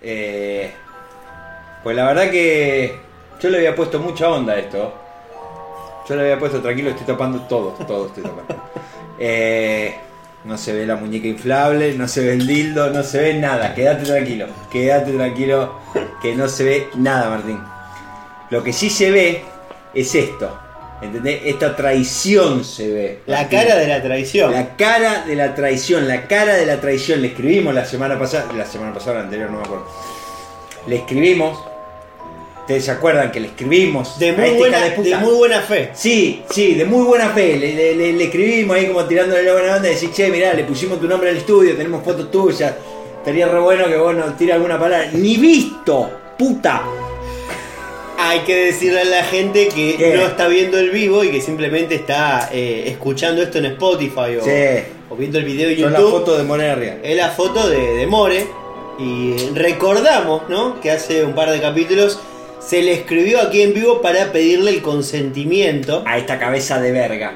Eh, 0.00 0.70
pues 1.82 1.96
la 1.96 2.06
verdad 2.06 2.30
que 2.30 2.98
yo 3.40 3.50
le 3.50 3.58
había 3.58 3.74
puesto 3.74 3.98
mucha 3.98 4.28
onda 4.28 4.54
a 4.54 4.58
esto. 4.58 4.94
Yo 6.08 6.16
le 6.16 6.22
había 6.22 6.38
puesto 6.38 6.60
tranquilo, 6.62 6.90
estoy 6.90 7.06
tapando 7.06 7.42
todo, 7.42 7.70
todo 7.86 8.06
estoy 8.06 8.22
tapando. 8.22 8.64
Eh, 9.20 9.96
no 10.44 10.56
se 10.56 10.72
ve 10.72 10.86
la 10.86 10.94
muñeca 10.94 11.26
inflable, 11.26 11.92
no 11.94 12.06
se 12.06 12.24
ve 12.24 12.34
el 12.34 12.46
dildo, 12.46 12.90
no 12.90 13.02
se 13.02 13.20
ve 13.20 13.34
nada. 13.34 13.74
Quédate 13.74 14.04
tranquilo, 14.04 14.46
quédate 14.70 15.10
tranquilo, 15.10 15.80
que 16.22 16.36
no 16.36 16.46
se 16.46 16.62
ve 16.62 16.88
nada, 16.94 17.28
Martín. 17.28 17.60
Lo 18.50 18.62
que 18.62 18.72
sí 18.72 18.90
se 18.90 19.10
ve 19.10 19.42
es 19.92 20.14
esto. 20.14 20.56
¿Entendés? 21.00 21.42
Esta 21.44 21.76
traición 21.76 22.64
se 22.64 22.88
ve. 22.88 23.18
La 23.26 23.48
cara 23.48 23.76
de 23.76 23.86
la 23.86 24.02
traición. 24.02 24.52
La 24.52 24.76
cara 24.76 25.24
de 25.24 25.36
la 25.36 25.54
traición, 25.54 26.08
la 26.08 26.26
cara 26.26 26.54
de 26.56 26.66
la 26.66 26.80
traición. 26.80 27.22
Le 27.22 27.28
escribimos 27.28 27.72
la 27.74 27.84
semana 27.84 28.18
pasada, 28.18 28.46
la 28.56 28.66
semana 28.66 28.92
pasada, 28.92 29.18
la 29.18 29.24
anterior, 29.24 29.48
no 29.50 29.58
me 29.58 29.64
acuerdo. 29.64 29.86
Le 30.88 30.96
escribimos. 30.96 31.58
¿Ustedes 32.60 32.84
se 32.84 32.90
acuerdan 32.90 33.30
que 33.32 33.40
le 33.40 33.46
escribimos? 33.48 34.18
De 34.18 34.28
a 34.30 34.32
muy, 34.34 34.44
este 34.44 34.58
buena, 34.58 34.80
de 34.84 35.16
muy 35.16 35.34
buena 35.36 35.60
fe. 35.62 35.90
Sí, 35.94 36.42
sí, 36.50 36.74
de 36.74 36.84
muy 36.84 37.04
buena 37.06 37.30
fe. 37.30 37.56
Le, 37.56 37.72
le- 37.74 37.94
le- 37.94 38.12
le 38.12 38.24
escribimos 38.24 38.76
ahí 38.76 38.86
como 38.88 39.04
tirándole 39.06 39.42
la 39.42 39.52
buena 39.54 39.76
onda 39.76 39.88
y 39.88 39.92
decir, 39.92 40.10
che, 40.12 40.28
mirá, 40.28 40.52
le 40.52 40.64
pusimos 40.64 41.00
tu 41.00 41.08
nombre 41.08 41.30
al 41.30 41.36
estudio, 41.38 41.74
tenemos 41.76 42.04
fotos 42.04 42.30
tuyas. 42.30 42.74
Estaría 43.18 43.48
re 43.48 43.58
bueno 43.60 43.86
que 43.86 43.96
vos 43.96 44.14
nos 44.14 44.36
tires 44.36 44.56
alguna 44.56 44.78
palabra. 44.78 45.08
Ni 45.12 45.36
visto, 45.38 46.10
puta. 46.36 46.82
Hay 48.20 48.40
que 48.40 48.56
decirle 48.66 49.00
a 49.02 49.04
la 49.04 49.22
gente 49.24 49.68
que 49.68 49.94
¿Qué? 49.96 50.14
no 50.16 50.22
está 50.26 50.48
viendo 50.48 50.78
el 50.78 50.90
vivo 50.90 51.22
y 51.22 51.30
que 51.30 51.40
simplemente 51.40 51.94
está 51.94 52.50
eh, 52.52 52.84
escuchando 52.88 53.42
esto 53.42 53.58
en 53.58 53.66
Spotify 53.66 54.36
o, 54.40 54.44
Sí. 54.44 54.50
o 55.08 55.14
viendo 55.16 55.38
el 55.38 55.44
video 55.44 55.70
en 55.70 55.78
Son 55.80 55.92
las 55.92 56.00
YouTube. 56.00 56.18
fotos 56.18 56.38
de 56.38 56.44
Monerria. 56.44 56.98
Es 57.02 57.16
la 57.16 57.28
foto 57.30 57.68
de, 57.68 57.78
de 57.94 58.06
More. 58.08 58.46
Y 58.98 59.36
recordamos, 59.54 60.42
¿no? 60.48 60.80
Que 60.80 60.90
hace 60.90 61.22
un 61.24 61.34
par 61.34 61.50
de 61.50 61.60
capítulos 61.60 62.18
se 62.58 62.82
le 62.82 62.92
escribió 62.92 63.40
aquí 63.40 63.62
en 63.62 63.72
vivo 63.72 64.02
para 64.02 64.32
pedirle 64.32 64.72
el 64.72 64.82
consentimiento 64.82 66.02
A 66.04 66.18
esta 66.18 66.40
cabeza 66.40 66.80
de 66.80 66.90
verga. 66.90 67.34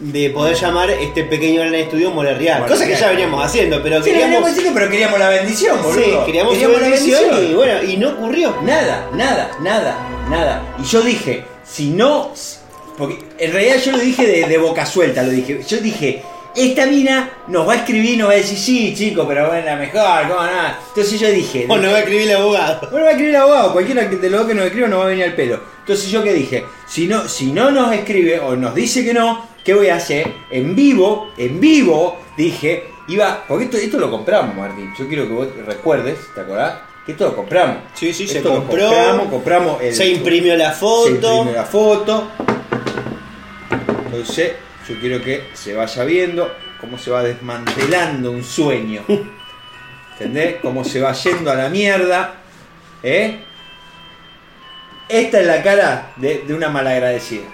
de 0.00 0.30
poder 0.30 0.56
llamar 0.56 0.90
este 0.90 1.22
pequeño 1.22 1.60
gran 1.60 1.76
estudio 1.76 2.10
More 2.10 2.34
Real. 2.34 2.58
More 2.62 2.72
Cosa 2.72 2.84
que 2.88 2.96
ya 2.96 3.08
veníamos 3.10 3.44
haciendo, 3.44 3.80
pero 3.84 4.02
Sí, 4.02 4.10
queríamos. 4.10 4.50
pero 4.74 4.90
queríamos 4.90 5.18
la 5.20 5.28
bendición, 5.28 5.80
boludo. 5.80 6.02
Sí, 6.02 6.10
queríamos, 6.26 6.58
su 6.58 6.68
bendición 6.68 7.22
y 7.48 7.54
bueno, 7.54 7.84
y 7.84 7.96
no 7.96 8.08
ocurrió. 8.10 8.56
Nada, 8.64 9.08
nada, 9.14 9.52
nada, 9.62 9.96
nada. 10.28 10.76
Y 10.78 10.84
yo 10.84 11.02
dije, 11.02 11.44
si 11.64 11.90
no. 11.90 12.32
Porque 12.96 13.18
en 13.38 13.52
realidad 13.52 13.76
yo 13.84 13.92
lo 13.92 13.98
dije 13.98 14.26
de, 14.26 14.46
de 14.46 14.58
boca 14.58 14.86
suelta, 14.86 15.22
lo 15.22 15.30
dije. 15.30 15.60
Yo 15.66 15.78
dije, 15.78 16.22
esta 16.54 16.86
mina 16.86 17.30
nos 17.48 17.66
va 17.66 17.72
a 17.72 17.76
escribir 17.76 18.12
y 18.12 18.16
nos 18.16 18.28
va 18.28 18.34
a 18.34 18.36
decir, 18.36 18.56
sí, 18.56 18.94
chico, 18.94 19.26
pero 19.26 19.48
bueno, 19.48 19.64
la 19.66 19.76
mejor, 19.76 20.28
cómo 20.28 20.40
nada. 20.40 20.78
Entonces 20.88 21.18
yo 21.18 21.28
dije. 21.28 21.66
O 21.68 21.76
no 21.76 21.90
va 21.90 21.96
a 21.96 21.98
escribir 22.00 22.30
el 22.30 22.36
abogado. 22.36 22.88
Bueno, 22.90 23.06
va 23.06 23.08
a 23.08 23.12
escribir 23.12 23.34
el 23.34 23.40
abogado, 23.40 23.72
cualquiera 23.72 24.08
que 24.08 24.16
de 24.16 24.30
los 24.30 24.40
dos 24.40 24.48
que 24.48 24.54
nos 24.54 24.66
escriba 24.66 24.88
nos 24.88 25.00
va 25.00 25.04
a 25.04 25.08
venir 25.08 25.24
al 25.24 25.34
pelo. 25.34 25.60
Entonces 25.80 26.10
yo 26.10 26.22
que 26.22 26.32
dije, 26.32 26.64
si 26.86 27.06
no, 27.06 27.28
si 27.28 27.50
no 27.50 27.70
nos 27.70 27.92
escribe 27.92 28.38
o 28.38 28.54
nos 28.54 28.74
dice 28.74 29.04
que 29.04 29.12
no, 29.12 29.48
¿qué 29.64 29.74
voy 29.74 29.88
a 29.88 29.96
hacer? 29.96 30.32
En 30.50 30.76
vivo, 30.76 31.32
en 31.36 31.60
vivo, 31.60 32.20
dije, 32.36 32.84
iba, 33.08 33.44
porque 33.48 33.64
esto, 33.64 33.76
esto 33.76 33.98
lo 33.98 34.10
compramos, 34.10 34.54
Martín. 34.54 34.92
Yo 34.96 35.08
quiero 35.08 35.26
que 35.26 35.32
vos 35.32 35.48
recuerdes, 35.66 36.18
¿te 36.34 36.40
acordás? 36.40 36.93
Que 37.06 37.12
esto 37.12 37.26
lo 37.26 37.36
compramos. 37.36 37.78
Sí, 37.94 38.12
sí, 38.14 38.26
se 38.26 38.40
lo 38.40 38.54
compró. 38.54 38.86
compramos, 38.88 39.28
compramos 39.28 39.82
el- 39.82 39.94
Se 39.94 40.06
imprimió 40.06 40.56
la 40.56 40.72
se 40.72 40.80
foto. 40.80 41.10
imprimió 41.10 41.52
la 41.52 41.64
foto. 41.64 42.28
Entonces, 44.06 44.52
yo 44.88 44.98
quiero 45.00 45.22
que 45.22 45.48
se 45.54 45.74
vaya 45.74 46.04
viendo 46.04 46.50
cómo 46.80 46.98
se 46.98 47.10
va 47.10 47.22
desmantelando 47.22 48.30
un 48.30 48.42
sueño. 48.44 49.02
¿Entendés? 50.12 50.56
Cómo 50.62 50.84
se 50.84 51.00
va 51.00 51.12
yendo 51.12 51.50
a 51.50 51.54
la 51.56 51.68
mierda. 51.68 52.34
¿Eh? 53.02 53.40
Esta 55.08 55.40
es 55.40 55.46
la 55.46 55.62
cara 55.62 56.12
de, 56.16 56.38
de 56.46 56.54
una 56.54 56.68
malagradecida. 56.70 57.44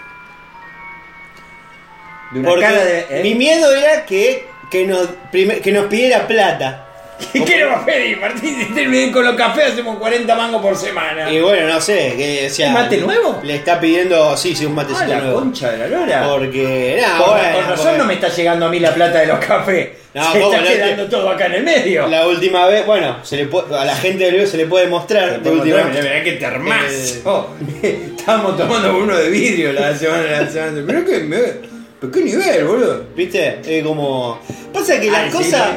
De 2.31 2.39
una 2.41 2.49
Porque 2.51 2.65
cara 2.65 2.85
de. 2.85 3.07
¿eh? 3.11 3.21
mi 3.25 3.35
miedo 3.35 3.75
era 3.75 4.05
que, 4.07 4.47
que, 4.71 4.87
nos, 4.87 5.09
que 5.33 5.73
nos 5.73 5.87
pidiera 5.87 6.29
plata. 6.29 6.87
¿Qué 7.33 7.45
qué 7.45 7.57
le 7.59 7.65
va 7.65 7.77
a 7.81 7.85
pedir, 7.85 8.19
Martín? 8.19 8.57
Si 8.59 8.75
terminen 8.75 9.13
con 9.13 9.25
los 9.25 9.35
cafés, 9.37 9.73
hacemos 9.73 9.99
40 9.99 10.35
mangos 10.35 10.63
por 10.63 10.77
semana. 10.77 11.31
Y 11.31 11.41
bueno, 11.41 11.69
no 11.69 11.81
sé, 11.81 12.15
que 12.17 12.47
o 12.47 12.51
sea, 12.55 12.69
¿Un 12.69 12.75
mate 12.75 12.97
nuevo? 12.99 13.41
Le 13.43 13.55
está 13.57 13.79
pidiendo, 13.81 14.37
sí, 14.37 14.55
sí, 14.57 14.65
un 14.67 14.73
Ah, 14.73 14.77
matecito 14.77 15.07
la 15.07 15.21
nuevo. 15.21 15.39
concha 15.41 15.71
de 15.73 15.79
la 15.79 15.87
lora. 15.87 16.27
Porque, 16.29 16.99
nada, 17.01 17.19
Con, 17.19 17.31
bueno, 17.31 17.55
con 17.57 17.65
razón 17.69 17.85
porque 17.87 17.99
no 17.99 18.05
me 18.07 18.15
está 18.15 18.29
llegando 18.29 18.67
a 18.67 18.69
mí 18.69 18.81
la 18.81 18.95
plata 18.95 19.19
de 19.21 19.27
los 19.27 19.39
cafés. 19.39 19.89
No, 20.13 20.33
se 20.33 20.41
¿cómo 20.41 20.53
está 20.55 20.73
quedando 20.73 21.07
todo 21.09 21.31
acá 21.31 21.47
en 21.47 21.55
el 21.55 21.63
medio. 21.63 22.09
La 22.09 22.27
última 22.27 22.67
vez, 22.67 22.85
bueno, 22.85 23.19
se 23.23 23.37
le 23.37 23.45
puede- 23.47 23.77
a 23.79 23.85
la 23.85 23.95
gente 23.95 24.25
del 24.25 24.33
video 24.35 24.47
se 24.49 24.57
le 24.57 24.67
puede 24.67 24.89
mostrar. 24.89 25.41
de 25.41 25.51
última 25.51 25.85
Mirá, 25.85 26.03
mirá 26.03 26.23
que 26.25 26.33
te 26.33 26.47
armás. 26.47 27.23
Eh. 27.25 28.09
Estábamos 28.19 28.57
tomando 28.57 28.97
uno 28.97 29.17
de 29.17 29.31
vidrio 29.31 29.73
la 29.73 29.95
semana, 29.95 30.25
la 30.43 30.49
semana. 30.51 30.83
Pero 30.87 31.05
qué, 31.05 31.21
me- 31.21 31.71
pero 32.01 32.13
qué 32.13 32.21
nivel, 32.25 32.65
boludo. 32.65 33.05
¿Viste? 33.15 33.61
Es 33.65 33.85
como. 33.85 34.41
Pasa 34.73 34.99
que 35.01 35.11
las 35.11 35.33
cosas. 35.33 35.61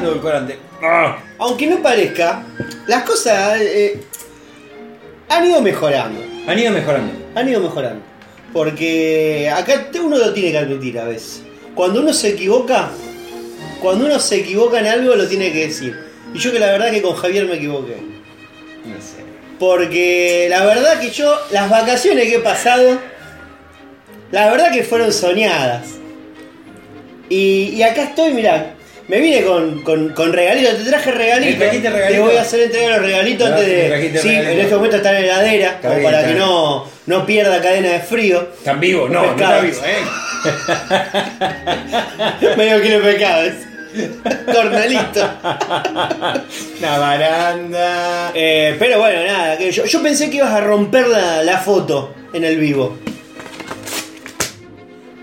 Aunque 1.38 1.66
no 1.66 1.82
parezca, 1.82 2.44
las 2.86 3.02
cosas 3.04 3.60
eh, 3.60 4.02
han 5.28 5.46
ido 5.46 5.60
mejorando. 5.60 6.20
Han 6.46 6.58
ido 6.58 6.72
mejorando. 6.72 7.12
Han 7.34 7.48
ido 7.48 7.60
mejorando. 7.60 8.02
Porque 8.52 9.52
acá 9.54 9.86
uno 10.02 10.16
lo 10.16 10.32
tiene 10.32 10.52
que 10.52 10.58
admitir 10.58 10.98
a 10.98 11.04
veces. 11.04 11.42
Cuando 11.74 12.00
uno 12.00 12.12
se 12.12 12.30
equivoca, 12.30 12.90
cuando 13.80 14.06
uno 14.06 14.18
se 14.18 14.36
equivoca 14.36 14.78
en 14.78 14.86
algo, 14.86 15.14
lo 15.14 15.26
tiene 15.26 15.52
que 15.52 15.66
decir. 15.66 15.98
Y 16.32 16.38
yo 16.38 16.52
que 16.52 16.58
la 16.58 16.66
verdad 16.66 16.90
que 16.90 17.02
con 17.02 17.14
Javier 17.14 17.46
me 17.46 17.56
equivoqué. 17.56 17.96
No 18.84 19.00
sé. 19.00 19.24
Porque 19.58 20.46
la 20.48 20.64
verdad 20.64 21.00
que 21.00 21.10
yo, 21.10 21.36
las 21.50 21.68
vacaciones 21.68 22.28
que 22.28 22.36
he 22.36 22.40
pasado, 22.40 22.98
la 24.30 24.50
verdad 24.50 24.72
que 24.72 24.84
fueron 24.84 25.12
soñadas. 25.12 25.86
Y, 27.28 27.70
y 27.74 27.82
acá 27.82 28.04
estoy, 28.04 28.34
mirá, 28.34 28.74
me 29.06 29.20
vine 29.20 29.44
con, 29.44 29.82
con, 29.82 30.08
con 30.10 30.32
regalitos, 30.32 30.78
te 30.82 30.90
traje 30.90 31.10
regalitos. 31.12 31.70
Te 32.08 32.18
voy 32.20 32.36
a 32.36 32.42
hacer 32.42 32.60
entrega 32.60 32.96
los 32.96 33.02
regalitos 33.06 33.50
antes 33.50 33.66
de. 33.66 34.18
Sí, 34.20 34.28
en 34.30 34.60
este 34.60 34.74
momento 34.74 34.96
está 34.96 35.10
en 35.10 35.14
la 35.26 35.40
heladera, 35.40 35.68
Está 35.72 35.88
como 35.88 36.00
bien, 36.00 36.10
para 36.12 36.26
que 36.26 36.34
no, 36.34 36.86
no 37.06 37.26
pierda 37.26 37.60
cadena 37.60 37.90
de 37.90 38.00
frío. 38.00 38.48
¿Están 38.56 38.80
vivos? 38.80 39.10
No, 39.10 39.22
no 39.22 39.30
está 39.32 39.60
Pescados. 39.60 39.62
vivo, 39.62 39.82
eh. 39.86 40.04
Medio 42.56 42.80
kilo 42.82 43.00
de 43.00 43.12
pecados. 43.12 43.52
Cornalito. 44.52 45.30
Una 46.80 46.98
baranda. 46.98 48.32
Eh, 48.34 48.74
pero 48.78 48.98
bueno, 48.98 49.22
nada, 49.24 49.56
que 49.58 49.70
yo, 49.70 49.84
yo 49.84 50.02
pensé 50.02 50.28
que 50.30 50.36
ibas 50.38 50.50
a 50.52 50.60
romper 50.60 51.06
la, 51.08 51.42
la 51.44 51.58
foto 51.58 52.12
en 52.32 52.44
el 52.44 52.56
vivo. 52.58 52.98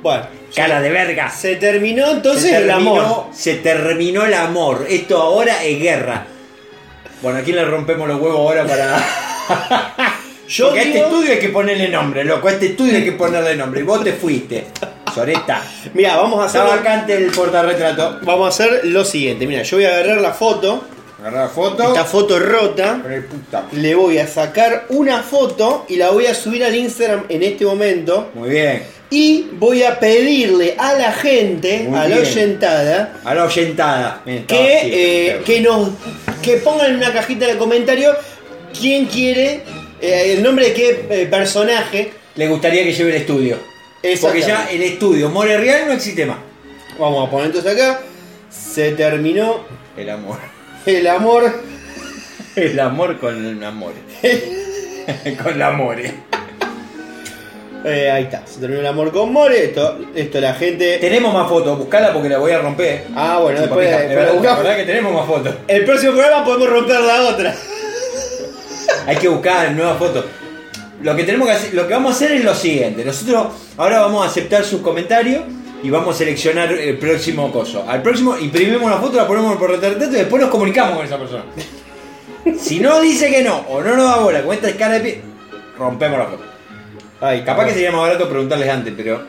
Bueno, 0.02 0.26
Cara 0.56 0.82
de 0.82 0.90
verga. 0.90 1.30
se 1.30 1.56
terminó 1.56 2.12
entonces 2.12 2.52
se 2.52 2.58
el 2.58 2.70
amor. 2.72 3.26
Se 3.34 3.56
terminó 3.56 4.26
el 4.26 4.34
amor. 4.34 4.86
Esto 4.90 5.22
ahora 5.22 5.64
es 5.64 5.80
guerra. 5.80 6.26
Bueno, 7.22 7.40
¿a 7.40 7.42
quién 7.42 7.56
le 7.56 7.66
rompemos 7.66 8.08
los 8.08 8.20
huevos 8.20 8.40
ahora 8.40 8.66
para.? 8.66 9.04
Yo 10.48 10.66
Porque 10.66 10.80
a 10.80 10.84
este 10.84 11.00
estudio 11.00 11.32
hay 11.32 11.40
que 11.40 11.50
ponerle 11.50 11.88
nombre, 11.88 12.26
loco. 12.26 12.48
A 12.50 12.52
este 12.52 12.66
estudio 12.68 12.98
hay 12.98 13.06
que 13.06 13.14
ponerle 13.14 13.56
nombre. 13.56 13.80
Y 13.80 13.84
vos 13.84 14.04
te 14.04 14.12
fuiste. 14.14 14.66
Soreta. 15.14 15.62
Mira, 15.94 16.18
vamos 16.18 16.42
a 16.42 16.46
hacer 16.46 16.62
Está 16.62 16.76
vacante 16.76 17.14
el 17.16 17.32
portarretrato. 17.32 18.20
vamos 18.24 18.46
a 18.48 18.50
hacer 18.50 18.82
lo 18.86 19.06
siguiente. 19.06 19.48
Mira, 19.48 19.64
yo 19.64 19.78
voy 19.78 19.86
a 19.86 19.90
agarrar 19.90 20.20
la 20.20 20.34
foto, 20.34 20.84
Agarra 21.22 21.44
la 21.44 21.50
foto. 21.50 21.84
esta 21.90 22.04
foto 22.04 22.40
rota. 22.40 23.00
Puta. 23.30 23.66
Le 23.72 23.96
voy 23.96 24.18
a 24.18 24.28
sacar 24.28 24.88
una 24.90 25.22
foto 25.24 25.86
y 25.88 25.96
la 25.96 26.10
voy 26.10 26.26
a 26.26 26.36
subir 26.36 26.66
al 26.66 26.76
Instagram 26.76 27.26
en 27.30 27.44
este 27.44 27.66
momento. 27.66 28.32
Muy 28.34 28.50
bien. 28.50 28.84
Y 29.14 29.50
voy 29.60 29.84
a 29.84 30.00
pedirle 30.00 30.74
a 30.78 30.94
la 30.94 31.12
gente, 31.12 31.84
Muy 31.88 32.00
a 32.00 32.04
la 32.08 32.16
bien. 32.16 32.20
oyentada, 32.22 33.20
A 33.26 33.36
la 33.36 33.44
oyentada. 33.44 34.22
Bien, 34.26 34.38
estaba 34.40 34.62
que, 34.62 34.78
así, 34.78 34.90
eh, 34.94 35.42
que 35.46 35.60
nos 35.62 35.90
que 36.42 36.58
pongan 36.58 36.92
en 36.92 36.96
una 36.96 37.12
cajita 37.12 37.46
de 37.46 37.58
comentarios 37.58 38.16
quién 38.80 39.06
quiere 39.08 39.64
eh, 40.02 40.34
el 40.38 40.42
nombre 40.42 40.68
de 40.68 40.74
qué 40.74 41.06
eh, 41.10 41.28
personaje. 41.30 42.14
Le 42.36 42.48
gustaría 42.48 42.84
que 42.84 42.94
lleve 42.94 43.10
el 43.10 43.18
estudio. 43.18 43.58
Porque 44.22 44.42
ya 44.42 44.68
el 44.72 44.82
estudio 44.82 45.30
More 45.30 45.58
Real 45.58 45.88
no 45.88 45.92
existe 45.94 46.26
más. 46.26 46.38
Vamos 46.98 47.28
a 47.28 47.30
poner 47.30 47.48
entonces 47.48 47.74
acá. 47.74 48.00
Se 48.50 48.92
terminó 48.94 49.66
El 49.98 50.10
amor. 50.10 50.38
el 50.86 51.06
amor. 51.08 51.62
El 52.56 52.80
amor 52.80 53.18
con 53.20 53.46
el 53.46 53.64
amor. 53.64 53.94
con 55.44 55.58
la 55.60 55.72
more. 55.72 56.06
Eh, 56.06 56.14
ahí 57.84 58.24
está, 58.24 58.46
se 58.46 58.60
terminó 58.60 58.82
el 58.82 58.88
amor 58.88 59.12
con 59.12 59.32
More. 59.32 59.66
Esto, 59.66 60.00
esto 60.16 60.40
la 60.40 60.54
gente. 60.54 60.98
Tenemos 61.00 61.34
más 61.34 61.48
fotos, 61.48 61.78
buscala 61.78 62.14
porque 62.14 62.30
la 62.30 62.38
voy 62.38 62.52
a 62.52 62.60
romper. 62.60 63.06
Ah, 63.16 63.40
bueno, 63.42 63.62
después. 63.62 63.90
verdad, 63.90 64.26
la 64.26 64.34
buscamos. 64.34 64.44
la 64.44 64.56
verdad 64.64 64.78
que 64.78 64.86
tenemos 64.86 65.14
más 65.14 65.26
fotos. 65.26 65.56
El 65.68 65.86
próximo 65.86 66.14
programa 66.14 66.46
podemos 66.46 66.70
romper 66.70 67.00
la 67.02 67.22
otra. 67.24 67.56
Hay 69.08 69.16
que 69.18 69.28
buscar 69.28 69.72
nuevas 69.72 69.98
fotos. 69.98 70.26
Lo 71.02 71.16
que 71.16 71.24
tenemos 71.24 71.48
que 71.48 71.54
hacer, 71.54 71.74
lo 71.74 71.88
que 71.88 71.94
vamos 71.94 72.14
a 72.14 72.16
hacer 72.16 72.32
es 72.34 72.44
lo 72.44 72.54
siguiente. 72.54 73.04
Nosotros 73.04 73.48
ahora 73.78 74.02
vamos 74.02 74.24
a 74.24 74.30
aceptar 74.30 74.64
sus 74.64 74.82
comentarios 74.82 75.44
y 75.84 75.90
vamos 75.90 76.16
a 76.16 76.18
seleccionar 76.20 76.72
el 76.72 76.98
próximo 76.98 77.52
coso. 77.52 77.84
Al 77.88 78.04
próximo 78.04 78.38
imprimimos 78.38 78.84
una 78.84 78.98
foto, 78.98 79.18
la 79.18 79.28
ponemos 79.28 79.58
por 79.58 79.72
retrato 79.72 80.06
y 80.06 80.10
después 80.10 80.42
nos 80.42 80.52
comunicamos 80.52 80.98
con 80.98 81.06
esa 81.06 81.18
persona. 81.18 81.44
Si 82.60 82.80
no 82.80 83.02
dice 83.02 83.30
que 83.30 83.44
no 83.44 83.58
o 83.70 83.82
no 83.82 83.96
nos 83.96 84.06
da 84.06 84.18
bola 84.18 84.44
con 84.44 84.54
esta 84.54 84.70
escala 84.70 84.96
de 84.96 85.00
pie, 85.00 85.22
rompemos 85.78 86.20
la 86.20 86.26
foto. 86.26 86.51
Ay, 87.22 87.44
Capaz 87.44 87.66
que 87.68 87.74
sería 87.74 87.92
más 87.92 88.02
barato 88.02 88.28
preguntarles 88.28 88.68
antes, 88.70 88.94
pero. 88.98 89.22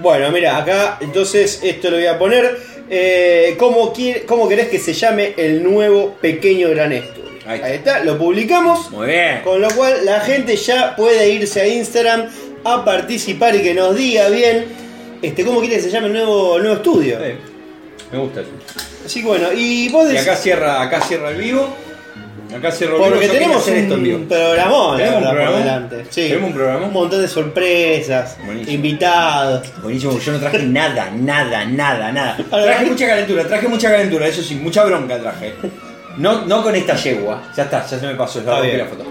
Bueno, 0.00 0.30
mira, 0.30 0.58
acá 0.58 0.98
entonces 1.00 1.60
esto 1.62 1.90
lo 1.90 1.96
voy 1.96 2.06
a 2.06 2.18
poner. 2.18 2.58
Eh, 2.90 3.54
¿cómo, 3.58 3.92
quiere- 3.92 4.22
¿Cómo 4.24 4.48
querés 4.48 4.68
que 4.68 4.78
se 4.78 4.92
llame 4.92 5.34
el 5.36 5.62
nuevo 5.62 6.16
pequeño 6.20 6.68
gran 6.70 6.92
estudio? 6.92 7.24
Ahí 7.46 7.60
Ahí 7.62 7.72
está. 7.74 8.02
lo 8.04 8.18
publicamos. 8.18 8.90
Muy 8.90 9.06
bien. 9.08 9.40
Con 9.42 9.60
lo 9.60 9.68
cual 9.70 10.04
la 10.04 10.20
gente 10.20 10.56
ya 10.56 10.94
puede 10.96 11.30
irse 11.30 11.60
a 11.62 11.66
Instagram 11.66 12.26
a 12.64 12.84
participar 12.84 13.54
y 13.54 13.62
que 13.62 13.72
nos 13.74 13.94
diga 13.96 14.28
bien 14.28 14.66
este, 15.22 15.44
cómo 15.44 15.60
quiere 15.60 15.76
que 15.76 15.82
se 15.82 15.90
llame 15.90 16.08
el 16.08 16.12
nuevo, 16.14 16.56
el 16.56 16.62
nuevo 16.64 16.76
estudio. 16.76 17.18
Sí, 17.18 17.32
Me 18.12 18.18
gusta 18.18 18.40
eso. 18.40 18.50
Así 19.04 19.20
que 19.22 19.26
bueno, 19.28 19.48
y 19.54 19.88
vos 19.88 20.04
Y 20.06 20.08
decís. 20.12 20.22
acá 20.26 20.36
cierra, 20.36 20.82
acá 20.82 21.00
cierra 21.00 21.30
el 21.30 21.36
vivo. 21.36 21.68
Acá 22.56 22.68
el 22.68 22.88
vivo. 22.88 22.98
Porque 22.98 23.28
tenemos 23.28 23.56
hacer 23.56 23.76
esto 23.78 23.94
un 23.94 24.26
programón, 24.28 24.96
¿Tenemos 24.96 25.22
un 25.22 25.28
programón? 25.30 25.58
delante. 25.60 26.04
Sí. 26.10 26.28
¿Tenemos 26.28 26.48
un 26.50 26.54
programón? 26.54 26.84
Un 26.84 26.92
montón 26.92 27.20
de 27.22 27.28
sorpresas, 27.28 28.36
Buenísimo. 28.44 28.74
invitados. 28.74 29.72
Buenísimo, 29.82 30.18
yo 30.18 30.32
no 30.32 30.38
traje 30.38 30.58
nada, 30.64 31.10
nada, 31.10 31.64
nada, 31.64 32.12
nada. 32.12 32.36
Traje 32.50 32.86
mucha 32.86 33.06
calentura, 33.08 33.44
traje 33.44 33.68
mucha 33.68 33.90
calentura, 33.90 34.26
eso 34.28 34.42
sí, 34.42 34.54
mucha 34.54 34.84
bronca 34.84 35.18
traje. 35.18 35.54
No, 36.18 36.46
no 36.46 36.62
con 36.62 36.74
esta 36.74 36.94
yegua, 36.96 37.42
ya 37.56 37.64
está, 37.64 37.86
ya 37.86 37.98
se 37.98 38.06
me 38.06 38.14
pasó, 38.14 38.42
ya 38.44 38.50
rompí 38.58 38.76
la 38.76 38.86
foto. 38.86 39.04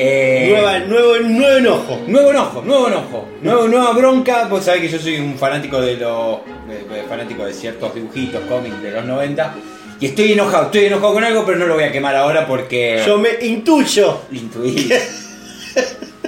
Eh, 0.00 0.46
Nueva, 0.50 0.78
nuevo, 0.78 1.16
nuevo 1.24 1.56
enojo. 1.58 2.00
Nuevo 2.06 2.30
enojo, 2.30 2.62
nuevo 2.62 2.86
enojo, 2.86 3.28
nuevo, 3.42 3.66
nueva 3.66 3.92
bronca. 3.92 4.44
Vos 4.48 4.64
sabés 4.64 4.82
que 4.82 4.88
yo 4.88 4.98
soy 4.98 5.16
un 5.18 5.36
fanático 5.36 5.80
de 5.80 5.96
los. 5.96 6.38
de- 6.68 6.94
de- 6.94 7.02
fanático 7.08 7.44
de 7.44 7.52
ciertos 7.52 7.92
dibujitos, 7.96 8.40
cómics 8.48 8.80
de 8.80 8.92
los 8.92 9.04
90. 9.04 9.54
Y 10.00 10.06
estoy 10.06 10.32
enojado, 10.32 10.66
estoy 10.66 10.84
enojado 10.86 11.14
con 11.14 11.24
algo, 11.24 11.44
pero 11.44 11.58
no 11.58 11.66
lo 11.66 11.74
voy 11.74 11.84
a 11.84 11.92
quemar 11.92 12.14
ahora 12.14 12.46
porque. 12.46 13.02
Yo 13.04 13.18
me 13.18 13.30
intuyo. 13.42 14.20
Intuí. 14.32 14.90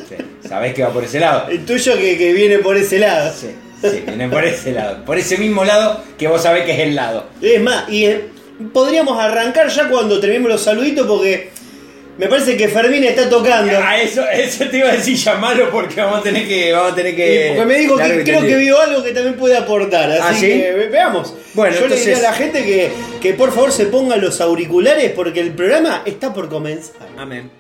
Sí, 0.09 0.17
sabés 0.49 0.75
que 0.75 0.83
va 0.83 0.91
por 0.91 1.05
ese 1.05 1.19
lado. 1.21 1.53
Intuyo 1.53 1.97
que, 1.97 2.17
que 2.19 2.33
viene 2.33 2.59
por 2.59 2.77
ese 2.77 2.99
lado. 2.99 3.33
Sí, 3.33 3.49
sí, 3.81 4.03
viene 4.07 4.29
por 4.29 4.45
ese 4.45 4.73
lado. 4.73 5.05
Por 5.05 5.19
ese 5.19 5.39
mismo 5.39 5.65
lado 5.65 6.03
que 6.19 6.29
vos 6.29 6.43
sabés 6.43 6.65
que 6.65 6.73
es 6.73 6.81
el 6.81 6.95
lado. 6.95 7.27
Es 7.41 7.61
más, 7.61 7.89
y 7.89 8.07
eh, 8.07 8.25
podríamos 8.73 9.19
arrancar 9.19 9.69
ya 9.69 9.89
cuando 9.89 10.21
terminemos 10.21 10.51
los 10.51 10.63
saluditos 10.63 11.07
porque 11.07 11.51
me 12.19 12.27
parece 12.27 12.57
que 12.57 12.69
Fermín 12.69 13.05
está 13.05 13.29
tocando. 13.29 13.73
A 13.79 14.01
eso, 14.01 14.23
eso 14.29 14.67
te 14.69 14.79
iba 14.79 14.89
a 14.91 14.93
decir 14.93 15.17
llamarlo 15.17 15.71
porque 15.71 16.01
vamos 16.01 16.21
a 16.21 16.23
tener 16.23 16.47
que. 16.47 16.73
Vamos 16.73 16.93
a 16.93 16.95
tener 16.95 17.17
que 17.17 17.53
porque 17.57 17.67
me 17.67 17.79
dijo 17.79 17.97
que 17.97 18.23
creo 18.25 18.41
que 18.43 18.57
vio 18.57 18.79
algo 18.81 19.03
que 19.03 19.13
también 19.13 19.37
puede 19.37 19.57
aportar. 19.57 20.11
Así 20.11 20.21
¿Ah, 20.23 20.35
sí? 20.35 20.47
que 20.49 20.73
ve- 20.73 20.89
veamos. 20.89 21.35
Bueno, 21.55 21.75
Yo 21.79 21.89
le 21.89 21.97
diría 21.97 22.15
a 22.15 22.19
entonces- 22.19 22.23
la 22.23 22.33
gente 22.35 22.65
que, 22.65 22.91
que 23.21 23.35
por 23.35 23.53
favor 23.53 23.73
se 23.73 23.87
pongan 23.87 24.21
los 24.21 24.41
auriculares 24.41 25.13
porque 25.13 25.41
el 25.41 25.53
programa 25.53 26.03
está 26.05 26.33
por 26.35 26.49
comenzar. 26.49 26.95
Amén. 27.17 27.51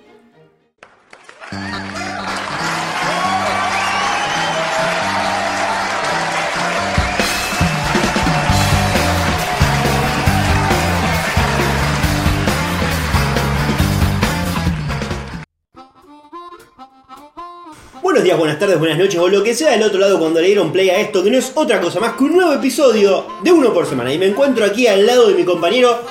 Buenos 18.20 18.28
días, 18.32 18.38
buenas 18.38 18.58
tardes, 18.58 18.78
buenas 18.78 18.98
noches 18.98 19.18
o 19.18 19.28
lo 19.28 19.42
que 19.42 19.54
sea 19.54 19.70
del 19.70 19.82
otro 19.82 19.98
lado 19.98 20.18
cuando 20.18 20.40
le 20.42 20.48
dieron 20.48 20.70
play 20.70 20.90
a 20.90 21.00
esto, 21.00 21.24
que 21.24 21.30
no 21.30 21.38
es 21.38 21.52
otra 21.54 21.80
cosa 21.80 22.00
más 22.00 22.12
que 22.18 22.24
un 22.24 22.34
nuevo 22.34 22.52
episodio 22.52 23.26
de 23.42 23.50
uno 23.50 23.72
por 23.72 23.86
semana. 23.86 24.12
Y 24.12 24.18
me 24.18 24.26
encuentro 24.26 24.62
aquí 24.66 24.86
al 24.86 25.06
lado 25.06 25.28
de 25.28 25.34
mi 25.36 25.42
compañero, 25.42 26.02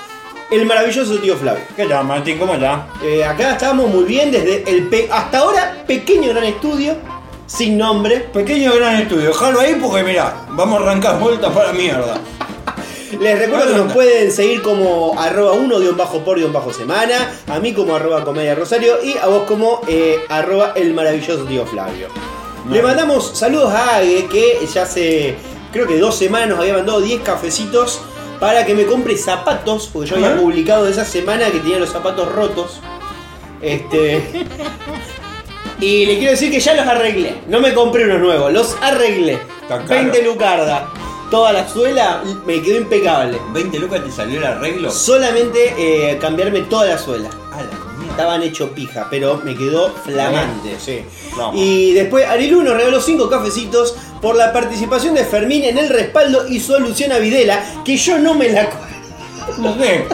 el 0.50 0.66
maravilloso 0.66 1.20
tío 1.20 1.36
Flavio. 1.38 1.62
¿Qué 1.76 1.86
tal, 1.86 2.04
Martín? 2.06 2.40
¿Cómo 2.40 2.56
está? 2.56 2.88
Eh, 3.04 3.24
acá 3.24 3.52
estamos 3.52 3.88
muy 3.92 4.06
bien 4.06 4.32
desde 4.32 4.64
el 4.68 4.88
pe- 4.88 5.08
hasta 5.12 5.38
ahora 5.38 5.84
pequeño 5.86 6.30
gran 6.30 6.46
estudio, 6.46 6.96
sin 7.46 7.78
nombre. 7.78 8.22
Pequeño 8.34 8.74
gran 8.74 8.96
estudio, 9.04 9.28
déjalo 9.28 9.60
ahí 9.60 9.76
porque 9.80 10.02
mirá, 10.04 10.48
vamos 10.50 10.82
a 10.82 10.86
arrancar 10.86 11.20
vueltas 11.20 11.54
para 11.54 11.68
la 11.68 11.74
mierda. 11.74 12.20
Les 13.20 13.40
recuerdo 13.40 13.68
que 13.68 13.78
nos 13.78 13.94
pueden 13.94 14.32
seguir 14.32 14.62
como 14.62 15.20
arroba 15.20 15.54
uno 15.54 15.80
guion 15.80 15.98
bajo 15.98 16.20
por 16.20 16.40
bajo 16.52 16.74
semana, 16.74 17.32
a 17.48 17.60
mí 17.60 17.74
como 17.74 17.96
arroba 17.96 18.24
comedia 18.24 18.56
rosario 18.56 19.04
y 19.04 19.18
a 19.18 19.28
vos 19.28 19.44
como 19.44 19.82
eh, 19.88 20.20
arroba 20.30 20.74
el 20.76 20.94
maravilloso 20.94 21.44
tío 21.46 21.66
Flavio. 21.66 22.08
Le 22.70 22.82
mandamos 22.82 23.32
saludos 23.38 23.74
a 23.74 23.98
Ague 23.98 24.28
que 24.32 24.60
ya 24.72 24.84
hace 24.84 25.36
creo 25.72 25.88
que 25.88 25.98
dos 25.98 26.16
semanas 26.16 26.50
nos 26.50 26.60
había 26.60 26.74
mandado 26.74 27.02
10 27.02 27.22
cafecitos 27.22 28.02
para 28.40 28.66
que 28.66 28.74
me 28.74 28.86
compre 28.86 29.18
zapatos, 29.18 29.90
porque 29.92 30.10
yo 30.10 30.16
había 30.16 30.38
publicado 30.38 30.88
esa 30.88 31.04
semana 31.04 31.48
que 31.52 31.60
tenía 31.60 31.80
los 31.80 31.90
zapatos 31.90 32.32
rotos. 32.32 32.80
Este. 33.62 34.46
Y 35.82 36.06
le 36.06 36.18
quiero 36.18 36.32
decir 36.32 36.52
que 36.52 36.60
ya 36.60 36.74
los 36.74 36.86
arreglé. 36.86 37.36
No 37.48 37.62
me 37.62 37.74
compré 37.74 38.04
unos 38.04 38.20
nuevos, 38.20 38.52
los 38.52 38.76
arreglé. 38.82 39.40
Está 39.62 39.78
caro. 39.78 39.88
20 39.88 40.24
lucarda. 40.24 40.90
Toda 41.30 41.54
la 41.54 41.68
suela 41.70 42.24
me 42.46 42.62
quedó 42.62 42.78
impecable. 42.78 43.40
20 43.54 43.80
lucas 43.80 44.04
te 44.04 44.12
salió 44.12 44.40
el 44.40 44.46
arreglo. 44.46 44.90
Solamente 44.92 45.76
eh, 45.78 46.18
cambiarme 46.18 46.62
toda 46.62 46.86
la 46.86 46.98
suela. 46.98 47.30
A 47.52 47.58
la 47.58 47.70
mierda. 47.98 48.12
Estaban 48.12 48.42
hecho 48.42 48.72
pija, 48.72 49.08
pero 49.12 49.40
me 49.44 49.56
quedó 49.56 49.94
flamante. 50.04 50.78
Sí. 50.80 51.02
Vamos. 51.38 51.56
Y 51.56 51.94
después 51.94 52.26
Arilu 52.28 52.64
nos 52.64 52.74
regaló 52.76 53.00
5 53.00 53.30
cafecitos 53.30 53.96
por 54.22 54.36
la 54.36 54.52
participación 54.52 55.14
de 55.14 55.24
Fermín 55.24 55.64
en 55.64 55.78
el 55.78 55.90
respaldo 55.90 56.48
y 56.48 56.60
solución 56.60 57.12
a 57.12 57.20
Videla, 57.20 57.64
que 57.86 57.96
yo 57.96 58.18
no 58.18 58.34
me 58.34 58.50
la 58.50 58.64
acuerdo. 58.64 58.88
No 59.60 59.78
sé. 59.78 60.06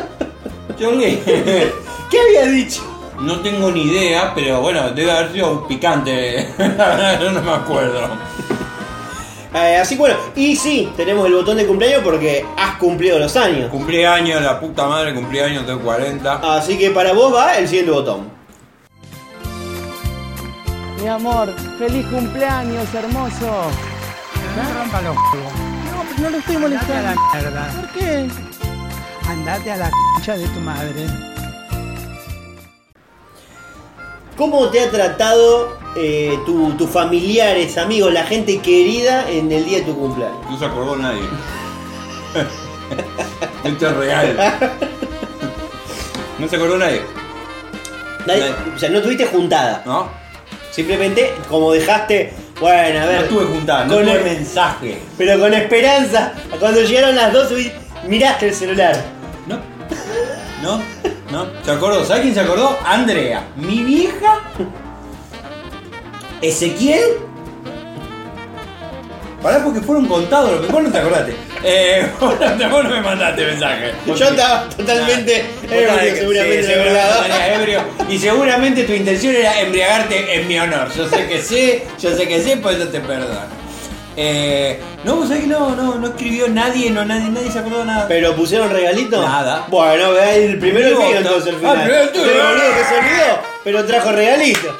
Yo 0.78 0.98
qué. 0.98 1.22
¿Qué 2.12 2.20
había 2.20 2.52
dicho? 2.52 2.84
No 3.20 3.40
tengo 3.40 3.72
ni 3.72 3.84
idea, 3.84 4.34
pero 4.36 4.62
bueno, 4.62 4.90
debe 4.92 5.12
haber 5.12 5.32
sido 5.32 5.66
picante. 5.68 6.54
No 6.58 7.42
me 7.42 7.52
acuerdo. 7.52 8.10
Eh, 9.56 9.78
así 9.78 9.96
que 9.96 10.00
bueno, 10.02 10.18
y 10.36 10.54
sí, 10.58 10.92
tenemos 10.98 11.26
el 11.28 11.34
botón 11.34 11.56
de 11.56 11.66
cumpleaños 11.66 12.02
porque 12.04 12.46
has 12.58 12.76
cumplido 12.76 13.18
los 13.18 13.36
años. 13.38 13.70
Cumplí 13.72 14.04
años, 14.04 14.42
la 14.42 14.60
puta 14.60 14.86
madre, 14.86 15.14
cumplí 15.14 15.40
años, 15.40 15.66
tengo 15.66 15.80
40. 15.80 16.58
Así 16.58 16.78
que 16.78 16.92
para 16.92 17.14
vos 17.14 17.34
va 17.34 17.58
el 17.58 17.66
siguiente 17.68 17.92
botón. 17.92 18.30
Mi 21.02 21.08
amor, 21.08 21.54
feliz 21.80 22.06
cumpleaños, 22.08 22.94
hermoso. 22.94 23.46
No 24.58 24.80
rompa 24.80 25.02
los. 25.02 25.16
No, 25.16 26.22
no 26.24 26.30
lo 26.32 26.38
estoy 26.38 26.56
Andate 26.56 26.58
a 26.58 26.60
molestando. 26.60 27.04
la 27.04 27.42
mierda. 27.42 27.82
¿Por 27.82 27.90
qué? 27.92 28.28
Andate 29.30 29.72
a 29.72 29.78
la 29.78 29.92
concha 30.16 30.38
de 30.38 30.48
tu 30.48 30.60
madre. 30.60 31.06
¿Cómo 34.36 34.68
te 34.68 34.82
ha 34.82 34.92
tratado 34.92 35.78
eh, 35.96 36.38
tu- 36.46 36.74
tus 36.74 36.90
familiares, 36.90 37.78
amigos, 37.78 38.12
la 38.14 38.24
gente 38.24 38.60
querida 38.60 39.30
en 39.30 39.52
el 39.52 39.66
día 39.66 39.80
de 39.80 39.86
tu 39.86 39.96
cumpleaños? 39.98 40.38
No 40.50 40.58
se 40.60 40.66
acordó 40.66 40.96
nadie. 40.96 41.22
Esto 43.64 43.88
es 43.90 43.96
real. 43.98 44.38
No 46.38 46.48
se 46.48 46.56
acordó 46.56 46.78
nadie, 46.78 47.02
Nadie- 48.28 48.50
Nadie. 48.52 48.74
o 48.76 48.80
sea, 48.80 48.90
no 48.90 49.02
tuviste 49.02 49.26
juntada. 49.26 49.82
¿no? 49.86 50.10
Simplemente 50.72 51.34
como 51.50 51.72
dejaste, 51.72 52.34
bueno, 52.60 53.00
a 53.02 53.06
ver. 53.06 53.16
No 53.20 53.24
estuve 53.24 53.46
juntada, 53.46 53.86
no 53.86 53.94
con 53.96 54.04
tuve 54.06 54.18
el- 54.18 54.24
mensaje. 54.24 55.00
Pero 55.18 55.40
con 55.40 55.54
esperanza, 55.54 56.34
cuando 56.60 56.82
llegaron 56.82 57.16
las 57.16 57.32
12 57.32 57.56
vi- 57.56 57.72
miraste 58.08 58.50
el 58.50 58.54
celular. 58.54 58.96
No. 59.48 59.60
No, 60.62 60.82
no. 61.32 61.46
¿Se 61.64 61.72
acordó? 61.72 62.04
¿Sabes 62.04 62.24
quién 62.24 62.34
se 62.34 62.42
acordó? 62.42 62.78
Andrea. 62.86 63.48
Mi 63.56 63.84
vieja. 63.84 64.42
Ezequiel. 66.42 67.02
Pará 69.42 69.64
porque 69.64 69.80
fueron 69.82 70.08
contados 70.08 70.54
los 70.54 70.66
que 70.66 70.72
vos 70.72 70.82
no 70.84 70.92
te 70.92 70.98
acordaste. 70.98 71.36
Eh, 71.64 72.08
vos 72.20 72.34
no, 72.40 72.70
vos 72.70 72.84
no 72.84 72.90
me 72.90 73.02
mandaste 73.02 73.46
mensaje. 73.46 73.92
Yo 74.08 74.14
estaba 74.16 74.68
totalmente 74.70 75.46
Vos 75.62 75.72
ebrio, 75.72 75.80
estabas- 75.90 76.04
sí, 76.10 76.16
seguramente, 76.18 76.64
seguramente 76.64 77.54
ebrio. 77.56 77.82
Y 78.10 78.18
seguramente 78.20 78.84
tu 78.86 78.94
intención 78.94 79.36
era 79.36 79.60
embriagarte 79.62 80.36
en 80.36 80.48
mi 80.48 80.58
honor. 80.60 80.90
Yo 80.96 81.08
sé 81.08 81.28
que 81.28 81.42
sé, 81.42 81.84
yo 82.02 82.16
sé 82.16 82.28
que 82.28 82.42
sé, 82.42 82.58
por 82.58 82.74
eso 82.74 82.88
te 82.88 83.00
perdono. 83.02 83.66
Eh, 84.18 84.80
no, 85.04 85.18
vos 85.18 85.28
sabés 85.28 85.44
que 85.44 85.48
no, 85.50 85.76
no, 85.76 85.96
no 85.96 86.08
escribió 86.08 86.48
nadie, 86.48 86.90
no, 86.90 87.04
nadie, 87.06 87.30
nadie 87.30 87.52
se 87.52 87.60
acordó 87.60 87.84
nada. 87.86 88.08
¿Pero 88.08 88.34
pusieron 88.36 88.72
regalito? 88.72 89.22
Nada. 89.22 89.66
Bueno, 89.68 90.18
el 90.18 90.58
primero 90.58 90.88
el 90.88 90.96
mío 90.98 91.18
entonces 91.18 91.50
el 91.50 91.56
Ah, 91.56 91.60
final. 91.60 91.76
primero 91.84 92.02
el 92.04 92.10
tuyo. 92.12 92.26
Pero 92.26 92.44
boludo 92.48 92.64
que 92.78 92.84
se 92.86 92.98
olvidó, 92.98 93.40
pero 93.64 93.86
trajo 93.86 94.12
regalito. 94.14 94.78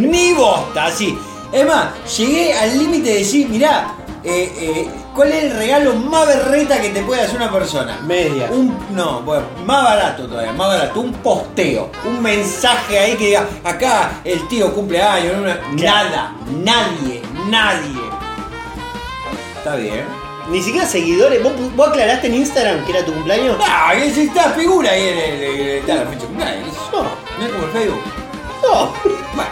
Ni 0.00 0.32
bosta, 0.32 0.86
así. 0.86 1.18
Es 1.52 1.66
más, 1.66 1.88
llegué 2.16 2.54
al 2.54 2.78
límite 2.78 3.10
de 3.10 3.18
decir, 3.18 3.48
mirá, 3.48 3.94
eh, 4.24 4.52
eh, 4.58 4.88
¿cuál 5.14 5.32
es 5.32 5.44
el 5.44 5.56
regalo 5.56 5.94
más 5.94 6.26
berreta 6.26 6.80
que 6.80 6.88
te 6.90 7.02
puede 7.02 7.22
hacer 7.22 7.36
una 7.36 7.50
persona? 7.52 7.98
Media. 8.06 8.48
Un, 8.50 8.74
no, 8.92 9.20
bueno, 9.20 9.44
más 9.66 9.82
barato 9.84 10.26
todavía, 10.26 10.52
más 10.52 10.68
barato, 10.68 11.00
un 11.00 11.12
posteo, 11.14 11.90
un 12.06 12.22
mensaje 12.22 12.98
ahí 12.98 13.16
que 13.16 13.26
diga, 13.26 13.46
acá 13.64 14.20
el 14.24 14.46
tío 14.48 14.72
cumple 14.72 15.02
años, 15.02 15.34
nada, 15.72 16.34
nadie, 16.64 17.20
nadie. 17.48 18.00
Está 19.58 19.76
bien. 19.76 20.04
Ni 20.50 20.60
siquiera 20.60 20.86
seguidores. 20.86 21.40
¿Vos, 21.42 21.52
vos 21.76 21.88
aclaraste 21.88 22.26
en 22.26 22.34
Instagram 22.34 22.84
que 22.84 22.92
era 22.92 23.04
tu 23.04 23.12
cumpleaños? 23.12 23.56
Ah, 23.60 23.92
que 23.94 24.10
si 24.10 24.22
está 24.22 24.50
figura 24.50 24.90
ahí 24.90 25.02
en 25.08 25.18
el, 25.18 25.42
en 25.42 25.60
el- 25.60 25.68
está 25.78 25.94
la 25.96 26.02
fecha 26.06 26.20
de 26.22 26.26
cumpleaños. 26.26 26.68
No. 26.92 27.02
No 27.02 27.46
es 27.46 27.52
como 27.52 27.64
el 27.66 27.70
Facebook. 27.72 28.02
No. 28.62 28.92
Bueno, 29.34 29.50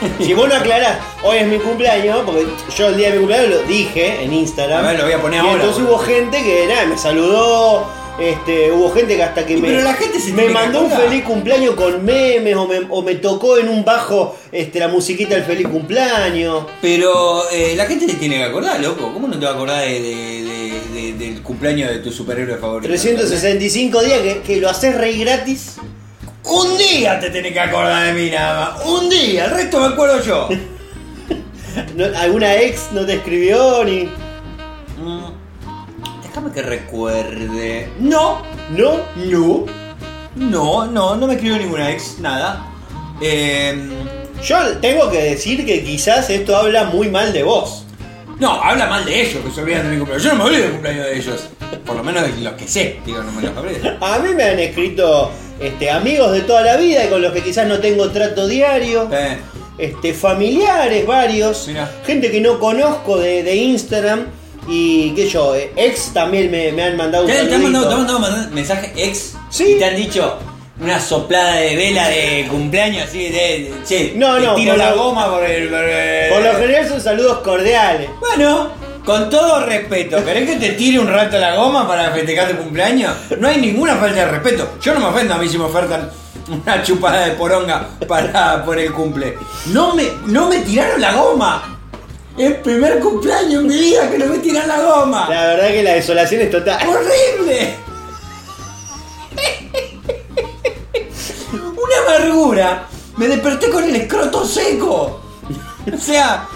Si 0.24 0.34
vos 0.34 0.48
no 0.48 0.54
aclarás, 0.54 0.98
hoy 1.22 1.38
es 1.38 1.46
mi 1.46 1.58
cumpleaños, 1.58 2.20
porque 2.24 2.46
yo 2.76 2.88
el 2.88 2.96
día 2.96 3.08
de 3.08 3.12
mi 3.14 3.18
cumpleaños 3.20 3.50
lo 3.50 3.62
dije 3.64 4.22
en 4.22 4.32
Instagram. 4.32 4.84
A 4.84 4.88
ver, 4.88 4.98
lo 4.98 5.04
voy 5.04 5.12
a 5.14 5.20
poner 5.22 5.44
y 5.44 5.46
ahora, 5.46 5.62
Entonces 5.62 5.84
hubo 5.84 5.98
gente 5.98 6.42
que 6.42 6.66
nada, 6.68 6.86
me 6.86 6.96
saludó. 6.98 7.98
Este, 8.18 8.70
hubo 8.70 8.90
gente 8.92 9.16
que 9.16 9.22
hasta 9.22 9.46
que 9.46 9.56
me, 9.56 9.68
pero 9.68 9.80
la 9.80 9.94
gente 9.94 10.20
se 10.20 10.32
me 10.34 10.50
mandó 10.50 10.82
un 10.82 10.90
feliz 10.90 11.24
cumpleaños 11.24 11.74
con 11.74 12.04
memes 12.04 12.54
o 12.54 12.66
me, 12.66 12.80
o 12.90 13.00
me 13.00 13.14
tocó 13.14 13.56
en 13.56 13.66
un 13.70 13.82
bajo 13.82 14.36
este, 14.52 14.78
la 14.78 14.88
musiquita 14.88 15.36
del 15.36 15.44
feliz 15.44 15.66
cumpleaños. 15.68 16.64
pero 16.82 17.48
eh, 17.50 17.72
la 17.76 17.86
gente 17.86 18.06
se 18.06 18.16
tiene 18.16 18.36
que 18.36 18.44
acordar, 18.44 18.78
loco. 18.80 19.10
¿Cómo 19.14 19.26
no 19.26 19.38
te 19.38 19.44
va 19.46 19.52
a 19.52 19.54
acordar 19.54 19.80
de, 19.84 20.02
de- 20.02 20.42
de- 20.92 21.12
de- 21.12 21.12
del 21.14 21.42
cumpleaños 21.42 21.88
de 21.88 22.00
tu 22.00 22.12
superhéroe 22.12 22.58
favorito? 22.58 22.88
365 22.92 24.02
días 24.02 24.18
que, 24.20 24.40
que 24.42 24.56
lo 24.60 24.68
haces 24.68 24.94
reír 24.98 25.20
gratis. 25.24 25.76
Un 26.44 26.78
día 26.78 27.20
te 27.20 27.30
tenés 27.30 27.52
que 27.52 27.60
acordar 27.60 28.06
de 28.06 28.12
mí 28.12 28.30
nada 28.30 28.72
más. 28.76 28.86
Un 28.86 29.08
día, 29.08 29.44
el 29.46 29.50
resto 29.52 29.80
me 29.80 29.86
acuerdo 29.94 30.22
yo. 30.22 30.48
No- 31.94 32.18
¿Alguna 32.18 32.54
ex 32.56 32.88
no 32.92 33.06
te 33.06 33.14
escribió 33.14 33.84
ni.? 33.84 34.04
Mm, 34.98 35.30
Déjame 36.22 36.50
que 36.52 36.62
recuerde. 36.62 37.88
No, 38.00 38.42
¿No? 38.70 38.98
no, 39.16 39.66
no, 40.34 40.86
no, 40.86 41.14
no 41.16 41.26
me 41.28 41.34
escribió 41.34 41.58
ninguna 41.58 41.90
ex, 41.92 42.18
nada. 42.18 42.66
Eh, 43.22 43.88
Yo 44.44 44.78
tengo 44.78 45.10
que 45.10 45.18
decir 45.22 45.64
que 45.64 45.84
quizás 45.84 46.28
esto 46.30 46.56
habla 46.56 46.84
muy 46.84 47.08
mal 47.08 47.32
de 47.32 47.44
vos. 47.44 47.84
No, 48.40 48.52
habla 48.62 48.86
mal 48.86 49.04
de 49.04 49.20
ellos 49.20 49.44
que 49.44 49.50
se 49.50 49.60
olvidan 49.62 49.84
de 49.84 49.90
mi 49.90 49.96
cumpleaños. 49.98 50.24
Yo 50.24 50.32
no 50.32 50.38
me 50.38 50.44
olvido 50.44 50.62
del 50.62 50.72
cumpleaños 50.72 51.04
de 51.06 51.16
ellos. 51.18 51.40
Por 51.86 51.96
lo 51.96 52.02
menos 52.04 52.22
de 52.22 52.40
los 52.42 52.54
que 52.54 52.66
sé, 52.66 53.00
digo, 53.06 53.22
no 53.22 53.30
me 53.32 53.42
los 53.42 53.56
olvido. 53.56 53.96
A 54.00 54.18
mí 54.18 54.34
me 54.34 54.44
han 54.44 54.58
escrito 54.58 55.30
este, 55.60 55.90
amigos 55.90 56.32
de 56.32 56.40
toda 56.40 56.62
la 56.62 56.76
vida 56.76 57.04
y 57.04 57.08
con 57.08 57.22
los 57.22 57.32
que 57.32 57.42
quizás 57.42 57.66
no 57.66 57.78
tengo 57.78 58.10
trato 58.10 58.46
diario. 58.48 59.08
Eh, 59.12 59.36
Este, 59.78 60.12
familiares 60.12 61.06
varios. 61.06 61.68
Mirá. 61.68 61.90
Gente 62.06 62.30
que 62.30 62.40
no 62.40 62.58
conozco 62.58 63.18
de, 63.18 63.42
de 63.42 63.54
Instagram. 63.56 64.26
Y 64.68 65.12
que 65.14 65.26
yo, 65.26 65.54
eh, 65.56 65.72
ex 65.74 66.12
también 66.12 66.50
me, 66.50 66.70
me 66.72 66.82
han 66.84 66.96
mandado 66.96 67.24
un 67.24 67.30
¿Te, 67.30 67.44
te 67.46 67.54
han 67.54 67.62
mandado, 67.62 67.88
te 67.88 67.94
han 67.94 68.20
mandado 68.20 68.50
mensaje 68.52 68.92
ex? 68.94 69.32
Sí. 69.48 69.72
Y 69.74 69.78
te 69.78 69.84
han 69.86 69.96
dicho 69.96 70.38
una 70.80 70.98
soplada 71.00 71.54
de 71.56 71.76
vela 71.76 72.08
de 72.08 72.46
cumpleaños 72.50 73.06
así 73.08 73.28
de. 73.28 73.72
che, 73.86 74.12
No, 74.16 74.36
te 74.36 74.46
no, 74.46 74.54
tiro 74.54 74.76
la 74.76 74.90
lo- 74.90 74.96
goma 75.04 75.30
por 75.30 75.44
el. 75.44 75.68
por 75.68 75.78
el- 75.84 76.28
Por 76.30 76.42
lo 76.42 76.52
general 76.54 76.88
son 76.88 77.00
saludos 77.00 77.38
cordiales. 77.40 78.08
Bueno, 78.18 78.70
con 79.04 79.28
todo 79.30 79.64
respeto, 79.66 80.24
¿querés 80.24 80.48
que 80.48 80.56
te 80.56 80.70
tire 80.72 80.98
un 80.98 81.08
rato 81.08 81.38
la 81.38 81.54
goma 81.56 81.86
para 81.86 82.10
festejar 82.12 82.50
tu 82.50 82.56
cumpleaños? 82.58 83.14
No 83.38 83.48
hay 83.48 83.58
ninguna 83.60 83.96
falta 83.96 84.16
de 84.24 84.26
respeto. 84.30 84.70
Yo 84.80 84.94
no 84.94 85.00
me 85.00 85.06
ofendo 85.06 85.34
a 85.34 85.38
mí 85.38 85.48
si 85.48 85.58
me 85.58 85.64
ofertan 85.64 86.10
una 86.48 86.82
chupada 86.82 87.26
de 87.26 87.32
poronga 87.32 87.88
para 88.08 88.64
por 88.64 88.78
el 88.78 88.92
cumple. 88.92 89.36
No 89.66 89.94
me, 89.94 90.04
no 90.26 90.48
me 90.48 90.58
tiraron 90.58 91.00
la 91.00 91.12
goma. 91.12 91.76
El 92.38 92.54
primer 92.56 93.00
cumpleaños 93.00 93.62
en 93.62 93.66
mi 93.66 93.76
vida 93.76 94.08
que 94.10 94.16
no 94.18 94.26
me 94.26 94.38
tiran 94.38 94.66
la 94.66 94.80
goma. 94.80 95.26
La 95.28 95.46
verdad 95.48 95.68
que 95.68 95.82
la 95.82 95.92
desolación 95.94 96.40
es 96.40 96.50
total. 96.50 96.78
¡Horrible! 96.88 97.74
Una 101.82 102.14
amargura. 102.16 102.86
Me 103.16 103.28
desperté 103.28 103.70
con 103.70 103.84
el 103.84 103.94
escroto 103.96 104.44
seco. 104.44 105.20
O 105.92 105.98
sea, 105.98 106.46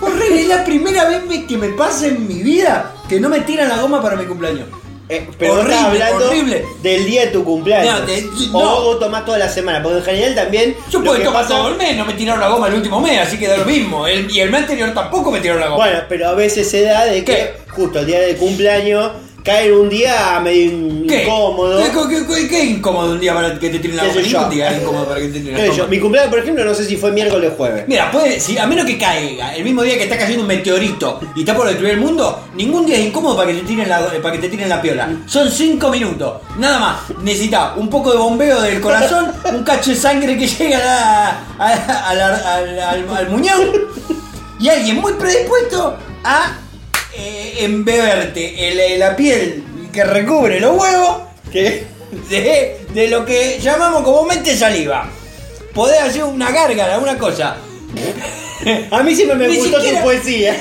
horrible. 0.00 0.42
Es 0.42 0.48
la 0.48 0.64
primera 0.64 1.08
vez 1.08 1.22
que 1.48 1.56
me 1.56 1.68
pasa 1.70 2.06
en 2.06 2.26
mi 2.26 2.42
vida 2.42 2.92
que 3.08 3.20
no 3.20 3.28
me 3.28 3.40
tiran 3.40 3.68
la 3.68 3.78
goma 3.78 4.00
para 4.02 4.16
mi 4.16 4.24
cumpleaños. 4.24 4.68
Eh, 5.08 5.28
pero 5.38 5.54
Horrible, 5.54 5.74
estás 5.74 5.84
hablando 5.90 6.26
horrible. 6.28 6.64
del 6.82 7.04
día 7.04 7.20
de 7.22 7.26
tu 7.32 7.44
cumpleaños. 7.44 8.00
No, 8.00 8.06
de- 8.06 8.30
O 8.54 8.62
no. 8.62 8.80
vos 8.82 8.98
tomás 9.00 9.24
toda 9.26 9.36
la 9.36 9.48
semana, 9.48 9.82
porque 9.82 9.98
en 9.98 10.04
general 10.04 10.34
también. 10.34 10.76
Yo 10.90 11.02
puedo 11.04 11.18
tomar 11.22 11.42
pasa- 11.42 11.56
todo 11.56 11.68
el 11.68 11.76
mes, 11.76 11.96
no 11.96 12.06
me 12.06 12.14
tiraron 12.14 12.40
la 12.40 12.48
goma 12.48 12.68
el 12.68 12.74
último 12.74 12.98
mes, 13.00 13.18
así 13.20 13.38
que 13.38 13.46
da 13.46 13.58
lo 13.58 13.66
mismo. 13.66 14.06
El- 14.06 14.30
y 14.30 14.40
el 14.40 14.50
mes 14.50 14.62
anterior 14.62 14.94
tampoco 14.94 15.30
me 15.30 15.40
tiraron 15.40 15.60
la 15.60 15.68
goma. 15.68 15.84
Bueno, 15.84 16.00
pero 16.08 16.28
a 16.28 16.32
veces 16.34 16.70
se 16.70 16.82
da 16.82 17.04
de 17.04 17.24
que 17.24 17.32
¿Qué? 17.34 17.54
justo 17.72 17.98
el 17.98 18.06
día 18.06 18.20
del 18.20 18.36
cumpleaños 18.36 19.12
cae 19.44 19.66
en 19.68 19.72
un 19.74 19.88
día 19.88 20.40
medio 20.42 20.70
incómodo. 21.22 21.78
¿Qué, 21.82 22.16
qué- 22.16 22.26
qué- 22.26 22.48
qué 22.48 22.64
incómodo 22.64 23.12
un 23.12 23.20
día 23.20 23.34
para 23.34 23.58
que 23.58 23.70
te 23.70 23.78
tiren 23.78 23.96
la. 23.96 24.04
Ningún 24.04 24.50
día 24.50 24.76
incómodo 24.80 25.06
para 25.06 25.20
que 25.20 25.26
te 25.28 25.40
tiren 25.40 25.56
¿Qué 25.56 25.68
la. 25.78 25.86
Mi 25.86 25.98
cumpleaños, 26.00 26.30
por 26.30 26.38
ejemplo, 26.40 26.64
no 26.64 26.74
sé 26.74 26.84
si 26.84 26.96
fue 26.96 27.10
miércoles 27.12 27.50
o 27.52 27.56
jueves. 27.56 27.84
Mira, 27.88 28.10
puede, 28.10 28.38
si, 28.40 28.56
a 28.58 28.66
menos 28.66 28.84
que 28.86 28.96
caiga 28.98 29.54
el 29.56 29.64
mismo 29.64 29.82
día 29.82 29.96
que 29.96 30.04
está 30.04 30.16
cayendo 30.16 30.42
un 30.42 30.48
meteorito 30.48 31.20
y 31.34 31.40
está 31.40 31.56
por 31.56 31.66
destruir 31.66 31.94
el 31.94 32.00
mundo, 32.00 32.44
ningún 32.54 32.86
día 32.86 32.96
es 32.96 33.06
incómodo 33.06 33.36
para 33.36 33.48
que 33.48 33.54
te 33.58 33.62
tiren 33.66 33.88
la, 33.88 34.00
para 34.22 34.32
que 34.32 34.38
te 34.40 34.48
tiren 34.48 34.68
la 34.68 34.80
piola. 34.80 35.08
Son 35.26 35.50
5 35.50 35.88
minutos, 35.90 36.40
nada 36.58 36.78
más. 36.78 36.96
Necesitas 37.22 37.76
un 37.76 37.88
poco 37.90 38.12
de 38.12 38.18
bombeo 38.18 38.60
del 38.60 38.80
corazón, 38.80 39.32
un 39.52 39.62
cacho 39.64 39.90
de 39.90 39.96
sangre 39.96 40.36
que 40.38 40.46
llega 40.46 40.78
a 40.78 40.84
la- 40.84 41.44
a- 41.58 42.08
a 42.10 42.14
la- 42.14 42.54
al, 42.54 42.78
al- 42.80 43.16
al 43.16 43.30
muñón 43.30 43.60
y 44.60 44.68
alguien 44.68 45.00
muy 45.00 45.12
predispuesto 45.14 45.96
a 46.24 46.52
eh, 47.16 47.54
embeberte 47.60 48.68
el- 48.92 48.98
la 48.98 49.14
piel 49.16 49.62
que 49.92 50.04
recubre 50.04 50.58
los 50.60 50.80
huevos 50.80 51.22
de, 51.52 52.76
de 52.94 53.08
lo 53.08 53.24
que 53.24 53.58
llamamos 53.60 54.02
comúnmente 54.02 54.56
saliva. 54.56 55.08
Podés 55.74 56.00
hacer 56.00 56.24
una 56.24 56.50
gárgara, 56.50 56.98
una 56.98 57.16
cosa. 57.18 57.56
A 58.90 59.02
mí 59.02 59.14
siempre 59.14 59.36
me 59.36 59.48
Ni 59.48 59.56
gustó 59.56 59.76
siquiera- 59.78 59.98
tu 59.98 60.04
poesía. 60.04 60.56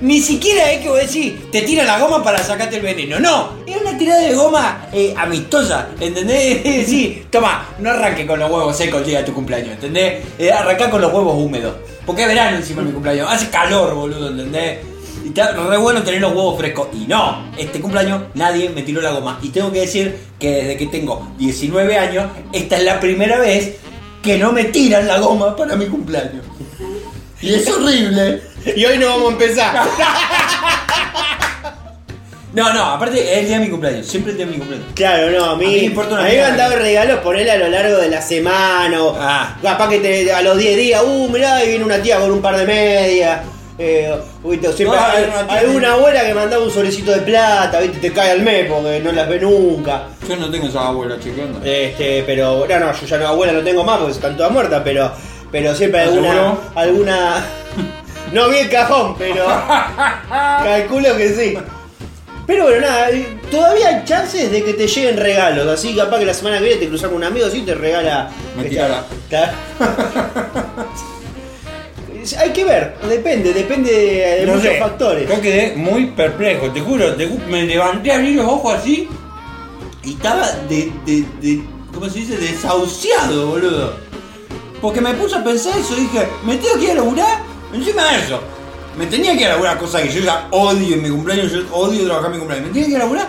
Ni 0.00 0.20
siquiera 0.20 0.70
es 0.70 0.80
que 0.80 0.88
vos 0.88 1.00
decís, 1.00 1.34
te 1.50 1.62
tira 1.62 1.82
la 1.82 1.98
goma 1.98 2.22
para 2.22 2.38
sacarte 2.38 2.76
el 2.76 2.82
veneno. 2.82 3.18
No, 3.18 3.50
es 3.66 3.76
una 3.76 3.98
tirada 3.98 4.20
de 4.20 4.34
goma 4.34 4.86
eh, 4.92 5.12
amistosa, 5.16 5.88
¿entendés? 5.98 6.60
Es 6.64 6.76
decir, 6.86 7.26
toma, 7.30 7.66
no 7.80 7.90
arranque 7.90 8.24
con 8.26 8.38
los 8.38 8.48
huevos 8.48 8.76
secos 8.76 9.00
el 9.00 9.06
día 9.06 9.24
tu 9.24 9.34
cumpleaños, 9.34 9.70
¿entendés? 9.72 10.24
Eh, 10.38 10.52
arrancá 10.52 10.88
con 10.88 11.00
los 11.00 11.12
huevos 11.12 11.34
húmedos. 11.36 11.74
Porque 12.06 12.22
es 12.22 12.28
verano 12.28 12.56
encima 12.56 12.82
de 12.82 12.88
mi 12.88 12.92
cumpleaños, 12.92 13.28
hace 13.28 13.50
calor, 13.50 13.92
boludo, 13.94 14.28
¿entendés? 14.28 14.78
Y 15.24 15.28
está 15.28 15.52
re 15.52 15.76
bueno 15.76 16.02
tener 16.04 16.20
los 16.20 16.30
huevos 16.30 16.56
frescos. 16.58 16.88
Y 16.92 17.06
no, 17.06 17.50
este 17.58 17.80
cumpleaños 17.80 18.22
nadie 18.34 18.70
me 18.70 18.82
tiró 18.82 19.00
la 19.00 19.10
goma. 19.10 19.40
Y 19.42 19.48
tengo 19.48 19.72
que 19.72 19.80
decir 19.80 20.16
que 20.38 20.50
desde 20.50 20.76
que 20.76 20.86
tengo 20.86 21.28
19 21.38 21.98
años, 21.98 22.30
esta 22.52 22.76
es 22.76 22.84
la 22.84 23.00
primera 23.00 23.40
vez 23.40 23.76
que 24.22 24.38
no 24.38 24.52
me 24.52 24.64
tiran 24.64 25.08
la 25.08 25.18
goma 25.18 25.56
para 25.56 25.74
mi 25.74 25.86
cumpleaños. 25.86 26.44
Y 27.40 27.54
es 27.54 27.68
horrible. 27.68 28.42
Y 28.64 28.84
hoy 28.84 28.98
no 28.98 29.06
vamos 29.08 29.28
a 29.28 29.32
empezar. 29.32 29.82
No, 32.50 32.72
no, 32.72 32.82
aparte 32.82 33.20
es 33.20 33.38
el 33.40 33.46
día 33.46 33.58
de 33.58 33.64
mi 33.66 33.70
cumpleaños, 33.70 34.06
siempre 34.06 34.32
el 34.32 34.38
día 34.38 34.46
de 34.46 34.52
mi 34.52 34.58
cumpleaños. 34.58 34.88
Claro, 34.94 35.30
no, 35.30 35.44
a 35.44 35.56
mí, 35.56 35.66
A 35.66 35.68
mí 35.68 35.74
me 35.76 35.82
importa 35.82 36.14
una 36.14 36.22
a 36.22 36.24
mí 36.24 36.30
me 36.30 36.34
mierda. 36.36 36.50
han 36.50 36.56
dado 36.56 36.76
regalos 36.76 37.18
ponerle 37.20 37.50
a 37.52 37.58
lo 37.58 37.68
largo 37.68 37.98
de 37.98 38.08
la 38.08 38.22
semana 38.22 39.02
o 39.02 39.14
Ah. 39.20 39.54
capaz 39.62 39.90
que 39.90 39.98
te- 40.00 40.32
a 40.32 40.40
los 40.40 40.56
10 40.56 40.76
días, 40.76 41.02
uh, 41.06 41.28
mirá, 41.28 41.56
ahí 41.56 41.68
viene 41.68 41.84
una 41.84 41.98
tía 42.00 42.18
con 42.18 42.30
un 42.32 42.40
par 42.40 42.56
de 42.56 42.64
medias. 42.64 43.40
Eh, 43.78 44.12
viste, 44.42 44.72
siempre 44.72 44.98
No, 44.98 45.04
hay, 45.06 45.16
hay 45.18 45.24
una 45.30 45.46
tía 45.46 45.56
hay 45.58 45.66
que- 45.66 45.76
una 45.76 45.92
abuela 45.92 46.24
que 46.26 46.34
mandaba 46.34 46.64
un 46.64 46.70
solecito 46.70 47.12
de 47.12 47.18
plata, 47.20 47.80
viste, 47.80 47.98
te 47.98 48.12
cae 48.14 48.30
al 48.30 48.40
mes 48.42 48.66
porque 48.68 49.00
no 49.04 49.12
las 49.12 49.28
ve 49.28 49.40
nunca. 49.40 50.04
Yo 50.26 50.34
no 50.36 50.50
tengo 50.50 50.68
esa 50.68 50.88
abuela, 50.88 51.16
chiquendo. 51.22 51.60
Este, 51.62 52.24
pero, 52.26 52.66
no, 52.66 52.78
no, 52.80 52.92
yo 52.94 53.06
ya 53.06 53.18
no, 53.18 53.28
abuela 53.28 53.52
no 53.52 53.60
tengo 53.60 53.84
más 53.84 53.98
porque 53.98 54.12
están 54.14 54.36
todas 54.38 54.50
muertas, 54.50 54.80
pero, 54.82 55.12
pero 55.52 55.74
siempre 55.74 56.00
¿Estás 56.02 56.14
alguna, 56.16 56.32
seguro? 56.34 56.60
alguna, 56.74 57.44
no 58.32 58.48
vi 58.48 58.58
el 58.58 58.70
cajón, 58.70 59.14
pero 59.18 59.46
calculo 60.28 61.16
que 61.16 61.28
sí. 61.34 61.58
Pero 62.46 62.64
bueno, 62.64 62.80
nada, 62.80 63.10
eh, 63.10 63.38
todavía 63.50 63.88
hay 63.88 64.04
chances 64.04 64.50
de 64.50 64.64
que 64.64 64.72
te 64.72 64.86
lleguen 64.86 65.18
regalos, 65.18 65.66
así 65.68 65.94
capaz 65.94 66.18
que 66.18 66.24
la 66.24 66.32
semana 66.34 66.58
que 66.58 66.64
viene 66.64 66.80
te 66.80 66.88
cruzas 66.88 67.08
con 67.08 67.18
un 67.18 67.24
amigo 67.24 67.46
así 67.46 67.58
y 67.58 67.62
te 67.62 67.74
regala. 67.74 68.30
Me 68.56 68.64
tirará. 68.64 69.04
claro. 69.28 69.52
hay 72.38 72.50
que 72.52 72.64
ver, 72.64 72.96
depende, 73.08 73.52
depende 73.54 73.90
de, 73.92 74.40
de 74.40 74.46
No 74.46 74.54
muchos 74.54 74.70
sé, 74.72 74.78
factores. 74.78 75.28
Yo 75.28 75.40
quedé 75.40 75.74
muy 75.76 76.06
perplejo, 76.06 76.70
te 76.70 76.80
juro. 76.80 77.14
te 77.14 77.28
ju- 77.28 77.44
me 77.46 77.64
levanté 77.64 78.12
a 78.12 78.16
abrir 78.16 78.36
los 78.36 78.46
ojos 78.46 78.74
así 78.74 79.08
y 80.04 80.12
estaba 80.14 80.46
de, 80.68 80.92
de, 81.06 81.24
de- 81.40 81.62
¿cómo 81.92 82.08
se 82.08 82.18
dice? 82.20 82.36
Desahuciado, 82.36 83.46
boludo. 83.48 83.94
Porque 84.80 85.00
me 85.00 85.14
puse 85.14 85.36
a 85.36 85.44
pensar 85.44 85.76
eso 85.78 85.94
y 85.96 86.02
dije, 86.02 86.28
me 86.44 86.56
tengo 86.56 86.76
que 86.78 86.84
ir 86.84 86.90
a 86.92 86.94
laburar 86.94 87.38
encima 87.72 88.04
de 88.12 88.18
eso. 88.24 88.40
Me 88.96 89.06
tenía 89.06 89.32
que 89.34 89.42
ir 89.42 89.46
a 89.46 89.50
laburar, 89.50 89.78
cosa 89.78 90.02
que 90.02 90.08
yo 90.08 90.20
ya 90.20 90.48
odio 90.50 90.94
en 90.96 91.02
mi 91.02 91.08
cumpleaños, 91.10 91.52
yo 91.52 91.60
odio 91.72 92.04
trabajar 92.04 92.26
en 92.30 92.32
mi 92.32 92.38
cumpleaños. 92.38 92.66
Me 92.68 92.72
tenía 92.72 92.86
que 92.86 92.90
ir 92.92 92.96
a 92.96 93.00
laburar 93.00 93.28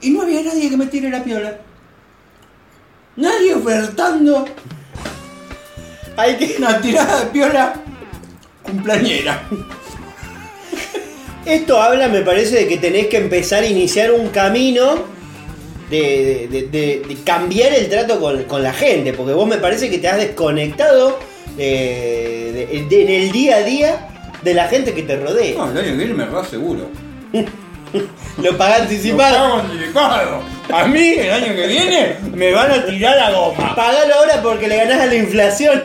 y 0.00 0.10
no 0.10 0.22
había 0.22 0.42
nadie 0.42 0.70
que 0.70 0.76
me 0.76 0.86
tire 0.86 1.10
la 1.10 1.24
piola. 1.24 1.58
Nadie 3.16 3.54
ofertando 3.54 4.44
Hay 6.16 6.36
que, 6.36 6.54
una 6.58 6.80
tirada 6.80 7.20
de 7.24 7.26
piola 7.26 7.74
cumpleañera. 8.62 9.42
Esto 11.44 11.82
habla, 11.82 12.08
me 12.08 12.20
parece, 12.22 12.54
de 12.56 12.68
que 12.68 12.76
tenés 12.78 13.08
que 13.08 13.16
empezar 13.16 13.64
a 13.64 13.66
iniciar 13.66 14.12
un 14.12 14.28
camino 14.28 14.94
de, 15.90 16.48
de- 16.70 17.16
cambiar 17.24 17.74
el 17.74 17.88
trato 17.88 18.20
con 18.20 18.62
la 18.62 18.72
gente, 18.72 19.12
porque 19.12 19.32
vos 19.32 19.48
me 19.48 19.56
parece 19.58 19.90
que 19.90 19.98
te 19.98 20.08
has 20.08 20.16
desconectado 20.18 21.18
eh, 21.58 22.66
de- 22.70 22.82
de- 22.84 23.02
en 23.02 23.22
el 23.22 23.32
día 23.32 23.56
a 23.56 23.62
día 23.62 24.08
de 24.42 24.54
la 24.54 24.68
gente 24.68 24.92
que 24.94 25.02
te 25.02 25.16
rodea. 25.16 25.54
No, 25.56 25.70
el 25.70 25.78
año 25.78 25.84
que 25.86 25.92
viene 25.96 26.14
me 26.14 26.24
va 26.26 26.44
seguro. 26.44 26.88
Lo 28.42 28.56
pagás 28.56 28.82
anticipado. 28.82 29.36
Lo 29.36 29.44
pago 29.54 29.60
anticipado. 29.60 30.42
A 30.72 30.84
mí, 30.86 31.12
el 31.18 31.30
año 31.32 31.54
que 31.54 31.66
viene, 31.66 32.16
me 32.32 32.50
van 32.52 32.70
a 32.70 32.86
tirar 32.86 33.16
la 33.16 33.30
goma. 33.32 33.74
Pagalo 33.76 34.14
ahora 34.14 34.40
porque 34.42 34.66
le 34.68 34.76
ganás 34.78 35.00
a 35.00 35.06
la 35.06 35.14
inflación. 35.14 35.84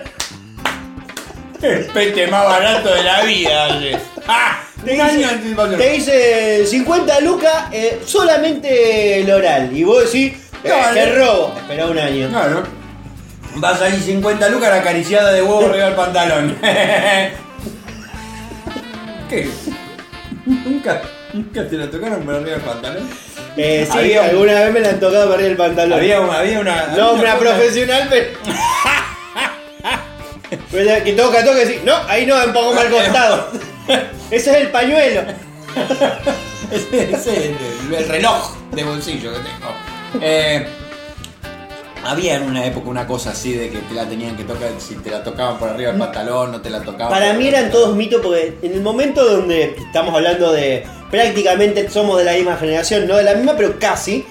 El 1.62 1.86
pete 1.88 2.28
más 2.28 2.46
barato 2.46 2.94
de 2.94 3.04
la 3.04 3.24
vida, 3.24 3.76
oye. 3.78 3.98
¡Ah! 4.28 4.60
Te 4.86 4.94
Un 4.94 5.02
año 5.02 5.12
dice, 5.14 5.26
de 5.28 5.34
anticipación. 5.34 5.78
te 5.80 5.90
dice 5.92 6.66
50 6.68 7.20
lucas 7.22 7.54
eh, 7.72 8.00
solamente 8.06 9.20
el 9.22 9.32
oral. 9.32 9.76
Y 9.76 9.84
vos 9.84 10.06
decís, 10.06 10.34
eh, 10.64 10.70
Dale. 10.70 11.02
te 11.02 11.16
robo. 11.16 11.56
Espera 11.58 11.88
un 11.88 11.98
año. 11.98 12.30
Claro. 12.30 12.64
Va 13.64 13.70
a 13.70 13.78
salir 13.78 14.00
50 14.02 14.50
lucas 14.50 14.70
la 14.70 14.76
acariciada 14.78 15.32
de 15.32 15.42
huevo 15.42 15.66
arriba 15.66 15.86
del 15.86 15.96
pantalón. 15.96 16.58
¿Qué? 19.30 19.50
¿Nunca, 20.46 21.02
¿Nunca 21.34 21.68
te 21.68 21.76
la 21.76 21.90
tocaron 21.90 22.22
por 22.24 22.36
arriba 22.36 22.52
del 22.52 22.62
pantalón? 22.62 23.10
Eh, 23.58 23.88
sí, 23.92 23.98
Había 23.98 24.22
un- 24.22 24.30
alguna 24.30 24.54
vez 24.54 24.74
me 24.74 24.80
la 24.82 24.90
han 24.90 25.00
tocado 25.00 25.30
para 25.32 25.46
el 25.46 25.58
pantalón. 25.58 25.98
Había, 26.00 26.22
una- 26.22 26.40
había 26.40 26.60
una. 26.60 26.82
había 26.84 26.98
no, 26.98 27.14
una 27.14 27.38
profesional, 27.38 28.08
pero. 28.10 28.38
Pero 30.72 31.04
que 31.04 31.12
toca, 31.14 31.44
toca 31.44 31.58
y 31.58 31.66
decir, 31.66 31.82
no, 31.84 31.94
ahí 32.08 32.26
no, 32.26 32.36
un 32.42 32.54
poco 32.54 32.74
mal 32.74 32.90
costado. 32.90 33.52
Ese 34.32 34.52
es 34.52 34.58
el 34.58 34.68
pañuelo. 34.72 35.22
Ese 36.72 37.04
ese 37.12 37.16
es 37.16 37.28
el, 37.28 37.94
el 37.94 38.08
reloj 38.08 38.56
de 38.72 38.84
bolsillo 38.86 39.34
que 39.34 39.40
tengo. 39.40 40.22
Eh, 40.22 40.66
había 42.10 42.36
en 42.36 42.44
una 42.44 42.66
época 42.66 42.90
una 42.90 43.06
cosa 43.08 43.32
así 43.32 43.54
de 43.54 43.70
que 43.70 43.80
te 43.80 43.94
la 43.94 44.06
tenían 44.08 44.36
que 44.36 44.44
tocar, 44.44 44.70
si 44.80 44.96
te 44.96 45.12
la 45.12 45.24
tocaban 45.24 45.58
por 45.58 45.70
arriba 45.70 45.92
del 45.92 46.00
pantalón, 46.00 46.52
no 46.52 46.62
te 46.62 46.70
la 46.70 46.82
tocaban. 46.82 47.10
Para 47.10 47.34
mí 47.34 47.48
eran 47.48 47.70
todos 47.72 47.96
mitos 47.96 48.22
porque 48.22 48.58
en 48.62 48.74
el 48.74 48.82
momento 48.82 49.24
donde 49.26 49.76
estamos 49.78 50.14
hablando 50.16 50.52
de 50.52 50.86
prácticamente 51.12 51.90
somos 51.90 52.18
de 52.18 52.24
la 52.26 52.34
misma 52.34 52.56
generación, 52.58 53.08
no 53.08 53.16
de 53.18 53.24
la 53.24 53.34
misma, 53.34 53.54
pero 53.58 53.78
casi. 53.80 54.26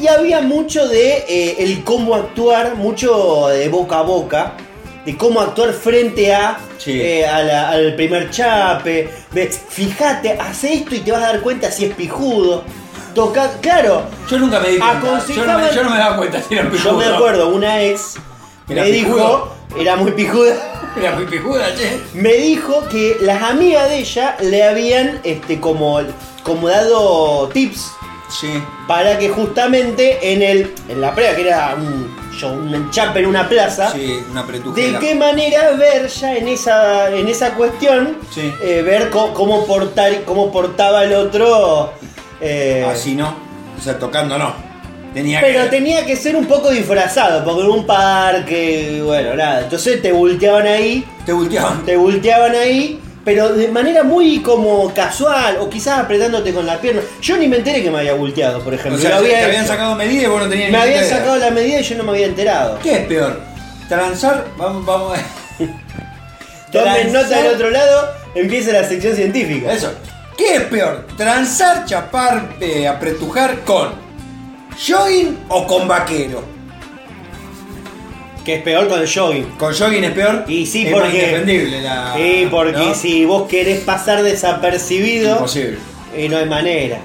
Y 0.00 0.06
había 0.06 0.40
mucho 0.40 0.86
de 0.88 1.24
eh, 1.28 1.56
el 1.58 1.82
cómo 1.84 2.14
actuar, 2.14 2.76
mucho 2.76 3.48
de 3.48 3.68
boca 3.68 3.98
a 3.98 4.02
boca, 4.02 4.52
de 5.04 5.16
cómo 5.16 5.40
actuar 5.40 5.72
frente 5.72 6.32
a, 6.34 6.58
Sí. 6.78 7.00
eh, 7.00 7.26
a 7.26 7.42
la- 7.42 7.68
al 7.70 7.94
primer 7.96 8.30
chape. 8.30 9.08
De, 9.32 9.48
fíjate, 9.48 10.32
hace 10.32 10.74
esto 10.74 10.94
y 10.94 11.00
te 11.00 11.10
vas 11.10 11.22
a 11.24 11.28
dar 11.32 11.40
cuenta 11.40 11.70
si 11.72 11.86
es 11.86 11.94
pijudo. 11.96 12.62
Toca, 13.18 13.50
claro, 13.60 14.02
Yo 14.30 14.38
nunca 14.38 14.60
me 14.60 14.68
di 14.68 14.78
cuenta. 14.78 15.02
Yo 15.26 15.44
no, 15.44 15.58
me, 15.58 15.64
Aconsejaban- 15.64 15.74
yo 15.74 15.82
no 15.82 15.90
me 15.90 15.98
daba 15.98 16.16
cuenta 16.18 16.40
si 16.40 16.54
era 16.54 16.70
yo 16.70 16.92
me 16.92 17.04
acuerdo, 17.04 17.48
una 17.48 17.82
ex 17.82 18.14
¿Era 18.68 18.84
me 18.84 18.90
pijudo? 18.90 19.16
dijo, 19.16 19.54
era 19.80 19.96
muy 19.96 20.12
pijuda. 20.12 20.54
Era 20.96 21.12
muy 21.16 21.24
pijuda, 21.26 21.74
che. 21.74 21.98
me 22.14 22.34
dijo 22.34 22.84
que 22.88 23.16
las 23.20 23.42
amigas 23.42 23.88
de 23.88 23.98
ella 23.98 24.36
le 24.40 24.62
habían 24.62 25.20
este 25.24 25.58
como, 25.58 26.00
como 26.44 26.68
dado 26.68 27.48
tips 27.48 27.90
Sí. 28.30 28.62
para 28.86 29.18
que 29.18 29.30
justamente 29.30 30.32
en 30.32 30.42
el 30.42 30.72
en 30.88 31.00
la 31.00 31.12
prueba 31.14 31.34
que 31.34 31.48
era 31.48 31.74
un, 31.76 32.14
show, 32.32 32.52
un 32.52 32.72
enchape 32.74 33.18
en 33.20 33.26
una 33.26 33.48
plaza 33.48 33.90
Sí, 33.90 34.22
una 34.30 34.44
de 34.44 34.96
qué 35.00 35.14
manera 35.16 35.72
ver 35.72 36.06
ya 36.08 36.36
en 36.36 36.46
esa 36.46 37.10
en 37.10 37.26
esa 37.26 37.54
cuestión 37.54 38.18
Sí. 38.32 38.52
eh, 38.62 38.82
ver 38.82 39.10
co- 39.10 39.32
cómo 39.34 39.66
portar 39.66 40.22
cómo 40.24 40.52
portaba 40.52 41.02
el 41.04 41.14
otro 41.14 41.92
eh, 42.40 42.86
Así 42.90 43.14
no. 43.14 43.34
O 43.78 43.80
sea, 43.80 43.98
tocando 43.98 44.38
no. 44.38 44.54
Tenía 45.14 45.40
pero 45.40 45.64
que. 45.64 45.68
tenía 45.70 46.04
que 46.04 46.16
ser 46.16 46.36
un 46.36 46.46
poco 46.46 46.70
disfrazado 46.70 47.42
porque 47.44 47.62
en 47.62 47.70
un 47.70 47.86
parque 47.86 49.00
bueno 49.02 49.34
nada 49.34 49.60
entonces 49.62 50.02
te 50.02 50.12
volteaban 50.12 50.66
ahí 50.66 51.02
Te 51.24 51.32
volteaban. 51.32 51.84
te 51.86 51.96
volteaban 51.96 52.54
ahí, 52.54 53.00
pero 53.24 53.48
de 53.54 53.68
manera 53.68 54.02
muy 54.02 54.40
como 54.42 54.92
casual, 54.92 55.56
o 55.60 55.68
quizás 55.70 56.00
apretándote 56.00 56.52
con 56.52 56.66
la 56.66 56.78
pierna. 56.78 57.00
Yo 57.22 57.36
ni 57.38 57.48
me 57.48 57.56
enteré 57.56 57.82
que 57.82 57.90
me 57.90 57.98
había 58.00 58.14
volteado, 58.14 58.60
por 58.62 58.74
O 58.74 58.76
ejemplo. 58.76 59.00
sea, 59.00 59.10
Lo 59.12 59.16
había 59.16 59.38
te 59.40 59.44
habían 59.46 59.66
sacado 59.66 59.94
medidas 59.96 60.24
y 60.24 60.26
vos 60.26 60.42
no 60.42 60.48
tenías 60.48 60.70
me 60.70 60.76
ni 60.78 60.82
habían 60.84 61.04
idea. 61.04 61.16
sacado 61.18 61.36
la 61.36 61.50
medida 61.50 61.80
y 61.80 61.82
yo 61.82 61.96
no 61.96 62.04
me 62.04 62.10
había 62.10 62.26
enterado. 62.26 62.78
¿Qué 62.82 62.92
es 62.96 63.06
peor? 63.06 63.40
Transar. 63.88 64.44
Vamos, 64.58 64.84
vamos. 64.84 65.18
Tomen 66.72 67.12
nota 67.12 67.42
del 67.42 67.54
otro 67.54 67.70
lado, 67.70 68.10
empieza 68.34 68.72
la 68.72 68.84
sección 68.86 69.14
científica. 69.16 69.72
Eso. 69.72 69.90
¿Qué 70.38 70.54
es 70.54 70.62
peor? 70.62 71.06
¿Transar, 71.16 71.84
chapar, 71.84 72.56
eh, 72.60 72.86
apretujar 72.88 73.60
con 73.64 73.90
jogging 74.86 75.36
o 75.48 75.66
con 75.66 75.86
vaquero? 75.88 76.42
Que 78.44 78.54
es 78.56 78.62
peor 78.62 78.88
con 78.88 79.00
el 79.00 79.12
jogging. 79.12 79.44
¿Con 79.58 79.74
jogging 79.74 80.04
es 80.04 80.12
peor? 80.12 80.44
Y 80.46 80.64
sí, 80.64 80.86
es 80.86 80.92
porque. 80.94 81.08
indefendible 81.18 81.82
la. 81.82 82.14
Sí, 82.16 82.48
porque 82.50 82.72
¿no? 82.78 82.94
si 82.94 83.24
vos 83.26 83.48
querés 83.48 83.80
pasar 83.80 84.22
desapercibido, 84.22 85.32
Imposible. 85.32 85.78
y 86.16 86.28
no 86.28 86.38
hay 86.38 86.46
manera. 86.46 86.98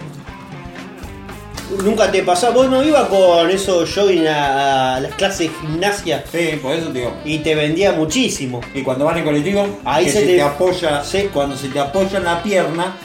Nunca 1.84 2.12
te 2.12 2.22
pasó, 2.22 2.54
vos 2.54 2.69
no 2.69 2.84
ibas 2.84 3.08
con 3.08 3.50
esos 3.50 3.91
jogging 3.96 4.28
a, 4.28 4.96
a 4.98 5.00
las 5.00 5.15
clases 5.15 5.39
de 5.39 5.50
gimnasia 5.60 6.24
Sí, 6.32 6.60
por 6.62 6.76
eso 6.76 6.89
te 6.89 7.00
digo. 7.00 7.13
y 7.26 7.39
te 7.39 7.56
vendía 7.56 7.93
muchísimo. 7.93 8.62
Y 8.76 8.84
cuando 8.84 9.06
vas 9.06 9.17
en 9.17 9.24
colectivo, 9.24 9.80
Ahí 9.84 10.06
que 10.06 10.12
se 10.12 10.19
se, 10.19 10.26
te- 10.28 10.36
te, 10.36 10.41
apoya, 10.43 11.04
Sí. 11.04 11.30
cuando 11.34 11.58
se 11.58 11.69
te 11.69 11.80
apoya 11.80 12.19
en 12.19 12.26
la 12.26 12.43
pierna, 12.43 12.96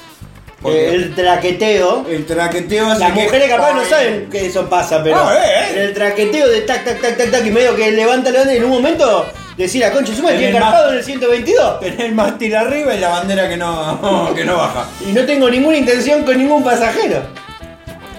porque 0.62 0.88
El 0.94 1.14
traqueteo. 1.14 2.06
el 2.08 2.26
traqueteo 2.26 2.86
hace 2.90 3.00
Las 3.00 3.12
que- 3.12 3.22
mujeres 3.24 3.48
capaz 3.48 3.72
no 3.74 3.84
saben 3.84 4.28
que 4.30 4.46
eso 4.46 4.68
pasa, 4.68 5.02
pero 5.02 5.16
Ah, 5.16 5.34
eh, 5.36 5.48
eh. 5.74 5.84
el 5.84 5.94
traqueteo 5.94 6.48
de 6.48 6.62
tac, 6.62 6.84
tac, 6.84 7.00
tac, 7.00 7.16
tac, 7.16 7.30
tac, 7.30 7.46
y 7.46 7.50
medio 7.50 7.76
que 7.76 7.90
levanta, 7.92 8.30
levanta, 8.30 8.52
y 8.54 8.56
en 8.58 8.64
un 8.64 8.70
momento 8.70 9.26
decir 9.56 9.80
la 9.80 9.92
concha 9.92 10.14
suma, 10.14 10.30
estoy 10.30 10.46
Tenés 10.46 10.56
encarpado 10.56 10.84
más- 10.84 10.92
en 10.92 10.98
el 10.98 11.04
122. 11.04 11.80
Tener 11.80 12.00
el 12.00 12.14
mástil 12.14 12.54
arriba 12.56 12.94
y 12.94 12.98
la 13.00 13.08
bandera 13.08 13.48
que 13.48 13.56
no, 13.56 14.32
que 14.36 14.44
no 14.44 14.56
baja. 14.56 14.86
Y 15.06 15.12
no 15.12 15.24
tengo 15.24 15.48
ninguna 15.48 15.76
intención 15.76 16.24
con 16.24 16.36
ningún 16.38 16.62
pasajero. 16.64 17.22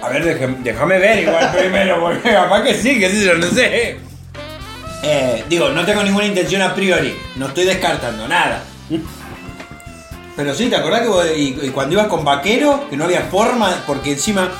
A 0.02 0.08
ver, 0.08 0.24
déjame 0.62 0.98
ver 0.98 1.18
igual 1.20 1.50
primero, 1.58 2.00
porque 2.00 2.30
capaz 2.30 2.62
que 2.62 2.74
sí, 2.74 2.98
que 2.98 3.10
sí, 3.10 3.22
yo 3.24 3.34
no 3.34 3.46
sé. 3.50 3.98
Eh, 5.02 5.44
digo, 5.48 5.68
no 5.70 5.84
tengo 5.84 6.02
ninguna 6.02 6.26
intención 6.26 6.60
a 6.62 6.74
priori, 6.74 7.14
no 7.36 7.48
estoy 7.48 7.64
descartando 7.64 8.26
nada. 8.28 8.62
Pero 10.36 10.54
sí, 10.54 10.68
¿te 10.68 10.76
acordás 10.76 11.02
que 11.02 11.08
vos- 11.08 11.26
y, 11.36 11.58
y 11.62 11.70
cuando 11.70 11.94
ibas 11.94 12.06
con 12.06 12.24
vaquero, 12.24 12.88
que 12.88 12.96
no 12.96 13.04
había 13.04 13.22
forma, 13.22 13.82
porque 13.86 14.12
encima 14.12 14.50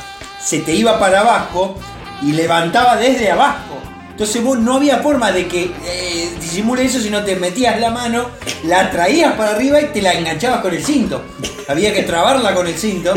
se 0.42 0.60
te 0.60 0.72
iba 0.74 0.98
para 0.98 1.20
abajo 1.20 1.76
y 2.22 2.32
levantaba 2.32 2.96
desde 2.96 3.30
abajo? 3.30 3.76
Entonces 4.10 4.44
vos 4.44 4.58
no 4.58 4.74
había 4.74 4.98
forma 4.98 5.32
de 5.32 5.46
que 5.48 5.70
eh, 5.86 6.28
disimule 6.38 6.84
eso 6.84 7.00
si 7.00 7.08
no 7.08 7.24
te 7.24 7.36
metías 7.36 7.80
la 7.80 7.90
mano, 7.90 8.26
la 8.64 8.90
traías 8.90 9.32
para 9.32 9.52
arriba 9.52 9.80
y 9.80 9.86
te 9.86 10.02
la 10.02 10.12
enganchabas 10.12 10.60
con 10.60 10.74
el 10.74 10.84
cinto. 10.84 11.22
Había 11.68 11.94
que 11.94 12.02
trabarla 12.02 12.52
con 12.54 12.66
el 12.66 12.74
cinto. 12.76 13.14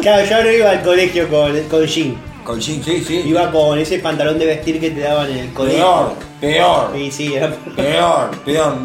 Claro, 0.00 0.24
yo 0.24 0.42
no 0.42 0.50
iba 0.50 0.70
al 0.70 0.82
colegio 0.82 1.28
con, 1.28 1.60
con 1.64 1.84
jean. 1.84 2.16
Con 2.42 2.58
jean, 2.58 2.82
sí, 2.82 3.04
sí. 3.06 3.16
Iba 3.26 3.50
con 3.52 3.78
ese 3.78 3.98
pantalón 3.98 4.38
de 4.38 4.46
vestir 4.46 4.80
que 4.80 4.90
te 4.90 5.00
daban 5.00 5.30
en 5.30 5.38
el 5.38 5.52
colegio. 5.52 5.82
Peor, 5.84 6.14
peor, 6.40 6.92
Sí, 6.94 7.10
sí, 7.12 7.34
era- 7.34 7.50
peor, 7.76 8.30
peor. 8.42 8.76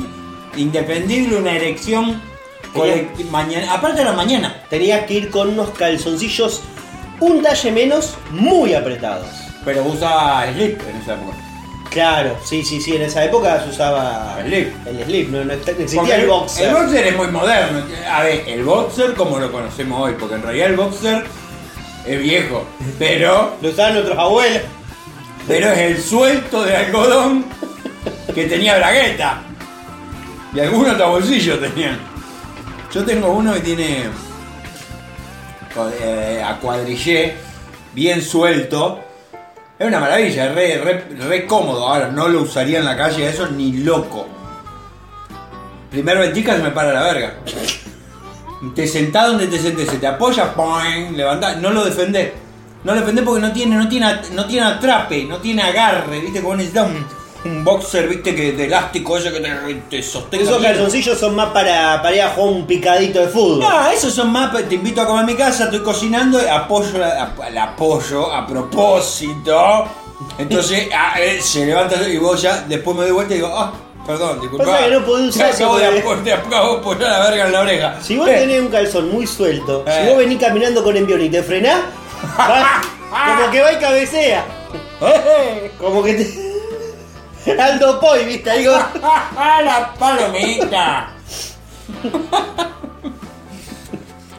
Indefendible 0.58 1.38
una 1.38 1.52
erección 1.54 2.22
mañana, 3.32 3.74
aparte 3.74 4.00
de 4.00 4.06
la 4.06 4.14
mañana. 4.14 4.56
Tenías 4.70 5.06
que 5.06 5.14
ir 5.16 5.30
con 5.30 5.50
unos 5.50 5.70
calzoncillos 5.72 6.62
un 7.20 7.42
talle 7.42 7.72
menos, 7.72 8.16
muy 8.32 8.74
apretados. 8.74 9.28
Pero 9.64 9.84
usa 9.84 10.52
slip 10.54 10.80
en 10.88 10.96
esa 10.98 11.14
época. 11.14 11.38
Claro, 11.90 12.38
sí, 12.44 12.62
sí, 12.64 12.82
sí, 12.82 12.98
en 12.98 13.04
esa 13.04 13.24
época 13.24 13.64
se 13.64 13.70
usaba 13.70 14.38
Slip. 14.46 14.68
el 14.86 15.06
slip, 15.06 15.30
no, 15.30 15.46
no 15.46 15.54
existía 15.54 16.02
Porque 16.02 16.16
el 16.16 16.28
boxer. 16.28 16.68
El 16.68 16.76
boxer 16.76 17.08
es 17.08 17.16
muy 17.16 17.28
moderno. 17.28 17.84
A 18.12 18.24
ver, 18.24 18.44
el 18.48 18.64
boxer 18.66 19.14
como 19.14 19.40
lo 19.40 19.50
conocemos 19.50 20.02
hoy, 20.02 20.14
porque 20.20 20.36
en 20.36 20.42
realidad 20.44 20.72
el 20.72 20.76
boxer 20.76 21.24
es 22.06 22.20
viejo, 22.22 22.66
pero, 23.00 23.56
Lo 23.62 23.70
usaban 23.70 23.94
nuestros 23.94 24.18
abuelos. 24.18 24.62
pero 25.48 25.72
es 25.72 25.78
el 25.78 26.02
suelto 26.04 26.64
de 26.64 26.76
algodón 26.76 27.46
que 28.34 28.44
tenía 28.44 28.78
bragueta. 28.78 29.42
Y 30.54 30.60
algunos 30.60 30.92
hasta 30.92 31.06
bolsillo 31.06 31.58
tenían. 31.60 31.98
Yo 32.96 33.04
tengo 33.04 33.28
uno 33.34 33.54
que 33.54 33.60
tiene 33.60 34.06
eh, 36.02 36.42
a 36.42 36.56
cuadrillé, 36.62 37.36
bien 37.94 38.22
suelto. 38.22 39.02
Es 39.78 39.86
una 39.86 40.00
maravilla, 40.00 40.46
es 40.46 40.56
re, 40.56 40.78
re- 40.78 41.06
re 41.28 41.46
cómodo. 41.46 41.86
Ahora, 41.90 42.08
no 42.08 42.30
lo 42.30 42.44
usaría 42.44 42.80
en 42.80 42.86
la 42.86 42.96
calle, 42.96 43.28
eso 43.28 43.48
ni 43.48 43.74
loco. 43.80 44.26
Primer 45.92 46.18
ventica 46.20 46.56
se 46.56 46.64
me 46.64 46.72
para 46.72 46.94
la 46.94 47.04
verga. 47.04 47.34
Te 48.74 48.88
sentás 48.88 49.28
donde 49.28 49.48
te 49.48 49.60
sentés, 49.60 49.90
se 49.90 49.98
te 49.98 50.08
apoya, 50.08 50.54
levantás, 51.12 51.58
no 51.58 51.72
lo 51.72 51.84
defendés. 51.84 52.32
No 52.86 52.94
lo 52.94 53.02
defendés 53.02 53.26
porque 53.26 53.42
no 53.42 53.52
tiene, 53.52 53.76
no 53.76 53.90
tiene, 53.90 54.22
no 54.32 54.46
tiene 54.46 54.68
atrape, 54.68 55.26
no 55.26 55.40
tiene 55.40 55.64
agarre, 55.64 56.22
viste, 56.22 56.42
como 56.42 56.56
necesitas 56.56 56.88
un, 56.88 57.06
un 57.46 57.64
boxer, 57.64 58.08
viste, 58.08 58.34
que 58.36 58.52
de 58.54 58.66
elástico 58.66 59.18
ese 59.18 59.32
que 59.32 59.40
te, 59.40 59.50
te 59.90 60.04
sostenga. 60.04 60.44
Esos 60.44 60.62
calzoncillos 60.62 61.18
son 61.20 61.36
más 61.36 61.50
para, 61.50 62.02
para 62.02 62.16
ir 62.16 62.22
a 62.24 62.30
jugar 62.30 62.54
un 62.54 62.66
picadito 62.66 63.20
de 63.20 63.28
fútbol. 63.28 63.60
No, 63.60 63.88
esos 63.90 64.14
son 64.14 64.32
más, 64.32 64.52
te 64.68 64.76
invito 64.76 65.02
a 65.02 65.06
comer 65.06 65.22
en 65.22 65.26
mi 65.28 65.36
casa, 65.36 65.66
estoy 65.66 65.80
cocinando, 65.82 66.40
apoyo, 66.52 67.04
a- 67.04 67.48
el 67.48 67.58
apoyo 67.58 68.34
a 68.34 68.46
propósito. 68.48 69.86
Entonces 70.38 70.90
ah, 70.96 71.14
eh, 71.20 71.40
se 71.42 71.66
levanta 71.66 71.96
y 72.08 72.18
vos 72.18 72.42
ya, 72.42 72.66
después 72.68 72.96
me 72.98 73.04
doy 73.04 73.12
vuelta 73.12 73.34
y 73.34 73.38
digo, 73.38 73.54
ah, 73.56 73.72
Perdón, 74.06 74.40
disculpa. 74.40 74.66
Pasa 74.66 74.86
que 74.86 74.92
no 74.92 75.04
podés 75.04 75.30
usar 75.36 75.50
acabo 75.56 75.78
de, 75.78 75.90
te 76.24 76.34
acabo 76.34 76.76
de 76.76 76.82
poner 76.84 77.08
la 77.10 77.20
verga 77.28 77.46
en 77.48 77.52
la 77.52 77.60
oreja. 77.62 77.96
Si 78.04 78.16
vos 78.16 78.28
Eh, 78.30 78.36
tenés 78.36 78.62
un 78.62 78.68
calzón 78.68 79.12
muy 79.12 79.26
suelto, 79.26 79.84
Eh. 79.88 80.00
si 80.04 80.10
vos 80.10 80.18
venís 80.20 80.40
caminando 80.40 80.84
con 80.84 80.96
envión 80.96 81.22
y 81.22 81.30
te 81.30 81.42
frenás, 81.42 81.80
va- 82.40 82.82
como 83.10 83.50
que 83.52 83.62
va 83.62 83.74
y 83.74 83.78
cabecea. 83.78 84.46
eh, 85.02 85.72
Como 85.80 86.04
que 86.04 86.14
te. 86.14 86.55
Aldo 87.60 88.00
Poi, 88.00 88.26
viste, 88.26 88.50
algo. 88.50 88.74
¡Ah, 89.04 89.62
la 89.64 89.94
palomita! 89.94 91.10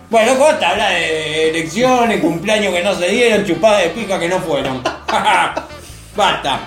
Bueno, 0.08 0.38
Costa 0.38 0.70
habla 0.70 0.88
de 0.90 1.50
elecciones, 1.50 2.20
cumpleaños 2.20 2.72
que 2.72 2.82
no 2.82 2.94
se 2.94 3.08
dieron, 3.08 3.44
chupadas 3.44 3.82
de 3.82 3.88
pica 3.90 4.18
que 4.18 4.28
no 4.28 4.38
fueron. 4.40 4.82
Basta. 6.16 6.60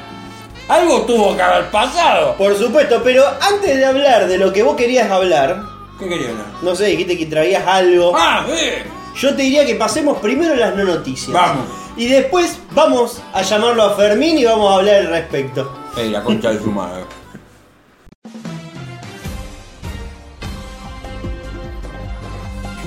Algo 0.67 1.01
tuvo 1.01 1.35
que 1.35 1.41
haber 1.41 1.71
pasado. 1.71 2.35
Por 2.35 2.55
supuesto, 2.57 3.01
pero 3.03 3.25
antes 3.41 3.77
de 3.77 3.85
hablar 3.85 4.27
de 4.27 4.37
lo 4.37 4.53
que 4.53 4.61
vos 4.61 4.75
querías 4.75 5.09
hablar, 5.09 5.63
¿Qué 5.97 6.07
querían? 6.07 6.35
no 6.61 6.75
sé, 6.75 6.85
dijiste 6.85 7.17
que 7.17 7.25
traías 7.25 7.65
algo. 7.65 8.13
¡Ah, 8.15 8.45
sí! 8.47 8.69
Yo 9.15 9.35
te 9.35 9.41
diría 9.41 9.65
que 9.65 9.75
pasemos 9.75 10.19
primero 10.19 10.55
las 10.55 10.75
no 10.75 10.83
noticias. 10.83 11.31
Vamos. 11.31 11.65
Y 11.97 12.07
después 12.07 12.59
vamos 12.71 13.21
a 13.33 13.41
llamarlo 13.41 13.83
a 13.83 13.95
Fermín 13.95 14.37
y 14.37 14.45
vamos 14.45 14.71
a 14.71 14.75
hablar 14.75 14.95
al 14.97 15.07
respecto. 15.07 15.78
La 16.07 16.23
concha 16.23 16.51
de 16.51 16.59
su 16.59 16.71
madre. 16.71 17.03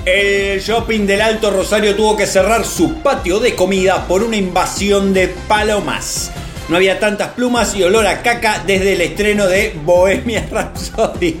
El 0.03 0.59
shopping 0.59 1.05
del 1.05 1.21
Alto 1.21 1.51
Rosario 1.51 1.95
tuvo 1.95 2.17
que 2.17 2.25
cerrar 2.25 2.65
su 2.65 2.95
patio 2.95 3.39
de 3.39 3.55
comida 3.55 4.07
por 4.07 4.23
una 4.23 4.35
invasión 4.35 5.13
de 5.13 5.27
palomas. 5.47 6.31
No 6.69 6.75
había 6.75 6.99
tantas 6.99 7.29
plumas 7.29 7.75
y 7.75 7.83
olor 7.83 8.07
a 8.07 8.23
caca 8.23 8.63
desde 8.65 8.93
el 8.93 9.01
estreno 9.01 9.45
de 9.47 9.79
Bohemia 9.85 10.47
Rhapsody. 10.51 11.39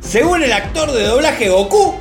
Según 0.00 0.42
el 0.42 0.52
actor 0.52 0.90
de 0.92 1.04
doblaje 1.04 1.50
Goku, 1.50 1.94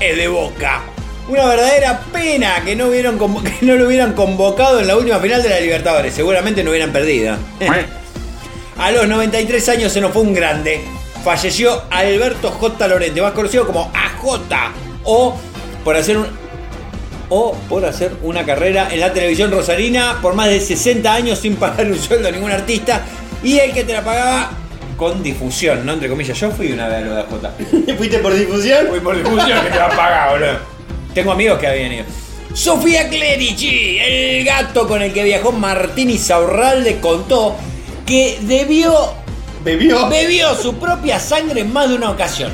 es 0.00 0.16
de 0.16 0.26
Boca. 0.26 0.82
Una 1.28 1.44
verdadera 1.44 2.00
pena 2.12 2.62
que 2.64 2.74
no, 2.74 2.86
hubieran 2.86 3.18
convo- 3.18 3.42
que 3.60 3.64
no 3.66 3.74
lo 3.76 3.86
hubieran 3.86 4.14
convocado 4.14 4.80
en 4.80 4.86
la 4.88 4.96
última 4.96 5.18
final 5.18 5.42
de 5.42 5.48
la 5.50 5.60
Libertadores. 5.60 6.14
Seguramente 6.14 6.64
no 6.64 6.70
hubieran 6.70 6.92
perdido. 6.92 7.36
A 8.78 8.90
los 8.92 9.08
93 9.08 9.68
años 9.70 9.92
se 9.92 10.00
nos 10.00 10.12
fue 10.12 10.22
un 10.22 10.32
grande. 10.32 10.80
Falleció 11.24 11.82
Alberto 11.90 12.50
J. 12.50 12.86
Lorente, 12.88 13.20
más 13.20 13.32
conocido 13.32 13.66
como 13.66 13.90
AJ. 13.92 14.72
O 15.04 15.36
por 15.84 15.96
hacer 15.96 16.16
un. 16.16 16.26
O 17.28 17.54
por 17.68 17.84
hacer 17.84 18.12
una 18.22 18.46
carrera 18.46 18.88
en 18.90 19.00
la 19.00 19.12
televisión 19.12 19.50
rosarina 19.50 20.18
por 20.22 20.34
más 20.34 20.48
de 20.48 20.60
60 20.60 21.12
años 21.12 21.38
sin 21.40 21.56
pagar 21.56 21.86
un 21.86 21.98
sueldo 21.98 22.28
a 22.28 22.30
ningún 22.30 22.52
artista. 22.52 23.02
Y 23.42 23.58
el 23.58 23.72
que 23.74 23.84
te 23.84 23.92
la 23.92 24.02
pagaba 24.02 24.50
con 24.96 25.22
difusión, 25.22 25.84
¿no? 25.84 25.92
Entre 25.92 26.08
comillas. 26.08 26.38
Yo 26.38 26.50
fui 26.52 26.72
una 26.72 26.88
vez 26.88 26.98
a 26.98 27.00
lo 27.00 27.14
de 27.16 27.20
AJ. 27.20 27.96
¿Fuiste 27.98 28.18
por 28.20 28.32
difusión? 28.32 28.86
Fui 28.88 29.00
por 29.00 29.16
difusión 29.16 29.60
que 29.64 29.70
te 29.70 29.78
va 29.78 29.86
a 29.86 29.90
pagar, 29.96 30.30
boludo. 30.30 30.77
Tengo 31.14 31.32
amigos 31.32 31.58
que 31.58 31.66
habían 31.66 31.92
ido. 31.92 32.04
Sofía 32.54 33.08
Clerici, 33.08 33.98
el 33.98 34.44
gato 34.44 34.88
con 34.88 35.02
el 35.02 35.12
que 35.12 35.22
viajó 35.24 35.52
Martín 35.52 36.10
Isaurralde, 36.10 36.98
contó 36.98 37.56
que 38.06 38.38
debió 38.42 39.14
¿Bebió? 39.62 40.08
bebió 40.08 40.54
su 40.54 40.74
propia 40.78 41.18
sangre 41.20 41.60
en 41.60 41.72
más 41.72 41.88
de 41.88 41.96
una 41.96 42.10
ocasión. 42.10 42.50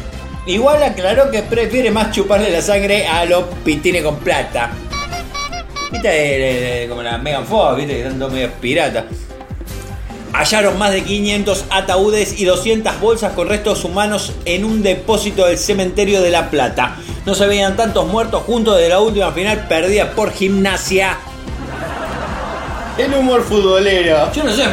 Igual 0.47 0.83
aclaró 0.83 1.31
que 1.31 1.43
prefiere 1.43 1.90
más 1.90 2.11
chuparle 2.11 2.51
la 2.51 2.61
sangre 2.61 3.07
a 3.07 3.25
los 3.25 3.45
pitines 3.64 4.03
con 4.03 4.17
plata. 4.17 4.73
Viste, 5.90 6.09
eh, 6.09 6.85
eh, 6.85 6.88
como 6.88 7.03
la 7.03 7.17
Megan 7.19 7.47
Fox, 7.47 7.77
viste, 7.77 7.95
que 7.95 8.03
están 8.03 8.19
todos 8.19 8.33
medio 8.33 8.51
piratas. 8.61 9.05
Hallaron 10.35 10.77
más 10.79 10.90
de 10.90 11.05
500 11.05 11.66
ataúdes 11.70 12.40
y 12.40 12.44
200 12.44 13.01
bolsas 13.01 13.35
con 13.35 13.49
restos 13.49 13.85
humanos 13.85 14.33
en 14.44 14.64
un 14.64 14.83
depósito 14.83 15.47
del 15.47 15.59
cementerio 15.59 16.20
de 16.23 16.33
La 16.33 16.51
Plata. 16.51 16.97
No 17.25 17.37
se 17.37 17.47
veían 17.47 17.77
tantos 17.77 18.09
muertos 18.09 18.42
juntos 18.42 18.77
de 18.77 18.88
la 18.88 18.99
última 18.99 19.31
final 19.31 19.68
perdida 19.68 20.11
por 20.11 20.33
gimnasia. 20.33 21.18
El 22.99 23.14
humor 23.14 23.44
futbolero. 23.44 24.33
Yo 24.33 24.42
no 24.42 24.53
sé, 24.53 24.64
eso 24.64 24.73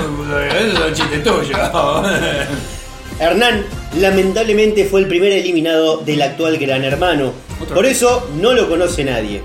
es 0.67 0.80
un 0.80 0.93
chiste 0.95 1.19
tuyo. 1.19 1.56
Hernán, 3.19 3.63
lamentablemente, 4.00 4.86
fue 4.86 5.02
el 5.02 5.08
primer 5.08 5.32
eliminado 5.32 5.97
del 5.97 6.24
actual 6.24 6.58
Gran 6.58 6.84
Hermano. 6.84 7.34
Por 7.71 7.86
eso 7.86 8.28
no 8.41 8.54
lo 8.54 8.67
conoce 8.67 9.04
nadie. 9.04 9.43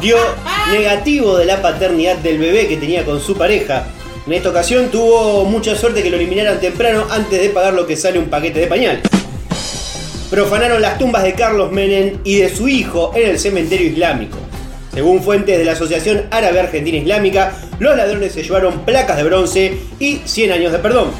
Dio 0.00 0.16
negativo 0.72 1.36
de 1.36 1.44
la 1.44 1.60
paternidad 1.60 2.16
del 2.16 2.38
bebé 2.38 2.68
que 2.68 2.78
tenía 2.78 3.04
con 3.04 3.20
su 3.20 3.36
pareja. 3.36 3.86
En 4.28 4.34
esta 4.34 4.50
ocasión 4.50 4.90
tuvo 4.90 5.46
mucha 5.46 5.74
suerte 5.74 6.02
que 6.02 6.10
lo 6.10 6.18
eliminaran 6.18 6.60
temprano 6.60 7.06
antes 7.08 7.40
de 7.40 7.48
pagar 7.48 7.72
lo 7.72 7.86
que 7.86 7.96
sale 7.96 8.18
un 8.18 8.28
paquete 8.28 8.60
de 8.60 8.66
pañales. 8.66 9.00
Profanaron 10.28 10.82
las 10.82 10.98
tumbas 10.98 11.22
de 11.22 11.32
Carlos 11.32 11.72
Menem 11.72 12.18
y 12.24 12.40
de 12.40 12.54
su 12.54 12.68
hijo 12.68 13.10
en 13.14 13.30
el 13.30 13.38
cementerio 13.38 13.86
islámico. 13.86 14.36
Según 14.92 15.22
fuentes 15.22 15.56
de 15.56 15.64
la 15.64 15.72
Asociación 15.72 16.26
Árabe 16.30 16.60
Argentina 16.60 16.98
Islámica, 16.98 17.54
los 17.78 17.96
ladrones 17.96 18.34
se 18.34 18.42
llevaron 18.42 18.80
placas 18.80 19.16
de 19.16 19.22
bronce 19.22 19.78
y 19.98 20.20
100 20.22 20.52
años 20.52 20.72
de 20.72 20.78
perdón. 20.78 21.10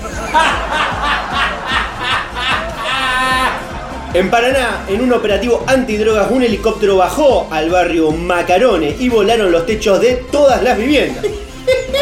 En 4.12 4.31
Paraná, 4.31 4.85
en 4.87 5.01
un 5.01 5.14
operativo 5.14 5.64
antidrogas, 5.66 6.31
un 6.31 6.42
helicóptero 6.42 6.99
bajó 6.99 7.49
al 7.51 7.71
barrio 7.71 8.11
Macarone 8.11 8.97
y 8.99 9.09
volaron 9.09 9.51
los 9.51 9.64
techos 9.64 9.99
de 9.99 10.16
todas 10.31 10.62
las 10.62 10.77
viviendas. 10.77 11.25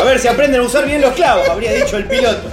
A 0.01 0.05
ver 0.05 0.19
si 0.19 0.29
aprenden 0.29 0.61
a 0.61 0.65
usar 0.65 0.87
bien 0.87 1.01
los 1.01 1.15
clavos, 1.15 1.49
habría 1.49 1.73
dicho 1.73 1.97
el 1.97 2.05
piloto. 2.07 2.51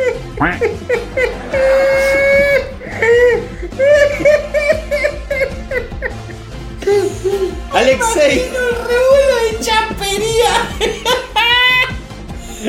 Alexei. 7.71 8.51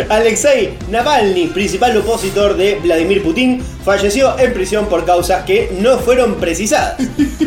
Alexei 0.08 0.76
Navalny, 0.88 1.46
principal 1.48 1.96
opositor 1.96 2.56
de 2.56 2.76
Vladimir 2.76 3.22
Putin, 3.22 3.62
falleció 3.84 4.36
en 4.38 4.52
prisión 4.52 4.86
por 4.86 5.04
causas 5.04 5.44
que 5.44 5.70
no 5.78 5.98
fueron 5.98 6.34
precisadas. 6.36 6.96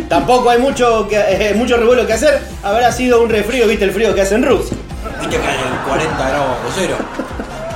Tampoco 0.08 0.50
hay 0.50 0.60
mucho, 0.60 1.08
que, 1.08 1.18
eh, 1.18 1.54
mucho 1.56 1.78
revuelo 1.78 2.08
que 2.08 2.14
hacer, 2.14 2.40
habrá 2.64 2.92
sido 2.92 3.22
un 3.22 3.30
resfrío, 3.30 3.68
viste 3.68 3.86
el 3.86 3.92
frío 3.92 4.16
que 4.16 4.22
hace 4.22 4.36
en 4.36 4.44
Rusia. 4.44 4.78
Viste 5.20 5.38
que 5.38 5.48
hay 5.48 5.58
40 5.88 6.30
grados 6.30 6.48
bajo 6.50 6.70
cero. 6.76 6.96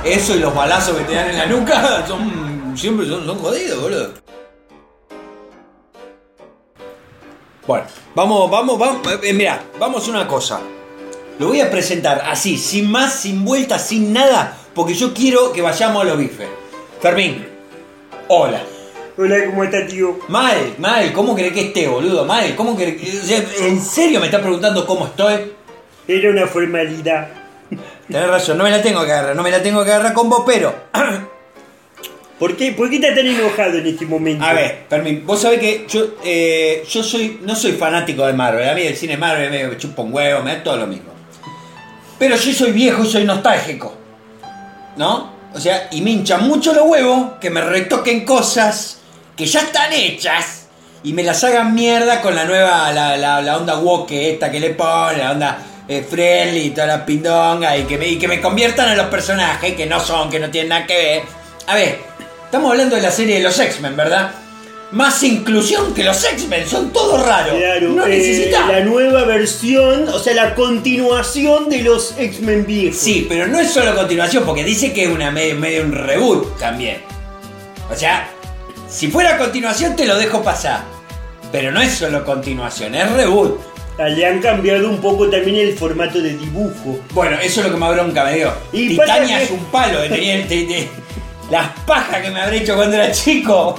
Eso 0.04 0.34
y 0.34 0.40
los 0.40 0.54
balazos 0.54 0.96
que 0.96 1.04
te 1.04 1.14
dan 1.14 1.30
en 1.30 1.38
la 1.38 1.46
nuca 1.46 2.04
son. 2.08 2.74
siempre 2.76 3.06
son, 3.06 3.24
son 3.24 3.38
jodidos, 3.38 3.80
boludo. 3.80 4.10
Bueno, 7.66 7.86
vamos, 8.14 8.50
vamos, 8.50 8.78
vamos. 8.78 9.00
Eh, 9.22 9.32
mira, 9.32 9.62
vamos 9.78 10.06
a 10.06 10.10
una 10.10 10.26
cosa. 10.26 10.60
Lo 11.38 11.48
voy 11.48 11.60
a 11.60 11.70
presentar 11.70 12.22
así, 12.28 12.58
sin 12.58 12.90
más, 12.90 13.12
sin 13.14 13.44
vueltas, 13.44 13.86
sin 13.86 14.12
nada, 14.12 14.56
porque 14.74 14.94
yo 14.94 15.14
quiero 15.14 15.52
que 15.52 15.62
vayamos 15.62 16.02
a 16.02 16.04
los 16.04 16.18
bifes. 16.18 16.48
Fermín, 17.00 17.46
hola. 18.28 18.62
Hola, 19.16 19.36
¿cómo 19.46 19.62
estás, 19.64 19.88
tío? 19.88 20.18
Mal, 20.28 20.74
mal, 20.78 21.12
¿cómo 21.12 21.34
crees 21.34 21.52
que 21.52 21.68
esté, 21.68 21.86
boludo? 21.86 22.24
Mal, 22.24 22.56
¿cómo 22.56 22.74
crees 22.74 23.00
que.? 23.00 23.18
o 23.18 23.22
sea, 23.22 23.44
¿En 23.66 23.80
serio 23.80 24.20
me 24.20 24.26
estás 24.26 24.40
preguntando 24.40 24.86
cómo 24.86 25.06
estoy? 25.06 25.52
Era 26.06 26.30
una 26.30 26.46
formalidad. 26.46 27.28
Tenés 28.08 28.28
razón, 28.28 28.58
no 28.58 28.64
me 28.64 28.70
la 28.70 28.82
tengo 28.82 29.04
que 29.04 29.12
agarrar, 29.12 29.36
no 29.36 29.42
me 29.42 29.50
la 29.50 29.62
tengo 29.62 29.84
que 29.84 29.92
agarrar 29.92 30.12
con 30.12 30.28
vos, 30.28 30.42
pero. 30.46 30.74
¿Por 32.38 32.56
qué, 32.56 32.72
¿Por 32.72 32.90
qué 32.90 32.96
estás 32.96 33.14
tan 33.14 33.26
enojado 33.26 33.78
en 33.78 33.86
este 33.86 34.04
momento? 34.04 34.44
A 34.44 34.52
ver, 34.52 34.86
Fermín, 34.88 35.22
vos 35.24 35.40
sabés 35.40 35.60
que 35.60 35.86
yo, 35.88 36.16
eh, 36.24 36.84
yo 36.90 37.02
soy, 37.04 37.38
no 37.42 37.54
soy 37.54 37.72
fanático 37.72 38.26
de 38.26 38.32
Marvel. 38.32 38.68
A 38.68 38.74
mí 38.74 38.82
el 38.82 38.96
cine 38.96 39.16
Marvel 39.16 39.50
me 39.50 39.76
chupa 39.76 40.02
un 40.02 40.12
huevo, 40.12 40.42
me 40.42 40.56
da 40.56 40.62
todo 40.64 40.76
lo 40.76 40.88
mismo. 40.88 41.12
Pero 42.18 42.34
yo 42.34 42.52
soy 42.52 42.72
viejo 42.72 43.04
y 43.04 43.06
soy 43.06 43.24
nostálgico. 43.24 43.96
¿No? 44.96 45.32
O 45.54 45.60
sea, 45.60 45.88
y 45.92 46.00
me 46.00 46.10
hinchan 46.10 46.48
mucho 46.48 46.72
los 46.72 46.84
huevos 46.88 47.34
que 47.40 47.48
me 47.48 47.60
retoquen 47.60 48.24
cosas 48.24 49.00
que 49.36 49.46
ya 49.46 49.60
están 49.60 49.92
hechas 49.92 50.66
y 51.04 51.12
me 51.12 51.22
las 51.22 51.44
hagan 51.44 51.74
mierda 51.74 52.20
con 52.22 52.34
la 52.34 52.44
nueva, 52.44 52.90
la, 52.92 53.16
la, 53.16 53.40
la 53.40 53.56
onda 53.56 53.78
woke 53.78 54.32
esta 54.32 54.50
que 54.50 54.60
le 54.60 54.70
ponen, 54.70 55.18
la 55.18 55.30
onda 55.30 55.58
eh, 55.88 56.06
friendly 56.08 56.66
y 56.66 56.70
toda 56.70 56.86
la 56.86 57.06
pindonga 57.06 57.76
y 57.76 57.84
que, 57.84 57.98
me, 57.98 58.08
y 58.08 58.18
que 58.18 58.28
me 58.28 58.40
conviertan 58.40 58.90
en 58.90 58.96
los 58.96 59.06
personajes 59.06 59.74
que 59.74 59.86
no 59.86 60.00
son, 60.00 60.30
que 60.30 60.38
no 60.38 60.50
tienen 60.50 60.70
nada 60.70 60.86
que 60.86 60.94
ver. 60.94 61.22
A 61.66 61.74
ver, 61.74 61.98
estamos 62.44 62.70
hablando 62.70 62.96
de 62.96 63.02
la 63.02 63.10
serie 63.10 63.36
de 63.36 63.42
los 63.42 63.58
X-Men, 63.58 63.96
¿verdad? 63.96 64.32
Más 64.92 65.22
inclusión 65.22 65.94
que 65.94 66.04
los 66.04 66.22
X-Men, 66.22 66.68
son 66.68 66.92
todos 66.92 67.24
raros. 67.24 67.56
Claro, 67.56 67.88
no 67.88 68.06
eh, 68.06 68.52
la 68.68 68.80
nueva 68.80 69.24
versión, 69.24 70.06
o 70.08 70.18
sea, 70.18 70.34
la 70.34 70.54
continuación 70.54 71.70
de 71.70 71.82
los 71.82 72.14
X-Men 72.18 72.66
viejos. 72.66 73.00
Sí, 73.00 73.26
pero 73.26 73.46
no 73.46 73.58
es 73.58 73.70
solo 73.70 73.94
continuación, 73.94 74.44
porque 74.44 74.64
dice 74.64 74.92
que 74.92 75.04
es 75.04 75.10
una 75.10 75.30
medio, 75.30 75.56
medio 75.56 75.82
un 75.82 75.92
reboot 75.92 76.58
también. 76.58 76.98
O 77.90 77.96
sea, 77.96 78.28
si 78.88 79.08
fuera 79.08 79.38
continuación 79.38 79.96
te 79.96 80.04
lo 80.04 80.16
dejo 80.16 80.42
pasar. 80.42 80.82
Pero 81.50 81.70
no 81.70 81.80
es 81.80 81.92
solo 81.92 82.24
continuación, 82.24 82.94
es 82.94 83.10
reboot. 83.12 83.71
Ah, 83.98 84.08
Le 84.08 84.24
han 84.26 84.40
cambiado 84.40 84.88
un 84.88 84.98
poco 85.00 85.28
también 85.28 85.68
el 85.68 85.76
formato 85.76 86.20
de 86.20 86.30
dibujo. 86.36 86.98
Bueno, 87.12 87.36
eso 87.42 87.60
es 87.60 87.66
lo 87.66 87.72
que 87.74 87.78
más 87.78 87.92
bronca 87.94 88.24
me 88.24 88.36
dio. 88.36 88.52
Y 88.72 88.88
Titania 88.88 89.38
que- 89.38 89.44
es 89.44 89.50
un 89.50 89.64
palo 89.66 90.00
tenía 90.08 90.46
te- 90.48 90.88
las 91.50 91.68
pajas 91.86 92.22
que 92.22 92.30
me 92.30 92.40
habré 92.40 92.58
hecho 92.58 92.74
cuando 92.74 92.96
era 92.96 93.12
chico. 93.12 93.78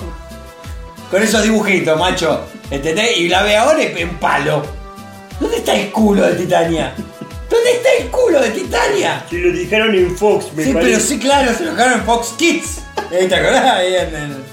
Con 1.09 1.21
esos 1.23 1.43
dibujitos, 1.43 1.97
macho. 1.99 2.41
¿Entendés? 2.69 3.17
Y 3.17 3.27
la 3.29 3.43
ve 3.43 3.55
ahora 3.57 3.81
es 3.81 4.03
un 4.03 4.15
palo. 4.17 4.63
¿Dónde 5.39 5.57
está 5.57 5.75
el 5.75 5.89
culo 5.91 6.25
de 6.27 6.35
Titania? 6.35 6.93
¿Dónde 7.49 7.71
está 7.71 7.89
el 7.99 8.07
culo 8.09 8.39
de 8.39 8.49
Titania? 8.51 9.25
Se 9.29 9.37
lo 9.37 9.51
dijeron 9.51 9.93
en 9.95 10.15
Fox, 10.15 10.45
me 10.55 10.63
Sí, 10.63 10.73
parece. 10.73 10.91
pero 10.91 11.03
sí, 11.03 11.19
claro, 11.19 11.53
se 11.57 11.65
lo 11.65 11.71
dejaron 11.71 11.93
en 11.99 12.05
Fox 12.05 12.33
Kids. 12.37 12.79
Eh, 13.11 13.25
¿Te 13.27 13.35
acordás? 13.35 13.65
Ahí 13.65 13.93
en 13.95 14.15
el- 14.15 14.43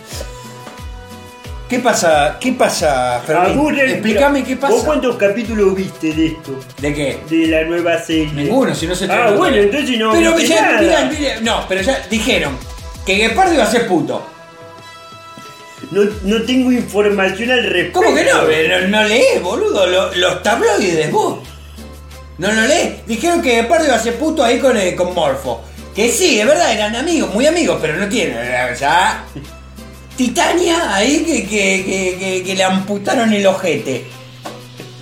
¿Qué 1.70 1.78
pasa? 1.78 2.36
¿Qué 2.40 2.50
pasa, 2.52 3.22
Fermín? 3.24 3.56
Vos, 3.56 3.72
Explícame 3.78 4.42
qué 4.42 4.56
¿Vos 4.56 4.70
pasa. 4.72 4.84
cuántos 4.86 5.14
capítulos 5.16 5.72
viste 5.76 6.12
de 6.12 6.26
esto? 6.26 6.58
¿De 6.78 6.92
qué? 6.92 7.20
De 7.30 7.46
la 7.46 7.62
nueva 7.62 7.96
serie. 8.02 8.32
Ninguno, 8.32 8.74
si 8.74 8.88
no 8.88 8.94
se 8.96 9.04
Ah, 9.10 9.30
bueno, 9.36 9.56
entonces 9.56 9.96
no 9.96 10.10
Pero 10.12 10.34
viste 10.34 10.52
ya, 10.54 10.62
nada. 10.62 10.80
mirá, 10.80 11.04
mirá, 11.04 11.40
no, 11.42 11.64
pero 11.68 11.80
ya 11.82 12.04
dijeron 12.10 12.58
que 13.06 13.14
Guepardo 13.14 13.54
iba 13.54 13.62
a 13.62 13.70
ser 13.70 13.86
puto. 13.86 14.26
No, 15.92 16.02
no 16.24 16.42
tengo 16.42 16.72
información 16.72 17.50
al 17.52 17.62
respecto. 17.62 18.00
¿Cómo 18.02 18.14
que 18.16 18.24
no? 18.24 18.42
No, 18.42 18.88
no 18.88 19.04
lees, 19.04 19.40
boludo, 19.40 19.86
lo- 19.86 20.14
los 20.16 20.42
tabloides, 20.42 21.10
vos. 21.12 21.38
No 22.38 22.50
lo 22.52 22.62
lees. 22.62 23.06
Dijeron 23.06 23.40
que 23.42 23.54
Guepardo 23.62 23.86
iba 23.86 23.94
a 23.94 24.00
ser 24.00 24.16
puto 24.16 24.42
ahí 24.42 24.58
con, 24.58 24.76
eh, 24.76 24.96
con 24.96 25.14
Morfo. 25.14 25.62
Que 25.94 26.10
sí, 26.10 26.36
de 26.36 26.44
verdad, 26.44 26.72
eran 26.72 26.96
amigos, 26.96 27.32
muy 27.32 27.46
amigos, 27.46 27.78
pero 27.80 27.94
no 27.96 28.08
tienen. 28.08 28.36
Ya. 28.78 29.24
Titania 30.20 30.94
ahí 30.94 31.24
que, 31.24 31.46
que, 31.48 32.42
que, 32.44 32.54
le 32.54 32.62
amputaron 32.62 33.32
el 33.32 33.46
ojete. 33.46 34.04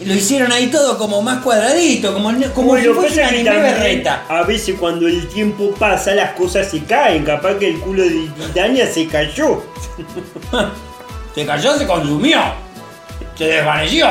Lo 0.04 0.14
hicieron 0.14 0.52
ahí 0.52 0.68
todo 0.68 0.96
como 0.96 1.20
más 1.22 1.42
cuadradito, 1.42 2.14
como, 2.14 2.31
como 2.54 2.76
si 2.76 2.87
Bueno, 2.87 2.94
fuese 2.94 3.16
pasa 3.16 3.22
una 3.22 3.31
que 3.31 3.35
anime 3.35 3.50
también 3.50 3.74
berreta. 3.74 4.26
A 4.28 4.42
veces 4.44 4.76
cuando 4.78 5.09
el 5.09 5.26
tiempo 5.26 5.74
pasa 5.76 6.14
las 6.14 6.35
cosas 6.35 6.70
se 6.70 6.85
caen. 6.85 7.24
Capaz 7.24 7.54
que 7.54 7.66
el 7.66 7.81
culo 7.81 8.04
de 8.04 8.28
Titania 8.38 8.87
se 8.87 9.09
cayó. 9.09 9.64
Se 11.35 11.46
cayó, 11.46 11.78
se 11.78 11.87
consumió. 11.87 12.40
Se 13.37 13.44
desvaneció. 13.44 14.09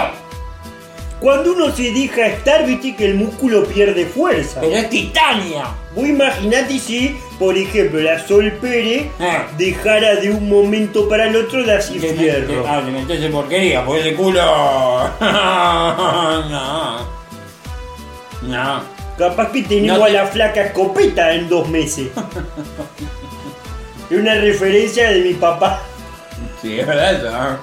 Cuando 1.20 1.54
uno 1.54 1.72
se 1.76 1.92
deja 1.92 2.28
estar, 2.28 2.66
viste 2.66 2.96
que 2.96 3.06
el 3.06 3.16
músculo 3.16 3.64
pierde 3.66 4.06
fuerza. 4.06 4.62
Pero 4.62 4.76
es 4.76 4.90
Titania. 4.90 5.64
Vos 5.96 6.08
imaginate 6.08 6.78
si, 6.78 7.18
por 7.40 7.58
ejemplo, 7.58 8.00
la 8.00 8.20
Sol 8.20 8.52
Pérez 8.62 9.08
Eh. 9.20 9.38
dejara 9.58 10.16
de 10.18 10.30
un 10.30 10.48
momento 10.48 11.10
para 11.10 11.26
el 11.28 11.36
otro 11.36 11.64
de 11.64 11.74
así 11.74 11.98
fierro. 12.00 12.64
Ah, 12.68 12.82
le 12.86 12.92
metés 12.92 13.20
en 13.24 13.32
porquería, 13.32 13.84
pues 13.84 14.06
ese 14.06 14.16
culo. 14.16 14.42
no. 15.20 17.00
No. 18.44 18.82
Capaz 19.18 19.52
que 19.52 19.64
tenemos 19.64 19.98
No 19.98 20.06
a 20.06 20.10
la 20.10 20.28
flaca 20.28 20.62
escopeta 20.66 21.34
en 21.34 21.50
dos 21.50 21.68
meses. 21.68 22.10
es 24.12 24.18
una 24.20 24.36
referencia 24.36 25.10
de 25.10 25.22
mi 25.22 25.34
papá. 25.34 25.82
Sí, 26.62 26.80
es 26.80 26.86
verdad 26.86 27.14
eso. 27.16 27.28
¿eh? 27.28 27.58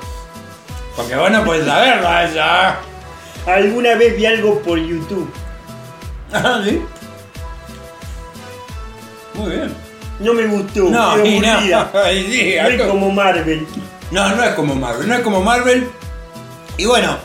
Porque 0.97 1.14
vos 1.14 1.31
no 1.31 1.45
podés 1.45 1.64
saberlo 1.64 2.09
eso. 2.19 2.40
Alguna 3.46 3.94
vez 3.94 4.16
vi 4.16 4.26
algo 4.26 4.61
por 4.61 4.78
YouTube. 4.78 5.30
Ah, 6.37 6.61
¿Sí? 6.64 6.80
Muy 9.35 9.50
bien. 9.50 9.72
No 10.20 10.33
me 10.35 10.46
gustó. 10.46 10.85
No, 10.90 11.24
y 11.24 11.38
no. 11.38 11.48
aburrida. 11.52 11.90
y 12.12 12.22
sí, 12.33 12.54
No 12.61 12.68
es 12.68 12.83
como 12.83 13.11
Marvel. 13.11 13.66
no, 14.11 14.35
no 14.35 14.42
es 14.42 14.50
como 14.54 14.74
Marvel, 14.74 15.09
no 15.09 15.14
es 15.14 15.20
como 15.20 15.42
Marvel. 15.42 15.88
Y 16.76 16.87
bueno, 16.87 17.16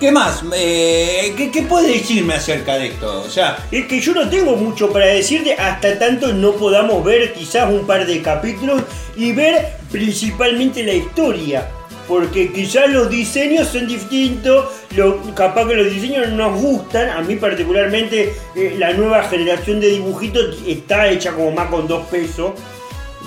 ¿qué 0.00 0.10
más? 0.10 0.42
Eh, 0.54 1.34
¿qué, 1.36 1.50
¿Qué 1.50 1.62
puede 1.62 1.88
decirme 1.98 2.34
acerca 2.34 2.78
de 2.78 2.86
esto? 2.88 3.22
O 3.26 3.28
sea, 3.30 3.58
Es 3.70 3.86
que 3.86 4.00
yo 4.00 4.14
no 4.14 4.26
tengo 4.30 4.56
mucho 4.56 4.90
para 4.90 5.06
decirte 5.06 5.54
hasta 5.54 5.98
tanto 5.98 6.32
no 6.32 6.52
podamos 6.52 7.04
ver 7.04 7.34
quizás 7.34 7.68
un 7.70 7.86
par 7.86 8.06
de 8.06 8.22
capítulos 8.22 8.82
y 9.16 9.32
ver 9.32 9.76
principalmente 9.90 10.82
la 10.82 10.94
historia. 10.94 11.68
Porque 12.08 12.52
quizás 12.52 12.88
los 12.90 13.10
diseños 13.10 13.66
son 13.68 13.88
distintos, 13.88 14.66
lo- 14.94 15.20
capaz 15.34 15.66
que 15.66 15.74
los 15.74 15.92
diseños 15.92 16.28
no 16.30 16.50
nos 16.50 16.60
gustan. 16.62 17.08
A 17.10 17.20
mí 17.22 17.34
particularmente 17.36 18.32
eh, 18.54 18.76
la 18.78 18.92
nueva 18.92 19.24
generación 19.24 19.80
de 19.80 19.88
dibujitos 19.88 20.58
está 20.66 21.08
hecha 21.08 21.32
como 21.32 21.50
más 21.50 21.68
con 21.68 21.88
dos 21.88 22.06
pesos. 22.06 22.52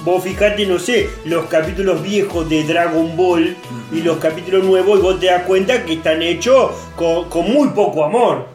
Vos 0.05 0.23
fijate, 0.23 0.65
no 0.65 0.79
sé, 0.79 1.09
los 1.25 1.47
capítulos 1.47 2.01
viejos 2.01 2.49
de 2.49 2.63
Dragon 2.63 3.17
Ball 3.17 3.53
y 3.91 4.01
los 4.01 4.17
capítulos 4.19 4.63
nuevos 4.63 4.97
y 4.97 5.01
vos 5.01 5.19
te 5.19 5.25
das 5.25 5.43
cuenta 5.43 5.83
que 5.83 5.93
están 5.93 6.21
hechos 6.21 6.71
con, 6.95 7.27
con 7.29 7.51
muy 7.51 7.67
poco 7.69 8.05
amor. 8.05 8.45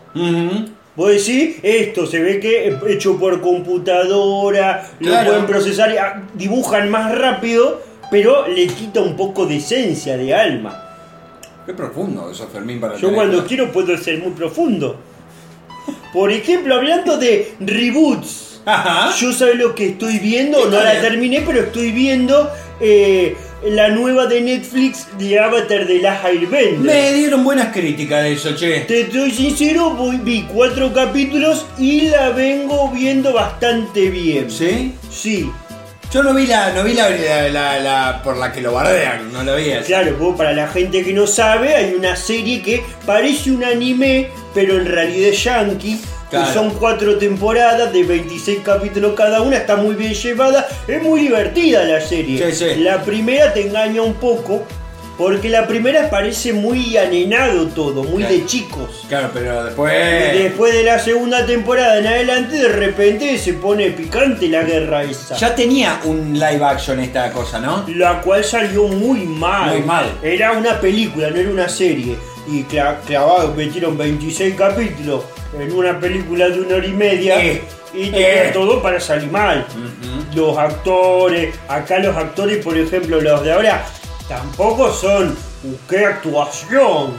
Vos 0.96 1.10
decís, 1.10 1.56
esto 1.62 2.06
se 2.06 2.22
ve 2.22 2.40
que 2.40 2.68
es 2.68 2.74
hecho 2.88 3.18
por 3.18 3.42
computadora, 3.42 4.88
Claro. 5.00 5.24
lo 5.24 5.30
pueden 5.30 5.46
procesar, 5.46 5.94
ah, 5.98 6.22
dibujan 6.34 6.88
más 6.88 7.14
rápido, 7.16 7.82
pero 8.14 8.46
le 8.46 8.68
quita 8.68 9.00
un 9.00 9.16
poco 9.16 9.44
de 9.44 9.56
esencia, 9.56 10.16
de 10.16 10.32
alma. 10.32 10.80
qué 11.66 11.72
profundo 11.74 12.30
eso, 12.30 12.46
Fermín, 12.46 12.78
para 12.80 12.96
Yo 12.96 13.12
cuando 13.12 13.44
quiero 13.44 13.72
puedo 13.72 13.98
ser 13.98 14.18
muy 14.22 14.30
profundo. 14.30 15.00
Por 16.12 16.30
ejemplo, 16.30 16.76
hablando 16.76 17.16
de 17.16 17.54
reboots, 17.58 18.60
Ajá. 18.66 19.12
yo 19.18 19.32
sé 19.32 19.54
lo 19.56 19.74
que 19.74 19.88
estoy 19.88 20.20
viendo, 20.20 20.62
¿Qué 20.62 20.68
no 20.70 20.80
la 20.80 21.00
terminé, 21.00 21.42
pero 21.44 21.62
estoy 21.62 21.90
viendo 21.90 22.48
eh, 22.80 23.36
la 23.64 23.88
nueva 23.88 24.26
de 24.26 24.40
Netflix 24.42 25.08
de 25.18 25.40
Avatar 25.40 25.84
de 25.84 25.98
la 25.98 26.22
Airbender. 26.22 26.78
Me 26.78 27.12
dieron 27.14 27.42
buenas 27.42 27.72
críticas 27.72 28.22
de 28.22 28.32
eso, 28.34 28.54
che. 28.54 28.82
Te 28.82 29.00
estoy 29.00 29.32
sincero, 29.32 29.90
voy- 29.90 30.18
vi 30.18 30.42
cuatro 30.42 30.92
capítulos 30.92 31.66
y 31.78 32.02
la 32.02 32.30
vengo 32.30 32.90
viendo 32.90 33.32
bastante 33.32 34.08
bien. 34.08 34.48
¿Sí? 34.52 34.92
Sí, 35.10 35.50
Yo 36.14 36.22
no 36.22 36.32
vi 36.32 36.46
la, 36.46 36.72
no 36.72 36.84
vi 36.84 36.94
la, 36.94 37.10
la, 37.10 37.48
la- 37.48 37.80
la- 37.80 38.22
por 38.22 38.36
la 38.36 38.52
que 38.52 38.60
lo 38.60 38.72
bardean, 38.72 39.32
no 39.32 39.42
lo 39.42 39.56
vi 39.56 39.72
así. 39.72 39.88
claro, 39.88 40.16
vos, 40.16 40.36
para 40.36 40.52
la 40.52 40.68
gente 40.68 41.04
que 41.04 41.12
no 41.12 41.26
sabe, 41.26 41.74
hay 41.74 41.92
una 41.94 42.14
serie 42.14 42.62
que 42.62 42.84
parece 43.04 43.50
un 43.50 43.64
anime, 43.64 44.28
pero 44.54 44.76
en 44.76 44.86
realidad 44.86 45.30
es 45.30 45.42
yankee. 45.42 46.00
que 46.30 46.36
son 46.52 46.70
cuatro 46.70 47.16
temporadas 47.18 47.92
de 47.92 48.02
26 48.04 48.60
capítulos 48.64 49.14
cada 49.16 49.40
una, 49.42 49.56
está 49.56 49.74
muy 49.76 49.94
bien 49.96 50.14
llevada, 50.14 50.66
es 50.86 51.02
muy 51.02 51.20
divertida 51.22 51.82
la 51.84 52.00
serie. 52.00 52.52
Sí, 52.52 52.56
sí. 52.74 52.80
La 52.80 53.02
primera 53.02 53.52
te 53.52 53.66
engaña 53.66 54.02
un 54.02 54.14
poco, 54.14 54.64
porque 55.16 55.48
la 55.48 55.66
primera 55.66 56.10
parece 56.10 56.52
muy 56.52 56.96
anenado 56.96 57.66
todo, 57.68 58.02
muy 58.02 58.22
Claro. 58.22 58.34
de 58.34 58.46
chicos. 58.46 59.04
Claro, 59.08 59.30
pero 59.32 59.64
después. 59.64 59.92
Después 60.42 60.74
de 60.74 60.82
la 60.82 60.98
segunda 60.98 61.46
temporada 61.46 61.98
en 61.98 62.06
adelante, 62.06 62.56
de 62.56 62.68
repente 62.68 63.38
se 63.38 63.54
pone 63.54 63.90
picante 63.90 64.48
la 64.48 64.62
guerra 64.64 65.04
esa. 65.04 65.36
Ya 65.36 65.54
tenía 65.54 66.00
un 66.04 66.32
live 66.34 66.64
action 66.64 66.98
esta 67.00 67.30
cosa, 67.30 67.60
¿no? 67.60 67.84
La 67.88 68.20
cual 68.22 68.44
salió 68.44 68.88
muy 68.88 69.20
mal. 69.20 69.70
Muy 69.74 69.82
mal. 69.82 70.06
Era 70.22 70.52
una 70.52 70.80
película, 70.80 71.30
no 71.30 71.36
era 71.36 71.50
una 71.50 71.68
serie. 71.68 72.16
Y 72.48 72.64
cla- 72.64 72.96
clavado, 73.06 73.54
metieron 73.54 73.96
26 73.96 74.54
capítulos 74.56 75.22
en 75.58 75.72
una 75.72 75.98
película 75.98 76.48
de 76.48 76.60
una 76.60 76.74
hora 76.76 76.86
y 76.86 76.92
media. 76.92 77.42
Eh, 77.44 77.62
y 77.94 78.10
tenía 78.10 78.46
eh. 78.48 78.50
todo 78.52 78.82
para 78.82 78.98
salir 78.98 79.30
mal. 79.30 79.64
Los 80.34 80.58
actores, 80.58 81.54
acá 81.68 82.00
los 82.00 82.16
actores, 82.16 82.62
por 82.64 82.76
ejemplo, 82.76 83.20
los 83.20 83.44
de 83.44 83.52
ahora, 83.52 83.86
tampoco 84.28 84.92
son. 84.92 85.30
uh, 85.64 85.74
¡Qué 85.88 86.04
actuación! 86.06 87.14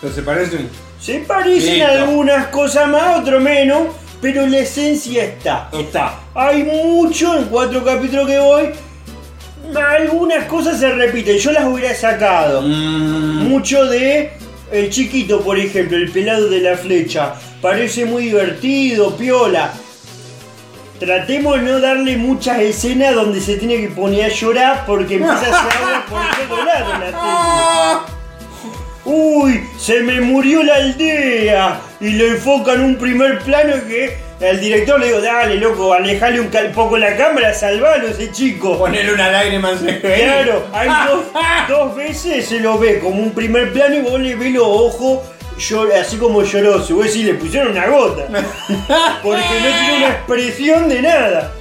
Pero 0.00 0.14
se 0.14 0.22
parecen. 0.22 0.68
Se 1.00 1.18
parecen 1.20 1.74
Listo. 1.74 1.88
algunas 1.90 2.46
cosas 2.48 2.88
más, 2.88 3.20
otro 3.20 3.40
menos, 3.40 3.88
pero 4.20 4.46
la 4.46 4.58
esencia 4.58 5.24
está. 5.24 5.68
Está. 5.72 6.18
Hay 6.34 6.64
mucho 6.64 7.36
en 7.38 7.44
cuatro 7.44 7.84
capítulos 7.84 8.26
que 8.26 8.38
voy. 8.38 8.70
Algunas 9.74 10.44
cosas 10.46 10.80
se 10.80 10.90
repiten, 10.90 11.36
yo 11.38 11.52
las 11.52 11.64
hubiera 11.66 11.94
sacado. 11.94 12.62
Mm, 12.62 13.48
Mucho 13.48 13.84
de 13.86 14.32
el 14.72 14.90
chiquito, 14.90 15.40
por 15.40 15.58
ejemplo, 15.58 15.96
el 15.96 16.10
pelado 16.10 16.48
de 16.48 16.60
la 16.60 16.76
flecha. 16.76 17.34
Parece 17.60 18.04
muy 18.06 18.24
divertido, 18.24 19.16
piola. 19.16 19.72
Tratemos 20.98 21.60
de 21.60 21.62
no 21.62 21.80
darle 21.80 22.16
muchas 22.16 22.58
escenas 22.58 23.14
donde 23.14 23.40
se 23.40 23.56
tiene 23.56 23.76
que 23.80 23.88
poner 23.88 24.24
a 24.24 24.28
llorar 24.28 24.84
porque 24.84 25.14
empieza 25.14 25.34
a 25.34 25.60
hacer 25.60 25.82
agua 25.82 26.06
por 26.08 26.48
todos 26.48 26.64
lados 26.66 27.00
la. 27.00 28.18
Uy, 29.04 29.64
se 29.78 30.00
me 30.00 30.20
murió 30.20 30.62
la 30.62 30.74
aldea. 30.74 31.80
Y 32.00 32.10
le 32.10 32.28
enfocan 32.28 32.80
un 32.80 32.96
primer 32.96 33.38
plano 33.38 33.74
que 33.86 34.18
el 34.40 34.60
director 34.60 35.00
le 35.00 35.06
digo, 35.06 35.20
dale 35.20 35.56
loco, 35.56 35.92
alejale 35.92 36.40
un 36.40 36.50
poco 36.74 36.98
la 36.98 37.16
cámara, 37.16 37.54
salvalo 37.54 38.08
ese 38.08 38.30
chico. 38.32 38.78
Ponerle 38.78 39.14
una 39.14 39.30
lágrima 39.30 39.70
en. 39.70 40.00
Claro, 40.00 40.66
hay 40.72 40.88
dos, 41.06 41.24
dos 41.68 41.96
veces 41.96 42.46
se 42.46 42.60
lo 42.60 42.78
ve 42.78 42.98
como 42.98 43.22
un 43.22 43.32
primer 43.32 43.72
plano 43.72 43.96
y 43.96 44.00
vos 44.00 44.20
le 44.20 44.34
ves 44.34 44.52
los 44.52 44.66
ojos 44.66 45.20
llor- 45.58 45.92
así 45.92 46.16
como 46.16 46.42
lloroso. 46.42 46.94
Vos 46.96 47.06
decís, 47.06 47.24
le 47.24 47.34
pusieron 47.34 47.72
una 47.72 47.86
gota. 47.88 48.26
Porque 49.22 49.38
no 49.42 49.78
tiene 49.78 49.96
una 49.98 50.08
expresión 50.10 50.88
de 50.88 51.02
nada. 51.02 51.52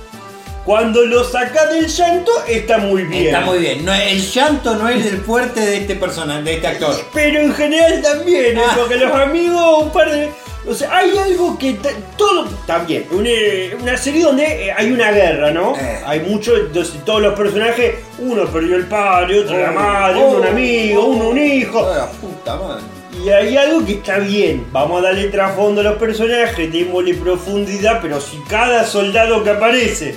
Cuando 0.65 1.05
lo 1.05 1.23
sacás 1.23 1.69
del 1.71 1.87
llanto, 1.87 2.31
está 2.45 2.77
muy 2.77 3.03
bien. 3.03 3.27
Está 3.27 3.39
muy 3.41 3.59
bien. 3.59 3.85
No, 3.85 3.93
el 3.93 4.19
llanto 4.21 4.75
no 4.75 4.89
es 4.89 5.05
el 5.05 5.19
fuerte 5.21 5.61
de 5.61 5.77
este 5.77 5.95
personaje, 5.95 6.43
de 6.43 6.53
este 6.55 6.67
actor. 6.67 6.93
Pero 7.13 7.39
en 7.39 7.53
general 7.53 8.01
también, 8.01 8.57
¿eh? 8.57 8.61
Ah. 8.67 8.75
porque 8.77 8.97
los 8.97 9.13
amigos, 9.15 9.83
un 9.83 9.91
par 9.91 10.11
de. 10.11 10.29
O 10.67 10.73
sea, 10.73 10.97
hay 10.97 11.17
algo 11.17 11.57
que. 11.57 11.77
Todo. 12.17 12.49
También. 12.65 13.05
Una, 13.11 13.29
una 13.81 13.95
serie 13.95 14.23
donde 14.23 14.43
eh, 14.67 14.73
hay 14.75 14.91
una 14.91 15.09
guerra, 15.13 15.51
¿no? 15.51 15.73
Eh. 15.77 15.99
Hay 16.05 16.19
muchos. 16.19 16.59
Entonces, 16.59 16.95
todos 17.05 17.21
los 17.21 17.33
personajes. 17.39 17.95
Uno 18.19 18.43
perdió 18.47 18.75
el 18.75 18.87
padre, 18.87 19.39
otro 19.39 19.57
la 19.57 19.69
Oh, 19.69 19.73
madre, 19.73 20.19
oh, 20.19 20.27
uno 20.31 20.37
un 20.39 20.47
amigo, 20.47 21.01
oh. 21.01 21.05
uno 21.07 21.29
un 21.29 21.39
hijo. 21.39 21.79
Ah, 21.89 21.97
la 21.97 22.07
puta 22.07 22.55
madre. 22.57 22.83
Y 23.23 23.29
hay 23.29 23.57
algo 23.57 23.85
que 23.85 23.93
está 23.93 24.19
bien. 24.19 24.65
Vamos 24.71 24.99
a 25.01 25.07
darle 25.07 25.27
trasfondo 25.29 25.81
a 25.81 25.83
los 25.85 25.97
personajes, 25.97 26.71
démosle 26.71 27.13
profundidad, 27.15 27.99
pero 28.01 28.19
si 28.21 28.37
cada 28.49 28.85
soldado 28.85 29.43
que 29.43 29.49
aparece 29.51 30.15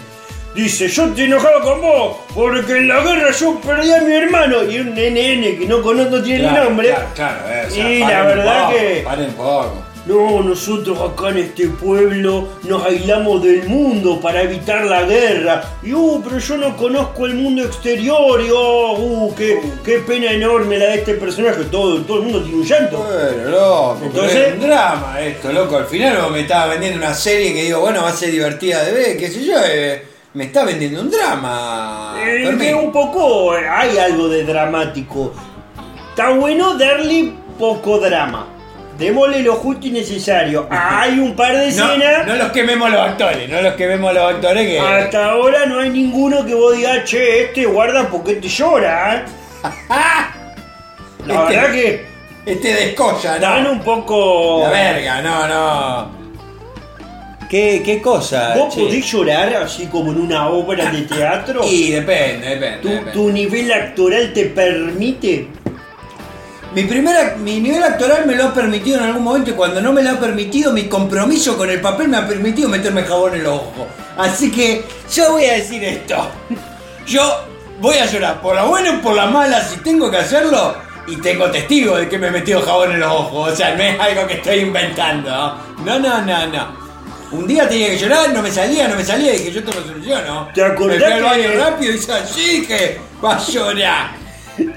dice 0.54 0.88
yo 0.88 1.04
estoy 1.06 1.26
enojado 1.26 1.60
con 1.60 1.80
vos 1.80 2.16
porque 2.34 2.78
en 2.78 2.88
la 2.88 3.00
guerra 3.02 3.30
yo 3.30 3.60
perdí 3.60 3.92
a 3.92 4.00
mi 4.00 4.12
hermano 4.12 4.64
y 4.64 4.80
un 4.80 4.88
NN 4.96 5.56
que 5.58 5.64
no 5.68 5.80
conozco, 5.80 6.16
no 6.16 6.22
tiene 6.24 6.40
Claro, 6.48 6.64
nombre. 6.64 6.88
Claro, 6.88 7.06
claro, 7.14 7.38
eh, 7.48 7.64
o 7.66 7.70
sea, 7.70 7.88
Y 7.92 7.98
la 8.00 8.22
verdad 8.24 8.64
poco, 8.66 8.76
que- 8.76 9.02
Paren 9.04 9.32
poco. 9.34 9.72
No, 10.06 10.42
nosotros 10.42 10.98
acá 10.98 11.28
en 11.28 11.38
este 11.38 11.68
pueblo 11.68 12.48
nos 12.64 12.84
aislamos 12.84 13.42
del 13.44 13.68
mundo 13.68 14.18
para 14.20 14.42
evitar 14.42 14.84
la 14.86 15.02
guerra. 15.02 15.62
Y 15.82 15.92
uh, 15.92 16.20
pero 16.24 16.38
yo 16.38 16.56
no 16.56 16.76
conozco 16.76 17.26
el 17.26 17.34
mundo 17.34 17.62
exterior. 17.64 18.40
Y 18.40 18.48
oh, 18.50 18.92
uh, 18.98 19.34
qué, 19.34 19.60
qué 19.84 19.98
pena 19.98 20.32
enorme 20.32 20.78
la 20.78 20.86
de 20.86 20.94
este 20.96 21.14
personaje. 21.14 21.64
Todo, 21.70 22.00
todo 22.02 22.18
el 22.18 22.24
mundo 22.24 22.42
tiene 22.42 22.58
un 22.60 22.64
llanto. 22.66 22.96
Bueno, 22.98 23.50
loco, 23.50 23.98
Entonces- 24.02 24.48
es 24.48 24.54
un 24.54 24.60
drama 24.60 25.20
esto, 25.20 25.52
loco. 25.52 25.76
Al 25.76 25.86
final 25.86 26.22
vos 26.22 26.30
me 26.32 26.40
estaba 26.40 26.66
vendiendo 26.72 26.98
una 26.98 27.14
serie 27.14 27.52
que 27.52 27.62
digo, 27.64 27.80
bueno, 27.80 28.02
va 28.02 28.08
a 28.08 28.12
ser 28.16 28.30
divertida 28.30 28.82
de 28.84 28.92
ver, 28.92 29.16
qué 29.18 29.28
sé 29.28 29.44
yo. 29.44 29.54
eh, 29.64 30.02
me 30.32 30.44
está 30.44 30.64
vendiendo 30.64 31.02
un 31.02 31.10
drama. 31.10 32.14
Eh, 32.24 32.56
que 32.58 32.74
un 32.74 32.90
poco 32.90 33.54
eh, 33.56 33.68
hay 33.68 33.98
algo 33.98 34.28
de 34.28 34.44
dramático. 34.44 35.32
Está 36.10 36.30
bueno 36.30 36.74
darle 36.78 37.32
poco 37.58 37.98
drama. 37.98 38.46
Démosle 39.00 39.42
lo 39.42 39.54
justo 39.56 39.86
y 39.86 39.90
necesario. 39.90 40.68
Hay 40.70 41.18
un 41.18 41.34
par 41.34 41.56
de 41.56 41.68
escenas. 41.68 42.26
no 42.26 42.36
los 42.36 42.52
quememos 42.52 42.90
los 42.90 43.00
actores, 43.00 43.48
no 43.48 43.60
los 43.62 43.74
quememos 43.74 44.14
los 44.14 44.34
actores 44.34 44.66
que. 44.68 44.78
Hasta 44.78 45.30
ahora 45.30 45.66
no 45.66 45.80
hay 45.80 45.90
ninguno 45.90 46.44
que 46.46 46.54
vos 46.54 46.76
digas, 46.76 47.04
che, 47.04 47.44
este 47.44 47.64
guarda 47.64 48.06
porque 48.08 48.34
te 48.34 48.48
llora. 48.48 49.16
¿eh?". 49.16 49.22
La 51.26 51.34
Este- 51.42 51.56
verdad 51.56 51.72
que 51.72 52.04
Este 52.46 52.74
descolla, 52.74 53.38
dan 53.38 53.64
¿no? 53.64 53.72
un 53.72 53.80
poco. 53.80 54.60
La 54.64 54.70
verga, 54.70 55.20
no, 55.22 55.46
no. 55.48 56.20
¿Qué, 57.48 57.82
qué 57.84 58.00
cosa? 58.00 58.54
¿Vos 58.56 58.72
che? 58.74 58.80
podés 58.82 59.04
llorar 59.10 59.52
así 59.56 59.86
como 59.86 60.12
en 60.12 60.20
una 60.20 60.48
obra 60.48 60.90
de 60.90 61.02
teatro? 61.02 61.62
Y 61.68 61.90
depende, 61.90 62.48
depende. 62.50 62.78
¿Tu, 62.78 62.88
depende. 62.88 63.12
tu 63.12 63.30
nivel 63.30 63.72
actoral 63.72 64.32
te 64.32 64.44
permite? 64.46 65.48
Mi, 66.74 66.84
primera, 66.84 67.34
mi 67.36 67.58
nivel 67.60 67.82
actoral 67.82 68.26
me 68.26 68.36
lo 68.36 68.44
ha 68.44 68.54
permitido 68.54 68.98
en 68.98 69.04
algún 69.06 69.24
momento 69.24 69.50
y 69.50 69.54
cuando 69.54 69.80
no 69.80 69.92
me 69.92 70.02
lo 70.04 70.10
ha 70.10 70.20
permitido, 70.20 70.72
mi 70.72 70.84
compromiso 70.84 71.56
con 71.58 71.68
el 71.68 71.80
papel 71.80 72.08
me 72.08 72.16
ha 72.18 72.28
permitido 72.28 72.68
meterme 72.68 73.02
jabón 73.02 73.34
en 73.34 73.42
los 73.42 73.54
ojos. 73.54 73.86
Así 74.16 74.52
que 74.52 74.84
yo 75.12 75.32
voy 75.32 75.46
a 75.46 75.54
decir 75.54 75.82
esto. 75.82 76.30
Yo 77.06 77.44
voy 77.80 77.96
a 77.96 78.06
llorar 78.06 78.40
por 78.40 78.54
la 78.54 78.64
buena 78.64 78.98
o 78.98 79.02
por 79.02 79.14
la 79.16 79.26
mala 79.26 79.60
si 79.64 79.78
tengo 79.78 80.10
que 80.10 80.18
hacerlo 80.18 80.76
y 81.08 81.16
tengo 81.16 81.50
testigo 81.50 81.96
de 81.96 82.08
que 82.08 82.18
me 82.18 82.28
he 82.28 82.30
metido 82.30 82.60
jabón 82.62 82.92
en 82.92 83.00
los 83.00 83.10
ojos. 83.12 83.52
O 83.52 83.56
sea, 83.56 83.74
no 83.74 83.82
es 83.82 83.98
algo 83.98 84.26
que 84.28 84.34
estoy 84.34 84.60
inventando. 84.60 85.28
No, 85.84 85.98
no, 85.98 86.22
no, 86.22 86.46
no. 86.46 86.90
Un 87.32 87.46
día 87.48 87.68
tenía 87.68 87.88
que 87.88 87.98
llorar, 87.98 88.32
no 88.32 88.42
me 88.42 88.50
salía, 88.50 88.86
no 88.86 88.94
me 88.96 89.04
salía 89.04 89.34
y 89.34 89.38
dije 89.38 89.52
yo 89.52 89.64
te 89.64 89.72
lo 89.72 89.82
soluciono. 89.84 90.48
¿Te 90.54 90.62
acordás 90.64 90.98
Me 90.98 91.04
fui 91.04 91.12
al 91.12 91.18
que- 91.18 91.24
baño 91.48 91.64
rápido 91.64 91.92
y 91.92 91.96
dije 91.96 92.12
así 92.12 92.66
que 92.66 93.00
va 93.24 93.34
a 93.34 93.38
llorar. 93.44 94.19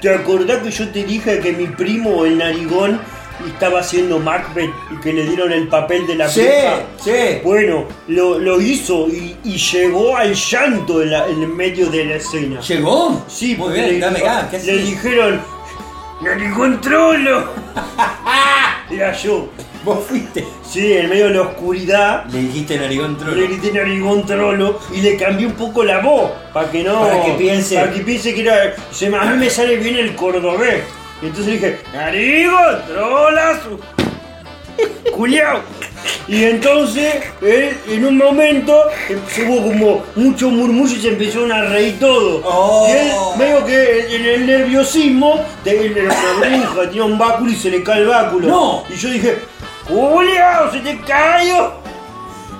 ¿Te 0.00 0.14
acordás 0.14 0.62
que 0.62 0.70
yo 0.70 0.88
te 0.90 1.04
dije 1.04 1.40
que 1.40 1.52
mi 1.52 1.66
primo, 1.66 2.24
el 2.24 2.38
narigón, 2.38 3.00
estaba 3.46 3.80
haciendo 3.80 4.18
Macbeth 4.18 4.70
y 4.92 5.00
que 5.00 5.12
le 5.12 5.24
dieron 5.26 5.52
el 5.52 5.68
papel 5.68 6.06
de 6.06 6.14
la 6.14 6.28
Sí, 6.28 6.40
bruja? 6.40 6.82
sí. 7.04 7.40
Bueno, 7.42 7.84
lo, 8.08 8.38
lo 8.38 8.60
hizo 8.60 9.08
y, 9.08 9.36
y 9.44 9.56
llegó 9.58 10.16
al 10.16 10.34
llanto 10.34 11.02
en, 11.02 11.10
la- 11.10 11.26
en 11.26 11.54
medio 11.56 11.90
de 11.90 12.04
la 12.04 12.14
escena. 12.16 12.60
¿Llegó? 12.60 13.24
Sí, 13.28 13.48
muy 13.56 13.66
porque 13.68 13.80
bien, 13.80 13.94
le, 13.94 13.98
dame. 14.00 14.22
¿qué 14.50 14.58
le 14.60 14.78
dijeron, 14.78 15.40
narigón 16.22 16.80
trolo. 16.80 17.48
Era 18.90 19.12
yo. 19.12 19.48
Vos 19.84 19.98
fuiste. 20.08 20.44
Sí, 20.66 20.92
en 20.94 21.10
medio 21.10 21.26
de 21.26 21.34
la 21.34 21.42
oscuridad. 21.42 22.24
Le 22.26 22.38
dijiste 22.40 22.78
narigón 22.78 23.12
Le 23.12 23.18
trolo. 23.18 23.46
grité 23.46 23.72
narigón 23.72 24.26
trolo 24.26 24.78
y 24.94 25.02
le 25.02 25.16
cambié 25.16 25.46
un 25.46 25.52
poco 25.52 25.84
la 25.84 26.00
voz 26.00 26.30
para 26.52 26.70
que 26.70 26.82
no. 26.82 27.00
Para 27.00 27.22
que 27.22 27.32
piense. 27.32 27.76
Para 27.76 27.92
que 27.92 28.00
piense 28.00 28.34
que 28.34 28.40
era. 28.40 28.74
se 28.90 29.06
a 29.06 29.24
mí 29.24 29.36
me 29.36 29.50
sale 29.50 29.76
bien 29.76 29.96
el 29.96 30.14
cordobés. 30.14 30.84
Y 31.20 31.26
entonces 31.26 31.52
dije, 31.52 31.80
narigón 31.92 32.82
trolazo. 32.86 33.78
Culiao. 35.14 35.60
Y 36.26 36.44
entonces, 36.44 37.14
él, 37.42 37.76
en 37.86 38.04
un 38.06 38.16
momento, 38.16 38.84
se 39.28 39.44
hubo 39.44 39.68
como 39.68 40.02
mucho 40.16 40.48
murmullo 40.50 40.96
y 40.96 41.00
se 41.00 41.08
empezaron 41.08 41.52
a 41.52 41.64
reír 41.66 41.98
todo. 41.98 42.42
Oh. 42.44 42.86
Y 42.88 42.92
él, 42.92 43.12
medio 43.38 43.64
que 43.66 44.16
en 44.16 44.24
el 44.24 44.46
nerviosismo, 44.46 45.40
de, 45.64 45.86
él 45.86 45.96
era 45.96 46.14
una 46.38 46.58
bruja, 46.58 46.82
tenía 46.88 47.04
un 47.04 47.18
báculo 47.18 47.50
y 47.50 47.56
se 47.56 47.70
le 47.70 47.82
cae 47.82 48.00
el 48.00 48.08
báculo. 48.08 48.48
No. 48.48 48.84
Y 48.88 48.96
yo 48.96 49.10
dije, 49.10 49.38
¡Culiao! 49.88 50.72
¡Se 50.72 50.80
te 50.80 51.00
cayó! 51.00 51.72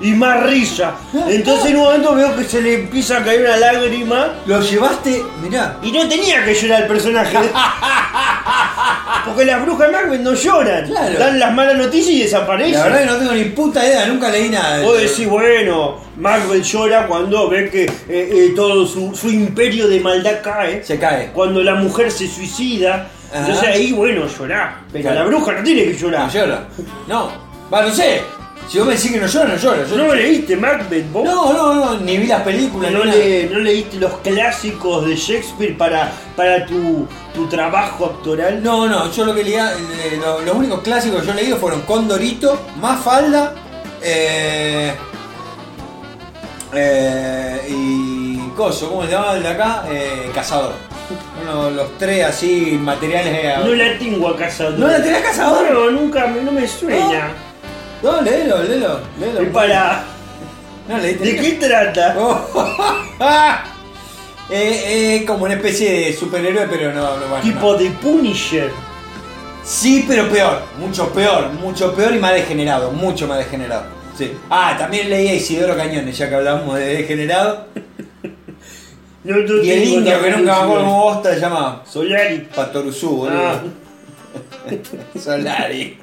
Y 0.01 0.11
más 0.13 0.43
risa. 0.45 0.95
Entonces 1.29 1.71
en 1.71 1.77
un 1.77 1.85
momento 1.85 2.15
veo 2.15 2.37
que 2.37 2.45
se 2.45 2.61
le 2.61 2.75
empieza 2.75 3.19
a 3.19 3.25
caer 3.25 3.43
una 3.43 3.57
lágrima. 3.57 4.35
Lo 4.45 4.61
llevaste, 4.61 5.23
mirá. 5.41 5.79
Y 5.83 5.93
no 5.93 6.07
tenía 6.09 6.45
que 6.45 6.53
llorar 6.55 6.83
el 6.83 6.89
personaje. 6.89 7.39
Porque 9.25 9.47
las 9.47 9.63
brujas 9.63 9.87
de 9.87 9.93
Macbeth 9.93 10.21
no 10.21 10.35
lloran. 10.35 10.87
Claro. 10.87 11.19
Dan 11.19 11.39
las 11.39 11.55
malas 11.55 11.77
noticias 11.79 12.15
y 12.15 12.23
desaparecen. 12.25 12.75
La 12.75 12.85
verdad 12.85 12.99
que 13.01 13.07
no 13.07 13.17
tengo 13.17 13.33
ni 13.33 13.45
puta 13.45 13.87
idea, 13.87 14.07
nunca 14.07 14.29
leí 14.29 14.51
nada 14.51 14.79
de 14.79 14.85
Vos 14.85 15.01
decís, 15.01 15.27
bueno, 15.27 15.97
Macbeth 16.17 16.65
llora 16.65 17.07
cuando 17.07 17.49
ve 17.49 17.71
que 17.71 17.85
eh, 17.85 17.91
eh, 18.09 18.53
todo 18.55 18.87
su, 18.87 19.15
su 19.17 19.31
imperio 19.31 19.89
de 19.89 20.01
maldad 20.01 20.43
cae. 20.43 20.85
Se 20.85 20.99
cae. 20.99 21.31
Cuando 21.33 21.63
la 21.63 21.77
mujer 21.77 22.11
se 22.11 22.29
suicida. 22.29 23.09
Entonces 23.35 23.65
ahí, 23.69 23.93
bueno, 23.93 24.27
llorá. 24.29 24.81
Pero 24.93 25.03
Claro. 25.03 25.21
la 25.21 25.27
bruja 25.27 25.53
no 25.53 25.63
tiene 25.65 25.85
que 25.85 25.95
llorar. 25.95 26.27
No 26.27 26.33
llora. 26.33 26.69
No. 27.09 27.31
Va, 27.73 27.83
no 27.83 27.91
sé. 27.93 28.23
Si 28.69 28.79
vos 28.79 28.87
me 28.87 28.95
decís 28.95 29.13
que 29.13 29.21
no 29.21 29.27
llora, 29.27 29.49
no 29.49 29.57
llora. 29.57 29.85
Yo 29.87 29.97
¿No 29.97 30.15
leíste 30.15 30.57
Macbeth 30.57 31.13
vos? 31.13 31.25
no, 31.25 31.53
no, 31.53 31.75
no, 31.75 32.01
ni 32.01 32.17
vi 32.17 32.27
las 32.27 32.41
películas, 32.43 32.91
¿No, 32.93 33.01
ni 33.01 33.11
nada. 33.11 33.19
le- 33.19 33.51
no 33.51 33.59
leíste 33.59 33.97
los 33.99 34.13
clásicos 34.19 35.07
de 35.07 35.17
Shakespeare 35.17 35.77
para, 35.77 36.11
para 36.35 36.65
tu, 36.65 37.07
tu 37.35 37.47
trabajo 37.49 38.07
actoral? 38.07 38.63
No, 38.63 38.87
no, 38.87 39.11
yo 39.13 39.27
lo 39.27 39.35
que 39.35 39.45
leía, 39.45 39.73
eh, 39.73 40.19
lo- 40.19 40.41
los 40.41 40.55
únicos 40.57 40.81
clásicos 40.81 41.21
que 41.21 41.27
yo 41.27 41.33
he 41.35 41.37
leído 41.37 41.57
fueron 41.59 41.83
Condorito, 41.83 42.59
Mafalda, 42.81 43.53
eh, 44.01 44.95
eh, 46.73 47.67
y 47.69 48.39
Coso, 48.57 48.89
¿cómo 48.89 49.05
se 49.05 49.11
llama 49.11 49.33
el 49.33 49.43
de 49.43 49.49
acá? 49.49 49.85
Eh, 49.91 50.31
Cazador. 50.35 50.73
Uno, 51.43 51.71
los 51.71 51.99
tres 51.99 52.25
así 52.25 52.79
materiales. 52.81 53.35
eh, 53.35 53.55
No 53.65 53.75
la 53.75 53.99
tengo 53.99 54.29
a 54.29 54.37
Cazador. 54.37 54.79
¿No 54.79 54.87
la 54.89 55.03
tenés 55.03 55.21
a 55.21 55.23
Cazador? 55.23 55.71
No, 55.73 55.91
nunca, 55.91 56.27
no 56.27 56.53
me 56.53 56.67
sueña. 56.67 57.29
No, 58.03 58.21
léelo, 58.21 58.63
léelo, 58.63 59.01
léelo. 59.19 59.43
Y 59.43 59.47
para... 59.47 60.05
No. 60.89 61.01
¿De 61.01 61.17
qué 61.17 61.57
trata? 61.61 62.15
Oh. 62.19 62.47
eh, 64.51 65.17
eh, 65.21 65.25
como 65.27 65.45
una 65.45 65.55
especie 65.55 65.91
de 66.07 66.13
superhéroe, 66.13 66.67
pero 66.69 66.93
no, 66.93 67.17
no 67.17 67.37
tipo 67.43 67.73
no. 67.73 67.79
de 67.79 67.91
Punisher. 67.91 68.71
Sí, 69.65 70.05
pero 70.07 70.29
peor, 70.29 70.63
mucho 70.79 71.09
peor, 71.11 71.51
mucho 71.53 71.95
peor 71.95 72.15
y 72.15 72.19
más 72.19 72.35
degenerado, 72.35 72.91
mucho 72.91 73.27
más 73.27 73.39
degenerado. 73.39 73.85
Sí. 74.17 74.33
Ah, 74.51 74.77
también 74.79 75.09
leí 75.09 75.29
a 75.29 75.35
Isidoro 75.35 75.75
Cañones, 75.77 76.17
ya 76.19 76.29
que 76.29 76.35
hablamos 76.35 76.77
de 76.77 76.85
degenerado. 76.97 77.67
Y 79.25 79.71
el 79.71 79.85
indio, 79.85 80.23
que 80.23 80.31
nunca 80.31 80.59
curiosidad. 80.61 80.67
cómo 80.67 81.05
bosta, 81.05 81.35
se 81.35 81.41
llama 81.41 81.83
Solari. 81.91 82.49
Patoruzú, 82.55 83.17
boludo. 83.17 83.39
Ah. 83.39 83.63
Solari. 85.19 85.99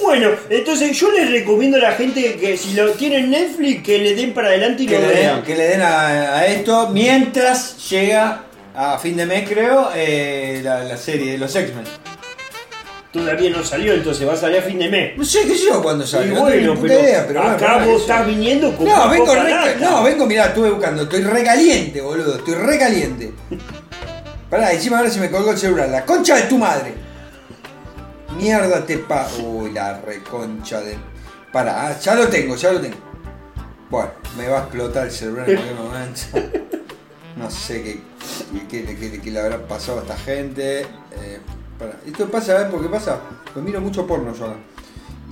Bueno, 0.00 0.30
entonces 0.50 0.98
yo 0.98 1.12
les 1.12 1.30
recomiendo 1.30 1.76
a 1.76 1.80
la 1.80 1.92
gente 1.92 2.34
que 2.34 2.56
si 2.56 2.74
lo 2.74 2.90
tienen 2.92 3.30
Netflix, 3.30 3.84
que 3.84 3.98
le 3.98 4.14
den 4.16 4.34
para 4.34 4.48
adelante 4.48 4.82
y 4.82 4.86
Que 4.86 4.98
lo 4.98 5.06
le 5.06 5.14
den, 5.14 5.42
que 5.42 5.54
le 5.56 5.64
den 5.68 5.80
a, 5.80 6.38
a 6.38 6.46
esto 6.46 6.88
mientras 6.88 7.88
llega 7.88 8.42
a 8.74 8.98
fin 8.98 9.16
de 9.16 9.26
mes, 9.26 9.48
creo, 9.48 9.90
eh, 9.94 10.60
la, 10.64 10.82
la 10.82 10.96
serie 10.96 11.32
de 11.32 11.38
los 11.38 11.54
X-Men. 11.54 11.84
Todavía 13.12 13.50
no 13.50 13.62
salió, 13.62 13.92
entonces 13.92 14.26
va 14.26 14.32
a 14.32 14.36
salir 14.36 14.58
a 14.58 14.62
fin 14.62 14.78
de 14.78 14.88
mes. 14.88 15.18
No 15.18 15.24
sé 15.24 15.40
qué 15.46 15.54
sé 15.54 15.66
yo 15.66 16.06
sale. 16.06 16.28
no 16.32 16.40
bueno, 16.40 16.74
puta 16.74 16.88
pero, 16.88 17.00
idea, 17.00 17.24
pero 17.26 17.42
acá 17.42 17.84
vos 17.84 18.00
estás 18.00 18.26
viniendo 18.26 18.74
con 18.74 18.86
No, 18.86 19.08
vengo 19.10 19.34
re, 19.34 19.76
no, 19.78 20.02
vengo, 20.02 20.26
mirá, 20.26 20.46
estuve 20.46 20.70
buscando, 20.70 21.02
estoy 21.02 21.22
recaliente, 21.22 22.00
boludo, 22.00 22.36
estoy 22.36 22.54
recaliente. 22.54 23.32
Pará, 24.48 24.72
encima 24.72 24.98
ahora 24.98 25.10
se 25.10 25.20
me 25.20 25.30
colgó 25.30 25.50
el 25.52 25.58
celular, 25.58 25.88
la 25.90 26.04
concha 26.06 26.36
de 26.36 26.42
tu 26.42 26.56
madre. 26.56 26.94
Mierda 28.36 28.84
te 28.86 28.98
pa. 28.98 29.28
Uy, 29.44 29.72
la 29.72 30.00
reconcha 30.00 30.80
de. 30.80 30.96
Pará, 31.52 31.88
ah, 31.88 31.98
ya 32.00 32.14
lo 32.14 32.28
tengo, 32.28 32.56
ya 32.56 32.72
lo 32.72 32.80
tengo. 32.80 32.96
Bueno, 33.90 34.10
me 34.38 34.48
va 34.48 34.58
a 34.58 34.62
explotar 34.62 35.04
el 35.06 35.12
celular 35.12 35.48
en 35.50 35.56
cualquier 35.56 35.76
momento. 35.78 36.20
No 37.34 37.50
sé 37.50 37.82
qué, 37.82 38.00
qué, 38.70 38.84
qué- 38.84 38.94
qué- 39.10 39.20
qué 39.22 39.30
le 39.30 39.40
habrá 39.40 39.56
pasado 39.66 40.00
a 40.00 40.02
esta 40.02 40.18
gente. 40.18 40.80
Eh, 40.82 41.38
Esto 42.06 42.28
pasa, 42.28 42.58
¿sabes 42.58 42.70
por 42.70 42.82
qué 42.82 42.88
pasa? 42.88 43.20
Pues 43.52 43.64
miro 43.64 43.80
mucho 43.80 44.06
porno 44.06 44.34
yo 44.34 44.46
acá. 44.46 44.56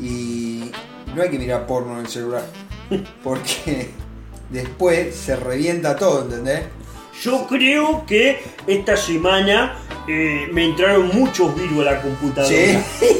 Y 0.00 0.70
no 1.14 1.22
hay 1.22 1.30
que 1.30 1.38
mirar 1.38 1.66
porno 1.66 1.94
en 1.94 2.00
el 2.00 2.08
celular. 2.08 2.44
Porque 3.24 3.90
después 4.50 5.14
se 5.14 5.36
revienta 5.36 5.96
todo, 5.96 6.22
¿entendés? 6.22 6.62
Yo 7.22 7.46
creo 7.46 8.06
que 8.06 8.42
esta 8.66 8.96
semana 8.96 9.76
eh, 10.08 10.48
me 10.52 10.64
entraron 10.64 11.08
muchos 11.12 11.54
virus 11.54 11.86
a 11.86 11.92
la 11.92 12.02
computadora. 12.02 12.56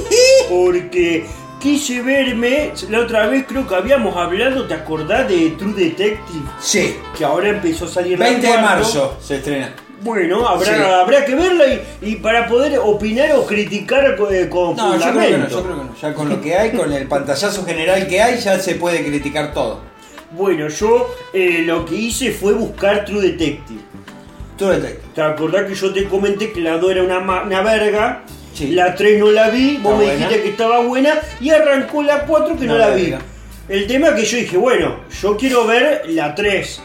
Porque 0.49 1.27
quise 1.61 2.01
verme, 2.01 2.73
la 2.89 3.01
otra 3.01 3.27
vez 3.27 3.45
creo 3.47 3.69
que 3.69 3.75
habíamos 3.75 4.17
hablado, 4.17 4.67
¿te 4.67 4.75
acordás 4.75 5.29
de 5.29 5.51
True 5.51 5.75
Detective? 5.75 6.45
Sí. 6.59 6.97
Que 7.17 7.25
ahora 7.25 7.51
empezó 7.51 7.85
a 7.85 7.89
salir 7.89 8.19
la 8.19 8.27
20 8.27 8.47
de 8.47 8.59
marzo 8.59 9.19
se 9.21 9.37
estrena. 9.37 9.75
Bueno, 10.03 10.49
habrá, 10.49 10.75
Sí. 10.77 10.83
habrá 10.83 11.25
que 11.25 11.35
verla 11.35 11.65
y, 11.67 11.83
y 12.03 12.17
para 12.17 12.47
poder 12.49 12.79
opinar 12.79 13.33
o 13.33 13.45
criticar 13.47 14.17
con, 14.17 14.35
eh, 14.35 14.49
con 14.49 14.75
No, 14.77 14.95
yo 14.95 15.01
creo 15.01 15.13
que 15.13 15.13
no, 15.13 15.21
fundamento. 15.21 15.49
yo 15.57 15.63
creo 15.63 15.77
que 15.79 15.85
no. 15.85 15.97
Ya 16.01 16.15
con 16.15 16.29
lo 16.31 16.41
que 16.41 16.57
hay, 16.57 16.71
con 16.73 16.93
el 16.93 17.07
pantallazo 17.07 17.65
general 17.67 18.07
que 18.09 18.23
hay, 18.23 18.39
ya 18.39 18.59
se 18.59 18.77
puede 18.77 19.05
criticar 19.05 19.53
todo. 19.53 19.81
Bueno, 20.33 20.69
yo 20.69 21.15
eh, 21.35 21.63
lo 21.67 21.85
que 21.85 21.97
hice 21.97 22.31
fue 22.33 22.53
buscar 22.55 23.05
True 23.05 23.21
Detective. 23.21 23.81
Tú 24.57 24.69
detective. 24.69 25.01
¿Te 25.15 25.23
acordás 25.23 25.65
que 25.67 25.75
yo 25.75 25.93
te 25.93 26.05
comenté 26.05 26.53
que 26.53 26.61
la 26.61 26.77
2 26.79 26.91
era 26.93 27.03
una, 27.03 27.19
una 27.43 27.63
verga? 27.63 28.23
Sí. 28.55 28.69
La 28.73 28.95
3 28.95 29.19
no 29.19 29.31
la 29.31 29.49
vi, 29.51 29.79
vos 29.79 29.93
Está 29.93 29.99
me 29.99 30.05
buena. 30.05 30.13
dijiste 30.15 30.43
que 30.43 30.49
estaba 30.51 30.81
buena 30.81 31.21
y 31.41 31.51
arrancó 31.51 32.03
la 32.03 32.27
4 32.27 32.57
que 32.59 32.67
no 32.67 32.75
Una 32.75 32.89
la 32.89 32.95
vi. 32.95 33.15
El 33.69 33.87
tema 33.87 34.09
es 34.09 34.15
que 34.15 34.25
yo 34.25 34.37
dije, 34.39 34.57
bueno, 34.57 35.01
yo 35.23 35.37
quiero 35.37 35.67
ver 35.67 36.03
la 36.09 36.35
3. 36.35 36.83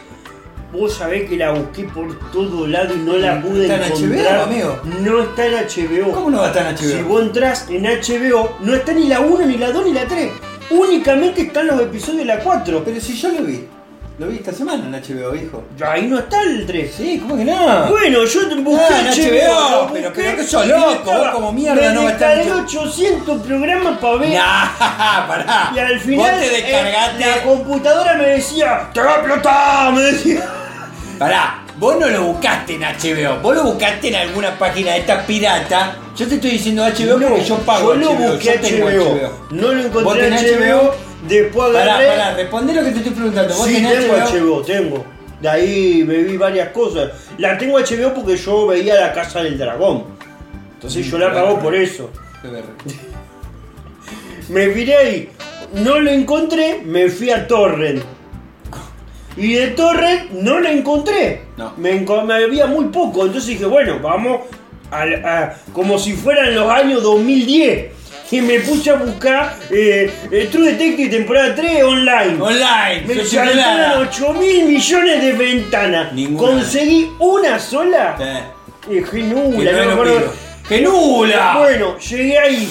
Vos 0.76 0.94
sabés 0.94 1.28
que 1.28 1.36
la 1.36 1.52
busqué 1.52 1.84
por 1.84 2.18
todo 2.30 2.66
lado 2.66 2.94
y 2.94 2.98
no 2.98 3.16
la 3.16 3.40
pude 3.40 3.62
¿Está 3.62 3.76
en 3.76 3.82
encontrar. 3.92 4.36
HBO, 4.38 4.42
amigo? 4.42 4.80
No 5.00 5.22
está 5.22 5.46
en 5.46 5.54
HBO. 5.54 6.12
¿Cómo 6.12 6.30
no 6.30 6.38
va 6.38 6.44
a 6.44 6.48
estar 6.48 6.66
en 6.66 6.74
HBO? 6.76 6.96
Si 6.98 7.02
vos 7.02 7.22
entras 7.22 7.66
en 7.70 7.84
HBO, 7.84 8.56
no 8.60 8.74
está 8.74 8.92
ni 8.92 9.08
la 9.08 9.20
1, 9.20 9.46
ni 9.46 9.56
la 9.56 9.70
2, 9.72 9.84
ni 9.86 9.92
la 9.92 10.06
3. 10.06 10.30
Únicamente 10.70 11.42
están 11.42 11.66
los 11.68 11.80
episodios 11.80 12.18
de 12.18 12.24
la 12.26 12.38
4. 12.40 12.82
Pero 12.84 13.00
si 13.00 13.14
yo 13.16 13.28
lo 13.30 13.42
vi. 13.42 13.64
Lo 14.18 14.28
vi 14.28 14.36
esta 14.36 14.50
semana 14.50 14.82
en 14.86 14.92
HBO, 14.94 15.34
hijo. 15.34 15.62
Ahí 15.86 16.06
no 16.06 16.18
está 16.18 16.42
el 16.42 16.64
3. 16.66 16.90
Sí, 16.96 17.18
¿cómo 17.20 17.36
que 17.36 17.44
no? 17.44 17.86
Bueno, 17.90 18.24
yo 18.24 18.48
te 18.48 18.54
busqué 18.56 18.84
Ah, 18.90 19.00
en 19.00 19.06
HBO, 19.08 19.70
lo 19.86 19.92
pero- 19.92 20.12
pero 20.14 20.36
que 20.36 20.42
sos 20.44 20.66
loco, 20.66 20.90
estaba- 20.92 21.18
vos 21.18 21.28
como 21.34 21.52
mierda 21.52 21.88
me 21.88 21.92
no 21.94 22.02
va 22.04 22.08
a 22.08 22.12
estar 22.12 22.32
en 22.32 22.38
descargué 22.38 22.62
800 22.64 23.42
programas 23.46 23.98
para 23.98 24.16
ver. 24.16 24.30
Nah, 24.32 24.68
pará. 25.28 25.70
Y 25.74 25.78
al 25.78 26.00
final 26.00 26.30
Vos 26.30 26.40
te 26.40 26.46
eh, 26.46 26.62
descargaste. 26.62 27.26
la 27.26 27.42
computadora 27.42 28.14
me 28.14 28.26
decía, 28.28 28.88
te 28.94 29.00
va 29.00 29.10
a 29.12 29.16
explotar, 29.16 29.92
me 29.92 30.00
decía. 30.02 30.48
Pará, 31.18 31.64
vos 31.78 31.98
no 31.98 32.08
lo 32.08 32.24
buscaste 32.24 32.74
en 32.74 32.82
HBO, 32.82 33.40
vos 33.40 33.54
lo 33.56 33.64
buscaste 33.64 34.08
en 34.08 34.16
alguna 34.16 34.58
página 34.58 34.92
de 34.92 34.98
esta 34.98 35.24
pirata. 35.26 35.96
Yo 36.14 36.26
te 36.28 36.34
estoy 36.34 36.50
diciendo 36.50 36.84
HBO 36.84 37.18
porque 37.28 37.44
yo 37.44 37.56
pago 37.58 37.94
yo 37.94 38.00
lo 38.00 38.10
HBO, 38.12 38.32
busqué 38.32 38.54
yo 38.54 38.60
tengo 38.60 38.86
HBO. 38.86 39.32
No 39.50 39.72
lo 39.72 39.82
¿Vos 39.88 40.00
encontré 40.02 40.28
en 40.28 40.36
tenés 40.36 40.60
HBO. 40.60 40.94
Después 41.26 41.72
Pará, 41.72 41.94
agarré. 41.96 42.06
pará, 42.08 42.34
respondé 42.34 42.74
lo 42.74 42.84
que 42.84 42.90
te 42.90 42.98
estoy 42.98 43.12
preguntando. 43.12 43.54
¿Vos 43.54 43.66
Sí, 43.66 43.74
tenés 43.74 43.98
tengo 43.98 44.14
HBO? 44.14 44.56
HBO, 44.60 44.62
tengo. 44.62 45.04
De 45.40 45.48
ahí 45.48 46.04
me 46.06 46.16
vi 46.18 46.36
varias 46.36 46.68
cosas. 46.70 47.10
La 47.38 47.56
tengo 47.58 47.78
HBO 47.78 48.14
porque 48.14 48.36
yo 48.36 48.66
veía 48.66 48.94
la 48.94 49.12
casa 49.12 49.42
del 49.42 49.56
dragón. 49.58 50.04
Entonces 50.74 51.06
yo 51.06 51.18
la 51.18 51.32
pago 51.32 51.58
por 51.58 51.74
eso. 51.74 52.10
Qué. 52.42 52.48
Me 54.52 54.68
miré 54.68 54.96
ahí, 54.96 55.28
no 55.72 55.98
lo 55.98 56.10
encontré, 56.10 56.80
me 56.84 57.08
fui 57.08 57.30
a 57.30 57.46
Torrent. 57.48 58.02
Y 59.36 59.54
de 59.54 59.66
Torrent 59.68 60.30
no 60.32 60.60
lo 60.60 60.68
encontré. 60.68 61.42
No. 61.56 61.72
Me, 61.76 61.92
enco- 62.04 62.24
me 62.24 62.34
había 62.34 62.66
muy 62.66 62.86
poco. 62.86 63.26
Entonces 63.26 63.48
dije, 63.48 63.66
bueno, 63.66 63.98
vamos 64.02 64.40
al- 64.90 65.24
a, 65.24 65.54
como 65.72 65.98
si 65.98 66.12
fueran 66.14 66.54
los 66.54 66.70
años 66.70 67.02
2010. 67.02 67.86
Y 68.32 68.40
me 68.40 68.58
puse 68.60 68.90
a 68.90 68.94
buscar 68.94 69.56
eh, 69.70 70.10
eh, 70.32 70.48
True 70.50 70.72
Detective 70.72 71.08
temporada 71.10 71.54
3 71.54 71.84
online. 71.84 72.40
Online, 72.42 73.02
Me 73.06 73.24
saltaron 73.24 74.08
8 74.08 74.32
mil 74.34 74.64
millones 74.66 75.22
de 75.22 75.32
ventanas. 75.32 76.12
Ninguna. 76.12 76.50
Conseguí 76.52 77.08
una 77.20 77.58
sola. 77.60 78.16
Eh, 78.18 78.40
Y 78.90 78.94
dije, 79.00 79.18
nula, 79.22 79.70
que 79.70 79.76
no 79.76 79.84
me 79.86 79.92
acuerdo. 79.92 80.14
pido. 80.18 80.32
¡Que 80.68 80.80
nula! 80.80 81.54
Bueno, 81.58 81.96
llegué 81.98 82.38
ahí. 82.38 82.68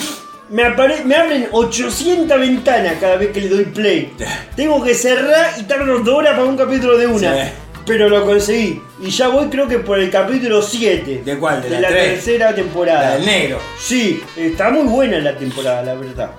Me, 0.49 0.63
apare- 0.63 1.03
me 1.03 1.15
abren 1.15 1.47
800 1.51 2.39
ventanas 2.39 2.93
cada 3.01 3.15
vez 3.17 3.31
que 3.31 3.41
le 3.41 3.49
doy 3.49 3.65
play. 3.65 4.13
Tengo 4.55 4.83
que 4.83 4.93
cerrar 4.93 5.51
y 5.59 5.63
tardo 5.63 5.99
dos 5.99 6.15
horas 6.15 6.31
para 6.33 6.45
un 6.45 6.57
capítulo 6.57 6.97
de 6.97 7.07
una. 7.07 7.33
Sí. 7.45 7.51
Pero 7.85 8.09
lo 8.09 8.25
conseguí. 8.25 8.81
Y 8.99 9.09
ya 9.11 9.27
voy 9.27 9.47
creo 9.47 9.67
que 9.67 9.77
por 9.79 9.99
el 9.99 10.09
capítulo 10.09 10.61
7. 10.61 11.21
¿De 11.23 11.37
cuál? 11.37 11.61
¿De 11.61 11.79
la 11.79 11.89
tercera 11.89 12.53
temporada. 12.55 13.01
La 13.09 13.15
del 13.17 13.25
negro. 13.25 13.59
Sí, 13.79 14.23
está 14.35 14.69
muy 14.71 14.83
buena 14.83 15.19
la 15.19 15.37
temporada, 15.37 15.83
la 15.83 15.93
verdad. 15.93 16.31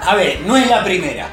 A 0.00 0.14
ver, 0.16 0.40
no 0.46 0.56
es 0.56 0.68
la 0.68 0.84
primera. 0.84 1.28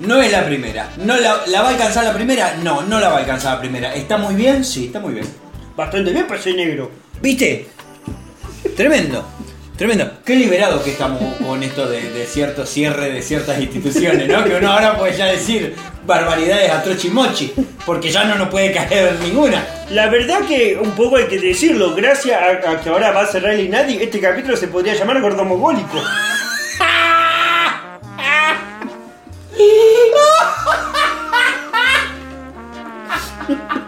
No 0.00 0.20
es 0.20 0.32
la 0.32 0.44
primera. 0.46 0.88
No 0.96 1.16
la, 1.16 1.42
¿La 1.46 1.62
va 1.62 1.68
a 1.68 1.70
alcanzar 1.72 2.04
la 2.04 2.12
primera? 2.14 2.56
No, 2.62 2.82
no 2.82 2.98
la 2.98 3.10
va 3.10 3.16
a 3.16 3.20
alcanzar 3.20 3.54
la 3.54 3.60
primera. 3.60 3.94
¿Está 3.94 4.16
muy 4.16 4.34
bien? 4.34 4.64
Sí, 4.64 4.86
está 4.86 4.98
muy 4.98 5.14
bien. 5.14 5.26
Bastante 5.76 6.10
bien 6.10 6.26
para 6.26 6.40
ser 6.40 6.56
negro. 6.56 6.90
¿Viste? 7.20 7.68
Tremendo. 8.76 9.24
Tremendo. 9.80 10.10
Qué 10.26 10.36
liberado 10.36 10.84
que 10.84 10.90
estamos 10.90 11.36
con 11.36 11.62
esto 11.62 11.88
de, 11.88 12.10
de 12.10 12.26
cierto 12.26 12.66
cierre 12.66 13.12
de 13.12 13.22
ciertas 13.22 13.58
instituciones, 13.58 14.28
¿no? 14.28 14.44
Que 14.44 14.56
uno 14.56 14.72
ahora 14.72 14.98
puede 14.98 15.16
ya 15.16 15.24
decir 15.24 15.74
barbaridades 16.04 16.70
a 16.70 16.82
trochimochi, 16.82 17.54
porque 17.86 18.10
ya 18.10 18.24
no 18.24 18.34
nos 18.34 18.50
puede 18.50 18.72
caer 18.72 19.18
ninguna. 19.22 19.64
La 19.88 20.10
verdad 20.10 20.40
que 20.46 20.78
un 20.78 20.90
poco 20.90 21.16
hay 21.16 21.28
que 21.28 21.40
decirlo, 21.40 21.94
gracias 21.94 22.38
a, 22.38 22.72
a 22.72 22.80
que 22.82 22.90
ahora 22.90 23.12
va 23.12 23.22
a 23.22 23.26
cerrar 23.26 23.54
el 23.54 23.60
Inadi, 23.60 23.96
este 24.02 24.20
capítulo 24.20 24.54
se 24.54 24.68
podría 24.68 24.92
llamar 24.92 25.18
gordomogólico. 25.22 25.98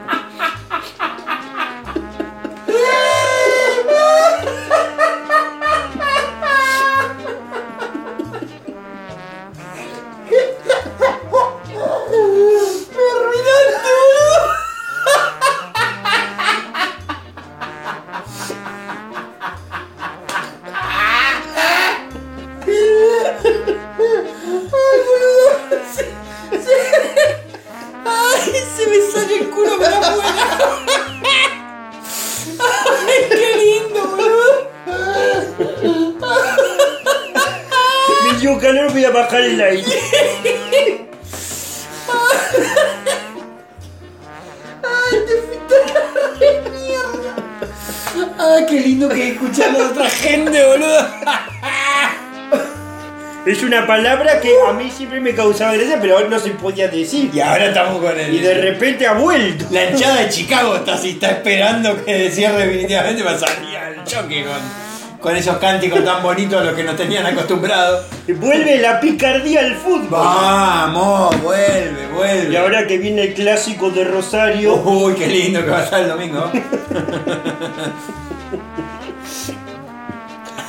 una 53.82 53.86
palabra 53.86 54.40
que 54.40 54.54
a 54.68 54.72
mí 54.72 54.90
siempre 54.90 55.20
me 55.20 55.34
causaba 55.34 55.74
gracia, 55.74 55.98
pero 56.00 56.16
ahora 56.16 56.28
no 56.28 56.38
se 56.38 56.50
podía 56.50 56.86
decir. 56.88 57.30
Y 57.32 57.40
ahora 57.40 57.66
estamos 57.66 58.00
con 58.00 58.18
el... 58.18 58.32
Y 58.32 58.38
de 58.38 58.54
repente 58.54 59.06
ha 59.06 59.14
vuelto. 59.14 59.64
La 59.70 59.90
hinchada 59.90 60.20
de 60.20 60.28
Chicago 60.28 60.76
está 60.76 60.94
así, 60.94 61.10
está 61.10 61.30
esperando 61.30 62.04
que 62.04 62.30
cierre 62.30 62.66
definitivamente 62.66 63.24
para 63.24 63.38
salir 63.38 63.76
al 63.76 64.04
choque 64.04 64.44
con, 64.44 65.20
con 65.20 65.36
esos 65.36 65.56
cánticos 65.56 66.04
tan 66.04 66.22
bonitos 66.22 66.60
a 66.60 66.64
los 66.64 66.74
que 66.74 66.84
nos 66.84 66.96
tenían 66.96 67.26
acostumbrados. 67.26 68.06
Vuelve 68.28 68.78
la 68.78 69.00
picardía 69.00 69.60
al 69.60 69.74
fútbol. 69.74 70.10
Vamos, 70.10 71.42
vuelve, 71.42 72.06
vuelve. 72.14 72.52
Y 72.52 72.56
ahora 72.56 72.86
que 72.86 72.98
viene 72.98 73.22
el 73.22 73.34
clásico 73.34 73.90
de 73.90 74.04
Rosario, 74.04 74.76
Uy, 74.76 75.14
qué 75.14 75.26
lindo 75.26 75.64
que 75.64 75.70
va 75.70 75.80
a 75.80 75.84
estar 75.84 76.00
el 76.00 76.08
domingo. 76.08 76.52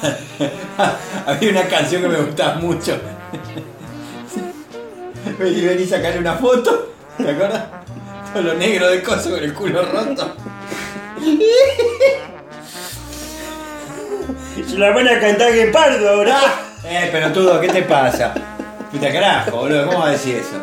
Había 1.26 1.52
una 1.52 1.64
canción 1.64 2.02
que 2.02 2.08
me 2.08 2.18
gustaba 2.18 2.56
mucho. 2.56 2.98
Vení, 5.40 5.62
vení, 5.62 5.86
sacarle 5.86 6.20
una 6.20 6.34
foto. 6.34 6.94
¿Te 7.18 7.30
acuerdas? 7.30 7.64
Todo 8.34 8.44
lo 8.44 8.54
negro 8.56 8.90
de 8.90 9.02
coso 9.02 9.32
con 9.32 9.44
el 9.44 9.54
culo 9.54 9.86
roto. 9.86 10.36
se 14.68 14.78
la 14.78 14.92
van 14.92 15.08
a 15.08 15.20
cantar 15.20 15.54
Guepardo 15.54 16.10
ahora. 16.10 16.40
Eh, 16.84 17.10
pero 17.12 17.32
todo, 17.32 17.62
¿qué 17.62 17.70
te 17.70 17.84
pasa? 17.84 18.34
Puta 18.92 19.12
carajo, 19.12 19.58
boludo, 19.58 19.88
¿cómo 19.88 20.00
vas 20.00 20.08
a 20.08 20.12
decir 20.12 20.36
eso? 20.36 20.60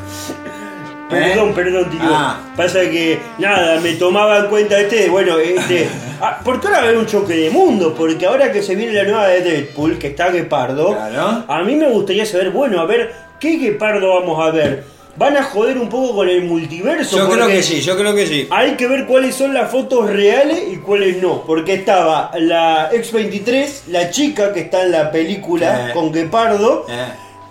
Perdón, 1.11 1.53
perdón, 1.55 1.91
tío. 1.91 2.01
Ah. 2.05 2.41
Pasa 2.57 2.81
que, 2.81 3.19
nada, 3.39 3.81
me 3.81 3.93
tomaba 3.95 4.39
en 4.39 4.47
cuenta 4.47 4.79
este, 4.81 5.09
bueno, 5.09 5.39
este. 5.39 5.89
ah, 6.21 6.41
porque 6.45 6.67
ahora 6.69 6.79
va 6.79 6.85
a 6.85 6.89
haber 6.89 6.99
un 6.99 7.07
choque 7.07 7.35
de 7.35 7.51
mundos, 7.51 7.93
porque 7.97 8.27
ahora 8.27 8.53
que 8.53 8.63
se 8.63 8.75
viene 8.77 8.93
la 8.93 9.05
nueva 9.05 9.27
de 9.29 9.41
Deadpool, 9.43 9.99
que 9.99 10.09
está 10.09 10.31
Guepardo, 10.31 10.93
Claro. 10.93 11.45
a 11.49 11.63
mí 11.63 11.75
me 11.77 11.89
gustaría 11.91 12.25
saber, 12.27 12.51
bueno, 12.51 12.81
a 12.81 12.87
ver, 12.87 13.13
¿qué 13.39 13.57
Guepardo 13.57 14.21
vamos 14.21 14.47
a 14.47 14.51
ver? 14.53 14.85
¿Van 15.17 15.37
a 15.37 15.43
joder 15.43 15.77
un 15.77 15.89
poco 15.89 16.15
con 16.15 16.29
el 16.29 16.45
multiverso? 16.45 17.19
Yo 17.19 17.29
creo 17.29 17.49
que 17.49 17.63
sí, 17.63 17.81
yo 17.81 17.99
creo 17.99 18.15
que 18.15 18.27
sí. 18.27 18.47
Hay 18.51 18.77
que 18.77 18.87
ver 18.87 19.05
cuáles 19.07 19.35
son 19.35 19.53
las 19.53 19.71
fotos 19.71 20.09
reales 20.09 20.63
y 20.73 20.77
cuáles 20.77 21.21
no. 21.21 21.43
Porque 21.45 21.75
estaba 21.75 22.31
la 22.39 22.89
X-23, 22.93 23.89
la 23.89 24.09
chica 24.11 24.53
que 24.53 24.61
está 24.61 24.83
en 24.85 24.93
la 24.93 25.11
película 25.11 25.89
Eh. 25.91 25.93
con 25.93 26.13
Guepardo. 26.13 26.87
Eh. 26.89 26.95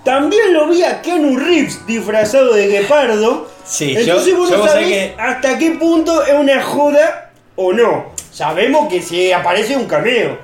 También 0.09 0.53
lo 0.53 0.67
vi 0.67 0.83
a 0.83 1.01
Keanu 1.01 1.37
Reeves 1.37 1.85
disfrazado 1.85 2.53
de 2.53 2.67
Guepardo. 2.67 3.47
Sí, 3.65 3.95
Entonces 3.95 4.33
yo- 4.33 4.37
vos 4.37 4.49
yo 4.49 4.57
no 4.57 4.67
sabés 4.67 4.87
que- 4.87 5.15
hasta 5.19 5.57
qué 5.57 5.71
punto 5.71 6.23
es 6.23 6.33
una 6.33 6.61
joda 6.63 7.31
o 7.55 7.71
no. 7.73 8.05
Sabemos 8.31 8.89
que 8.89 9.01
si 9.01 9.31
aparece 9.31 9.75
un 9.77 9.85
cameo, 9.85 10.37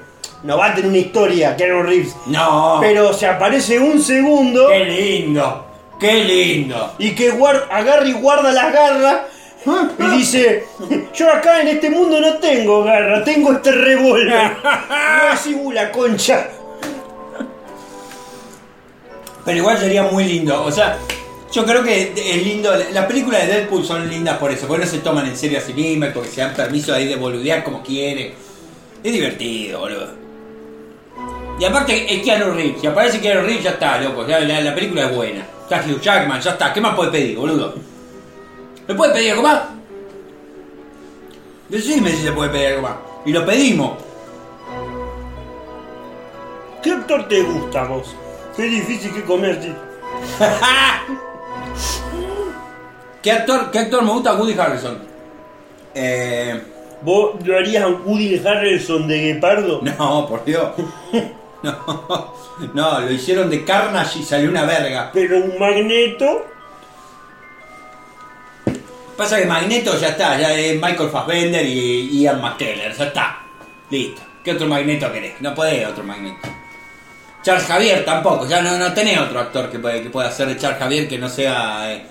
no 0.44 0.58
va 0.58 0.68
a 0.68 0.76
tener 0.76 0.90
una 0.90 1.00
historia 1.00 1.56
Keanu 1.56 1.82
Reeves. 1.84 2.16
No. 2.28 2.78
Pero 2.82 3.12
si 3.14 3.26
aparece 3.26 3.80
un 3.80 4.00
segundo 4.02 4.68
Qué 4.68 4.86
lindo. 4.86 5.66
Qué 6.00 6.14
lindo. 6.24 6.94
y 7.00 7.16
que 7.16 7.32
guar- 7.32 7.66
agarra 7.72 8.06
y 8.06 8.14
guarda 8.14 8.52
las 8.52 8.72
garras 8.74 9.18
y 9.98 10.18
dice, 10.18 10.66
yo 11.16 11.32
acá 11.32 11.62
en 11.62 11.70
este 11.70 11.90
mundo 11.90 12.20
no 12.20 12.34
tengo 12.36 12.84
garra, 12.84 13.24
tengo 13.24 13.54
este 13.54 13.72
revólver. 13.72 14.52
No 14.90 15.34
es 15.34 15.48
Ibu 15.48 15.72
la 15.72 15.92
concha. 15.92 16.48
Pero 19.46 19.58
igual 19.60 19.78
sería 19.78 20.04
muy 20.04 20.24
lindo. 20.26 20.64
O 20.64 20.72
sea, 20.72 20.98
yo 21.52 21.64
creo 21.64 21.84
que 21.84 22.14
es 22.16 22.44
lindo. 22.44 22.72
Las 22.92 23.06
películas 23.06 23.48
de 23.48 23.54
Deadpool 23.54 23.86
son 23.86 24.10
lindas 24.10 24.38
por 24.38 24.52
eso. 24.52 24.68
Porque 24.68 24.86
no 24.86 24.92
se 24.92 24.98
toman 25.00 25.28
en 25.28 25.38
serio 25.38 25.60
a 25.60 25.62
sí 25.62 25.74
mismas, 25.74 26.12
porque 26.14 26.30
se 26.30 26.42
dan 26.42 26.56
permiso 26.56 26.94
ahí 26.94 27.08
de 27.08 27.16
boludear 27.16 27.64
como 27.64 27.84
quieren. 27.84 28.34
Es 29.04 29.14
divertido, 29.14 29.82
boludo. 29.82 30.08
Y 31.60 31.64
aparte 31.64 32.14
es 32.14 32.24
Keanu 32.24 32.54
Reeves. 32.54 32.82
Si 32.82 32.88
aparece 32.88 33.22
Keanu 33.22 33.42
Reeves, 33.42 33.64
ya 33.64 33.70
está, 33.72 34.02
loco. 34.02 34.24
La, 34.24 34.40
la 34.40 34.76
película 34.76 35.04
es 35.04 35.16
buena. 35.16 35.46
Está 35.62 35.84
Hugh 35.88 36.02
Jackman, 36.02 36.42
ya 36.42 36.52
está. 36.52 36.74
¿Qué 36.74 36.82
más 36.82 36.96
puede 36.96 37.12
pedir, 37.12 37.38
boludo? 37.38 37.76
¿Me 38.88 38.96
puede 38.96 39.14
pedir 39.14 39.32
algo 39.32 39.44
más? 39.44 39.62
Decime 41.70 42.12
si 42.12 42.24
se 42.24 42.32
puede 42.32 42.50
pedir 42.50 42.68
algo 42.68 42.82
más. 42.82 42.96
Y 43.26 43.32
lo 43.32 43.46
pedimos. 43.46 43.94
¿Qué 46.84 46.92
actor 46.92 47.28
te 47.28 47.42
gusta 47.42 47.84
vos? 47.86 48.16
Qué 48.56 48.64
difícil 48.64 49.14
que 49.14 49.24
comerte. 49.24 49.74
¿Qué 53.22 53.32
actor, 53.32 53.72
¿Qué 53.72 53.80
actor 53.80 54.04
me 54.04 54.12
gusta? 54.12 54.36
Woody 54.36 54.58
Harrison. 54.58 55.00
Eh, 55.94 56.62
¿Vos 57.02 57.36
lo 57.46 57.58
harías 57.58 57.84
a 57.84 57.88
Woody 57.88 58.42
Harrelson 58.46 59.08
de 59.08 59.20
Guepardo? 59.20 59.82
no, 59.98 60.28
por 60.28 60.46
Dios. 60.46 60.70
No, 61.64 62.34
no, 62.74 63.00
lo 63.00 63.12
hicieron 63.12 63.50
de 63.50 63.66
Carnage 63.66 64.20
y 64.20 64.24
salió 64.24 64.50
una 64.50 64.66
verga. 64.66 65.10
Pero 65.14 65.38
un 65.38 65.58
magneto. 65.58 66.46
Pasa 69.18 69.40
que 69.40 69.46
Magneto 69.46 69.98
ya 69.98 70.10
está, 70.10 70.38
ya 70.38 70.54
es 70.54 70.76
Michael 70.76 71.10
Fassbender 71.10 71.66
y 71.66 72.22
Ian 72.22 72.42
McKellen, 72.42 72.94
ya 72.94 73.06
está. 73.06 73.40
Listo. 73.90 74.22
¿Qué 74.44 74.52
otro 74.52 74.68
Magneto 74.68 75.12
querés? 75.12 75.40
No 75.40 75.56
podés 75.56 75.88
otro 75.88 76.04
Magneto. 76.04 76.50
Charles 77.46 77.66
Javier 77.68 78.04
tampoco, 78.04 78.48
ya 78.48 78.60
no, 78.62 78.76
no 78.78 78.92
tenés 78.92 79.20
otro 79.20 79.40
actor 79.40 79.70
que, 79.70 79.78
puede- 79.78 80.02
que 80.02 80.10
pueda 80.10 80.30
hacer 80.30 80.48
de 80.48 80.58
Charles 80.58 80.80
Javier 80.80 81.08
que 81.08 81.20
no 81.20 81.30
sea. 81.30 81.94
eh, 81.94 82.06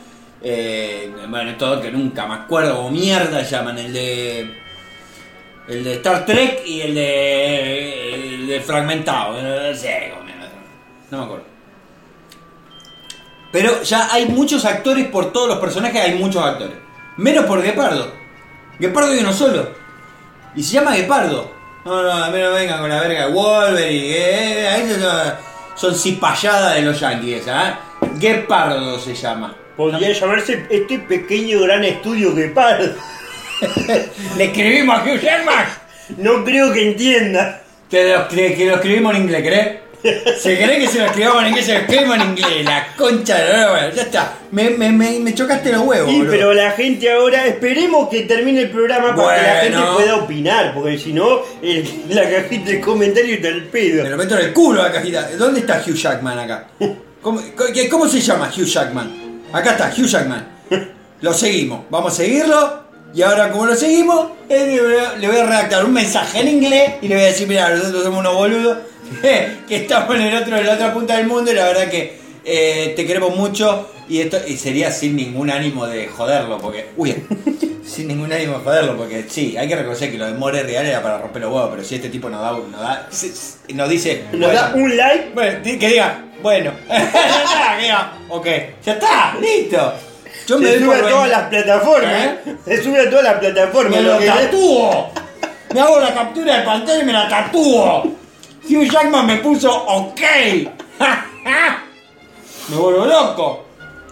eh, 0.47 1.11
bueno, 1.29 1.57
todo 1.57 1.81
que 1.81 1.91
nunca 1.91 2.25
me 2.27 2.35
acuerdo, 2.35 2.79
o 2.81 2.91
mierda 2.91 3.43
llaman, 3.43 3.77
el 3.79 3.93
de. 3.93 4.63
El 5.67 5.83
de 5.83 5.95
Star 5.95 6.25
Trek 6.25 6.63
y 6.67 6.83
el 6.83 6.95
de. 6.95 8.15
El 8.15 8.47
de 8.47 8.61
Fragmentado, 8.61 9.41
no 9.43 9.75
sé, 9.75 10.13
no 11.11 11.19
me 11.19 11.25
acuerdo. 11.25 11.45
Pero 13.51 13.83
ya 13.83 14.13
hay 14.13 14.27
muchos 14.27 14.65
actores 14.65 15.07
por 15.09 15.33
todos 15.33 15.49
los 15.49 15.59
personajes, 15.59 16.01
hay 16.01 16.15
muchos 16.19 16.43
actores. 16.45 16.77
Menos 17.17 17.45
por 17.47 17.63
Guepardo. 17.63 18.13
Guepardo 18.79 19.13
hay 19.13 19.19
uno 19.21 19.33
solo. 19.33 19.69
Y 20.57 20.63
se 20.63 20.75
llama 20.75 20.95
Guepardo. 20.97 21.53
No, 21.85 22.03
no, 22.03 22.11
a 22.11 22.31
mí 22.31 22.39
no 22.39 22.53
vengan 22.53 22.81
con 22.81 22.89
la 22.89 23.01
verga 23.01 23.27
de 23.27 23.33
Wolverine. 23.33 24.17
Eh, 24.17 24.17
eh, 24.17 24.85
esos 24.85 25.35
son, 25.75 25.95
cipayadas 25.95 26.77
de 26.77 26.83
los 26.83 26.99
yankees, 26.99 27.43
esa, 27.43 27.69
¿eh? 27.69 27.75
Guepardo 28.15 28.99
se 28.99 29.15
llama. 29.15 29.55
Podría 29.77 30.13
llamarse 30.13 30.67
este 30.71 30.99
pequeño 31.01 31.61
gran 31.61 31.85
estudio 31.85 32.35
Guepardo. 32.35 32.95
Le 34.37 34.45
escribimos 34.45 34.99
a 34.99 35.03
Hugh 35.03 35.21
Jackman. 35.21 35.67
No 36.17 36.45
creo 36.45 36.73
que 36.73 36.89
entienda. 36.91 37.63
Que 37.91 38.15
lo, 38.15 38.29
que, 38.29 38.55
que 38.55 38.67
lo 38.67 38.77
escribimos 38.77 39.15
en 39.15 39.23
inglés, 39.23 39.43
¿crees? 39.43 39.84
¿Se 40.39 40.57
cree 40.63 40.79
que 40.81 40.87
se 40.89 40.99
lo 40.99 41.07
escribamos 41.07 41.43
en 41.43 41.49
inglés? 41.49 41.65
Se 41.67 41.73
lo 41.73 41.79
escribimos 41.81 42.17
en 42.17 42.23
inglés. 42.23 42.65
La 42.65 42.89
concha 42.97 43.39
de 43.39 43.53
la 43.53 43.91
Ya 43.95 44.03
está. 44.03 44.35
Me, 44.51 44.71
me, 44.71 44.91
me, 44.93 45.19
me 45.21 45.35
chocaste 45.35 45.73
los 45.73 45.81
huevos, 45.83 46.11
Sí, 46.11 46.17
boludo. 46.19 46.31
pero 46.31 46.53
la 46.53 46.71
gente 46.73 47.11
ahora, 47.11 47.47
esperemos 47.47 48.09
que 48.11 48.23
termine 48.23 48.61
el 48.63 48.71
programa 48.71 49.17
para 49.17 49.37
que 49.63 49.71
la 49.71 49.79
Bueno. 49.81 49.87
gente 49.87 49.93
pueda 50.05 50.17
opinar, 50.17 50.75
porque 50.75 50.99
si 50.99 51.13
no, 51.15 51.41
el- 51.63 51.89
la 52.11 52.29
cajita 52.29 52.71
de 52.71 52.81
comentarios 52.81 53.37
está 53.39 53.49
el 53.49 53.63
Me 53.63 53.69
pedo. 53.69 54.09
lo 54.11 54.17
meto 54.19 54.39
en 54.39 54.45
el 54.45 54.53
culo 54.53 54.83
la 54.83 54.93
cajita. 54.93 55.31
¿Dónde 55.39 55.61
está 55.61 55.83
Hugh 55.87 55.95
Jackman 55.97 56.39
acá? 56.39 56.67
¿Cómo, 57.23 57.41
qué- 57.73 57.89
cómo 57.89 58.07
se 58.07 58.21
llama 58.21 58.51
Hugh 58.55 58.67
Jackman? 58.67 59.41
Acá 59.53 59.71
está, 59.73 59.93
Hugh 59.97 60.07
Jackman. 60.07 60.47
Lo 61.23 61.33
seguimos. 61.33 61.81
Vamos 61.89 62.13
a 62.13 62.17
seguirlo. 62.17 62.85
Y 63.15 63.23
ahora, 63.23 63.51
como 63.51 63.65
lo 63.65 63.75
seguimos, 63.77 64.33
eh, 64.49 64.67
le 64.77 64.83
voy 64.83 64.95
a- 64.97 65.13
le 65.17 65.27
voy 65.29 65.37
a 65.39 65.47
redactar 65.47 65.85
un 65.85 65.93
mensaje 65.95 66.41
en 66.41 66.49
inglés 66.49 66.95
y 67.01 67.09
le 67.09 67.15
voy 67.15 67.25
a 67.25 67.29
decir: 67.29 67.47
Mira, 67.49 67.71
nosotros 67.71 68.03
somos 68.03 68.19
unos 68.21 68.35
boludos 68.35 68.79
que 69.69 69.77
estamos 69.77 70.15
en, 70.17 70.23
el 70.23 70.37
otro, 70.37 70.57
en 70.57 70.67
la 70.67 70.75
otra 70.75 70.93
punta 70.93 71.17
del 71.17 71.27
mundo 71.27 71.51
y 71.51 71.55
la 71.55 71.65
verdad 71.67 71.89
que 71.89 72.19
eh, 72.45 72.93
te 72.97 73.07
queremos 73.07 73.35
mucho. 73.37 73.91
Y 74.09 74.21
esto 74.21 74.39
y 74.47 74.57
sería 74.57 74.91
sin 74.91 75.17
ningún 75.17 75.51
ánimo 75.51 75.87
de 75.87 76.09
joderlo, 76.09 76.59
porque. 76.59 76.91
Uy, 76.97 77.15
sin 77.87 78.09
ningún 78.09 78.33
ánimo 78.33 78.59
de 78.59 78.65
joderlo, 78.65 78.97
porque 78.97 79.25
sí, 79.29 79.57
hay 79.57 79.67
que 79.67 79.77
reconocer 79.77 80.11
que 80.11 80.19
lo 80.19 80.27
de 80.27 80.35
More 80.35 80.63
Real 80.63 80.85
era 80.85 81.03
para 81.03 81.19
romper 81.19 81.43
los 81.43 81.53
huevos, 81.53 81.71
pero 81.71 81.85
si 81.85 81.95
este 81.95 82.11
tipo 82.11 82.29
nos 82.29 82.41
da. 82.43 82.53
Nos, 82.53 82.81
da, 82.81 83.09
nos 83.75 83.89
dice. 83.89 84.25
Nos 84.33 84.53
da 84.53 84.73
un 84.75 84.97
like, 84.97 85.31
bueno, 85.35 85.59
que 85.63 85.89
diga, 85.89 86.23
bueno, 86.43 86.73
ya 86.89 86.99
está, 86.99 87.77
que 87.77 87.83
diga, 87.83 88.13
ok, 88.29 88.47
ya 88.85 88.93
está, 88.93 89.37
listo. 89.41 89.95
Yo 90.47 90.59
me 90.59 90.69
se 90.73 90.79
sube 90.81 90.95
a 90.97 91.09
todas 91.09 91.31
las 91.31 91.49
plataformas. 91.49 92.13
¿Eh? 92.13 92.57
Se 92.67 92.83
sube 92.83 93.01
a 93.01 93.09
todas 93.09 93.25
las 93.25 93.35
plataformas. 93.39 93.97
Me 93.97 94.03
lo 94.03 94.13
lo 94.15 94.19
que- 94.19 94.27
tatúo. 94.27 95.11
Me 95.73 95.81
hago 95.81 96.01
la 96.01 96.15
captura 96.15 96.59
de 96.59 96.63
pantalla 96.65 97.03
y 97.03 97.07
me 97.07 97.13
la 97.13 97.29
tatúo. 97.29 98.24
Hugh 98.69 98.91
Jackman 98.91 99.27
me 99.27 99.37
puso 99.37 99.71
ok. 99.73 100.21
me 102.69 102.77
vuelvo 102.77 103.05
loco. 103.07 103.65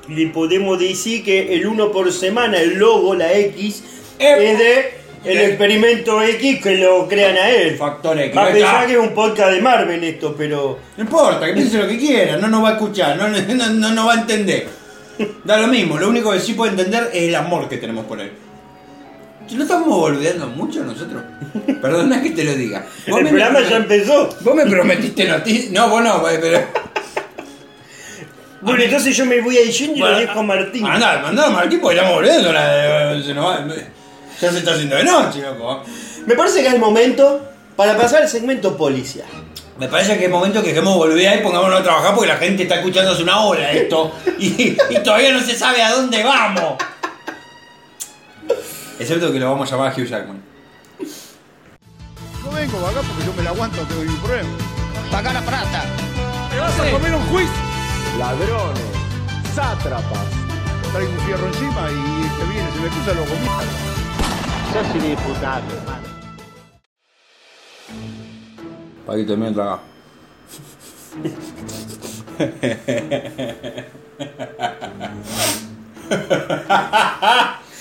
Le 0.08 0.26
podemos 0.28 0.78
decir 0.78 1.24
que 1.24 1.54
el 1.54 1.66
1 1.66 1.92
por 1.92 2.12
semana, 2.12 2.58
el 2.58 2.74
logo, 2.78 3.14
la 3.14 3.32
X, 3.32 3.84
Eh, 4.18 4.52
es 4.52 4.58
de 4.58 5.02
el 5.24 5.38
eh. 5.38 5.46
experimento 5.46 6.20
X 6.22 6.60
que 6.62 6.76
lo 6.76 7.08
crean 7.08 7.36
a 7.36 7.48
él. 7.50 7.76
Factor 7.76 8.18
X. 8.20 8.36
A 8.36 8.50
está. 8.50 8.86
que 8.86 8.92
es 8.92 8.98
un 8.98 9.14
podcast 9.14 9.52
de 9.52 9.60
Marvel 9.60 10.02
esto, 10.04 10.34
pero. 10.36 10.78
No 10.96 11.04
importa, 11.04 11.46
que 11.46 11.52
piense 11.52 11.78
lo 11.78 11.88
que 11.88 11.98
quiera, 11.98 12.36
no 12.36 12.48
nos 12.48 12.64
va 12.64 12.70
a 12.70 12.72
escuchar, 12.72 13.16
no, 13.18 13.28
no, 13.28 13.66
no 13.70 13.90
nos 13.90 14.08
va 14.08 14.12
a 14.14 14.20
entender. 14.20 14.68
Da 15.44 15.58
lo 15.58 15.68
mismo, 15.68 15.98
lo 15.98 16.08
único 16.08 16.32
que 16.32 16.40
sí 16.40 16.54
puede 16.54 16.72
entender 16.72 17.10
es 17.12 17.28
el 17.28 17.34
amor 17.36 17.68
que 17.68 17.76
tenemos 17.76 18.04
por 18.06 18.20
él. 18.20 18.32
¿No 19.50 19.62
estamos 19.64 19.88
boludeando 19.88 20.46
mucho 20.48 20.82
nosotros? 20.84 21.22
Perdona 21.80 22.22
que 22.22 22.30
te 22.30 22.44
lo 22.44 22.54
diga. 22.54 22.86
Vos 23.08 23.18
El 23.18 23.24
me- 23.24 23.30
programa 23.30 23.60
ya 23.60 23.76
empezó. 23.76 24.28
Vos 24.40 24.54
me 24.54 24.66
prometiste 24.66 25.24
noticias. 25.26 25.70
No, 25.72 25.88
vos 25.88 26.02
no, 26.02 26.22
pero. 26.40 26.60
Bueno, 28.60 28.82
entonces 28.84 29.16
yo 29.16 29.26
me 29.26 29.40
voy 29.40 29.58
a 29.58 29.62
diciendo 29.62 29.96
y 29.96 30.00
lo 30.00 30.18
dejo 30.18 30.38
a 30.38 30.42
Martín. 30.42 30.86
Andá, 30.86 31.18
mandá 31.20 31.46
a 31.46 31.50
Martín 31.50 31.80
porque 31.80 31.96
estamos 31.96 32.14
volviendo. 32.16 32.52
La, 32.52 33.20
se 33.22 33.34
nos 33.34 33.44
va- 33.46 33.66
ya 34.40 34.50
se 34.52 34.58
está 34.58 34.72
haciendo 34.72 34.96
de 34.96 35.04
noche, 35.04 35.40
loco. 35.42 35.82
Me 36.26 36.34
parece 36.34 36.60
que 36.62 36.68
es 36.68 36.74
el 36.74 36.80
momento 36.80 37.44
para 37.76 37.96
pasar 37.96 38.22
al 38.22 38.28
segmento 38.28 38.76
policial. 38.76 39.26
Me 39.78 39.88
parece 39.88 40.16
que 40.16 40.26
es 40.26 40.30
momento 40.30 40.62
que 40.62 40.68
dejemos 40.68 40.96
volver 40.96 41.40
y 41.40 41.42
pongámonos 41.42 41.80
a 41.80 41.82
trabajar 41.82 42.14
porque 42.14 42.28
la 42.28 42.36
gente 42.36 42.62
está 42.62 42.76
escuchando 42.76 43.10
hace 43.12 43.22
una 43.24 43.40
hora 43.40 43.72
esto 43.72 44.12
y, 44.38 44.76
y 44.90 44.98
todavía 45.02 45.32
no 45.32 45.40
se 45.40 45.56
sabe 45.56 45.82
a 45.82 45.90
dónde 45.90 46.22
vamos. 46.22 46.74
Excepto 49.02 49.32
que 49.32 49.40
lo 49.40 49.50
vamos 49.50 49.68
a 49.68 49.74
llamar 49.74 49.90
a 49.90 49.94
Hugh 49.96 50.06
Jackman. 50.06 50.40
No 52.44 52.52
vengo 52.52 52.86
acá 52.86 53.00
porque 53.00 53.26
yo 53.26 53.32
me 53.36 53.42
la 53.42 53.50
aguanto, 53.50 53.82
tengo 53.82 54.04
ningún 54.04 54.20
problema. 54.20 54.48
Paga 55.10 55.32
la 55.32 55.40
plata. 55.40 55.84
¿Te 56.48 56.60
vas 56.60 56.78
a 56.78 56.88
comer 56.92 57.12
un 57.12 57.26
juicio? 57.26 57.62
ladrones, 58.16 58.84
sátrapas. 59.56 60.28
Traigo 60.92 61.10
un 61.10 61.18
fierro 61.18 61.46
encima 61.48 61.90
y 61.90 62.28
que 62.36 62.44
viene 62.52 62.70
se 62.70 62.78
me 62.78 62.88
cruza 62.90 63.14
los 63.14 63.28
gomitas. 63.28 63.66
Sos 64.72 64.94
diputado, 65.02 65.64
hermano. 65.76 66.08
Para 69.04 69.26
termine 69.26 69.48
de 69.48 69.54
tragar. 69.54 69.80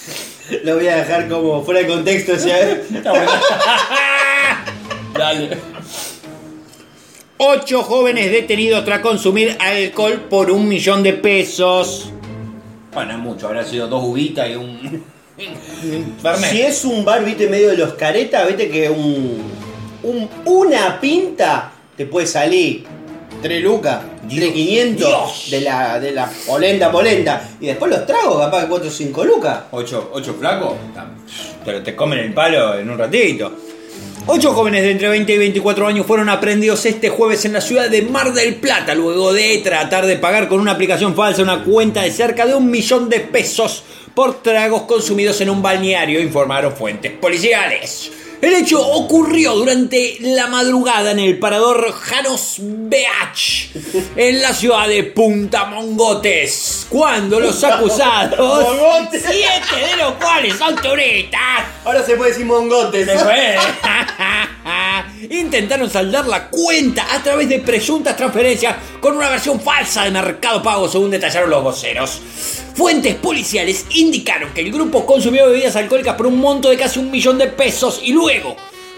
Lo 0.64 0.76
voy 0.76 0.88
a 0.88 0.98
dejar 0.98 1.28
como 1.30 1.64
fuera 1.64 1.82
de 1.82 1.88
contexto. 1.88 2.38
¿sí? 2.38 2.50
Dale. 5.18 5.58
Ocho 7.38 7.82
jóvenes 7.84 8.32
detenidos 8.32 8.86
tras 8.86 9.00
consumir 9.00 9.56
alcohol 9.60 10.28
por 10.30 10.52
un 10.52 10.68
millón 10.68 11.02
de 11.04 11.14
pesos. 11.14 12.12
Bueno, 12.94 13.14
es 13.14 13.18
mucho, 13.20 13.48
habrá 13.48 13.64
sido 13.66 13.88
dos 13.88 14.04
uvitas 14.04 14.50
y 14.50 14.56
un. 14.56 15.04
Fernet. 16.22 16.52
Si 16.52 16.62
es 16.62 16.86
un 16.86 17.04
bar, 17.04 17.24
viste, 17.26 17.48
medio 17.48 17.70
de 17.70 17.78
los 17.78 17.94
caretas, 17.96 18.48
viste 18.48 18.70
que 18.70 18.90
un, 18.90 19.42
un- 20.04 20.30
una 20.46 21.00
pinta 21.02 21.72
te 21.98 22.06
puede 22.06 22.28
salir 22.28 22.86
3 23.42 23.64
lucas, 23.64 24.02
3 24.30 24.52
500 24.52 25.08
Dios. 25.08 25.48
de 25.52 25.62
la, 25.62 26.00
de 26.00 26.12
la 26.12 26.30
polenta 26.46 26.92
polenta. 26.92 27.50
Y 27.60 27.68
después 27.68 27.92
los 27.92 28.06
tragos, 28.06 28.40
capaz 28.40 28.64
que 28.64 28.68
4 28.70 28.88
o 28.88 28.92
5 28.92 29.26
lucas. 29.26 29.60
¿Ocho, 29.72 30.12
ocho 30.14 30.36
flacos? 30.40 30.74
Pero 31.66 31.82
te 31.82 31.96
comen 31.96 32.20
el 32.20 32.34
palo 32.34 32.78
en 32.78 32.90
un 32.90 32.98
ratito. 32.98 33.52
Ocho 34.28 34.54
jóvenes 34.54 34.84
de 34.84 34.92
entre 34.92 35.10
20 35.10 35.34
y 35.34 35.38
24 35.38 35.88
años 35.88 36.06
fueron 36.06 36.30
aprendidos 36.30 36.86
este 36.86 37.10
jueves 37.10 37.44
en 37.46 37.54
la 37.54 37.62
ciudad 37.62 37.90
de 37.90 38.04
Mar 38.04 38.32
del 38.34 38.56
Plata 38.56 38.94
luego 38.94 39.34
de 39.34 39.58
tratar 39.64 40.06
de 40.06 40.16
pagar 40.18 40.48
con 40.48 40.60
una 40.60 40.74
aplicación 40.74 41.16
falsa 41.16 41.42
una 41.42 41.64
cuenta 41.64 42.04
de 42.04 42.12
cerca 42.12 42.46
de 42.46 42.54
un 42.54 42.70
millón 42.70 43.10
de 43.10 43.20
pesos 43.22 43.84
por 44.14 44.44
tragos 44.44 44.84
consumidos 44.84 45.42
en 45.42 45.50
un 45.50 45.62
balneario, 45.62 46.22
informaron 46.22 46.74
fuentes 46.74 47.12
policiales. 47.14 48.12
El 48.42 48.54
hecho 48.56 48.82
ocurrió 48.82 49.54
durante 49.54 50.18
la 50.22 50.48
madrugada 50.48 51.12
en 51.12 51.20
el 51.20 51.38
parador 51.38 51.94
Janos 51.94 52.56
Beach, 52.60 53.70
en 54.16 54.42
la 54.42 54.52
ciudad 54.54 54.88
de 54.88 55.04
Punta 55.04 55.66
Mongotes, 55.66 56.88
cuando 56.90 57.40
los 57.40 57.64
acusados, 57.64 58.40
Mongotes. 58.40 59.24
siete 59.30 59.92
de 59.92 59.98
los 59.98 60.14
cuales 60.14 60.56
son 60.58 60.76
turistas, 60.76 61.40
Ahora 61.86 62.04
se 62.04 62.16
puede 62.16 62.32
decir 62.32 62.46
mongotes. 62.46 63.08
se. 63.08 63.58
Intentaron 65.30 65.90
saldar 65.90 66.28
la 66.28 66.48
cuenta 66.50 67.06
a 67.14 67.22
través 67.22 67.48
de 67.48 67.60
presuntas 67.60 68.16
transferencias 68.16 68.76
con 69.00 69.16
una 69.16 69.30
versión 69.30 69.60
falsa 69.62 70.04
de 70.04 70.12
Mercado 70.12 70.64
Pago, 70.64 70.90
según 70.90 71.12
detallaron 71.12 71.50
los 71.50 71.64
voceros. 71.64 72.22
Fuentes 72.76 73.16
policiales 73.16 73.86
indicaron 73.92 74.54
que 74.54 74.62
el 74.62 74.72
grupo 74.72 75.06
consumió 75.06 75.48
bebidas 75.48 75.76
alcohólicas 75.76 76.16
por 76.16 76.28
un 76.28 76.40
monto 76.40 76.70
de 76.70 76.78
casi 76.78 77.00
un 77.00 77.12
millón 77.12 77.38
de 77.38 77.48
pesos 77.48 78.00
y 78.04 78.14
luego 78.14 78.31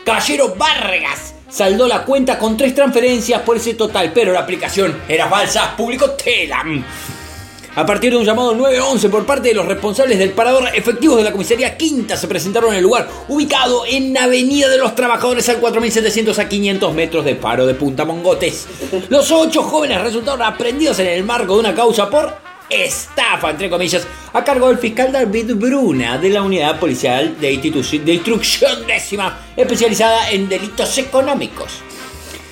Caballero 0.06 0.56
Vargas 0.56 1.34
saldó 1.50 1.88
la 1.88 2.04
cuenta 2.04 2.38
con 2.38 2.58
tres 2.58 2.76
transferencias 2.76 3.42
por 3.42 3.58
ese 3.58 3.74
total, 3.74 4.12
pero 4.14 4.34
la 4.34 4.42
aplicación 4.42 5.02
era 5.08 5.28
falsa, 5.28 5.76
publicó 5.76 6.12
Telam. 6.12 6.84
A 7.76 7.86
partir 7.88 8.12
de 8.12 8.18
un 8.18 8.26
llamado 8.26 8.54
911 8.54 9.10
por 9.10 9.26
parte 9.26 9.48
de 9.48 9.56
los 9.56 9.66
responsables 9.66 10.20
del 10.20 10.32
parador, 10.32 10.68
efectivos 10.76 11.18
de 11.18 11.24
la 11.24 11.32
comisaría 11.32 11.76
Quinta 11.76 12.16
se 12.16 12.28
presentaron 12.28 12.72
en 12.72 12.78
el 12.78 12.84
lugar, 12.84 13.08
ubicado 13.30 13.84
en 13.88 14.16
Avenida 14.16 14.70
de 14.70 14.78
los 14.78 14.94
Trabajadores 14.94 15.50
al 15.50 15.58
4700 15.58 16.38
a 16.38 16.48
500 16.48 16.94
metros 16.94 17.26
de 17.26 17.34
paro 17.34 17.66
de 17.66 17.74
Punta 17.74 18.06
Mongotes. 18.06 18.68
Los 19.10 19.32
ocho 19.32 19.64
jóvenes 19.64 20.02
resultaron 20.02 20.44
aprendidos 20.44 21.00
en 21.00 21.08
el 21.08 21.24
marco 21.24 21.56
de 21.56 21.62
una 21.62 21.74
causa 21.74 22.08
por 22.12 22.53
estafa, 22.70 23.52
entre 23.52 23.70
comillas, 23.70 24.08
a 24.34 24.44
cargo 24.44 24.70
del 24.70 24.78
fiscal 24.78 25.12
David 25.12 25.56
Bruna 25.56 26.18
de 26.18 26.30
la 26.30 26.42
Unidad 26.42 26.80
Policial 26.80 27.40
de, 27.40 27.58
de 27.58 28.14
Instrucción 28.14 28.88
Décima, 28.88 29.40
especializada 29.56 30.32
en 30.32 30.50
delitos 30.50 30.98
económicos. 30.98 31.82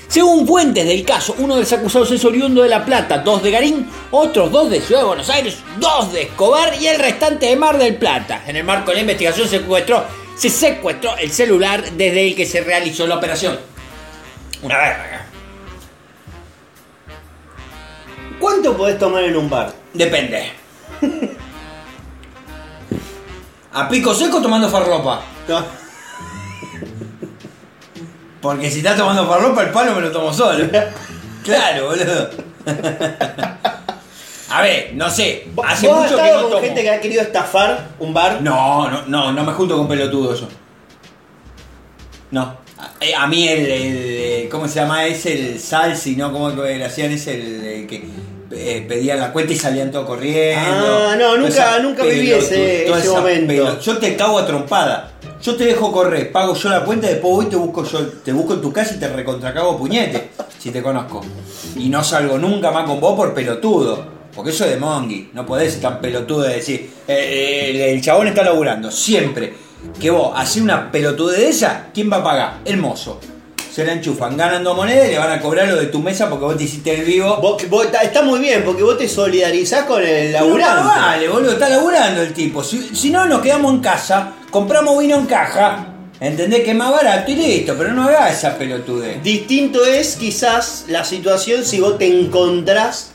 Según 0.07 0.45
fuentes 0.45 0.85
del 0.85 1.05
caso, 1.05 1.35
uno 1.37 1.55
de 1.55 1.61
los 1.61 1.71
acusados 1.71 2.11
es 2.11 2.25
oriundo 2.25 2.63
de 2.63 2.67
La 2.67 2.83
Plata, 2.83 3.19
dos 3.19 3.41
de 3.41 3.49
Garín, 3.49 3.87
otros 4.11 4.51
dos 4.51 4.69
de 4.69 4.81
Ciudad 4.81 5.03
de 5.03 5.07
Buenos 5.07 5.29
Aires, 5.29 5.59
dos 5.77 6.11
de 6.11 6.23
Escobar 6.23 6.73
y 6.81 6.87
el 6.87 6.99
restante 6.99 7.45
de 7.45 7.55
Mar 7.55 7.77
del 7.77 7.95
Plata. 7.95 8.43
En 8.45 8.57
el 8.57 8.65
marco 8.65 8.91
de 8.91 8.95
la 8.95 9.01
investigación 9.01 9.47
se 9.47 9.59
secuestró, 9.59 10.03
se 10.35 10.49
secuestró 10.49 11.15
el 11.17 11.31
celular 11.31 11.91
desde 11.93 12.27
el 12.27 12.35
que 12.35 12.45
se 12.45 12.59
realizó 12.59 13.07
la 13.07 13.15
operación. 13.15 13.57
Una 14.61 14.77
verga. 14.77 15.30
¿Cuánto 18.41 18.75
podés 18.75 18.99
tomar 18.99 19.23
en 19.23 19.37
un 19.37 19.49
bar? 19.49 19.71
Depende. 19.93 20.51
A 23.73 23.87
pico 23.87 24.13
seco 24.13 24.41
tomando 24.41 24.67
farlopa. 24.67 25.21
No. 25.47 25.63
Porque 28.41 28.69
si 28.69 28.79
estás 28.79 28.97
tomando 28.97 29.25
farlopa, 29.27 29.63
el 29.63 29.69
palo 29.69 29.95
me 29.95 30.01
lo 30.01 30.11
tomo 30.11 30.33
solo. 30.33 30.65
Claro, 31.43 31.87
boludo. 31.87 32.29
A 34.49 34.61
ver, 34.61 34.91
no 34.93 35.09
sé. 35.09 35.47
Hace 35.65 35.87
¿Vos 35.87 36.05
has 36.05 36.11
que 36.11 36.31
no 36.31 36.41
con 36.43 36.49
tomo. 36.51 36.61
gente 36.61 36.83
que 36.83 36.89
ha 36.91 37.01
querido 37.01 37.23
estafar 37.23 37.87
un 37.97 38.13
bar? 38.13 38.43
No, 38.43 38.87
no, 38.91 39.07
no, 39.07 39.31
no 39.33 39.43
me 39.43 39.51
junto 39.53 39.75
con 39.75 39.87
pelotudos 39.87 40.41
yo. 40.41 40.47
No. 42.29 42.57
A, 42.77 42.91
eh, 42.99 43.15
a 43.15 43.25
mí 43.25 43.47
el, 43.47 43.65
el- 43.71 44.49
¿Cómo 44.49 44.67
se 44.67 44.75
llama? 44.81 45.03
Es 45.07 45.25
el 45.25 45.59
salsi, 45.59 46.15
¿no? 46.15 46.31
¿Cómo 46.31 46.49
le 46.51 46.85
hacían? 46.85 47.11
Es 47.11 47.25
el, 47.25 47.61
eh, 47.65 47.87
que 47.87 48.07
eh, 48.53 48.85
pedían 48.87 49.19
la 49.19 49.31
cuenta 49.31 49.53
y 49.53 49.57
salían 49.57 49.91
todos 49.91 50.05
corriendo. 50.05 50.61
Ah, 51.09 51.15
no, 51.17 51.37
nunca- 51.37 51.79
nunca 51.79 52.03
viví 52.03 52.31
ese- 52.31 52.85
momento. 53.13 53.53
pelo- 53.53 53.79
Yo 53.79 53.97
te 53.97 54.15
cago 54.15 54.39
a 54.39 54.45
trompada. 54.45 55.11
Yo 55.41 55.55
te 55.55 55.65
dejo 55.65 55.91
correr, 55.91 56.31
pago 56.31 56.53
yo 56.53 56.69
la 56.69 56.83
cuenta, 56.85 57.07
después 57.07 57.33
voy 57.33 57.45
y 57.45 57.49
te 57.49 57.55
busco 57.55 57.83
yo, 57.83 58.05
te 58.23 58.31
busco 58.31 58.53
en 58.53 58.61
tu 58.61 58.71
casa 58.71 58.93
y 58.95 58.99
te 58.99 59.07
recontracago 59.07 59.75
puñete, 59.77 60.29
si 60.59 60.69
te 60.69 60.83
conozco. 60.83 61.21
Y 61.75 61.89
no 61.89 62.03
salgo 62.03 62.37
nunca 62.37 62.69
más 62.71 62.85
con 62.85 62.99
vos 62.99 63.15
por 63.15 63.33
pelotudo. 63.33 64.21
Porque 64.35 64.51
eso 64.51 64.63
es 64.63 64.71
de 64.71 64.77
mongi, 64.77 65.29
no 65.33 65.45
podés 65.45 65.73
ser 65.73 65.81
tan 65.81 65.99
pelotudo 65.99 66.43
de 66.43 66.53
decir, 66.55 66.89
eh, 67.07 67.71
eh, 67.75 67.91
el, 67.91 68.01
chabón 68.01 68.27
está 68.27 68.43
laburando, 68.43 68.89
siempre. 68.89 69.53
Que 69.99 70.09
vos 70.09 70.31
haces 70.35 70.61
una 70.61 70.89
pelotude 70.91 71.37
de 71.37 71.49
esa, 71.49 71.87
¿quién 71.93 72.09
va 72.09 72.17
a 72.17 72.23
pagar? 72.23 72.53
El 72.63 72.77
mozo. 72.77 73.19
Se 73.73 73.85
la 73.85 73.93
enchufan, 73.93 74.35
ganan 74.35 74.63
dos 74.65 74.75
monedas 74.75 75.07
y 75.07 75.11
le 75.11 75.17
van 75.17 75.31
a 75.31 75.39
cobrar 75.39 75.67
lo 75.67 75.77
de 75.77 75.85
tu 75.87 75.99
mesa 75.99 76.29
porque 76.29 76.43
vos 76.45 76.57
te 76.57 76.65
hiciste 76.65 76.93
el 76.93 77.05
vivo. 77.05 77.37
Vos- 77.37 77.69
vos- 77.69 77.87
está, 78.01 78.21
muy 78.21 78.39
bien, 78.39 78.63
porque 78.65 78.83
vos 78.83 78.97
te 78.97 79.07
solidarizás 79.07 79.85
con 79.85 80.03
el 80.03 80.33
laburante. 80.33 80.83
más 80.83 80.97
vale, 81.01 81.29
boludo, 81.29 81.51
está 81.53 81.69
laburando 81.69 82.21
el 82.21 82.33
tipo. 82.33 82.63
Si, 82.63 82.93
si 82.93 83.09
no, 83.11 83.25
nos 83.25 83.41
quedamos 83.41 83.73
en 83.73 83.79
casa, 83.79 84.33
compramos 84.49 84.99
vino 84.99 85.15
en 85.17 85.25
caja, 85.25 85.87
entendés 86.19 86.63
que 86.65 86.71
es 86.71 86.75
más 86.75 86.91
barato 86.91 87.31
y 87.31 87.35
listo, 87.35 87.75
pero 87.77 87.93
no 87.93 88.03
hagas 88.03 88.37
esa 88.39 88.57
pelotude. 88.57 89.19
Distinto 89.23 89.85
es 89.85 90.17
quizás 90.17 90.85
la 90.89 91.05
situación 91.05 91.63
si 91.63 91.79
vos 91.79 91.97
te 91.97 92.07
encontrás 92.07 93.11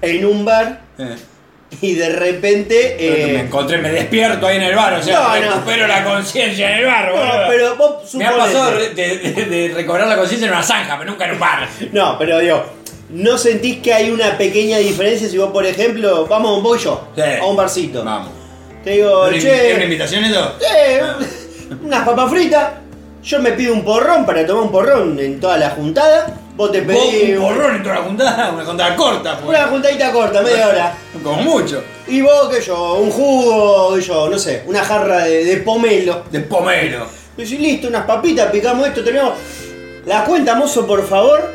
en 0.00 0.24
un 0.24 0.44
bar 0.46 0.80
Eh. 0.98 1.16
Y 1.80 1.94
de 1.94 2.08
repente. 2.10 2.96
Me 2.98 3.06
eh, 3.06 3.40
encontré, 3.40 3.78
me 3.78 3.90
despierto 3.90 4.46
ahí 4.46 4.56
en 4.56 4.62
el 4.62 4.74
bar, 4.74 4.94
o 4.94 5.02
sea, 5.02 5.18
No, 5.20 5.28
no. 5.28 5.34
recupero 5.52 5.86
la 5.86 6.04
conciencia 6.04 6.72
en 6.72 6.78
el 6.80 6.86
bar, 6.86 7.12
no, 7.14 7.48
pero 7.48 7.76
vos 7.76 8.14
Me 8.14 8.26
ha 8.26 8.36
pasado 8.36 8.78
de, 8.78 8.90
de- 8.94 9.44
de 9.44 9.74
recobrar 9.74 10.06
la 10.06 10.16
conciencia 10.16 10.46
en 10.46 10.52
una 10.54 10.62
zanja, 10.62 10.98
pero 10.98 11.10
nunca 11.10 11.24
en 11.26 11.32
un 11.32 11.38
bar. 11.38 11.68
No, 11.92 12.16
pero 12.18 12.38
digo, 12.38 12.64
¿no 13.10 13.38
sentís 13.38 13.78
que 13.78 13.92
hay 13.92 14.10
una 14.10 14.36
pequeña 14.38 14.78
diferencia 14.78 15.28
si 15.28 15.38
vos, 15.38 15.50
por 15.52 15.64
ejemplo, 15.66 16.26
vamos 16.26 16.50
a 16.50 16.54
un 16.54 16.62
bollo, 16.62 17.00
Sí. 17.14 17.22
a 17.40 17.44
un 17.46 17.56
barcito? 17.56 18.04
Vamos. 18.04 18.30
Te 18.82 18.90
digo, 18.90 19.26
¿Es 19.28 19.42
una 19.44 19.52
che, 19.52 19.82
invitación 19.84 20.24
esto? 20.24 20.58
eh, 20.76 21.00
unas 21.84 22.04
papas 22.06 22.30
fritas, 22.30 22.72
yo 23.22 23.38
me 23.40 23.52
pido 23.52 23.72
un 23.72 23.82
porrón 23.84 24.26
para 24.26 24.44
tomar 24.46 24.64
un 24.64 24.70
porrón 24.70 25.18
en 25.18 25.40
toda 25.40 25.56
la 25.56 25.70
juntada, 25.70 26.26
vos 26.56 26.70
te 26.72 26.80
Vos, 26.82 26.94
pedís 26.94 27.36
un 27.38 27.42
porrón 27.44 27.76
en 27.76 27.82
toda 27.82 27.94
la 27.96 28.02
juntada, 28.02 28.52
una 28.52 28.64
juntada 28.64 28.96
corta, 28.96 29.38
pues. 29.38 29.48
una 29.58 29.66
juntadita 29.68 30.12
corta, 30.12 30.42
media 30.42 30.68
hora. 30.68 30.96
Como 31.22 31.42
mucho. 31.42 31.82
Y 32.06 32.20
vos, 32.20 32.48
que 32.48 32.60
yo, 32.60 32.94
un 32.94 33.10
jugo, 33.10 33.94
que 33.94 34.00
yo, 34.02 34.28
no 34.28 34.38
sé, 34.38 34.62
una 34.66 34.82
jarra 34.84 35.24
de, 35.24 35.44
de 35.44 35.56
pomelo. 35.58 36.24
De 36.30 36.40
pomelo. 36.40 37.06
Y 37.36 37.42
decís, 37.42 37.58
listo, 37.60 37.88
unas 37.88 38.04
papitas, 38.06 38.50
picamos 38.52 38.86
esto, 38.86 39.02
terminamos. 39.02 39.34
La 40.06 40.24
cuenta, 40.24 40.54
mozo, 40.54 40.86
por 40.86 41.06
favor, 41.06 41.50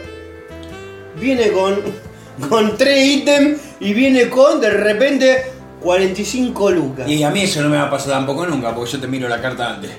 viene 1.20 1.52
con, 1.52 1.82
con 2.50 2.78
tres 2.78 3.06
ítems 3.06 3.60
y 3.80 3.94
viene 3.94 4.30
con, 4.30 4.60
de 4.60 4.70
repente, 4.72 5.46
45 5.82 6.72
lucas. 6.72 7.08
Y 7.08 7.24
a 7.24 7.30
mí 7.30 7.44
eso 7.44 7.62
no 7.62 7.70
me 7.70 7.78
va 7.78 7.84
a 7.84 7.90
pasar 7.90 8.12
tampoco 8.14 8.46
nunca, 8.46 8.74
porque 8.76 8.92
yo 8.92 9.00
te 9.00 9.08
miro 9.08 9.30
la 9.30 9.40
carta 9.42 9.70
antes. 9.76 9.92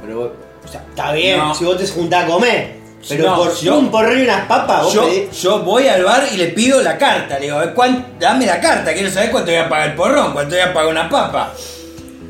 Pero, 0.00 0.18
vos- 0.18 0.30
o 0.64 0.68
sea, 0.68 0.82
está 0.88 1.12
bien 1.12 1.38
No. 1.38 1.54
si 1.54 1.64
vos 1.64 1.76
te 1.78 1.86
juntás 1.86 2.24
a 2.24 2.26
comer. 2.26 2.76
Pero 3.08 3.24
No, 3.30 3.36
por 3.36 3.54
yo- 3.56 3.78
un 3.78 3.90
porrón 3.90 4.18
y 4.18 4.22
unas 4.22 4.46
papas, 4.46 4.82
vos 4.84 4.92
Yo, 4.92 5.06
pedís- 5.08 5.30
yo 5.40 5.58
voy 5.60 5.86
al 5.88 6.02
bar 6.04 6.24
y 6.32 6.36
le 6.36 6.46
pido 6.48 6.82
la 6.82 6.98
carta. 6.98 7.38
Le 7.38 7.46
digo, 7.46 7.60
"¿Cuán- 7.74 8.14
dame 8.18 8.46
la 8.46 8.60
carta, 8.60 8.92
quiero 8.92 9.10
saber 9.10 9.30
cuánto 9.30 9.50
voy 9.50 9.60
a 9.60 9.68
pagar 9.68 9.88
el 9.90 9.94
porrón, 9.94 10.32
cuánto 10.32 10.54
voy 10.54 10.64
a 10.64 10.72
pagar 10.72 10.90
una 10.90 11.08
papa. 11.08 11.52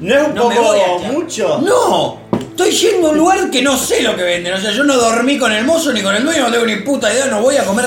¿No 0.01 0.15
es 0.15 0.29
un 0.29 0.35
No 0.35 0.43
poco 0.51 0.99
mucho? 1.13 1.59
No, 1.65 2.19
estoy 2.51 2.71
yendo 2.71 3.09
a 3.09 3.11
un 3.13 3.17
lugar 3.17 3.51
que 3.51 3.63
no 3.63 3.77
sé 3.79 4.03
lo 4.03 4.15
que 4.15 4.23
venden. 4.23 4.53
O 4.53 4.61
sea, 4.61 4.71
yo 4.71 4.85
no 4.85 4.95
dormí 4.97 5.39
con 5.39 5.51
el 5.53 5.65
mozo 5.65 5.93
ni 5.93 6.03
con 6.03 6.15
el 6.15 6.23
dueño, 6.23 6.43
no 6.45 6.53
tengo 6.53 6.67
ni 6.67 6.77
puta 6.77 7.11
idea, 7.13 7.27
no 7.27 7.41
voy 7.41 7.57
a 7.57 7.65
comer 7.65 7.87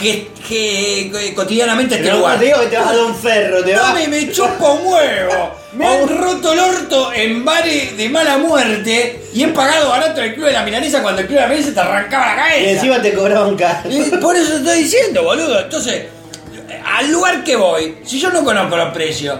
ge- 0.00 0.28
ge- 0.46 1.32
cotidianamente 1.34 1.96
este 1.96 2.10
lugar. 2.10 2.38
te 2.38 2.44
digo 2.46 2.60
que 2.60 2.66
te 2.66 2.76
vas 2.76 2.86
a 2.88 2.92
dar 2.96 3.04
un 3.04 3.14
ferro, 3.16 3.64
te 3.64 3.74
vas. 3.74 3.88
No 3.88 3.94
me, 3.94 4.08
me 4.08 4.30
chupa 4.32 4.70
un 4.72 4.86
huevo. 4.86 5.54
Me 5.74 5.86
han- 5.88 6.08
roto 6.08 6.52
el 6.52 6.58
orto 6.60 7.12
en 7.12 7.44
bares 7.44 7.96
de 7.96 8.08
mala 8.08 8.38
muerte 8.38 9.24
y 9.34 9.42
he 9.42 9.48
pagado 9.48 9.88
barato 9.90 10.20
el 10.22 10.34
club 10.34 10.46
de 10.46 10.52
la 10.52 10.62
milanesa 10.62 11.02
cuando 11.02 11.20
el 11.22 11.26
club 11.26 11.36
de 11.36 11.42
la 11.42 11.48
milanesa 11.48 11.74
te 11.74 11.80
arrancaba 11.80 12.26
la 12.26 12.36
cabeza. 12.36 12.60
Y 12.60 12.68
encima 12.74 13.02
te 13.02 13.12
cobraban 13.12 13.56
caro. 13.56 13.90
Por 14.20 14.36
eso 14.36 14.58
estoy 14.58 14.78
diciendo, 14.84 15.24
boludo. 15.24 15.58
Entonces, 15.60 16.04
al 16.86 17.10
lugar 17.10 17.42
que 17.42 17.56
voy, 17.56 17.96
si 18.04 18.20
yo 18.20 18.30
no 18.30 18.44
conozco 18.44 18.76
los 18.76 18.92
precios, 18.92 19.36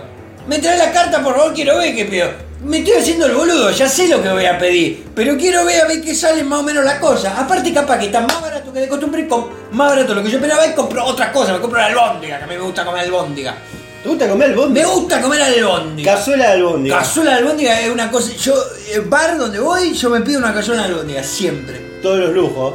Me 0.48 0.58
trae 0.58 0.76
la 0.76 0.92
carta, 0.92 1.22
por 1.22 1.36
favor, 1.36 1.54
quiero 1.54 1.78
ver 1.78 1.94
qué 1.94 2.04
pido. 2.04 2.28
Me 2.64 2.78
estoy 2.78 2.94
haciendo 2.94 3.26
el 3.26 3.32
boludo, 3.32 3.70
ya 3.72 3.86
sé 3.86 4.08
lo 4.08 4.22
que 4.22 4.28
voy 4.30 4.46
a 4.46 4.58
pedir, 4.58 5.04
pero 5.14 5.36
quiero 5.36 5.66
ver 5.66 5.82
a 5.82 5.86
ver 5.86 6.00
qué 6.00 6.14
sale 6.14 6.42
más 6.44 6.60
o 6.60 6.62
menos 6.62 6.82
la 6.82 6.98
cosa. 6.98 7.38
Aparte, 7.38 7.74
capaz 7.74 7.98
que 7.98 8.06
está 8.06 8.22
más 8.22 8.40
barato 8.40 8.72
que 8.72 8.80
de 8.80 8.88
costumbre, 8.88 9.28
más 9.70 9.90
barato 9.90 10.08
de 10.08 10.14
lo 10.14 10.22
que 10.22 10.30
yo 10.30 10.38
esperaba 10.38 10.66
y 10.66 10.72
compro 10.72 11.04
otras 11.04 11.28
cosas. 11.28 11.52
Me 11.52 11.60
compro 11.60 11.78
la 11.78 11.86
albóndiga, 11.86 12.38
que 12.38 12.44
a 12.44 12.46
mí 12.46 12.54
me 12.54 12.62
gusta 12.62 12.86
comer 12.86 13.02
albóndiga. 13.02 13.54
¿Te 14.02 14.08
gusta 14.08 14.28
comer 14.30 14.48
albóndiga? 14.48 14.86
Me 14.86 14.94
gusta 14.94 15.20
comer 15.20 15.42
albóndiga. 15.42 16.14
Cazuela 16.14 16.46
de 16.46 16.52
albóndiga. 16.52 16.98
Cazuela 16.98 17.30
de 17.32 17.36
albóndiga 17.36 17.80
es 17.80 17.90
una 17.90 18.10
cosa. 18.10 18.32
Yo, 18.32 18.54
el 18.94 19.02
bar 19.02 19.36
donde 19.36 19.58
voy, 19.58 19.92
yo 19.92 20.08
me 20.08 20.22
pido 20.22 20.38
una 20.38 20.54
cazuela 20.54 20.84
de 20.84 20.88
albóndiga, 20.88 21.22
siempre. 21.22 21.98
Todos 22.02 22.18
los 22.18 22.30
lujos. 22.30 22.74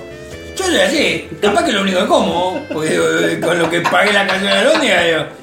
Yo 0.56 0.66
soy 0.66 0.80
así, 0.82 1.30
capaz 1.42 1.64
que 1.64 1.70
es 1.70 1.76
lo 1.76 1.82
único 1.82 2.00
que 2.02 2.08
como, 2.08 2.64
porque 2.72 2.96
eh, 2.96 3.40
con 3.40 3.58
lo 3.58 3.68
que 3.70 3.82
pagué 3.82 4.14
la 4.14 4.28
cazuela 4.28 4.54
de 4.54 4.62
albóndiga, 4.62 5.04
digo. 5.04 5.39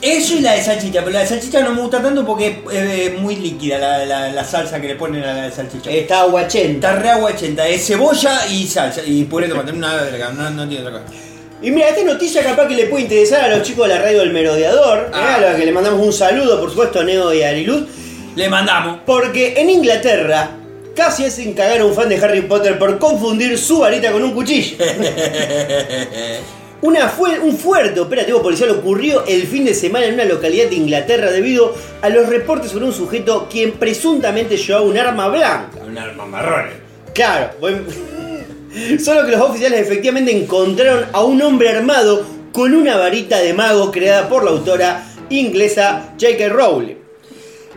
Eso 0.00 0.34
y 0.36 0.40
la 0.40 0.52
de 0.52 0.62
salchicha, 0.62 1.00
pero 1.00 1.10
la 1.12 1.20
de 1.20 1.26
salchicha 1.26 1.60
no 1.60 1.72
me 1.72 1.80
gusta 1.82 2.00
tanto 2.00 2.24
porque 2.24 2.62
es 2.72 3.18
muy 3.20 3.34
líquida 3.36 3.78
la, 3.78 4.04
la- 4.06 4.32
la 4.32 4.44
salsa 4.44 4.80
que 4.80 4.86
le 4.88 4.94
ponen 4.94 5.24
a 5.24 5.32
la 5.34 5.42
de 5.46 5.50
salchicha. 5.52 5.90
Está 5.90 6.20
aguachenta. 6.20 6.88
Está 6.90 7.00
re 7.02 7.10
aguachenta, 7.10 7.66
es 7.66 7.84
cebolla 7.86 8.46
y 8.46 8.66
salsa, 8.68 9.02
y 9.04 9.24
puré 9.24 9.46
de 9.46 9.52
tomate, 9.54 9.72
una 9.72 9.96
verga, 9.96 10.30
no, 10.30 10.48
no 10.50 10.68
tiene 10.68 10.86
otra 10.86 11.00
cosa. 11.00 11.12
Y 11.60 11.72
mira, 11.72 11.88
esta 11.88 12.04
noticia 12.04 12.44
capaz 12.44 12.68
que 12.68 12.76
le 12.76 12.86
puede 12.86 13.02
interesar 13.02 13.40
a 13.50 13.56
los 13.56 13.66
chicos 13.66 13.88
de 13.88 13.94
la 13.94 14.00
radio 14.00 14.20
del 14.20 14.32
Merodeador, 14.32 15.10
Ah. 15.12 15.20
¿eh? 15.20 15.34
a 15.44 15.48
los 15.50 15.58
que 15.58 15.66
le 15.66 15.72
mandamos 15.72 16.00
un 16.06 16.12
saludo, 16.12 16.60
por 16.60 16.70
supuesto, 16.70 17.00
a 17.00 17.04
Neo 17.04 17.34
y 17.34 17.42
a 17.42 17.48
Ariluz, 17.48 17.82
Le 18.36 18.48
mandamos. 18.48 19.00
porque 19.04 19.54
en 19.60 19.68
Inglaterra 19.68 20.50
casi 20.94 21.24
hacen 21.24 21.54
cagar 21.54 21.80
a 21.80 21.84
un 21.84 21.94
fan 21.94 22.08
de 22.08 22.16
Harry 22.24 22.42
Potter 22.42 22.78
por 22.78 22.96
confundir 23.00 23.58
su 23.58 23.80
varita 23.80 24.12
con 24.12 24.22
un 24.22 24.32
cuchillo. 24.32 24.76
Una 26.80 27.08
fue, 27.08 27.40
un 27.40 27.56
fuerte 27.58 27.98
operativo 27.98 28.40
policial 28.40 28.70
ocurrió 28.70 29.24
el 29.26 29.42
fin 29.48 29.64
de 29.64 29.74
semana 29.74 30.06
en 30.06 30.14
una 30.14 30.24
localidad 30.24 30.68
de 30.68 30.76
Inglaterra 30.76 31.30
debido 31.30 31.74
a 32.02 32.08
los 32.08 32.28
reportes 32.28 32.70
sobre 32.70 32.84
un 32.84 32.92
sujeto 32.92 33.48
quien 33.50 33.72
presuntamente 33.72 34.56
llevaba 34.56 34.84
un 34.86 34.96
arma 34.96 35.28
blanca. 35.28 35.70
Un 35.84 35.98
arma 35.98 36.24
marrón. 36.24 36.66
Claro, 37.12 37.50
buen- 37.58 37.84
solo 39.04 39.24
que 39.26 39.32
los 39.32 39.40
oficiales 39.40 39.80
efectivamente 39.80 40.30
encontraron 40.36 41.06
a 41.12 41.24
un 41.24 41.42
hombre 41.42 41.68
armado 41.70 42.24
con 42.52 42.72
una 42.74 42.96
varita 42.96 43.38
de 43.38 43.54
mago 43.54 43.90
creada 43.90 44.28
por 44.28 44.44
la 44.44 44.50
autora 44.52 45.04
inglesa 45.30 46.14
J.K. 46.20 46.48
Rowling. 46.48 46.94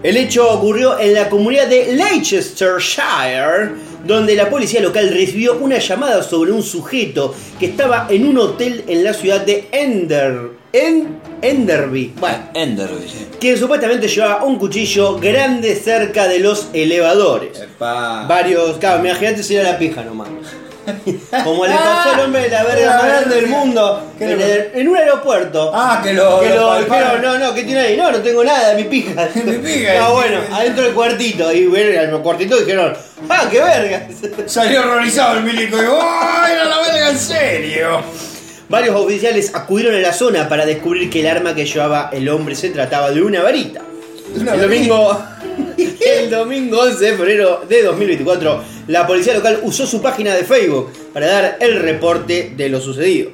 El 0.04 0.18
hecho 0.18 0.48
ocurrió 0.50 1.00
en 1.00 1.14
la 1.16 1.28
comunidad 1.30 1.68
de 1.68 1.94
Leicestershire, 1.94 3.72
donde 4.06 4.36
la 4.36 4.50
policía 4.50 4.82
local 4.82 5.10
recibió 5.10 5.58
una 5.58 5.78
llamada 5.78 6.24
sobre 6.24 6.52
un 6.52 6.64
sujeto 6.64 7.34
que 7.60 7.68
estaba 7.68 8.08
en 8.10 8.26
un 8.26 8.38
hotel 8.38 8.84
en 8.88 9.04
la 9.04 9.14
ciudad 9.14 9.42
de 9.42 9.68
Ender, 9.72 10.52
en 10.74 11.20
Enderby. 11.42 12.14
Bueno, 12.20 12.38
Ender, 12.54 12.90
dice. 13.00 13.28
que 13.40 13.58
supuestamente 13.58 14.08
llevaba 14.08 14.44
un 14.44 14.58
cuchillo 14.58 15.18
grande 15.20 15.76
cerca 15.76 16.28
de 16.28 16.40
los 16.40 16.68
elevadores. 16.74 17.60
Epa. 17.60 18.26
Varios, 18.28 18.78
claro, 18.78 19.06
imagínate 19.06 19.44
si 19.44 19.56
era 19.56 19.72
la 19.72 19.78
pija 19.78 20.04
nomás. 20.04 20.30
Como 21.44 21.66
le 21.66 21.74
pasó 21.76 22.12
al 22.12 22.20
hombre 22.22 22.42
de 22.44 22.50
la 22.50 22.64
verga 22.64 22.96
más 22.98 23.06
grande 23.06 23.36
del 23.36 23.48
mundo 23.48 24.12
¿Qué 24.18 24.24
en, 24.32 24.38
le- 24.38 24.54
el- 24.56 24.72
en 24.76 24.88
un 24.90 24.98
aeropuerto. 24.98 25.72
Ah, 25.74 26.00
que 26.04 26.14
lo. 26.14 26.40
que 26.40 26.50
lo 26.50 26.80
dijeron, 26.80 27.22
no, 27.22 27.38
no, 27.40 27.54
¿qué 27.54 27.64
tiene 27.64 27.82
ahí? 27.82 27.98
No, 27.98 28.12
no 28.12 28.20
tengo 28.20 28.44
nada, 28.44 28.74
mi 28.76 28.84
pija. 28.86 29.30
Mi 29.36 29.58
pija. 29.58 29.94
No, 30.00 30.14
bueno, 30.16 30.40
adentro 30.52 30.84
del 30.84 30.94
cuartito. 30.94 31.52
Y 31.52 31.66
bueno, 31.68 32.02
en 32.02 32.10
el 32.10 32.20
cuartito 32.20 32.58
dijeron, 32.58 32.94
ah, 33.30 33.48
qué 33.50 33.62
verga. 33.62 34.08
Salió 34.46 34.82
horrorizado 34.82 35.38
el 35.38 35.44
milico 35.44 35.78
y 35.78 35.86
¡ay, 35.86 36.54
era 36.54 36.66
la 36.66 36.78
verga 36.80 37.10
en 37.10 37.18
serio! 37.20 38.02
Varios 38.70 38.96
oficiales 38.96 39.52
acudieron 39.54 39.96
a 39.96 40.00
la 40.00 40.14
zona 40.14 40.48
para 40.48 40.66
descubrir 40.66 41.10
que 41.10 41.20
el 41.20 41.28
arma 41.28 41.54
que 41.54 41.66
llevaba 41.66 42.10
el 42.14 42.30
hombre 42.30 42.56
se 42.56 42.70
trataba 42.70 43.12
de 43.12 43.22
una 43.22 43.42
varita. 43.42 43.82
Una 44.34 44.54
el 44.54 44.62
domingo, 44.62 45.22
el 46.02 46.30
domingo 46.30 46.80
11 46.80 47.06
de 47.06 47.18
febrero 47.18 47.62
de 47.68 47.84
2024, 47.84 48.64
la 48.88 49.06
policía 49.06 49.34
local 49.34 49.60
usó 49.64 49.86
su 49.86 50.02
página 50.02 50.34
de 50.34 50.44
Facebook 50.44 50.92
para 51.14 51.28
dar 51.28 51.58
el 51.60 51.80
reporte 51.80 52.54
de 52.56 52.70
lo 52.70 52.82
sucedido. 52.82 53.32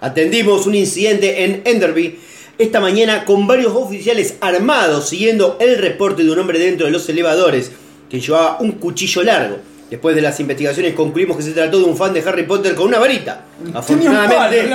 Atendimos 0.00 0.66
un 0.66 0.74
incidente 0.74 1.44
en 1.44 1.62
Enderby 1.64 2.18
esta 2.56 2.80
mañana 2.80 3.24
con 3.24 3.46
varios 3.46 3.74
oficiales 3.74 4.36
armados 4.40 5.08
siguiendo 5.08 5.56
el 5.60 5.78
reporte 5.78 6.22
de 6.22 6.30
un 6.30 6.38
hombre 6.38 6.58
dentro 6.58 6.86
de 6.86 6.92
los 6.92 7.08
elevadores 7.08 7.72
que 8.08 8.20
llevaba 8.20 8.58
un 8.60 8.72
cuchillo 8.72 9.22
largo. 9.22 9.58
Después 9.90 10.16
de 10.16 10.22
las 10.22 10.38
investigaciones 10.40 10.94
concluimos 10.94 11.36
que 11.36 11.42
se 11.42 11.52
trató 11.52 11.78
de 11.78 11.84
un 11.84 11.96
fan 11.96 12.12
de 12.12 12.20
Harry 12.20 12.44
Potter 12.44 12.74
con 12.74 12.88
una 12.88 12.98
varita. 12.98 13.44
Afortunadamente 13.72 14.68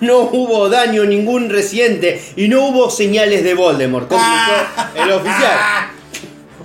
no 0.00 0.20
hubo 0.32 0.68
daño 0.68 1.04
ningún 1.04 1.50
reciente 1.50 2.20
y 2.36 2.48
no 2.48 2.66
hubo 2.66 2.90
señales 2.90 3.44
de 3.44 3.54
Voldemort, 3.54 4.08
comunicó 4.08 4.52
el 5.02 5.12
oficial. 5.12 5.58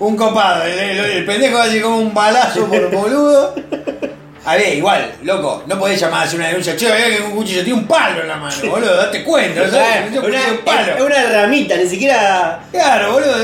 Un 0.02 0.16
copado, 0.18 0.64
el, 0.64 0.78
el- 0.80 1.00
el 1.00 1.26
pendejo 1.26 1.58
así 1.60 1.80
como 1.80 1.98
un 2.00 2.14
balazo 2.14 2.66
por 2.66 2.90
boludo. 2.92 3.54
A 4.44 4.56
ver, 4.56 4.76
igual, 4.76 5.12
loco, 5.22 5.64
no 5.68 5.78
podés 5.78 6.00
llamar 6.02 6.22
a 6.22 6.24
hacer 6.24 6.40
una 6.40 6.48
denuncia. 6.48 6.76
Che, 6.76 6.88
vea 6.92 7.16
que 7.16 7.22
un 7.22 7.32
cuchillo 7.34 7.64
tiene 7.64 7.80
un 7.80 7.86
palo 7.88 8.22
en 8.22 8.28
la 8.28 8.36
mano, 8.38 8.56
boludo, 8.68 8.96
date 8.98 9.24
cuenta, 9.24 9.70
¿sabes? 9.70 10.18
Una, 10.18 10.40
un 10.52 10.58
palo. 10.66 11.06
una 11.06 11.24
ramita, 11.30 11.76
ni 11.78 11.88
siquiera. 11.88 12.64
Claro, 12.72 13.14
boludo. 13.14 13.38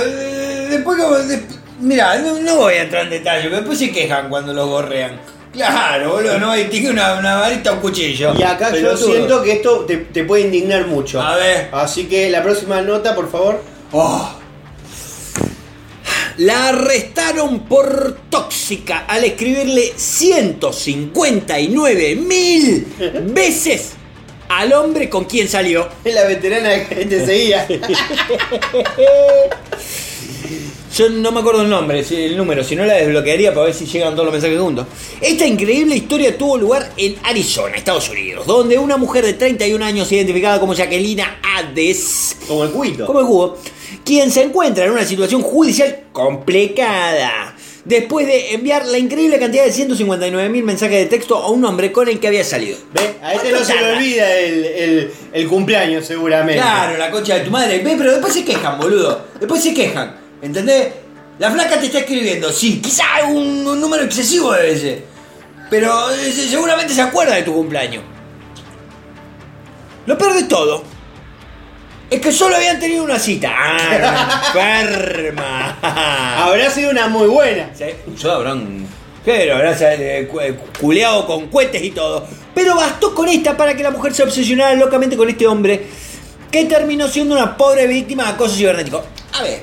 Después 0.70 0.98
como. 1.00 1.16
de- 1.18 1.44
Mirá, 1.80 2.18
no, 2.18 2.40
no 2.40 2.56
voy 2.56 2.74
a 2.74 2.82
entrar 2.82 3.04
en 3.04 3.12
detalle, 3.12 3.44
pero 3.44 3.58
después 3.58 3.78
se 3.78 3.92
quejan 3.92 4.28
cuando 4.30 4.52
los 4.52 4.68
gorrean. 4.68 5.20
Claro, 5.54 6.14
boludo, 6.14 6.40
no 6.40 6.50
hay 6.50 6.64
tiene 6.66 6.90
una, 6.90 7.14
una 7.20 7.36
varita 7.38 7.70
o 7.72 7.76
un 7.76 7.80
cuchillo. 7.82 8.34
Y 8.36 8.42
acá 8.42 8.72
yo 8.76 8.98
siento 8.98 9.44
que 9.44 9.52
esto 9.54 9.82
te, 9.86 9.98
te 9.98 10.24
puede 10.24 10.42
indignar 10.46 10.88
mucho. 10.88 11.22
A 11.22 11.36
ver. 11.36 11.70
Así 11.72 12.06
que 12.08 12.32
la 12.32 12.42
próxima 12.42 12.82
nota, 12.82 13.14
por 13.14 13.30
favor. 13.32 13.62
Oh. 13.92 14.28
La 16.38 16.68
arrestaron 16.70 17.62
por 17.62 18.18
tóxica 18.30 19.06
al 19.08 19.24
escribirle 19.24 19.92
159 19.96 22.16
mil 22.16 22.86
veces 23.34 23.94
al 24.50 24.72
hombre 24.74 25.10
con 25.10 25.26
quien 25.26 25.48
salió. 25.50 25.88
Es 26.04 26.14
la 26.14 26.26
veterana 26.26 26.88
que 26.88 27.06
te 27.06 27.26
seguía. 27.26 27.66
Yo 30.96 31.10
no 31.10 31.32
me 31.32 31.42
acuerdo 31.42 31.62
el 31.62 31.70
nombre, 31.70 32.04
el 32.10 32.36
número, 32.38 32.64
si 32.64 32.76
no 32.76 32.84
la 32.84 32.96
desbloquearía 32.96 33.54
para 33.54 33.68
ver 33.68 33.76
si 33.76 33.86
llegan 33.86 34.14
todos 34.14 34.26
los 34.26 34.34
mensajes 34.34 34.60
juntos. 34.60 34.88
Esta 35.22 35.46
increíble 35.46 35.96
historia 35.96 36.36
tuvo 36.36 36.58
lugar 36.58 36.92
en 36.98 37.16
Arizona, 37.24 37.76
Estados 37.76 38.10
Unidos, 38.10 38.48
donde 38.48 38.80
una 38.80 38.98
mujer 38.98 39.24
de 39.24 39.34
31 39.34 39.86
años 39.86 40.12
identificada 40.12 40.60
como 40.60 40.74
Jacquelina 40.74 41.40
Hades 41.44 42.38
Como 42.48 42.64
el 42.64 42.72
cuito. 42.72 43.06
como 43.06 43.20
el 43.20 43.28
cubo, 43.28 43.58
quien 44.08 44.32
se 44.32 44.42
encuentra 44.42 44.86
en 44.86 44.92
una 44.92 45.04
situación 45.04 45.42
judicial 45.42 46.04
complicada. 46.14 47.54
Después 47.84 48.26
de 48.26 48.54
enviar 48.54 48.86
la 48.86 48.98
increíble 48.98 49.38
cantidad 49.40 49.64
de 49.66 49.72
159 49.72 50.50
mil 50.50 50.64
mensajes 50.64 50.98
de 51.00 51.06
texto 51.06 51.36
a 51.38 51.50
un 51.50 51.64
hombre 51.66 51.92
con 51.92 52.08
el 52.08 52.20
que 52.20 52.28
había 52.28 52.44
salido. 52.44 52.78
¿Ve? 52.94 53.16
A 53.22 53.34
este 53.34 53.50
¿Cuánto 53.50 53.60
no 53.60 53.66
se 53.66 53.76
le 53.82 53.92
olvida 53.94 54.34
el, 54.40 54.66
el- 54.66 55.12
el 55.34 55.48
cumpleaños, 55.48 56.06
seguramente. 56.06 56.62
Claro, 56.62 56.98
la 56.98 57.12
concha 57.12 57.36
de 57.36 57.42
tu 57.42 57.52
madre. 57.52 57.80
Ve, 57.80 57.96
pero 57.98 58.12
después 58.12 58.34
se 58.34 58.44
quejan, 58.46 58.78
boludo. 58.80 59.26
Después 59.40 59.62
se 59.64 59.74
quejan. 59.74 60.16
¿Entendés? 60.42 60.88
La 61.40 61.52
flaca 61.52 61.80
te 61.80 61.86
está 61.88 62.00
escribiendo. 62.00 62.52
Sí, 62.52 62.82
quizá 62.82 63.04
un, 63.30 63.66
un 63.68 63.80
número 63.80 64.04
excesivo 64.04 64.52
de 64.54 64.64
veces. 64.64 65.00
Pero 65.70 66.12
eh, 66.12 66.32
seguramente 66.32 66.94
se 66.94 67.02
acuerda 67.02 67.36
de 67.36 67.44
tu 67.44 67.54
cumpleaños. 67.54 68.04
Lo 70.06 70.18
peor 70.18 70.34
de 70.34 70.44
todo 70.44 70.84
es 72.10 72.22
que 72.22 72.32
solo 72.32 72.56
habían 72.56 72.80
tenido 72.80 73.04
una 73.04 73.20
cita. 73.20 73.52
¡Ah, 73.54 74.52
enferma! 74.82 75.78
Habrá 76.46 76.70
sido 76.70 76.92
una 76.92 77.08
muy 77.08 77.28
buena. 77.28 77.70
Sí, 77.74 77.86
yo 78.18 78.32
habrán. 78.32 78.88
Pero 79.26 79.56
habrán 79.56 79.76
eh, 79.82 80.30
eh, 80.42 80.60
culeado 80.80 81.26
con 81.28 81.48
cohetes 81.48 81.84
y 81.84 81.92
todo. 81.92 82.26
Pero 82.56 82.76
bastó 82.76 83.14
con 83.14 83.28
esta 83.28 83.58
para 83.58 83.76
que 83.76 83.84
la 83.84 83.92
mujer 83.92 84.14
se 84.14 84.24
obsesionara 84.24 84.74
locamente 84.76 85.18
con 85.18 85.28
este 85.30 85.46
hombre 85.46 85.86
que 86.50 86.66
terminó 86.66 87.08
siendo 87.08 87.36
una 87.36 87.58
pobre 87.58 87.88
víctima 87.88 88.24
de 88.24 88.30
acoso 88.30 88.56
cibernético. 88.56 89.04
A 89.34 89.44
ver, 89.44 89.62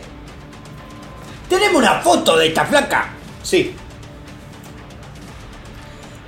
tenemos 1.48 1.76
una 1.76 2.00
foto 2.00 2.36
de 2.36 2.48
esta 2.48 2.66
flaca. 2.66 3.14
Sí. 3.42 3.74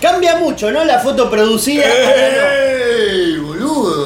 Cambia 0.01 0.37
mucho, 0.37 0.71
¿no? 0.71 0.85
La 0.85 0.99
foto 0.99 1.31
producida. 1.31 1.85
¡Ey, 1.87 3.37
boludo! 3.39 4.06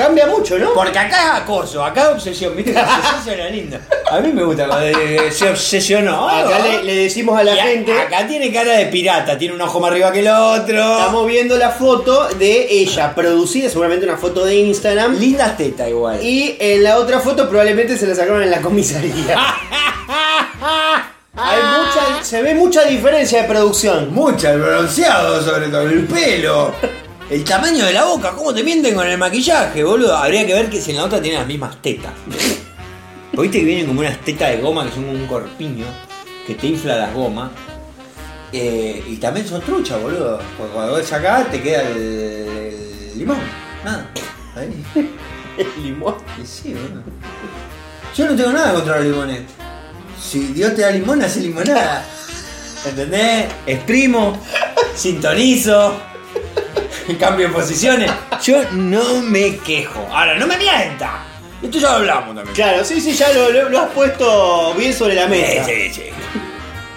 Cambia 0.00 0.26
mucho, 0.26 0.58
¿no? 0.58 0.72
Porque 0.72 0.98
acá 0.98 1.34
es 1.36 1.42
acoso, 1.42 1.84
acá 1.84 2.02
es 2.04 2.08
obsesión, 2.14 2.56
¿viste? 2.56 2.72
La 2.72 2.82
obsesión 2.84 3.24
suena 3.24 3.48
lindo. 3.50 3.76
A 4.10 4.18
mí 4.20 4.32
me 4.32 4.42
gusta 4.44 4.66
cuando 4.66 4.86
eh, 4.86 5.30
se 5.30 5.50
obsesionó. 5.50 6.26
Acá 6.28 6.58
le, 6.60 6.82
le 6.84 6.94
decimos 6.96 7.38
a 7.38 7.44
la 7.44 7.54
Y 7.54 7.58
a- 7.58 7.62
gente. 7.64 7.92
Acá 8.00 8.26
tiene 8.26 8.50
cara 8.50 8.72
de 8.78 8.86
pirata, 8.86 9.36
tiene 9.36 9.54
un 9.54 9.60
ojo 9.60 9.78
más 9.78 9.90
arriba 9.90 10.10
que 10.10 10.20
el 10.20 10.28
otro. 10.28 10.98
Estamos 10.98 11.26
viendo 11.26 11.56
la 11.58 11.68
foto 11.70 12.28
de 12.38 12.66
ella, 12.70 13.14
producida, 13.14 13.68
seguramente 13.68 14.06
una 14.06 14.16
foto 14.16 14.44
de 14.44 14.56
Instagram. 14.56 15.18
Lindas 15.18 15.56
tetas 15.58 15.88
igual. 15.88 16.22
Y 16.24 16.56
en 16.58 16.82
la 16.82 16.96
otra 16.96 17.20
foto 17.20 17.48
probablemente 17.48 17.98
se 17.98 18.06
la 18.06 18.14
sacaron 18.14 18.42
en 18.42 18.50
la 18.50 18.60
comisaría. 18.62 19.36
Hay 21.36 21.58
mucha, 21.62 22.24
se 22.24 22.42
ve 22.42 22.54
mucha 22.54 22.84
diferencia 22.84 23.42
de 23.42 23.48
producción. 23.48 24.12
Mucha, 24.12 24.50
el 24.52 24.60
bronceado 24.60 25.40
sobre 25.42 25.68
todo, 25.68 25.82
el 25.82 26.04
pelo. 26.06 26.74
El 27.30 27.44
tamaño 27.44 27.84
de 27.84 27.92
la 27.92 28.06
boca, 28.06 28.32
¿cómo 28.32 28.52
te 28.52 28.64
mienten 28.64 28.92
con 28.92 29.06
el 29.06 29.16
maquillaje, 29.16 29.84
boludo? 29.84 30.16
Habría 30.16 30.44
que 30.44 30.52
ver 30.52 30.68
que 30.68 30.80
si 30.80 30.90
en 30.90 30.96
la 30.96 31.04
otra 31.04 31.22
tiene 31.22 31.38
las 31.38 31.46
mismas 31.46 31.80
tetas. 31.80 32.12
Viste 33.32 33.60
que 33.60 33.64
vienen 33.64 33.86
como 33.86 34.00
unas 34.00 34.20
tetas 34.22 34.50
de 34.50 34.56
goma 34.56 34.84
que 34.84 34.90
son 34.90 35.04
como 35.04 35.16
un 35.16 35.26
corpiño 35.28 35.86
que 36.44 36.56
te 36.56 36.66
infla 36.66 36.96
las 36.96 37.14
gomas. 37.14 37.52
Eh, 38.52 39.04
y 39.06 39.16
también 39.18 39.46
son 39.46 39.60
truchas, 39.60 40.02
boludo. 40.02 40.40
Porque 40.58 40.72
cuando 40.72 40.94
vos 40.94 41.06
sacás 41.06 41.48
te 41.52 41.62
queda 41.62 41.82
el, 41.82 41.96
el 43.12 43.18
limón. 43.18 43.38
Nada. 43.84 44.10
Ahí. 44.56 44.84
El 45.56 45.84
limón. 45.84 46.16
Y 46.42 46.44
sí, 46.44 46.74
boludo. 46.74 47.02
Yo 48.16 48.26
no 48.26 48.34
tengo 48.34 48.50
nada 48.50 48.74
contra 48.74 48.96
los 48.96 49.04
limones. 49.04 49.42
Si 50.20 50.48
Dios 50.48 50.74
te 50.74 50.82
da 50.82 50.90
limón, 50.90 51.22
hace 51.22 51.40
limonada. 51.40 52.04
¿Entendés? 52.84 53.46
Exprimo, 53.66 54.36
sintonizo, 54.96 55.94
cambio 57.18 57.48
de 57.48 57.52
posiciones. 57.54 58.10
Yo 58.42 58.62
no 58.72 59.22
me 59.22 59.56
quejo. 59.58 60.06
Ahora, 60.12 60.34
no 60.36 60.46
me 60.46 60.56
mienta. 60.56 61.24
Esto 61.62 61.78
ya 61.78 61.90
lo 61.90 61.94
hablamos 61.96 62.34
también. 62.34 62.54
Claro, 62.54 62.84
sí, 62.84 63.00
sí, 63.00 63.12
ya 63.12 63.32
lo, 63.32 63.50
lo- 63.50 63.68
lo 63.68 63.80
has 63.80 63.90
puesto 63.90 64.74
bien 64.74 64.94
sobre 64.94 65.14
la 65.14 65.26
mesa. 65.26 65.64
Sí, 65.66 65.72
sí, 65.88 65.92
sí. 65.94 66.02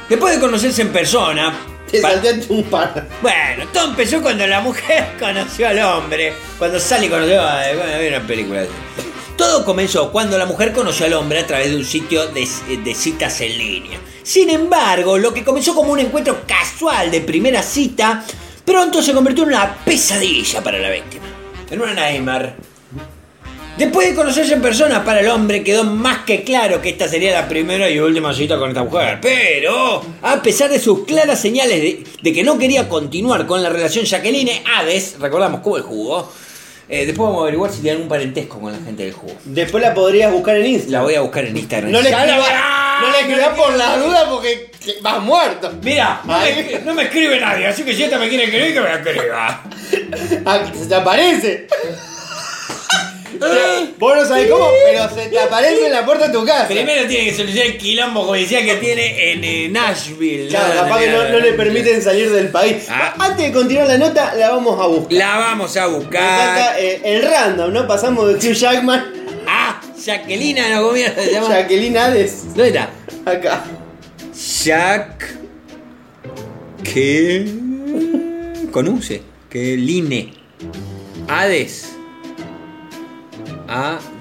Después 0.10 0.36
de 0.36 0.40
conocerse 0.40 0.82
en 0.84 0.90
persona. 0.90 1.54
Te 1.92 2.00
pa- 2.02 2.12
saltaste 2.12 2.46
un 2.50 2.64
par. 2.64 3.08
Bueno, 3.22 3.66
todo 3.74 3.90
empezó 3.90 4.22
cuando 4.22 4.48
la 4.48 4.62
mujer 4.62 5.14
conoció 5.20 5.68
al 5.68 5.80
hombre. 5.80 6.34
Cuando 6.58 6.80
Sally 6.80 7.10
conoció 7.10 7.42
a. 7.42 7.62
Bueno, 7.76 7.94
había 7.96 8.18
una 8.18 8.28
película 8.28 8.62
así. 8.62 8.70
Todo 9.36 9.66
comenzó 9.66 10.12
cuando 10.12 10.38
la 10.38 10.46
mujer 10.46 10.72
conoció 10.74 11.08
al 11.08 11.14
hombre 11.14 11.40
a 11.40 11.48
través 11.48 11.70
de 11.72 11.76
un 11.76 11.84
sitio 11.86 12.28
de, 12.28 12.48
de 12.84 12.96
citas 12.96 13.42
en 13.42 13.58
línea. 13.58 14.00
Sin 14.22 14.50
embargo, 14.50 15.18
lo 15.18 15.34
que 15.34 15.44
comenzó 15.44 15.74
como 15.76 15.92
un 15.92 16.00
encuentro 16.00 16.44
casual 16.48 17.10
de 17.12 17.20
primera 17.22 17.62
cita, 17.64 18.24
pronto 18.66 19.02
se 19.02 19.14
convirtió 19.14 19.44
en 19.44 19.50
una 19.50 19.76
pesadilla 19.84 20.62
para 20.62 20.80
la 20.80 20.90
víctima. 20.90 21.26
En 21.70 21.82
una 21.82 21.94
nightmare. 21.94 22.54
Después 23.78 24.08
de 24.08 24.16
conocerse 24.16 24.54
en 24.54 24.62
persona, 24.62 25.04
para 25.04 25.22
el 25.22 25.28
hombre 25.30 25.64
quedó 25.64 25.84
más 25.84 26.20
que 26.26 26.44
claro 26.44 26.80
que 26.80 26.90
esta 26.90 27.08
sería 27.08 27.32
la 27.34 27.48
primera 27.48 27.90
y 27.90 28.00
última 28.00 28.32
cita 28.32 28.60
con 28.60 28.70
esta 28.70 28.84
mujer. 28.84 29.18
Pero, 29.20 30.04
a 30.22 30.42
pesar 30.44 30.70
de 30.70 30.80
sus 30.80 31.06
claras 31.06 31.40
señales 31.42 31.82
de, 31.82 32.04
de 32.22 32.34
que 32.34 32.44
no 32.44 32.60
quería 32.60 32.88
continuar 32.88 33.48
con 33.48 33.64
la 33.64 33.70
relación 33.70 34.06
Jacqueline 34.06 34.62
Hades, 34.64 35.16
recordamos 35.20 35.62
como 35.62 35.78
el 35.78 35.84
jugo, 35.84 36.32
eh, 36.88 37.08
después 37.08 37.28
vamos 37.28 37.40
a 37.40 37.42
averiguar 37.44 37.72
si 37.72 37.82
tiene 37.82 37.94
algún 37.94 38.10
parentesco 38.10 38.60
con 38.60 38.72
la 38.72 38.78
gente 38.78 39.06
del 39.06 39.14
jugo. 39.14 39.34
Después 39.46 39.82
la 39.82 39.96
podrías 39.96 40.32
buscar 40.32 40.56
en 40.58 40.68
Instagram. 40.68 40.92
La 40.92 41.02
voy 41.02 41.16
a 41.16 41.22
buscar 41.22 41.46
en 41.46 41.58
Instagram. 41.58 41.92
No 41.92 42.02
le 42.02 42.10
escribas 42.12 42.50
no 43.04 43.12
le 43.12 43.20
escribas 43.22 43.50
por 43.58 43.74
la 43.74 43.98
duda 43.98 44.30
porque 44.30 44.72
que- 44.84 44.98
vas 45.02 45.20
muerto. 45.22 45.72
Mira, 45.82 46.22
no 46.24 46.38
me, 46.40 46.44
Ay. 46.46 46.82
no 46.86 46.94
me 46.94 47.04
escribe 47.04 47.40
nadie, 47.40 47.68
así 47.68 47.84
que 47.84 47.94
si 47.96 48.04
esta 48.04 48.18
me 48.18 48.30
quiere 48.30 48.46
escribir, 48.46 48.74
que 48.74 48.82
me 48.82 48.94
escriba. 48.94 49.64
Ah, 50.46 50.60
se 50.78 50.86
te 50.88 50.96
aparece. 50.96 51.68
Vos 53.98 54.16
no 54.16 54.26
sabés 54.26 54.50
cómo, 54.50 54.70
pero 54.86 55.10
se 55.14 55.28
te 55.30 55.40
aparece 55.40 55.88
en 55.88 55.92
la 55.92 56.06
puerta 56.06 56.28
de 56.28 56.34
tu 56.34 56.46
casa. 56.46 56.68
Primero 56.68 57.08
tiene 57.08 57.26
que 57.26 57.36
solucionar 57.36 57.66
el 57.68 57.78
quilombo 57.78 58.24
judicial 58.24 58.64
que 58.64 58.76
tiene 58.76 59.32
en 59.34 59.44
eh, 59.44 59.70
Nashville. 59.70 60.48
Claro, 60.50 60.74
capaz 60.84 61.00
que 61.00 61.10
no, 61.10 61.30
no 61.30 61.40
le 61.40 61.54
permiten 61.54 62.02
salir 62.02 62.32
del 62.32 62.50
país. 62.50 62.86
Ah. 62.90 63.14
Antes 63.20 63.46
de 63.48 63.52
continuar 63.52 63.88
la 63.88 63.98
nota, 63.98 64.34
la 64.36 64.52
vamos 64.52 64.80
a 64.80 64.86
buscar. 64.88 65.14
La 65.18 65.38
vamos 65.38 65.76
a 65.76 65.86
buscar. 65.88 66.76
eh, 66.80 67.02
el 67.04 67.22
random, 67.24 67.74
¿no? 67.74 67.88
Pasamos 67.88 68.28
de 68.28 68.36
Hugh 68.36 68.54
Jackman 68.56 69.23
Ah, 69.48 69.82
Jacqueline, 70.04 70.72
no, 70.72 70.82
¿cómo 70.82 70.94
mierda 70.94 71.24
se 71.24 71.32
llama? 71.32 71.50
Jacqueline 71.50 71.98
Hades. 71.98 72.46
¿Dónde 72.56 72.68
está? 72.68 72.90
Acá. 73.26 73.64
Jack. 74.64 75.36
Que. 76.84 77.46
Con 78.72 78.88
U, 78.88 79.02
sí. 79.02 79.22
Que 79.50 79.78
Line. 79.78 80.34
Hades. 81.28 81.94
Hades. 83.68 84.13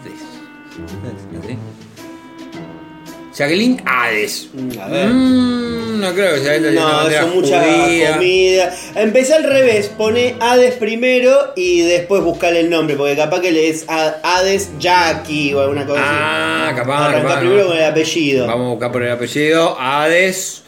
Jacqueline 3.35 3.83
Hades. 3.87 4.49
A 4.81 4.89
ver. 4.89 5.09
Mm, 5.09 6.01
no 6.01 6.13
creo 6.13 6.35
que 6.35 6.41
sea 6.41 6.55
esta 6.57 6.71
No, 6.71 7.09
eso 7.09 7.27
mucha 7.29 7.63
judía. 7.63 8.13
comida. 8.15 8.75
Empecé 8.97 9.35
al 9.35 9.45
revés, 9.45 9.89
pone 9.89 10.37
Hades 10.41 10.75
primero 10.75 11.53
y 11.57 11.81
después 11.83 12.23
buscarle 12.23 12.61
el 12.61 12.71
nombre, 12.71 12.95
porque 12.97 13.17
capaz 13.17 13.41
que 13.41 13.51
le 13.53 13.69
es 13.71 13.87
Hades 13.89 14.71
Jackie 14.79 15.55
o 15.55 15.61
alguna 15.61 15.87
cosa 15.87 16.01
Ah, 16.05 16.67
así. 16.69 16.77
capaz, 16.77 17.07
Arranca 17.09 17.23
capaz, 17.29 17.39
primero 17.41 17.63
no. 17.63 17.69
con 17.69 17.77
el 17.79 17.85
apellido. 17.85 18.47
Vamos 18.47 18.67
a 18.67 18.71
buscar 18.71 18.93
por 18.93 19.03
el 19.03 19.13
apellido. 19.13 19.77
Hades. 19.81 20.63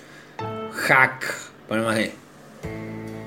Jack. 0.88 1.24
Ponemos 1.68 1.94
ahí. 1.94 2.12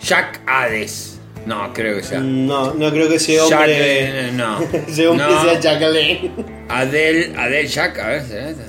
Jack 0.02 0.42
Hades. 0.48 1.20
No, 1.46 1.72
creo 1.74 1.96
que 1.98 2.04
sea. 2.04 2.20
No, 2.20 2.74
no 2.74 2.92
creo 2.92 3.08
que 3.08 3.16
ese 3.16 3.40
hombre. 3.40 3.58
Jacqueline, 3.58 4.36
no. 4.38 4.60
ese 4.88 5.08
hombre 5.08 5.26
No. 5.28 5.44
sea 5.44 5.60
Jacqueline. 5.60 6.32
Adel, 6.70 7.34
Adel 7.38 7.68
Jack, 7.68 8.00
a 8.00 8.08
ver, 8.08 8.24
¿será 8.26 8.50
esta? 8.50 8.64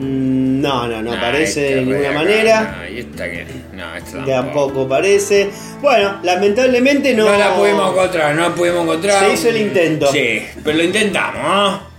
No, 0.00 0.86
no, 0.88 1.02
no 1.02 1.12
Ah, 1.12 1.16
aparece 1.18 1.66
esta 1.68 1.74
de 1.76 1.80
ninguna 1.86 2.08
acá. 2.10 2.18
manera. 2.18 2.76
No, 2.78 2.88
y 2.94 2.98
esta 3.00 3.30
que. 3.30 3.46
No, 3.74 3.94
esta 3.96 4.24
Tampoco 4.24 4.88
parece. 4.88 5.50
Bueno, 5.80 6.18
lamentablemente 6.22 7.14
no. 7.14 7.24
No 7.26 7.36
la 7.38 7.54
pudimos 7.54 7.92
encontrar, 7.92 8.34
no 8.34 8.48
la 8.48 8.54
pudimos 8.54 8.82
encontrar. 8.82 9.24
Se 9.26 9.32
hizo 9.34 9.48
el 9.48 9.56
intento. 9.58 10.06
Sí, 10.12 10.42
pero 10.64 10.76
lo 10.78 10.84
intentamos, 10.84 11.42
¿no? 11.42 11.95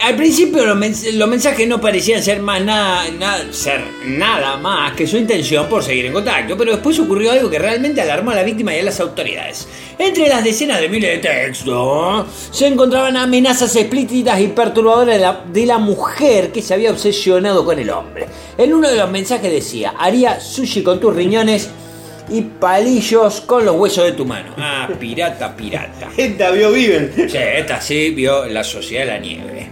Al 0.00 0.14
principio 0.14 0.64
los, 0.64 0.76
mens- 0.78 1.10
los 1.12 1.28
mensajes 1.28 1.66
no 1.66 1.80
parecían 1.80 2.22
ser 2.22 2.40
más 2.40 2.62
nada, 2.62 3.10
nada- 3.18 3.52
ser 3.52 3.80
nada 4.06 4.56
más 4.56 4.92
que 4.92 5.08
su 5.08 5.16
intención 5.16 5.68
por 5.68 5.82
seguir 5.82 6.06
en 6.06 6.12
contacto, 6.12 6.56
pero 6.56 6.70
después 6.72 6.98
ocurrió 7.00 7.32
algo 7.32 7.50
que 7.50 7.58
realmente 7.58 8.00
alarmó 8.00 8.30
a 8.30 8.36
la 8.36 8.44
víctima 8.44 8.74
y 8.74 8.78
a 8.78 8.84
las 8.84 9.00
autoridades. 9.00 9.66
Entre 9.98 10.28
las 10.28 10.44
decenas 10.44 10.80
de 10.80 10.88
miles 10.88 11.10
de 11.20 11.28
textos 11.28 12.26
se 12.52 12.68
encontraban 12.68 13.16
amenazas 13.16 13.74
explícitas 13.74 14.40
y 14.40 14.46
perturbadoras 14.48 15.16
de 15.16 15.20
la, 15.20 15.44
de 15.52 15.66
la 15.66 15.78
mujer 15.78 16.52
que 16.52 16.62
se 16.62 16.74
había 16.74 16.92
obsesionado 16.92 17.64
con 17.64 17.76
el 17.80 17.90
hombre. 17.90 18.26
En 18.56 18.72
uno 18.72 18.88
de 18.88 18.96
los 18.96 19.10
mensajes 19.10 19.50
decía, 19.50 19.94
haría 19.98 20.38
sushi 20.38 20.84
con 20.84 21.00
tus 21.00 21.14
riñones 21.14 21.70
y 22.30 22.42
palillos 22.42 23.40
con 23.42 23.64
los 23.64 23.76
huesos 23.76 24.04
de 24.04 24.12
tu 24.12 24.24
mano. 24.24 24.54
Ah, 24.56 24.88
pirata, 24.98 25.54
pirata. 25.56 26.10
Esta 26.16 26.50
vio 26.50 26.72
viven. 26.72 27.12
Sí, 27.16 27.36
esta 27.36 27.80
sí 27.80 28.10
vio 28.10 28.46
la 28.46 28.64
sociedad 28.64 29.04
de 29.04 29.10
la 29.12 29.18
nieve. 29.18 29.70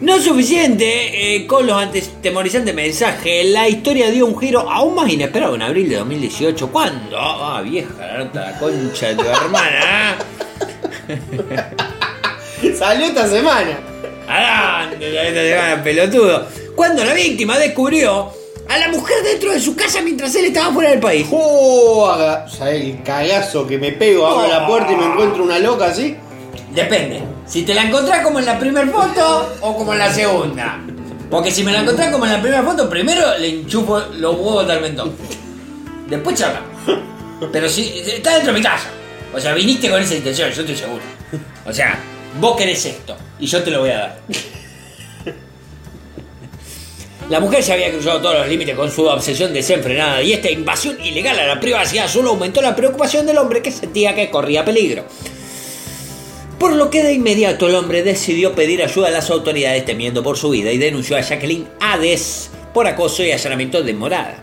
No 0.00 0.18
suficiente 0.18 1.34
eh, 1.34 1.46
con 1.46 1.66
los 1.66 1.76
antemorizantes 1.76 2.74
mensajes, 2.74 3.44
la 3.46 3.68
historia 3.68 4.10
dio 4.10 4.24
un 4.24 4.38
giro 4.38 4.60
aún 4.60 4.94
más 4.94 5.10
inesperado 5.10 5.54
en 5.56 5.62
abril 5.62 5.90
de 5.90 5.96
2018. 5.96 6.72
¿Cuándo? 6.72 7.18
Ah, 7.18 7.60
vieja, 7.62 7.94
la 7.98 8.18
nota 8.24 8.50
la 8.50 8.58
concha 8.58 9.08
de 9.08 9.16
tu 9.16 9.28
hermana. 9.28 10.16
Salió 12.78 13.06
esta 13.06 13.28
semana. 13.28 13.78
Neta 14.98 15.42
de 15.42 15.50
gana, 15.50 15.82
pelotudo. 15.82 16.46
Cuando 16.74 17.04
la 17.04 17.12
víctima 17.12 17.58
descubrió 17.58 18.32
a 18.70 18.78
la 18.78 18.88
mujer 18.88 19.16
dentro 19.24 19.52
de 19.52 19.60
su 19.60 19.74
casa 19.74 20.00
mientras 20.00 20.34
él 20.36 20.46
estaba 20.46 20.72
fuera 20.72 20.90
del 20.90 21.00
país. 21.00 21.26
¡Oh! 21.30 22.06
haga- 22.10 22.48
¿Sabés 22.48 22.82
el 22.84 23.02
cagazo 23.02 23.66
que 23.66 23.76
me 23.78 23.92
pego? 23.92 24.26
Abro 24.26 24.48
la 24.48 24.66
puerta 24.66 24.92
y 24.92 24.96
me 24.96 25.06
encuentro 25.06 25.42
una 25.44 25.58
loca 25.58 25.86
así. 25.86 26.16
Depende. 26.74 27.20
Si 27.46 27.62
te 27.62 27.74
la 27.74 27.82
encontrás 27.82 28.22
como 28.24 28.38
en 28.38 28.46
la 28.46 28.58
primera 28.58 28.86
foto 28.86 29.54
o 29.60 29.76
como 29.76 29.92
en 29.92 29.98
la 29.98 30.12
segunda. 30.12 30.78
Porque 31.28 31.50
si 31.50 31.64
me 31.64 31.72
la 31.72 31.80
encontrás 31.80 32.12
como 32.12 32.24
en 32.26 32.32
la 32.32 32.40
primera 32.40 32.62
foto, 32.62 32.88
primero 32.88 33.36
le 33.38 33.48
enchufo 33.60 33.98
los 34.18 34.34
huevos 34.36 34.68
al 34.70 34.80
mentón. 34.80 35.12
Después 36.08 36.38
charla. 36.38 36.60
Pero 37.52 37.68
si 37.68 37.88
está 38.06 38.34
dentro 38.34 38.52
de 38.52 38.58
mi 38.60 38.64
casa. 38.64 38.86
O 39.34 39.40
sea, 39.40 39.52
viniste 39.54 39.90
con 39.90 40.00
esa 40.00 40.14
intención, 40.14 40.50
yo 40.50 40.60
estoy 40.60 40.76
seguro. 40.76 41.02
O 41.66 41.72
sea, 41.72 41.98
vos 42.40 42.56
querés 42.56 42.84
esto 42.86 43.16
y 43.38 43.46
yo 43.46 43.62
te 43.62 43.70
lo 43.70 43.80
voy 43.80 43.90
a 43.90 43.98
dar. 43.98 44.18
La 47.30 47.38
mujer 47.38 47.62
se 47.62 47.72
había 47.72 47.92
cruzado 47.92 48.20
todos 48.20 48.38
los 48.38 48.48
límites 48.48 48.74
con 48.74 48.90
su 48.90 49.06
obsesión 49.06 49.52
desenfrenada 49.52 50.20
y 50.20 50.32
esta 50.32 50.50
invasión 50.50 51.00
ilegal 51.00 51.38
a 51.38 51.46
la 51.46 51.60
privacidad 51.60 52.08
solo 52.08 52.30
aumentó 52.30 52.60
la 52.60 52.74
preocupación 52.74 53.24
del 53.24 53.38
hombre 53.38 53.62
que 53.62 53.70
sentía 53.70 54.16
que 54.16 54.30
corría 54.30 54.64
peligro. 54.64 55.04
Por 56.58 56.72
lo 56.72 56.90
que 56.90 57.04
de 57.04 57.12
inmediato 57.12 57.68
el 57.68 57.76
hombre 57.76 58.02
decidió 58.02 58.56
pedir 58.56 58.82
ayuda 58.82 59.06
a 59.06 59.12
las 59.12 59.30
autoridades 59.30 59.84
temiendo 59.84 60.24
por 60.24 60.38
su 60.38 60.50
vida 60.50 60.72
y 60.72 60.78
denunció 60.78 61.16
a 61.16 61.20
Jacqueline 61.20 61.68
Hades 61.78 62.50
por 62.74 62.88
acoso 62.88 63.22
y 63.22 63.30
allanamiento 63.30 63.80
de 63.80 63.94
morada. 63.94 64.42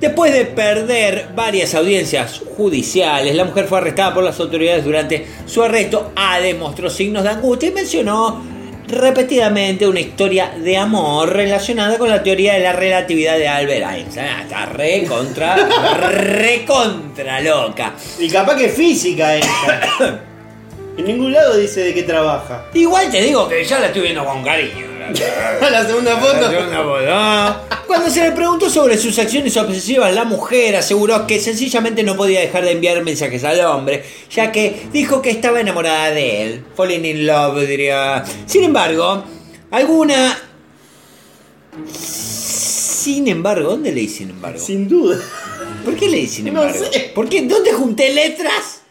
Después 0.00 0.32
de 0.32 0.46
perder 0.46 1.28
varias 1.34 1.74
audiencias 1.74 2.40
judiciales, 2.56 3.34
la 3.34 3.44
mujer 3.44 3.66
fue 3.66 3.76
arrestada 3.76 4.14
por 4.14 4.24
las 4.24 4.40
autoridades 4.40 4.86
durante 4.86 5.26
su 5.44 5.62
arresto. 5.62 6.12
Hades 6.16 6.56
mostró 6.56 6.88
signos 6.88 7.24
de 7.24 7.28
angustia 7.28 7.68
y 7.68 7.72
mencionó 7.72 8.55
repetidamente 8.88 9.86
una 9.86 10.00
historia 10.00 10.52
de 10.58 10.76
amor 10.76 11.32
relacionada 11.32 11.98
con 11.98 12.08
la 12.08 12.22
teoría 12.22 12.54
de 12.54 12.60
la 12.60 12.72
relatividad 12.72 13.36
de 13.38 13.48
Albert 13.48 13.90
Einstein. 13.90 14.26
Ah, 14.26 14.42
Está 14.42 14.66
re 14.66 15.04
contra, 15.04 15.56
re 16.10 16.64
contra 16.66 17.40
loca. 17.40 17.94
Y 18.18 18.28
capaz 18.28 18.56
que 18.56 18.68
física 18.68 19.36
esta. 19.36 20.20
En 20.96 21.04
ningún 21.04 21.30
lado 21.30 21.58
dice 21.58 21.80
de 21.80 21.92
qué 21.92 22.04
trabaja. 22.04 22.64
Igual 22.72 23.10
te 23.10 23.20
digo 23.20 23.46
que 23.46 23.62
ya 23.62 23.78
la 23.80 23.88
estoy 23.88 24.00
viendo 24.00 24.24
con 24.24 24.42
cariño. 24.42 24.95
la 25.70 25.86
segunda 25.86 26.16
foto. 26.16 26.40
La 26.40 26.50
segunda 26.50 26.82
foto. 26.82 27.76
Cuando 27.86 28.10
se 28.10 28.22
le 28.24 28.32
preguntó 28.32 28.68
sobre 28.68 28.98
sus 28.98 29.18
acciones 29.18 29.56
obsesivas, 29.56 30.12
la 30.14 30.24
mujer 30.24 30.76
aseguró 30.76 31.26
que 31.26 31.38
sencillamente 31.40 32.02
no 32.02 32.16
podía 32.16 32.40
dejar 32.40 32.64
de 32.64 32.72
enviar 32.72 33.02
mensajes 33.02 33.44
al 33.44 33.60
hombre, 33.60 34.04
ya 34.30 34.50
que 34.52 34.88
dijo 34.92 35.22
que 35.22 35.30
estaba 35.30 35.60
enamorada 35.60 36.10
de 36.10 36.42
él. 36.42 36.64
Falling 36.76 37.04
in 37.04 37.26
love, 37.26 37.66
diría. 37.66 38.24
Sin 38.46 38.64
embargo, 38.64 39.24
Alguna. 39.70 40.38
Sin 41.92 43.28
embargo, 43.28 43.70
¿dónde 43.70 43.92
leí 43.92 44.08
sin 44.08 44.30
embargo? 44.30 44.58
Sin 44.58 44.88
duda. 44.88 45.18
¿Por 45.84 45.94
qué 45.96 46.08
leí 46.08 46.26
sin 46.26 46.46
No 46.46 46.62
embargo? 46.62 46.84
sé. 46.92 47.12
¿Por 47.14 47.28
qué? 47.28 47.42
¿Dónde 47.42 47.72
junté 47.72 48.12
letras? 48.12 48.82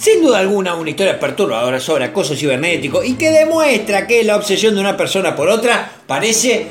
Sin 0.00 0.22
duda 0.22 0.38
alguna, 0.38 0.74
una 0.76 0.88
historia 0.88 1.20
perturbadora 1.20 1.78
sobre 1.78 2.06
acoso 2.06 2.34
cibernético 2.34 3.04
y 3.04 3.16
que 3.16 3.30
demuestra 3.30 4.06
que 4.06 4.24
la 4.24 4.36
obsesión 4.36 4.74
de 4.74 4.80
una 4.80 4.96
persona 4.96 5.36
por 5.36 5.50
otra 5.50 5.92
parece 6.06 6.68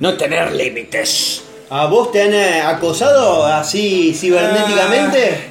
no 0.00 0.14
tener 0.16 0.52
límites. 0.52 1.42
¿A 1.70 1.86
vos 1.86 2.10
te 2.10 2.22
han 2.22 2.34
eh, 2.34 2.60
acosado 2.62 3.46
así 3.46 4.12
cibernéticamente? 4.12 5.50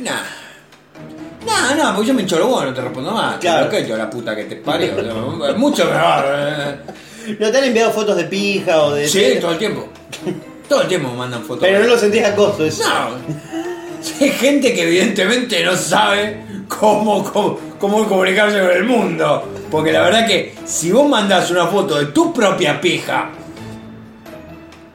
Ah, 1.48 1.76
No, 1.76 1.76
no, 1.92 1.96
porque 1.96 2.10
yo 2.10 2.14
me 2.14 2.24
huevos, 2.24 2.66
no 2.66 2.74
te 2.74 2.82
respondo 2.82 3.12
más. 3.12 3.38
Claro. 3.38 3.70
Que 3.70 3.88
yo 3.88 3.96
la 3.96 4.10
puta 4.10 4.36
que 4.36 4.44
te 4.44 4.58
parió. 4.58 4.92
Mucho 5.56 5.86
mejor. 5.86 6.26
eh. 6.28 6.76
¿No 7.40 7.50
te 7.52 7.58
han 7.58 7.64
enviado 7.64 7.92
fotos 7.92 8.18
de 8.18 8.26
pija 8.26 8.84
o 8.84 8.92
de.? 8.94 9.08
Sí, 9.08 9.38
todo 9.40 9.52
el 9.52 9.58
tiempo. 9.58 9.88
Todo 10.68 10.82
el 10.82 10.88
tiempo 10.90 11.10
me 11.10 11.18
mandan 11.20 11.42
fotos. 11.44 11.60
Pero 11.62 11.80
no 11.80 11.88
lo 11.88 11.98
sentís 11.98 12.24
acoso, 12.26 12.66
eso. 12.66 12.84
No. 12.84 13.16
Hay 14.20 14.30
gente 14.32 14.74
que 14.74 14.84
evidentemente 14.84 15.64
no 15.64 15.78
sabe 15.78 16.38
cómo, 16.80 17.24
cómo, 17.24 17.60
cómo 17.80 18.08
comunicarse 18.08 18.60
con 18.60 18.72
el 18.72 18.84
mundo. 18.84 19.50
Porque 19.72 19.92
la 19.92 20.02
verdad 20.02 20.26
que 20.28 20.56
si 20.66 20.92
vos 20.92 21.08
mandás 21.08 21.50
una 21.52 21.68
foto 21.68 21.96
de 21.98 22.08
tu 22.08 22.34
propia 22.34 22.80
pija 22.80 23.30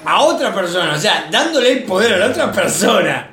a 0.05 0.23
otra 0.23 0.55
persona, 0.55 0.95
o 0.95 0.99
sea, 0.99 1.29
dándole 1.31 1.73
el 1.73 1.83
poder 1.85 2.15
a 2.15 2.19
la 2.19 2.27
otra 2.27 2.51
persona, 2.53 3.31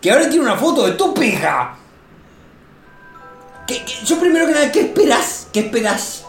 que 0.00 0.10
ahora 0.10 0.28
tiene 0.28 0.44
una 0.44 0.56
foto 0.56 0.86
de 0.86 0.92
tu 0.92 1.12
pija. 1.14 1.76
Yo 4.04 4.18
primero 4.18 4.46
que 4.46 4.52
nada, 4.52 4.70
¿qué 4.72 4.80
esperás? 4.80 5.46
¿Qué 5.52 5.60
esperás? 5.60 6.24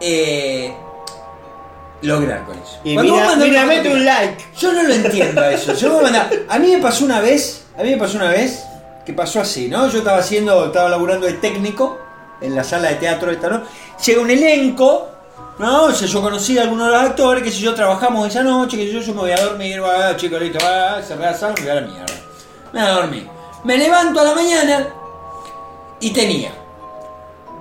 Eh, 0.00 0.72
lograr 2.02 2.44
con 2.44 2.56
eso. 2.58 2.80
Y 2.84 2.94
Cuando 2.94 3.12
vos 3.12 3.20
mira, 3.22 3.30
mandás 3.30 3.48
mira, 3.48 3.66
mete 3.66 3.88
un 3.92 4.04
like. 4.04 4.44
yo 4.58 4.72
no 4.72 4.82
lo 4.82 4.94
entiendo 4.94 5.40
a 5.42 5.50
eso. 5.52 5.74
Yo 5.74 5.90
voy 5.90 6.00
a 6.00 6.02
mandar- 6.04 6.30
A 6.48 6.58
mí 6.58 6.68
me 6.74 6.78
pasó 6.80 7.04
una 7.04 7.20
vez, 7.20 7.64
a 7.78 7.82
mí 7.82 7.90
me 7.90 7.96
pasó 7.98 8.16
una 8.16 8.30
vez 8.30 8.64
que 9.04 9.12
pasó 9.12 9.40
así, 9.40 9.68
¿no? 9.68 9.88
Yo 9.88 9.98
estaba 9.98 10.18
haciendo, 10.18 10.66
estaba 10.66 10.88
laburando 10.88 11.26
de 11.26 11.34
técnico 11.34 11.98
en 12.40 12.54
la 12.54 12.64
sala 12.64 12.88
de 12.88 12.96
teatro 12.96 13.30
esta, 13.30 13.48
¿no? 13.48 13.62
Llega 14.04 14.20
un 14.20 14.30
elenco, 14.30 15.08
¿no? 15.58 15.84
O 15.84 15.92
sea, 15.92 16.08
yo 16.08 16.22
conocí 16.22 16.58
a 16.58 16.62
algunos 16.62 16.86
de 16.86 16.92
los 16.92 17.02
actores, 17.02 17.42
que 17.42 17.50
si 17.50 17.60
yo 17.60 17.74
trabajamos 17.74 18.28
esa 18.28 18.42
noche, 18.42 18.76
que 18.76 18.90
yo, 18.90 19.00
yo 19.00 19.14
me 19.14 19.20
voy 19.20 19.32
a 19.32 19.40
dormir, 19.40 19.82
va, 19.82 20.16
chicos, 20.16 20.40
listo, 20.40 20.58
va, 20.64 21.02
cerré 21.02 21.22
la 21.22 21.34
sala, 21.34 21.54
me 21.56 21.62
voy 21.62 21.70
a 21.70 21.74
la 21.74 21.80
mierda. 21.82 22.14
Me 22.72 22.80
voy 22.80 22.90
a 22.90 22.94
dormir. 22.94 23.28
Me 23.64 23.78
levanto 23.78 24.20
a 24.20 24.24
la 24.24 24.34
mañana 24.34 24.88
y 26.00 26.10
tenía 26.10 26.52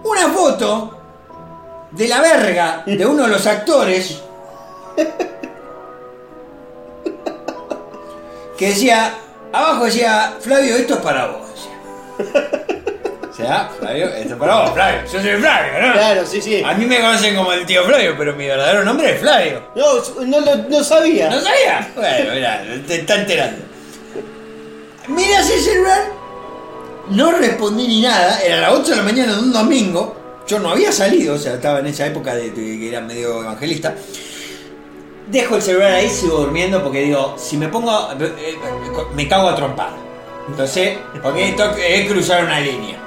una 0.04 0.30
foto 0.30 0.98
de 1.92 2.08
la 2.08 2.22
verga 2.22 2.84
de 2.86 3.06
uno 3.06 3.24
de 3.24 3.30
los 3.30 3.46
actores 3.46 4.22
que 8.58 8.68
decía, 8.68 9.14
abajo 9.54 9.86
decía, 9.86 10.34
Flavio, 10.40 10.76
esto 10.76 10.94
es 10.96 11.00
para 11.02 11.28
vos. 11.28 11.70
O 13.32 13.34
sea, 13.44 13.72
Flavio, 13.80 14.08
esto 14.10 14.34
es 14.34 14.40
para 14.40 14.56
vos, 14.62 14.72
Flavio. 14.74 15.02
Yo 15.12 15.20
soy 15.22 15.32
Flavio, 15.40 15.88
¿no? 15.88 15.94
Claro, 15.94 16.26
sí, 16.28 16.42
sí. 16.42 16.62
A 16.64 16.74
mí 16.74 16.86
me 16.86 17.00
conocen 17.00 17.36
como 17.36 17.52
el 17.54 17.66
tío 17.66 17.84
Flavio, 17.86 18.14
pero 18.18 18.36
mi 18.36 18.46
verdadero 18.46 18.84
nombre 18.84 19.14
es 19.16 19.20
Flavio. 19.22 19.64
No, 19.74 20.26
no, 20.26 20.40
lo- 20.42 20.56
no 20.70 20.84
sabía. 20.84 21.28
¿No 21.30 21.40
sabía? 21.40 21.90
Bueno, 21.96 22.34
mirá, 22.36 22.62
te 22.86 22.96
está 22.98 23.16
enterando. 23.16 23.64
Miras 25.08 25.50
el 25.50 25.60
celular, 25.60 26.02
no 27.10 27.32
respondí 27.32 27.88
ni 27.88 28.02
nada, 28.02 28.40
era 28.44 28.58
las 28.62 28.74
8 28.74 28.92
de 28.92 28.96
la 28.98 29.04
mañana 29.04 29.34
de 29.34 29.40
un 29.40 29.52
domingo, 29.54 30.16
yo 30.48 30.60
no 30.60 30.70
había 30.70 30.92
salido, 30.92 31.36
o 31.36 31.38
sea, 31.40 31.54
estaba 31.56 31.80
en 31.80 31.88
esa 31.88 32.06
época 32.06 32.36
de, 32.36 32.52
de 32.52 32.80
que 32.80 32.90
era 32.90 33.02
medio 33.02 33.42
evangelista. 33.42 33.96
Dejo 35.28 35.56
el 35.56 35.62
celular 35.62 35.92
ahí, 35.94 36.10
sigo 36.10 36.38
durmiendo 36.40 36.84
porque 36.84 37.02
digo, 37.02 37.36
si 37.38 37.58
me 37.58 37.68
pongo, 37.70 38.10
eh, 38.20 38.58
me 39.16 39.28
cago 39.28 39.50
a 39.50 39.56
trompar. 39.56 39.90
Entonces, 40.48 40.98
porque 41.22 41.50
esto 41.50 41.72
es 41.78 42.10
cruzar 42.12 42.44
una 42.44 42.60
línea. 42.60 42.98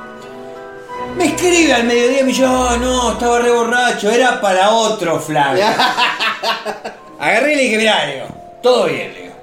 Me 1.17 1.27
escribe 1.27 1.73
al 1.75 1.85
mediodía 1.85 2.21
y 2.21 2.23
me 2.23 2.29
dice, 2.31 2.45
"Oh, 2.47 2.77
no, 2.77 3.13
estaba 3.13 3.39
re 3.41 3.51
borracho, 3.51 4.11
era 4.11 4.41
para 4.41 4.71
otro 4.71 5.21
Flavio. 5.21 5.65
Agarré 7.21 7.53
y 7.53 7.57
le 7.57 7.63
dije, 7.63 7.77
mirá, 7.79 8.07
le 8.07 8.15
digo, 8.15 8.27
todo 8.63 8.85
bien, 8.87 9.13
le 9.13 9.21
digo. 9.23 9.35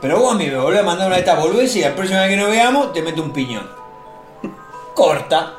Pero 0.00 0.18
vos 0.18 0.32
a 0.34 0.36
mí 0.36 0.46
me 0.46 0.56
volvés 0.56 0.80
a 0.80 0.84
mandar 0.84 1.06
una 1.08 1.16
de 1.16 1.20
estas 1.20 1.38
boludeces 1.38 1.76
y 1.76 1.80
la 1.82 1.94
próxima 1.94 2.20
vez 2.22 2.30
que 2.30 2.36
nos 2.36 2.50
veamos 2.50 2.92
te 2.92 3.02
meto 3.02 3.22
un 3.22 3.32
piñón. 3.32 3.68
Corta. 4.94 5.52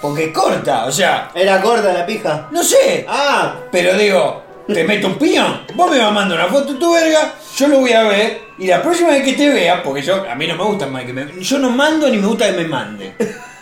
Porque 0.00 0.32
corta, 0.32 0.86
o 0.86 0.92
sea, 0.92 1.30
Era 1.34 1.60
corta 1.60 1.92
la 1.92 2.06
pija. 2.06 2.48
no 2.50 2.62
sé. 2.62 3.04
Ah, 3.08 3.54
Pero 3.70 3.94
digo, 3.98 4.42
te 4.74 4.84
meto 4.84 5.06
un 5.08 5.14
piñón. 5.18 5.62
Vos 5.74 5.90
me 5.90 5.98
vas 5.98 6.08
a 6.08 6.10
mandar 6.10 6.38
una 6.38 6.48
foto 6.48 6.72
de 6.74 6.78
tu 6.78 6.92
verga, 6.92 7.34
yo 7.56 7.68
lo 7.68 7.80
voy 7.80 7.92
a 7.92 8.02
ver. 8.04 8.40
Y 8.58 8.66
la 8.66 8.82
próxima 8.82 9.10
vez 9.10 9.22
que 9.22 9.32
te 9.34 9.48
vea, 9.48 9.82
porque 9.82 10.02
yo 10.02 10.24
a 10.30 10.34
mí 10.34 10.46
no 10.46 10.56
me 10.56 10.64
gusta 10.64 10.86
más 10.86 11.04
que 11.04 11.12
me. 11.12 11.26
Yo 11.42 11.58
no 11.58 11.70
mando 11.70 12.08
ni 12.08 12.18
me 12.18 12.26
gusta 12.26 12.46
que 12.46 12.52
me 12.62 12.68
mande. 12.68 13.14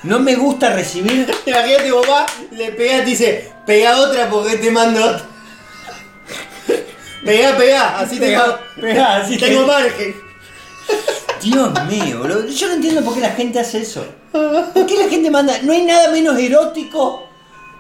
No 0.05 0.19
me 0.21 0.35
gusta 0.35 0.73
recibir. 0.73 1.29
imagínate 1.47 1.91
vos 1.93 2.07
vas, 2.07 2.31
le 2.53 2.73
pegás 2.73 3.01
y 3.01 3.05
te 3.05 3.11
dice, 3.11 3.53
pegá 3.67 3.97
otra 3.99 4.29
porque 4.29 4.57
te 4.57 4.71
mando 4.71 5.05
otra. 5.05 5.23
Pegá, 7.25 7.57
pegá, 7.57 7.99
así 7.99 8.17
Pegá, 8.17 8.45
tengo, 8.45 8.59
pegá, 8.81 9.17
así 9.17 9.37
tengo 9.37 9.61
te- 9.63 9.67
margen. 9.67 10.17
Dios 11.43 11.85
mío, 11.87 12.19
boludo. 12.21 12.47
Yo 12.47 12.67
no 12.69 12.75
entiendo 12.75 13.03
por 13.03 13.15
qué 13.15 13.21
la 13.21 13.31
gente 13.31 13.59
hace 13.61 13.81
eso. 13.83 14.05
¿Por 14.33 14.87
qué 14.87 14.97
la 14.97 15.09
gente 15.09 15.31
manda.? 15.31 15.59
No 15.63 15.73
hay 15.73 15.83
nada 15.85 16.11
menos 16.11 16.39
erótico 16.39 17.27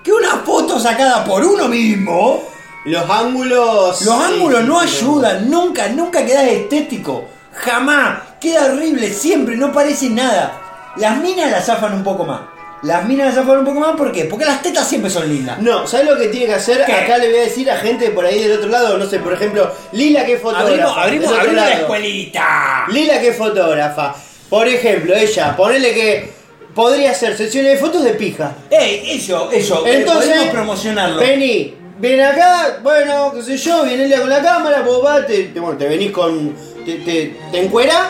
que 0.02 0.12
una 0.12 0.36
foto 0.44 0.78
sacada 0.78 1.24
por 1.24 1.44
uno 1.44 1.68
mismo. 1.68 2.42
Los 2.88 3.08
ángulos. 3.10 4.02
Los 4.02 4.14
ángulos 4.20 4.64
no 4.64 4.80
ayudan, 4.80 5.50
nunca, 5.50 5.88
nunca 5.88 6.24
queda 6.24 6.48
estético. 6.48 7.28
Jamás. 7.52 8.18
Queda 8.40 8.66
horrible, 8.66 9.12
siempre, 9.12 9.56
no 9.56 9.72
parece 9.72 10.08
nada. 10.10 10.60
Las 10.96 11.18
minas 11.18 11.50
las 11.50 11.66
zafan 11.66 11.92
un 11.94 12.04
poco 12.04 12.24
más. 12.24 12.40
Las 12.82 13.04
minas 13.06 13.26
las 13.26 13.34
zafan 13.34 13.58
un 13.58 13.64
poco 13.64 13.80
más, 13.80 13.96
¿por 13.96 14.12
qué? 14.12 14.24
Porque 14.26 14.44
las 14.44 14.62
tetas 14.62 14.86
siempre 14.88 15.10
son 15.10 15.28
lindas. 15.28 15.58
No, 15.60 15.84
¿sabes 15.86 16.06
lo 16.06 16.16
que 16.16 16.28
tiene 16.28 16.46
que 16.46 16.54
hacer? 16.54 16.84
¿Qué? 16.86 16.92
Acá 16.92 17.18
le 17.18 17.28
voy 17.30 17.38
a 17.40 17.42
decir 17.42 17.68
a 17.70 17.76
gente 17.76 18.10
por 18.10 18.24
ahí 18.24 18.40
del 18.40 18.52
otro 18.58 18.68
lado, 18.70 18.96
no 18.96 19.06
sé, 19.06 19.18
por 19.18 19.32
ejemplo, 19.32 19.70
Lila 19.92 20.24
que 20.24 20.34
es 20.34 20.40
fotógrafa. 20.40 21.02
Abrimos, 21.02 21.32
abrimos, 21.32 21.54
la 21.56 21.72
escuelita. 21.72 22.84
Lila 22.88 23.20
que 23.20 23.28
es 23.28 23.36
fotógrafa. 23.36 24.14
Por 24.48 24.68
ejemplo, 24.68 25.14
ella, 25.14 25.56
ponele 25.56 25.92
que 25.92 26.32
podría 26.74 27.10
hacer 27.10 27.36
sesiones 27.36 27.72
de 27.72 27.78
fotos 27.78 28.04
de 28.04 28.10
pija. 28.14 28.52
Ey, 28.70 29.02
eso, 29.18 29.50
eso. 29.50 29.84
eh, 29.84 29.96
Entonces, 29.98 30.28
podemos 30.30 30.50
promocionarlo. 30.54 31.18
Vení, 31.20 31.74
ven 31.98 32.20
acá, 32.20 32.78
bueno, 32.82 33.32
qué 33.34 33.42
sé 33.42 33.56
yo, 33.56 33.84
viene 33.84 34.04
ella 34.06 34.20
con 34.20 34.30
la 34.30 34.42
cámara, 34.42 34.82
vos 34.82 35.02
vas, 35.02 35.26
te, 35.26 35.44
te- 35.44 35.60
bueno, 35.60 35.76
te 35.78 35.86
venís 35.88 36.10
con. 36.12 36.54
te, 36.84 36.94
te, 36.96 37.36
te 37.50 37.62
encuerás. 37.64 38.08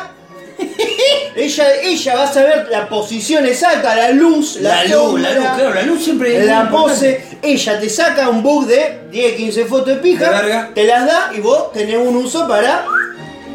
ella, 1.36 1.64
ella 1.82 2.14
va 2.16 2.22
a 2.24 2.32
saber 2.32 2.66
la 2.70 2.88
posición 2.88 3.46
exacta, 3.46 3.94
la 3.94 4.10
luz, 4.10 4.56
la, 4.60 4.82
La 4.82 4.84
luz, 4.96 5.20
la 5.20 5.30
luz, 5.34 5.44
claro, 5.54 5.74
la 5.74 5.82
luz 5.82 6.02
siempre 6.04 6.44
la 6.44 6.62
importante. 6.62 6.70
pose. 6.72 7.38
Ella 7.42 7.80
te 7.80 7.88
saca 7.88 8.28
un 8.28 8.42
book 8.42 8.66
de 8.66 9.00
10, 9.10 9.34
15 9.36 9.64
fotos 9.66 9.86
de 9.88 9.94
pija, 9.96 10.68
te 10.74 10.84
las 10.84 11.06
da 11.06 11.30
y 11.36 11.40
vos 11.40 11.72
tenés 11.72 11.96
un 11.96 12.16
uso 12.16 12.46
para. 12.48 12.84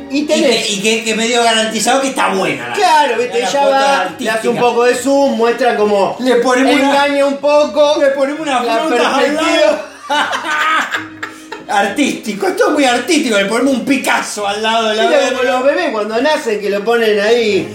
Y 0.10 0.20
Y 0.20 0.24
tenés. 0.26 0.66
que, 0.68 0.72
y 0.74 0.82
que, 0.82 1.04
que 1.04 1.16
medio 1.16 1.44
garantizado 1.44 2.00
que 2.02 2.10
está 2.10 2.34
buena. 2.36 2.70
la- 2.70 2.76
Claro, 2.76 3.18
viste, 3.18 3.40
la 3.42 3.50
ella 3.50 3.66
va, 3.68 4.16
le 4.20 4.30
hace 4.30 4.48
un 4.48 4.58
poco 4.58 4.84
de 4.84 4.96
zoom, 4.96 5.36
muestra 5.36 5.76
como. 5.76 6.16
Le 6.20 6.36
ponemos 6.36 6.74
una- 6.76 6.90
engaña 6.90 7.26
un 7.26 7.38
poco. 7.38 7.96
Le 8.00 8.08
ponemos 8.12 8.40
una 8.42 8.64
la 8.64 8.88
perspectiva. 8.88 9.90
Artístico, 11.68 12.48
esto 12.48 12.68
es 12.68 12.74
muy 12.74 12.86
artístico, 12.86 13.38
le 13.38 13.46
ponemos 13.46 13.74
un 13.78 13.86
Picasso 13.86 14.46
al 14.46 14.62
lado 14.62 14.90
de 14.90 14.96
la 14.96 15.04
Mira 15.08 15.18
como 15.30 15.38
verga. 15.38 15.52
los 15.54 15.64
bebés 15.64 15.92
cuando 15.92 16.22
nacen 16.22 16.60
que 16.62 16.70
lo 16.70 16.84
ponen 16.84 17.20
ahí. 17.20 17.68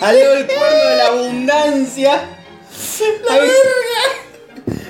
Aleo 0.00 0.34
el 0.34 0.46
cuerno 0.46 0.88
de 0.88 0.96
la 0.96 1.06
abundancia. 1.08 2.12
La 3.28 3.34
verga. 3.36 3.54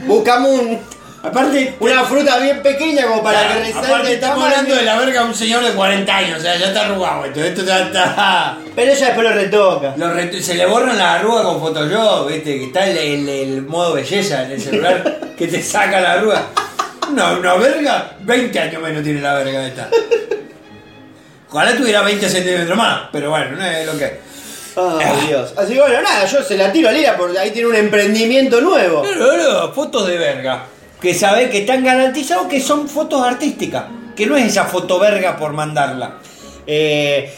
Buscamos 0.07 0.51
un- 0.61 0.80
Aparte, 1.22 1.76
una 1.80 2.02
fruta 2.04 2.38
bien 2.38 2.62
pequeña 2.62 3.06
como 3.06 3.22
para 3.22 3.40
Claro, 3.40 3.60
que 3.60 3.72
resalte 3.72 4.14
estamos 4.14 4.42
hablando 4.44 4.74
de 4.74 4.82
la 4.84 4.98
verga 4.98 5.20
de 5.22 5.26
un 5.28 5.34
señor 5.34 5.62
de 5.62 5.72
40 5.72 6.16
años, 6.16 6.38
o 6.38 6.42
sea, 6.42 6.56
ya 6.56 6.68
está 6.68 6.86
arrugado 6.86 7.26
esto, 7.26 7.44
esto 7.44 7.62
ya 7.62 7.78
está... 7.80 8.58
Pero 8.74 8.90
ella 8.92 9.06
después 9.06 9.28
lo 9.28 9.34
retoca. 9.34 9.94
Lo 9.98 10.42
se 10.42 10.54
le 10.54 10.64
borran 10.64 10.96
las 10.96 11.20
arrugas 11.20 11.44
con 11.44 11.60
Photoshop, 11.60 12.26
viste, 12.28 12.58
que 12.58 12.64
está 12.64 12.86
el, 12.86 12.96
el- 12.96 13.28
el 13.28 13.62
modo 13.62 13.92
belleza 13.94 14.44
en 14.44 14.52
el 14.52 14.60
celular 14.62 15.18
que 15.36 15.46
te 15.46 15.62
saca 15.62 16.00
la 16.00 16.12
arruga. 16.14 16.46
Una, 17.10 17.32
una 17.32 17.54
verga, 17.56 18.12
20 18.20 18.58
años 18.58 18.80
menos 18.82 19.02
tiene 19.04 19.20
la 19.20 19.34
verga 19.34 19.66
esta. 19.66 19.88
Ojalá 21.50 21.76
tuviera 21.76 22.00
20 22.02 22.28
centímetros 22.30 22.76
más, 22.78 23.08
pero 23.12 23.28
bueno, 23.30 23.56
no 23.56 23.64
es 23.66 23.84
lo 23.86 23.98
que 23.98 24.04
es. 24.04 24.12
Dios. 25.28 25.52
Así 25.56 25.74
que 25.74 25.80
bueno, 25.80 26.00
nada, 26.00 26.24
yo 26.24 26.42
se 26.42 26.56
la 26.56 26.72
tiro 26.72 26.88
a 26.88 26.92
Lira 26.92 27.16
porque 27.16 27.38
ahí 27.38 27.50
tiene 27.50 27.68
un 27.68 27.74
emprendimiento 27.74 28.60
nuevo. 28.62 29.02
Claro, 29.02 29.28
claro, 29.34 29.72
fotos 29.74 30.06
de 30.06 30.16
verga. 30.16 30.62
Que 31.01 31.14
sabe 31.14 31.48
que 31.51 31.59
están 31.59 31.82
garantizados 31.84 32.46
que 32.46 32.61
son 32.61 32.88
fotos 32.88 33.22
artísticas. 33.22 33.84
Que 34.14 34.26
no 34.26 34.36
es 34.36 34.46
esa 34.46 34.64
foto 34.64 34.98
verga 34.98 35.36
por 35.36 35.53
mandarla. 35.53 36.16
Eh, 36.66 37.32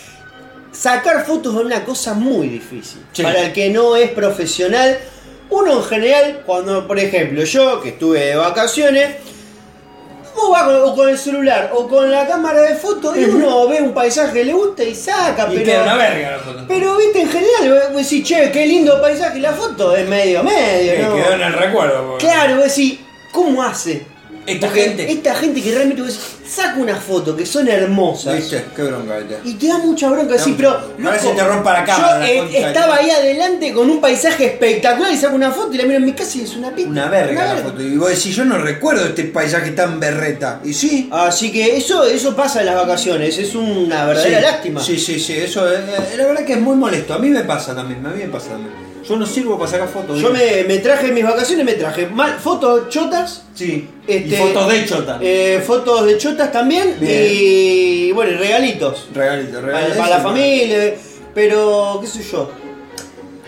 sacar 0.73 1.25
fotos 1.25 1.55
es 1.55 1.61
una 1.65 1.85
cosa 1.85 2.15
muy 2.15 2.49
difícil. 2.49 3.03
Sí. 3.13 3.23
Para 3.23 3.41
el 3.43 3.53
que 3.53 3.71
no 3.71 3.97
es 3.97 4.11
profesional, 4.11 4.99
Uno 5.51 5.77
en 5.81 5.85
general, 5.85 6.43
cuando, 6.47 6.87
por 6.89 6.99
ejemplo, 6.99 7.45
yo 7.45 7.79
que 7.83 7.91
estuve 7.91 8.21
de 8.25 8.37
vacaciones, 8.37 9.17
o 10.35 10.51
va 10.51 10.65
con, 10.65 10.77
o 10.83 10.95
con 10.97 11.11
el 11.11 11.19
celular 11.19 11.71
o 11.75 11.87
con 11.87 12.11
la 12.11 12.27
cámara 12.27 12.63
de 12.63 12.75
fotos 12.75 13.15
y 13.19 13.25
uno 13.25 13.69
ve 13.69 13.83
un 13.83 13.93
paisaje 13.93 14.33
que 14.33 14.45
le 14.47 14.55
gusta 14.55 14.83
y 14.83 14.95
saca, 14.95 15.47
Y 15.51 15.57
pero. 15.57 15.65
queda 15.67 15.83
una 15.83 15.97
verga 15.97 16.31
la 16.31 16.39
foto. 16.39 16.65
Pero 16.67 16.97
viste, 16.97 17.21
en 17.21 17.29
general, 17.29 17.91
vos 17.93 18.03
decís, 18.03 18.27
che, 18.27 18.51
qué 18.51 18.65
lindo 18.67 18.99
paisaje, 18.99 19.39
la 19.41 19.53
foto 19.53 19.95
es 19.95 20.09
medio 20.09 20.43
medio, 20.43 20.93
Eh, 20.95 21.03
¿no? 21.07 21.15
Quedó 21.17 21.33
en 21.35 21.43
el 21.43 21.53
recuerdo. 21.53 22.07
porque- 22.13 22.25
Claro, 22.27 22.57
vos 22.57 22.65
decís, 22.65 22.99
¿cómo 23.33 23.63
hace? 23.63 24.07
Esta 24.45 24.67
Porque 24.67 24.83
gente. 24.83 25.13
Esta 25.13 25.35
gente 25.35 25.63
que 25.63 25.73
realmente 25.73 26.03
vos 26.03 26.11
decís, 26.13 26.53
saca 26.53 26.77
una 26.77 26.97
foto 26.97 27.37
que 27.37 27.47
son 27.47 27.69
hermosas. 27.69 28.37
¿Viste? 28.37 28.65
Qué 28.75 28.83
bronca. 28.83 29.21
Y 29.45 29.55
te 29.55 29.69
da 29.69 29.79
mucha 29.79 30.11
bronca 30.11 30.33
decir, 30.33 30.55
pero. 30.57 30.81
Loco, 30.99 31.17
se 31.21 31.31
te 31.31 31.45
rompa 31.45 31.73
la 31.73 31.85
cámara, 31.85 32.19
la 32.19 32.27
Yo 32.27 32.45
eh, 32.45 32.67
estaba 32.67 32.97
ahí 32.97 33.11
adelante 33.11 33.73
con 33.73 33.89
un 33.89 34.01
paisaje 34.01 34.47
espectacular 34.47 35.13
y 35.13 35.17
saco 35.17 35.37
una 35.37 35.53
foto 35.53 35.75
y 35.75 35.79
la 35.79 35.85
miro 35.85 35.99
en 35.99 36.07
mi 36.07 36.13
casa 36.13 36.39
y 36.39 36.43
es 36.43 36.57
una 36.57 36.75
pita. 36.75 36.91
Una 36.91 37.09
verga 37.09 37.55
la 37.55 37.63
foto. 37.63 37.83
Y 37.83 37.97
vos 37.97 38.09
decís, 38.09 38.35
yo 38.35 38.45
no 38.45 38.59
recuerdo 38.59 39.05
este 39.05 39.25
paisaje 39.25 39.71
tan 39.71 40.01
berreta. 40.01 40.61
Y 40.65 40.75
sí. 40.75 41.09
Así 41.13 41.53
que 41.53 41.77
eso, 41.77 42.05
eso 42.05 42.35
pasa 42.35 42.61
en 42.61 42.67
las 42.67 42.75
vacaciones, 42.75 43.39
es 43.39 43.55
una 43.55 44.07
verdadera 44.07 44.39
sí, 44.39 44.45
lástima. 44.45 44.83
Sí, 44.83 44.99
sí, 44.99 45.21
sí. 45.21 45.35
Eso 45.35 45.73
eh, 45.73 45.79
eh, 45.79 46.17
la 46.17 46.27
verdad 46.27 46.45
que 46.45 46.55
es 46.55 46.61
muy 46.61 46.75
molesto. 46.75 47.15
A 47.15 47.19
mí 47.19 47.31
me 47.31 47.45
pasa 47.45 47.77
también. 47.77 48.05
A 48.05 48.11
mí 48.11 48.23
me 48.25 48.29
pasa 48.29 48.49
también. 48.51 48.92
Yo 49.13 49.19
no 49.19 49.27
sirvo 49.27 49.59
para 49.59 49.71
sacar 49.71 49.89
fotos. 49.91 50.19
Yo 50.19 50.31
me, 50.31 50.65
me 50.65 50.79
traje 50.79 51.09
en 51.09 51.15
mis 51.15 51.23
vacaciones, 51.25 51.67
me 51.67 51.75
traje 51.75 52.07
mal, 52.07 52.39
fotos 52.41 52.89
chotas, 52.89 53.43
Sí. 53.55 53.87
este, 54.07 54.37
y 54.37 54.39
fotos 54.39 54.73
de 54.73 54.87
chota. 54.87 55.19
eh, 55.21 55.63
fotos 55.67 56.07
de 56.07 56.17
chotas 56.17 56.51
también 56.51 56.97
Bien. 56.99 57.27
y 57.31 58.11
bueno, 58.13 58.33
y 58.33 58.37
regalitos. 58.37 59.09
Regalito, 59.13 59.61
Para, 59.61 59.67
regalito. 59.67 59.99
para 59.99 60.17
la 60.17 60.21
familia, 60.23 60.95
pero 61.35 61.99
qué 62.01 62.07
sé 62.07 62.23
yo. 62.23 62.51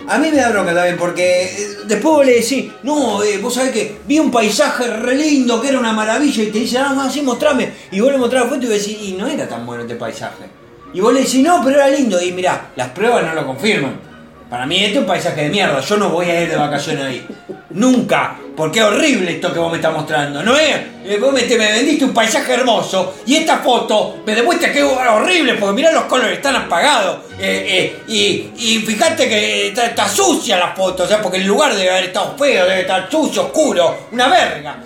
A 0.06 0.18
mí 0.18 0.28
me 0.30 0.36
da 0.36 0.50
bronca 0.50 0.74
también 0.74 0.98
porque 0.98 1.44
eh, 1.44 1.68
después 1.86 2.14
vos 2.14 2.26
le 2.26 2.32
decís, 2.40 2.66
no, 2.82 3.22
eh, 3.22 3.38
vos 3.38 3.54
sabés 3.54 3.70
que 3.72 3.96
vi 4.06 4.18
un 4.18 4.30
paisaje 4.30 4.86
re 4.86 5.14
lindo, 5.16 5.62
que 5.62 5.68
era 5.70 5.78
una 5.78 5.94
maravilla, 5.94 6.42
y 6.42 6.48
te 6.48 6.58
dice, 6.58 6.76
ah, 6.76 6.92
no, 6.94 7.10
sí, 7.10 7.22
mostrame. 7.22 7.72
Y 7.90 8.00
vos 8.00 8.12
le 8.12 8.18
mostrás 8.18 8.44
la 8.44 8.50
foto 8.50 8.66
y 8.66 8.68
vos 8.68 8.78
decís, 8.78 8.98
y 9.00 9.12
no 9.12 9.26
era 9.26 9.48
tan 9.48 9.64
bueno 9.64 9.84
este 9.84 9.94
paisaje. 9.94 10.44
Y 10.92 11.00
vos 11.00 11.14
le 11.14 11.20
decís, 11.20 11.42
no, 11.42 11.62
pero 11.64 11.76
era 11.76 11.88
lindo. 11.88 12.20
Y 12.20 12.32
mirá, 12.32 12.70
las 12.76 12.90
pruebas 12.90 13.24
no 13.24 13.32
lo 13.32 13.46
confirman. 13.46 14.12
Para 14.50 14.66
mí 14.66 14.76
esto 14.84 14.98
es 14.98 15.00
un 15.00 15.06
paisaje 15.06 15.42
de 15.44 15.48
mierda, 15.48 15.80
yo 15.80 15.96
no 15.96 16.10
voy 16.10 16.26
a 16.30 16.42
ir 16.42 16.48
de 16.50 16.56
vacaciones 16.56 17.04
ahí. 17.04 17.26
Nunca, 17.70 18.36
porque 18.56 18.78
es 18.78 18.84
horrible 18.84 19.32
esto 19.32 19.52
que 19.52 19.58
vos 19.58 19.70
me 19.70 19.78
estás 19.78 19.92
mostrando. 19.92 20.42
No 20.44 20.56
es, 20.56 20.76
eh, 21.04 21.18
vos 21.20 21.32
me, 21.32 21.42
te- 21.42 21.58
me 21.58 21.72
vendiste 21.72 22.04
un 22.04 22.14
paisaje 22.14 22.52
hermoso 22.52 23.16
y 23.26 23.34
esta 23.36 23.58
foto 23.58 24.18
me 24.24 24.34
demuestra 24.34 24.70
que 24.72 24.78
es 24.78 24.84
horrible 24.84 25.54
porque 25.54 25.74
mirá 25.74 25.90
los 25.90 26.04
colores, 26.04 26.36
están 26.36 26.54
apagados. 26.54 27.20
eh, 27.40 27.66
eh, 27.68 28.02
y, 28.06 28.50
y 28.74 28.78
fíjate 28.86 29.28
que 29.28 29.68
está, 29.68 30.08
sucia 30.08 30.56
la 30.58 30.68
foto, 30.72 31.02
o 31.02 31.06
sea, 31.08 31.20
porque 31.20 31.38
el 31.38 31.46
lugar 31.46 31.74
debe 31.74 31.90
haber 31.90 32.04
estado 32.04 32.36
feo, 32.38 32.64
debe 32.66 32.82
estar 32.82 33.10
sucio, 33.10 33.46
oscuro, 33.46 34.06
una 34.12 34.28
verga. 34.28 34.76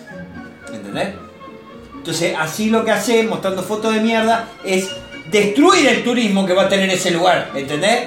¿Entendés? 0.72 1.09
Entonces, 1.94 2.34
así 2.38 2.70
lo 2.70 2.84
que 2.84 2.92
hace, 2.92 3.22
mostrando 3.24 3.62
fotos 3.62 3.92
de 3.92 4.00
mierda, 4.00 4.46
es 4.64 4.88
destruir 5.30 5.88
el 5.88 6.02
turismo 6.04 6.46
que 6.46 6.54
va 6.54 6.62
a 6.62 6.68
tener 6.70 6.88
ese 6.88 7.11
lugar, 7.11 7.50
¿entendés? 7.54 8.06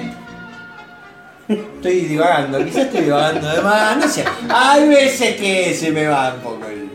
Estoy 1.48 2.00
divagando, 2.02 2.64
quizás 2.64 2.84
estoy 2.86 3.02
divagando 3.02 3.48
además, 3.48 3.96
no 3.98 4.08
sé. 4.08 4.24
Hay 4.48 4.88
veces 4.88 5.36
que 5.36 5.74
se 5.74 5.90
me 5.90 6.06
va 6.06 6.34
un 6.34 6.40
poco 6.40 6.66
el. 6.66 6.88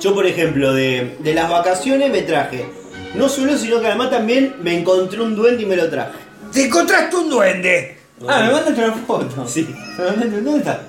Yo, 0.00 0.14
por 0.14 0.26
ejemplo, 0.26 0.72
de, 0.72 1.16
de 1.20 1.34
las 1.34 1.48
vacaciones 1.50 2.10
me 2.10 2.22
traje. 2.22 2.66
No 3.14 3.28
solo, 3.28 3.56
sino 3.58 3.80
que 3.80 3.88
además 3.88 4.10
también 4.10 4.54
me 4.62 4.78
encontré 4.78 5.20
un 5.20 5.34
duende 5.36 5.62
y 5.62 5.66
me 5.66 5.76
lo 5.76 5.90
traje. 5.90 6.12
¡Te 6.52 6.64
encontraste 6.66 7.14
un 7.16 7.28
duende! 7.30 7.98
Ah, 8.26 8.42
me 8.46 8.52
mandaste 8.52 8.84
una 8.84 8.92
foto. 8.94 9.46
Sí. 9.46 9.68
Me 9.98 10.04
mandaste- 10.04 10.40
¿Dónde 10.40 10.58
está? 10.58 10.80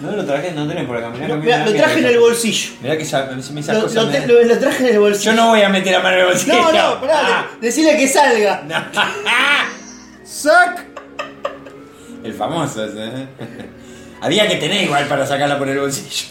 No 0.00 0.10
lo 0.12 0.24
traje, 0.24 0.52
no 0.52 0.66
tenés 0.66 0.84
por 0.86 0.96
acá. 0.96 1.10
Mirá, 1.10 1.28
No, 1.28 1.36
mirá, 1.36 1.58
mirá, 1.58 1.66
lo 1.70 1.76
traje 1.76 1.98
en 2.00 2.06
el 2.06 2.18
bolsillo. 2.18 2.72
Mirá 2.82 2.96
que 2.96 3.02
esa- 3.02 3.26
me 3.26 3.60
esas 3.60 3.76
Lo, 3.76 3.82
cosas 3.82 3.94
lo 4.04 4.10
me- 4.10 4.20
te- 4.20 4.26
lo- 4.26 4.42
lo 4.42 4.58
traje 4.58 4.88
en 4.88 4.94
el 4.94 5.00
bolsillo. 5.00 5.30
Yo 5.32 5.36
no 5.36 5.48
voy 5.50 5.62
a 5.62 5.68
meter 5.68 5.92
la 5.92 6.00
mano 6.00 6.14
en 6.16 6.20
el 6.22 6.26
bolsillo. 6.28 6.54
No, 6.54 6.72
no, 6.72 7.00
pará, 7.00 7.20
Ah. 7.20 7.46
de- 7.60 7.66
decile 7.66 7.96
que 7.96 8.08
salga. 8.08 8.62
¡Sac! 10.24 10.86
El 12.24 12.34
famoso 12.34 12.84
ese, 12.84 13.04
¿eh? 13.04 13.26
Había 14.20 14.48
que 14.48 14.56
tener 14.56 14.84
igual 14.84 15.06
para 15.08 15.26
sacarla 15.26 15.58
por 15.58 15.68
el 15.68 15.78
bolsillo. 15.80 16.26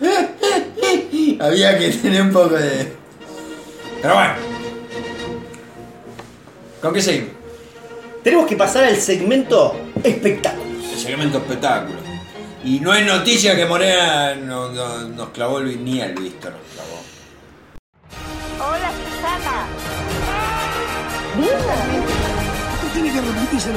Había 1.40 1.78
que 1.78 1.88
tener 1.90 2.22
un 2.22 2.32
poco 2.32 2.56
de. 2.56 2.92
Pero 4.02 4.14
bueno. 4.14 4.32
¿Con 6.82 6.92
qué 6.94 7.00
seguimos? 7.02 7.30
Tenemos 8.22 8.46
que 8.46 8.56
pasar 8.56 8.84
al 8.84 8.96
segmento 8.96 9.74
espectáculos. 10.04 10.66
El 10.92 10.98
segmento 10.98 11.38
espectáculo. 11.38 11.98
Y 12.64 12.80
no 12.80 12.92
es 12.94 13.06
noticia 13.06 13.56
que 13.56 13.64
Morena 13.64 14.34
no- 14.34 14.68
no- 14.70 15.08
nos 15.08 15.28
clavó 15.30 15.58
el 15.60 15.82
ni 15.84 16.00
el 16.00 16.12
visto 16.14 16.50
nos 16.50 16.60
clavó. 16.74 17.00
Hola, 18.70 18.90
Susana. 18.92 19.66
Esto 21.40 22.86
tiene 22.92 23.12
que 23.12 23.20
repetirse 23.20 23.70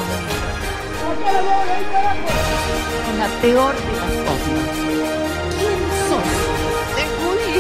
lo 1.16 1.22
La 3.18 3.28
peor 3.42 3.76
de 3.76 3.92
las 3.92 4.14
cosas. 4.28 4.60
¿Quién 5.60 5.80
sos? 6.10 6.30
Te 6.96 7.04
jodí. 7.18 7.60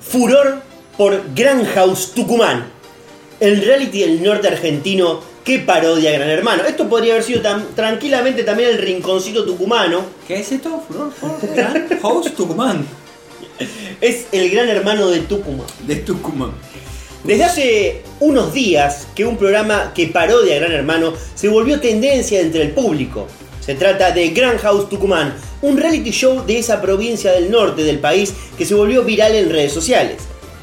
Furor 0.00 0.62
por 0.96 1.12
Gran 1.34 1.64
House 1.64 2.12
Tucumán. 2.12 2.66
El 3.40 3.62
reality 3.64 4.00
del 4.00 4.22
norte 4.22 4.48
argentino 4.48 5.20
que 5.44 5.60
parodia 5.60 6.10
a 6.10 6.12
Gran 6.14 6.28
Hermano. 6.28 6.64
Esto 6.64 6.88
podría 6.88 7.12
haber 7.14 7.24
sido 7.24 7.40
tan, 7.40 7.74
tranquilamente 7.74 8.42
también 8.44 8.70
el 8.70 8.78
rinconcito 8.78 9.44
tucumano. 9.44 10.02
¿Qué 10.26 10.40
es 10.40 10.52
esto? 10.52 10.82
Furor, 10.86 11.12
gran 11.54 11.88
host 12.02 12.36
Tucumán. 12.36 12.84
Es 14.00 14.26
el 14.30 14.50
Gran 14.50 14.68
Hermano 14.68 15.08
de 15.08 15.20
Tucumán. 15.20 15.66
De 15.86 15.96
Tucumán. 15.96 16.52
Desde 17.24 17.44
hace 17.44 18.02
unos 18.20 18.54
días 18.54 19.08
que 19.14 19.24
un 19.24 19.36
programa 19.36 19.92
que 19.92 20.06
parodia 20.06 20.54
a 20.54 20.60
Gran 20.60 20.72
Hermano 20.72 21.14
se 21.34 21.48
volvió 21.48 21.80
tendencia 21.80 22.40
entre 22.40 22.62
el 22.62 22.70
público. 22.70 23.26
Se 23.60 23.74
trata 23.74 24.12
de 24.12 24.28
Gran 24.28 24.56
House 24.58 24.88
Tucumán, 24.88 25.34
un 25.60 25.76
reality 25.76 26.10
show 26.10 26.46
de 26.46 26.58
esa 26.58 26.80
provincia 26.80 27.32
del 27.32 27.50
norte 27.50 27.82
del 27.82 27.98
país 27.98 28.32
que 28.56 28.64
se 28.64 28.74
volvió 28.74 29.02
viral 29.02 29.34
en 29.34 29.50
redes 29.50 29.72
sociales. 29.72 30.18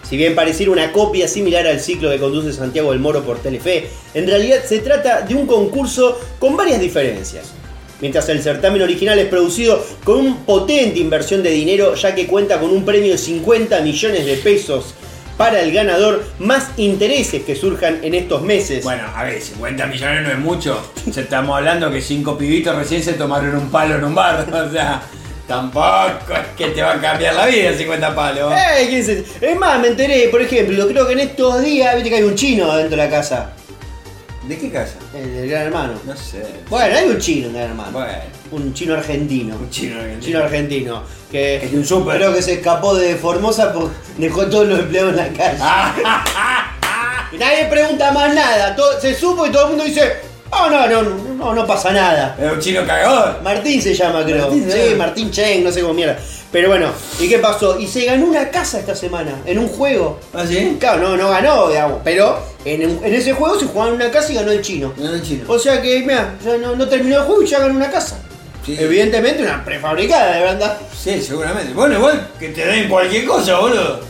Si 0.10 0.16
bien 0.16 0.34
pareciera 0.34 0.72
una 0.72 0.92
copia 0.94 1.28
similar 1.28 1.68
al 1.68 1.82
ciclo 1.82 2.10
que 2.10 2.20
conduce 2.20 2.54
Santiago 2.54 2.92
del 2.92 3.02
Moro 3.02 3.24
por 3.24 3.40
Telefe, 3.40 3.90
en 4.14 4.26
realidad 4.26 4.64
se 4.66 4.80
trata 4.80 5.22
de 5.22 5.36
un 5.36 5.46
concurso 5.46 6.18
con 6.40 6.56
varias 6.56 6.80
diferencias. 6.80 7.52
Mientras 8.00 8.28
el 8.30 8.42
certamen 8.42 8.82
original 8.82 9.20
es 9.20 9.28
producido 9.28 9.84
con 10.04 10.20
una 10.20 10.46
potente 10.46 11.00
inversión 11.00 11.44
de 11.44 11.50
dinero 11.50 11.96
ya 11.96 12.16
que 12.16 12.28
cuenta 12.28 12.60
con 12.60 12.70
un 12.70 12.86
premio 12.86 13.12
de 13.12 13.18
50 13.18 13.82
millones 13.82 14.26
de 14.26 14.36
pesos 14.38 14.94
para 15.38 15.62
el 15.62 15.72
ganador, 15.74 16.24
más 16.40 16.70
intereses 16.78 17.44
que 17.44 17.56
surjan 17.56 18.00
en 18.04 18.14
estos 18.14 18.42
meses. 18.42 18.84
Bueno, 18.84 19.04
a 19.14 19.24
ver, 19.24 19.42
50 19.42 19.86
millones 19.88 20.24
no 20.24 20.32
es 20.32 20.40
mucho. 20.40 20.92
Se 21.12 21.22
estamos 21.22 21.58
hablando 21.58 21.92
que 21.92 22.02
cinco 22.02 22.38
pibitos 22.38 22.76
recién 22.76 23.04
se 23.04 23.14
tomaron 23.14 23.56
un 23.56 23.70
palo 23.70 23.96
en 23.96 24.04
un 24.04 24.16
bar. 24.16 24.46
O 24.66 24.72
sea, 24.72 25.02
tampoco 25.48 26.34
es 26.34 26.48
que 26.58 26.68
te 26.70 26.82
va 26.82 26.94
a 26.94 27.02
cambiar 27.02 27.36
la 27.36 27.46
vida 27.48 27.74
50 27.74 28.16
palos. 28.16 28.54
¿qué 28.90 29.00
es 29.00 29.08
eso? 29.10 29.36
Es 29.42 29.58
más, 29.58 29.80
me 29.80 29.90
enteré, 29.90 30.30
por 30.30 30.42
ejemplo, 30.42 30.88
creo 30.88 31.06
que 31.06 31.14
en 31.14 31.20
estos 31.20 31.62
días, 31.62 31.94
viste 31.96 32.10
que 32.10 32.16
hay 32.16 32.24
un 32.24 32.36
chino 32.36 32.66
dentro 32.76 32.98
de 32.98 33.04
la 33.04 33.10
casa. 33.10 33.52
¿De 34.48 34.58
qué 34.58 34.70
casa? 34.70 34.96
El 35.16 35.36
del 35.36 35.50
gran 35.50 35.64
hermano. 35.64 35.94
No 36.06 36.16
sé. 36.16 36.46
Bueno, 36.70 36.96
hay 36.96 37.10
un 37.10 37.18
chino 37.20 37.48
en 37.48 37.54
gran 37.54 37.70
hermano. 37.72 37.92
Bueno, 37.92 38.14
Un 38.52 38.74
chino 38.74 38.94
argentino. 38.94 39.56
un 39.56 39.70
chino 39.72 39.96
argentino. 40.00 40.22
chino 40.26 40.40
argentino. 40.44 41.04
Que 41.36 41.66
Es 41.66 41.74
un 41.74 41.86
súper. 41.86 42.16
creo 42.16 42.34
que 42.34 42.42
se 42.42 42.54
escapó 42.54 42.96
de 42.96 43.16
Formosa 43.16 43.74
porque 43.74 43.94
dejó 44.18 44.46
todos 44.46 44.68
los 44.68 44.80
empleados 44.80 45.12
en 45.12 45.18
la 45.18 45.28
calle. 45.34 45.60
Y 47.34 47.38
nadie 47.38 47.66
pregunta 47.66 48.12
más 48.14 48.34
nada. 48.34 48.74
todo- 48.74 49.00
se 49.02 49.14
supo 49.14 49.46
y 49.46 49.52
todo 49.52 49.64
el 49.64 49.70
mundo 49.72 49.84
dice, 49.84 50.14
oh 50.52 50.70
no, 50.70 50.88
no, 50.88 51.02
no, 51.02 51.54
no 51.54 51.68
pasa 51.68 51.92
nada. 51.92 52.38
Es 52.42 52.50
un 52.54 52.60
chino 52.62 52.86
cagador. 52.86 53.42
Martín 53.44 53.82
se 53.82 53.94
llama, 53.94 54.24
creo. 54.24 54.44
Martín, 54.48 54.72
sí, 54.72 54.80
¿no? 54.92 54.98
Martín 54.98 55.32
Cheng, 55.32 55.64
no 55.66 55.72
sé 55.74 55.82
cómo 55.82 55.94
mierda. 55.94 56.18
Pero 56.54 56.70
bueno, 56.70 56.88
¿y 57.20 57.28
qué 57.28 57.40
pasó? 57.40 57.78
Y 57.78 57.86
se 57.88 58.06
ganó 58.06 58.28
una 58.28 58.50
casa 58.50 58.80
esta 58.80 58.96
semana, 58.96 59.42
en 59.46 59.60
un 59.60 59.68
juego. 59.68 60.22
¿Ah, 60.34 60.46
sí? 60.48 60.78
Claro, 60.80 61.02
no, 61.02 61.18
no 61.18 61.30
ganó, 61.32 61.68
digamos, 61.68 62.00
pero 62.02 62.40
en, 62.64 62.98
ese 63.04 63.34
juego 63.34 63.60
se 63.60 63.66
jugaba 63.66 63.90
en 63.90 63.96
una 63.96 64.10
casa 64.10 64.32
y 64.32 64.36
ganó 64.36 64.52
el 64.52 64.62
chino. 64.62 64.94
No, 64.96 65.14
el 65.14 65.22
chino. 65.22 65.44
O 65.50 65.60
sea 65.60 65.82
que, 65.82 66.00
mira, 66.00 66.36
ya 66.46 66.56
no, 66.58 66.78
no 66.78 66.88
terminó 66.88 67.18
el 67.18 67.24
juego 67.24 67.42
y 67.44 67.48
ya 67.48 67.60
ganó 67.60 67.74
una 67.76 67.92
casa. 67.92 68.20
Sí. 68.66 68.76
Evidentemente 68.80 69.44
una 69.44 69.64
prefabricada, 69.64 70.38
de 70.38 70.44
verdad. 70.44 70.78
Sí, 70.98 71.22
seguramente. 71.22 71.74
Bueno, 71.74 71.96
igual 71.96 72.30
que 72.40 72.50
te 72.50 72.66
den 72.66 72.90
cualquier 72.90 73.26
cosa, 73.26 73.60
boludo. 73.60 74.02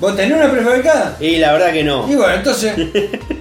¿Vos 0.00 0.16
tenés 0.16 0.36
una 0.36 0.50
prefabricada? 0.50 1.16
Y 1.20 1.36
la 1.36 1.52
verdad 1.52 1.72
que 1.72 1.84
no. 1.84 2.06
Y 2.10 2.14
bueno, 2.14 2.34
entonces. 2.34 2.74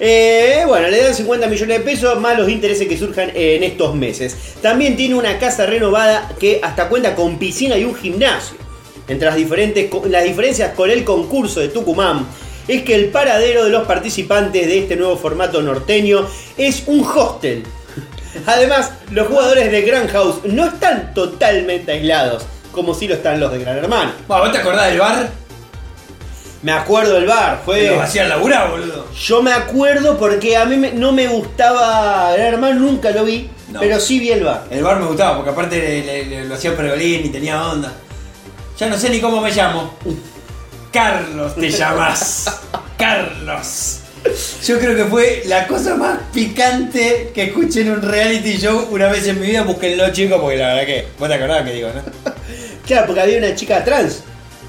Eh, 0.00 0.62
bueno, 0.64 0.88
le 0.88 1.02
dan 1.02 1.12
50 1.12 1.48
millones 1.48 1.78
de 1.78 1.84
pesos 1.84 2.20
más 2.20 2.38
los 2.38 2.48
intereses 2.48 2.86
que 2.86 2.96
surjan 2.96 3.32
en 3.34 3.64
estos 3.64 3.96
meses. 3.96 4.36
También 4.62 4.96
tiene 4.96 5.16
una 5.16 5.40
casa 5.40 5.66
renovada 5.66 6.30
que 6.38 6.60
hasta 6.62 6.88
cuenta 6.88 7.16
con 7.16 7.36
piscina 7.36 7.76
y 7.76 7.84
un 7.84 7.96
gimnasio. 7.96 8.56
Entre 9.08 9.26
las, 9.26 9.34
diferentes, 9.34 9.90
las 10.04 10.22
diferencias 10.22 10.72
con 10.74 10.90
el 10.90 11.02
concurso 11.02 11.58
de 11.58 11.68
Tucumán 11.68 12.26
es 12.68 12.82
que 12.82 12.94
el 12.94 13.06
paradero 13.06 13.64
de 13.64 13.70
los 13.70 13.88
participantes 13.88 14.66
de 14.66 14.78
este 14.78 14.94
nuevo 14.94 15.16
formato 15.16 15.62
norteño 15.62 16.28
es 16.56 16.84
un 16.86 17.00
hostel. 17.04 17.64
Además, 18.46 18.90
los 19.10 19.28
jugadores 19.28 19.70
de 19.70 19.82
Grand 19.82 20.10
House 20.10 20.36
no 20.44 20.64
están 20.66 21.12
totalmente 21.14 21.92
aislados, 21.92 22.44
como 22.72 22.94
si 22.94 23.08
lo 23.08 23.14
están 23.14 23.40
los 23.40 23.52
de 23.52 23.58
Gran 23.60 23.76
Hermano. 23.78 24.12
Bueno, 24.26 24.44
¿Vos 24.44 24.52
te 24.52 24.58
acordás 24.58 24.88
del 24.88 24.98
bar? 25.00 25.28
Me 26.62 26.72
acuerdo 26.72 27.14
del 27.14 27.26
bar, 27.26 27.62
fue... 27.64 27.86
Lo 27.88 28.02
hacían 28.02 28.28
laburar, 28.28 28.70
boludo. 28.70 29.06
Yo 29.14 29.42
me 29.42 29.52
acuerdo 29.52 30.18
porque 30.18 30.56
a 30.56 30.64
mí 30.64 30.76
me- 30.76 30.90
no 30.92 31.12
me 31.12 31.28
gustaba 31.28 32.32
Gran 32.32 32.54
Hermano, 32.54 32.80
nunca 32.80 33.10
lo 33.10 33.24
vi, 33.24 33.48
No. 33.68 33.78
pero 33.78 34.00
sí 34.00 34.18
vi 34.18 34.30
el 34.30 34.42
bar. 34.42 34.64
El 34.70 34.82
bar 34.82 34.98
me 34.98 35.06
gustaba 35.06 35.36
porque 35.36 35.50
aparte 35.50 35.76
le- 35.78 36.02
le- 36.04 36.24
le- 36.26 36.44
lo 36.46 36.54
hacía 36.56 36.76
Pergolín 36.76 37.26
y 37.26 37.28
tenía 37.28 37.62
onda. 37.64 37.92
Ya 38.76 38.88
no 38.88 38.98
sé 38.98 39.08
ni 39.10 39.20
cómo 39.20 39.40
me 39.40 39.52
llamo. 39.52 39.94
Carlos 40.92 41.54
te 41.54 41.70
llamás. 41.70 42.46
Carlos. 42.98 44.00
Yo 44.64 44.78
creo 44.78 44.96
que 44.96 45.04
fue 45.04 45.42
la 45.46 45.66
cosa 45.66 45.94
más 45.96 46.18
picante 46.32 47.30
que 47.34 47.44
escuché 47.44 47.82
en 47.82 47.90
un 47.92 48.02
reality 48.02 48.56
show 48.58 48.88
una 48.90 49.08
vez 49.08 49.26
en 49.26 49.40
mi 49.40 49.46
vida. 49.48 49.62
Búsquenlo, 49.62 50.10
chicos, 50.12 50.38
porque 50.40 50.56
la 50.58 50.68
verdad 50.74 50.86
que. 50.86 51.06
Vos 51.18 51.28
te 51.28 51.34
acordás 51.34 51.62
que 51.64 51.72
digo, 51.72 51.88
¿no? 51.94 52.02
Claro, 52.86 53.06
porque 53.06 53.20
había 53.20 53.36
una 53.38 53.54
chica 53.54 53.84
trans, 53.84 54.22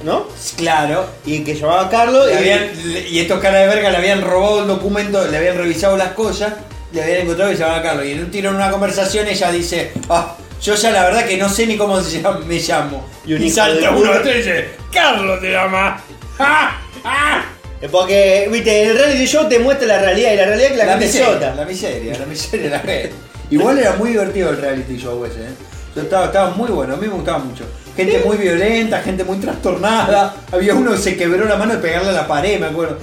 ¿no? 0.03 0.27
Claro. 0.57 1.05
Y 1.25 1.39
que 1.45 1.55
llamaba 1.55 1.89
Carlos 1.89 2.25
Le 2.27 2.33
y 2.33 2.35
habían- 2.37 2.93
le- 2.93 3.07
y 3.07 3.19
estos 3.19 3.39
caras 3.39 3.61
de 3.61 3.67
verga 3.67 3.89
le 3.91 3.97
habían 3.97 4.21
robado 4.21 4.61
el 4.61 4.67
documento, 4.67 5.25
le 5.25 5.37
habían 5.37 5.57
revisado 5.57 5.95
las 5.95 6.09
cosas, 6.11 6.53
le 6.91 7.01
habían 7.01 7.21
encontrado 7.21 7.49
y 7.51 7.55
se 7.55 7.61
llamaban 7.61 7.81
Carlos. 7.83 8.05
Y 8.05 8.11
en 8.11 8.19
un 8.19 8.29
tiro 8.31 8.49
en 8.49 8.55
una 8.57 8.69
conversación 8.71 9.25
ella 9.29 9.51
dice, 9.53 9.93
ah, 10.09 10.35
yo 10.61 10.75
ya 10.75 10.91
la 10.91 11.05
verdad 11.05 11.25
que 11.25 11.37
no 11.37 11.47
sé 11.47 11.65
ni 11.65 11.77
cómo 11.77 12.01
se 12.01 12.21
llama- 12.21 12.39
me 12.45 12.59
llamo. 12.59 13.07
Y 13.25 13.33
un 13.35 13.43
Y, 13.43 13.49
salta 13.49 13.91
uno 13.91 14.11
y 14.25 14.33
dice, 14.33 14.69
Carlos 14.91 15.39
te 15.39 15.51
llama. 15.53 16.01
¡Ah! 16.39 16.77
¡Ah! 17.05 17.45
Porque, 17.91 18.49
viste, 18.51 18.83
el 18.83 18.97
reality 18.97 19.25
show 19.25 19.47
te 19.47 19.57
muestra 19.59 19.87
la 19.87 19.99
realidad 19.99 20.33
y 20.33 20.35
la 20.35 20.45
realidad 20.45 20.65
es 20.67 20.71
que 20.73 20.77
la, 20.77 20.85
gente 20.91 21.05
es 21.05 21.13
miseria, 21.13 21.33
chota. 21.33 21.55
la 21.55 21.65
miseria, 21.65 22.19
la 22.19 22.25
miseria 22.25 22.69
la 22.71 22.79
gente. 22.79 23.11
Igual 23.51 23.79
era 23.79 23.93
muy 23.93 24.09
divertido 24.11 24.49
el 24.49 24.57
reality 24.57 24.97
show 24.97 25.23
ese, 25.25 25.39
¿eh? 25.41 25.49
Yo 25.95 26.01
estaba, 26.03 26.25
estaba 26.25 26.49
muy 26.51 26.69
bueno, 26.69 26.93
a 26.93 26.97
mí 26.97 27.07
me 27.07 27.13
gustaba 27.13 27.39
mucho. 27.39 27.63
Gente 27.95 28.21
muy 28.25 28.37
violenta, 28.37 29.01
gente 29.01 29.23
muy 29.23 29.37
trastornada. 29.37 30.35
Había 30.51 30.73
uno 30.75 30.91
que 30.91 30.97
se 30.99 31.17
quebró 31.17 31.45
la 31.45 31.55
mano 31.55 31.73
de 31.73 31.79
pegarle 31.79 32.09
a 32.09 32.13
la 32.13 32.27
pared, 32.27 32.59
me 32.59 32.67
acuerdo. 32.67 32.97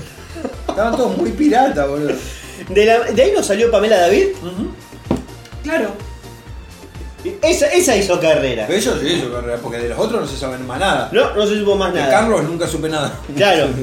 Estaban 0.68 0.96
todos 0.96 1.16
muy 1.16 1.30
piratas, 1.32 1.88
boludo. 1.88 2.12
De, 2.68 2.84
la- 2.84 3.00
de 3.00 3.22
ahí 3.22 3.32
nos 3.34 3.46
salió 3.46 3.70
Pamela 3.70 3.98
David. 3.98 4.28
Claro. 5.62 5.90
Esa, 7.42 7.66
esa 7.66 7.96
hizo 7.96 8.20
carrera. 8.20 8.64
Pero 8.66 8.78
eso 8.78 8.98
sí 9.00 9.08
hizo 9.08 9.32
carrera, 9.32 9.58
porque 9.62 9.78
de 9.78 9.88
los 9.88 9.98
otros 9.98 10.20
no 10.20 10.26
se 10.26 10.36
sabe 10.36 10.58
más 10.58 10.78
nada. 10.78 11.08
No, 11.12 11.34
no 11.34 11.46
se 11.46 11.58
supo 11.58 11.76
más 11.76 11.92
De 11.92 12.00
nada. 12.00 12.12
Carlos 12.12 12.44
nunca 12.44 12.66
supe 12.66 12.88
nada. 12.88 13.18
Claro. 13.36 13.68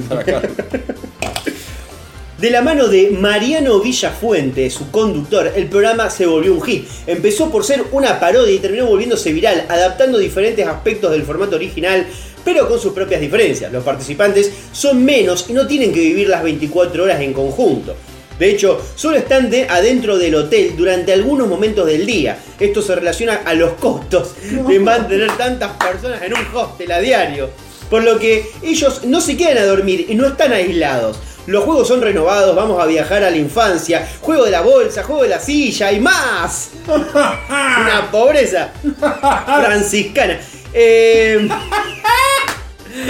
De 2.44 2.49
la 2.49 2.61
mano 2.61 2.90
de 2.90 3.11
Mariano 3.11 3.80
Villafuente, 3.80 4.70
su 4.70 4.91
conductor, 4.91 5.49
el 5.56 5.68
programa 5.68 6.10
se 6.10 6.26
volvió 6.26 6.53
un 6.53 6.61
hit. 6.61 6.86
Empezó 7.07 7.49
por 7.49 7.64
ser 7.64 7.86
una 7.94 8.20
parodia 8.20 8.53
y 8.53 8.60
terminó 8.60 8.86
volviéndose 8.86 9.32
viral, 9.32 9.65
adaptando 9.70 10.18
diferentes 10.18 10.68
aspectos 10.68 11.14
del 11.14 11.24
formato 11.24 11.56
original, 11.56 12.06
pero 12.44 12.68
con 12.68 12.82
sus 12.82 12.91
propias 12.91 13.22
diferencias. 13.22 13.72
Los 13.72 13.86
participantes 13.86 14.52
son 14.74 15.06
menos 15.06 15.45
y 15.48 15.53
no 15.53 15.65
tienen 15.68 15.94
que 15.94 16.02
vivir 16.02 16.28
las 16.28 16.44
24 16.44 17.06
horas 17.06 17.22
en 17.22 17.32
conjunto. 17.32 17.95
De 18.40 18.50
hecho, 18.50 18.82
solo 18.96 19.18
están 19.18 19.50
de- 19.50 19.68
adentro 19.70 20.18
del 20.18 20.36
hotel 20.36 20.74
durante 20.76 21.14
algunos 21.14 21.48
momentos 21.48 21.86
del 21.86 22.06
día. 22.06 22.38
Esto 22.60 22.82
se 22.82 22.96
relaciona 22.96 23.42
a 23.46 23.54
los 23.54 23.74
costos 23.74 24.34
de 24.68 24.80
mantener 24.80 25.32
tantas 25.38 25.72
personas 25.74 26.22
en 26.22 26.34
un 26.34 26.46
hostel 26.54 26.92
a 26.92 27.00
diario. 27.00 27.50
Por 27.90 28.04
lo 28.04 28.18
que 28.18 28.50
ellos 28.64 29.04
no 29.06 29.22
se 29.22 29.38
quedan 29.38 29.60
a 29.60 29.66
dormir 29.66 30.08
y 30.10 30.16
no 30.16 30.26
están 30.28 30.52
aislados. 30.52 31.18
Los 31.46 31.66
juegos 31.66 31.88
son 31.90 32.02
renovados, 32.02 32.56
vamos 32.56 32.82
a 32.82 32.86
viajar 32.86 33.24
a 33.24 33.30
la 33.30 33.36
infancia, 33.38 34.08
juego 34.22 34.46
de 34.46 34.52
la 34.52 34.62
bolsa, 34.62 35.04
juego 35.04 35.24
de 35.24 35.30
la 35.30 35.40
silla 35.40 35.92
y 35.92 36.00
más. 36.00 36.70
Una 36.88 38.10
pobreza 38.12 38.72
franciscana. 39.46 40.40
Eh, 40.74 41.48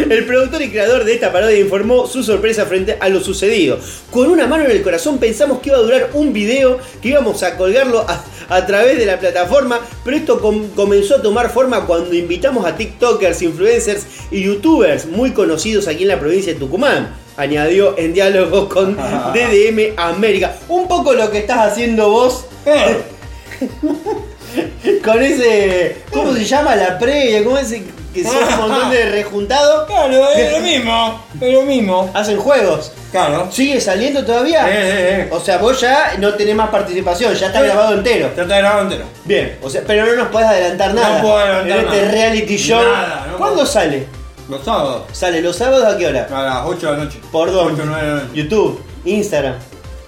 el 0.09 0.25
productor 0.25 0.61
y 0.61 0.69
creador 0.69 1.03
de 1.03 1.13
esta 1.13 1.31
parodia 1.31 1.59
informó 1.59 2.07
su 2.07 2.23
sorpresa 2.23 2.65
frente 2.65 2.97
a 2.99 3.09
lo 3.09 3.19
sucedido. 3.21 3.79
Con 4.11 4.29
una 4.29 4.47
mano 4.47 4.65
en 4.65 4.71
el 4.71 4.81
corazón 4.81 5.17
pensamos 5.17 5.59
que 5.59 5.69
iba 5.69 5.77
a 5.77 5.81
durar 5.81 6.09
un 6.13 6.31
video, 6.33 6.79
que 7.01 7.09
íbamos 7.09 7.43
a 7.43 7.57
colgarlo 7.57 8.05
a, 8.07 8.23
a 8.49 8.65
través 8.65 8.97
de 8.97 9.05
la 9.05 9.19
plataforma, 9.19 9.79
pero 10.05 10.17
esto 10.17 10.39
com- 10.39 10.69
comenzó 10.75 11.17
a 11.17 11.21
tomar 11.21 11.51
forma 11.51 11.85
cuando 11.85 12.15
invitamos 12.15 12.65
a 12.65 12.75
TikTokers, 12.75 13.41
influencers 13.41 14.05
y 14.31 14.43
YouTubers 14.43 15.05
muy 15.07 15.31
conocidos 15.31 15.87
aquí 15.87 16.03
en 16.03 16.09
la 16.09 16.19
provincia 16.19 16.53
de 16.53 16.59
Tucumán. 16.59 17.15
Añadió 17.35 17.97
en 17.97 18.13
diálogo 18.13 18.69
con 18.69 18.95
DDM 18.95 19.93
América. 19.97 20.55
Un 20.69 20.87
poco 20.87 21.13
lo 21.13 21.31
que 21.31 21.39
estás 21.39 21.71
haciendo 21.71 22.09
vos 22.09 22.45
con 25.03 25.21
ese. 25.21 25.97
¿Cómo 26.11 26.33
se 26.33 26.45
llama? 26.45 26.75
La 26.75 26.97
previa, 26.99 27.43
¿cómo 27.43 27.57
ese 27.57 27.83
que 28.13 28.23
son 28.23 28.35
un 28.43 28.69
montón 28.69 28.89
de 28.91 29.05
rejuntados? 29.09 29.87
Claro, 29.93 30.29
es 30.35 30.51
lo 30.51 30.59
mismo, 30.59 31.23
es 31.41 31.53
lo 31.53 31.61
mismo. 31.63 32.09
Hacen 32.13 32.37
juegos. 32.37 32.91
Claro. 33.11 33.47
¿Sigue 33.51 33.79
saliendo 33.81 34.23
todavía? 34.25 34.67
Eh, 34.67 34.71
eh, 34.73 35.19
eh. 35.21 35.29
O 35.31 35.39
sea, 35.39 35.57
vos 35.57 35.79
ya 35.79 36.13
no 36.19 36.33
tenés 36.33 36.55
más 36.55 36.69
participación, 36.69 37.33
ya 37.35 37.47
está 37.47 37.61
grabado 37.61 37.93
entero. 37.95 38.29
Ya 38.35 38.41
está 38.43 38.57
grabado 38.57 38.81
entero. 38.83 39.05
Bien, 39.25 39.57
o 39.61 39.69
sea, 39.69 39.81
pero 39.85 40.05
no 40.05 40.15
nos 40.15 40.27
podés 40.29 40.47
adelantar 40.47 40.93
No 40.93 41.01
nada. 41.01 41.21
puedo 41.21 41.37
adelantar 41.37 41.77
en 41.79 41.85
este 41.85 42.01
nada. 42.01 42.11
reality 42.11 42.57
show. 42.57 42.81
Nada, 42.81 43.27
no 43.31 43.37
¿Cuándo 43.37 43.55
puedo. 43.57 43.67
sale? 43.67 44.07
Los 44.49 44.63
sábados. 44.65 45.03
¿Sale 45.11 45.41
los 45.41 45.55
sábados 45.55 45.93
a 45.93 45.97
qué 45.97 46.07
hora? 46.07 46.27
A 46.31 46.41
las 46.43 46.61
8 46.65 46.91
de 46.91 46.97
la 46.97 47.03
noche. 47.05 47.19
¿Por 47.31 47.51
dónde? 47.51 47.81
8 47.81 47.83
9 47.85 48.05
de 48.07 48.13
la 48.13 48.21
noche. 48.23 48.29
YouTube, 48.33 48.83
Instagram 49.05 49.55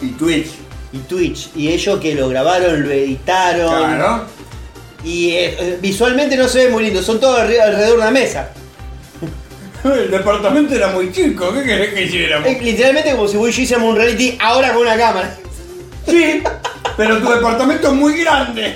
Y 0.01 0.07
Twitch. 0.11 0.47
y 0.91 0.97
Twitch. 0.99 1.49
Y 1.55 1.69
ellos 1.69 1.99
que 1.99 2.15
lo 2.15 2.27
grabaron, 2.29 2.83
lo 2.83 2.91
editaron. 2.91 3.77
Claro. 3.77 4.25
Y 5.05 5.29
eh, 5.31 5.55
eh, 5.59 5.77
visualmente 5.81 6.35
no 6.35 6.47
se 6.49 6.65
ve 6.65 6.69
muy 6.71 6.83
lindo, 6.83 7.01
son 7.03 7.19
todos 7.19 7.39
alre- 7.39 7.61
alrededor 7.61 7.91
de 7.97 8.01
una 8.01 8.11
mesa. 8.11 8.49
El 9.85 10.09
departamento 10.09 10.73
era 10.73 10.87
muy 10.87 11.11
chico, 11.11 11.53
¿qué 11.53 11.63
querés 11.63 11.93
que 11.93 12.01
hiciéramos? 12.03 12.47
Es 12.49 12.61
literalmente 12.61 13.11
como 13.11 13.27
si 13.27 13.37
vos 13.37 13.49
y 13.49 13.51
yo 13.53 13.61
hiciéramos 13.61 13.91
un 13.91 13.97
reality 13.97 14.35
ahora 14.41 14.73
con 14.73 14.81
una 14.81 14.97
cámara. 14.97 15.37
Sí, 16.07 16.41
pero 16.97 17.19
tu 17.19 17.29
departamento 17.29 17.87
es 17.89 17.93
muy 17.93 18.17
grande. 18.17 18.75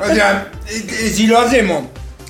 O 0.00 0.14
sea, 0.14 0.48
eh, 0.68 0.84
eh, 0.88 1.10
si 1.14 1.26
lo 1.26 1.38
hacemos 1.40 1.84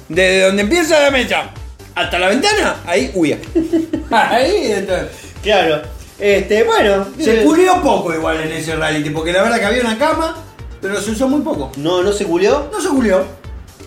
desde 0.08 0.42
donde 0.46 0.62
empieza 0.62 1.00
la 1.00 1.10
mesa 1.10 1.50
hasta 1.94 2.18
la 2.18 2.28
ventana, 2.28 2.76
ahí 2.86 3.10
huya. 3.14 3.38
Ahí 4.10 4.70
está. 4.72 5.08
Claro. 5.42 5.82
Este, 6.18 6.62
bueno. 6.62 7.06
Se 7.18 7.40
eh, 7.40 7.44
culió 7.44 7.82
poco 7.82 8.14
igual 8.14 8.40
en 8.40 8.52
ese 8.52 8.74
reality, 8.76 9.10
porque 9.10 9.32
la 9.32 9.42
verdad 9.42 9.58
que 9.58 9.64
había 9.66 9.80
una 9.82 9.98
cama, 9.98 10.44
pero 10.80 11.00
se 11.00 11.10
usó 11.12 11.28
muy 11.28 11.40
poco. 11.42 11.72
No, 11.76 12.02
no 12.02 12.12
se 12.12 12.24
culió. 12.24 12.68
No 12.72 12.80
se 12.80 12.88
culió. 12.88 13.24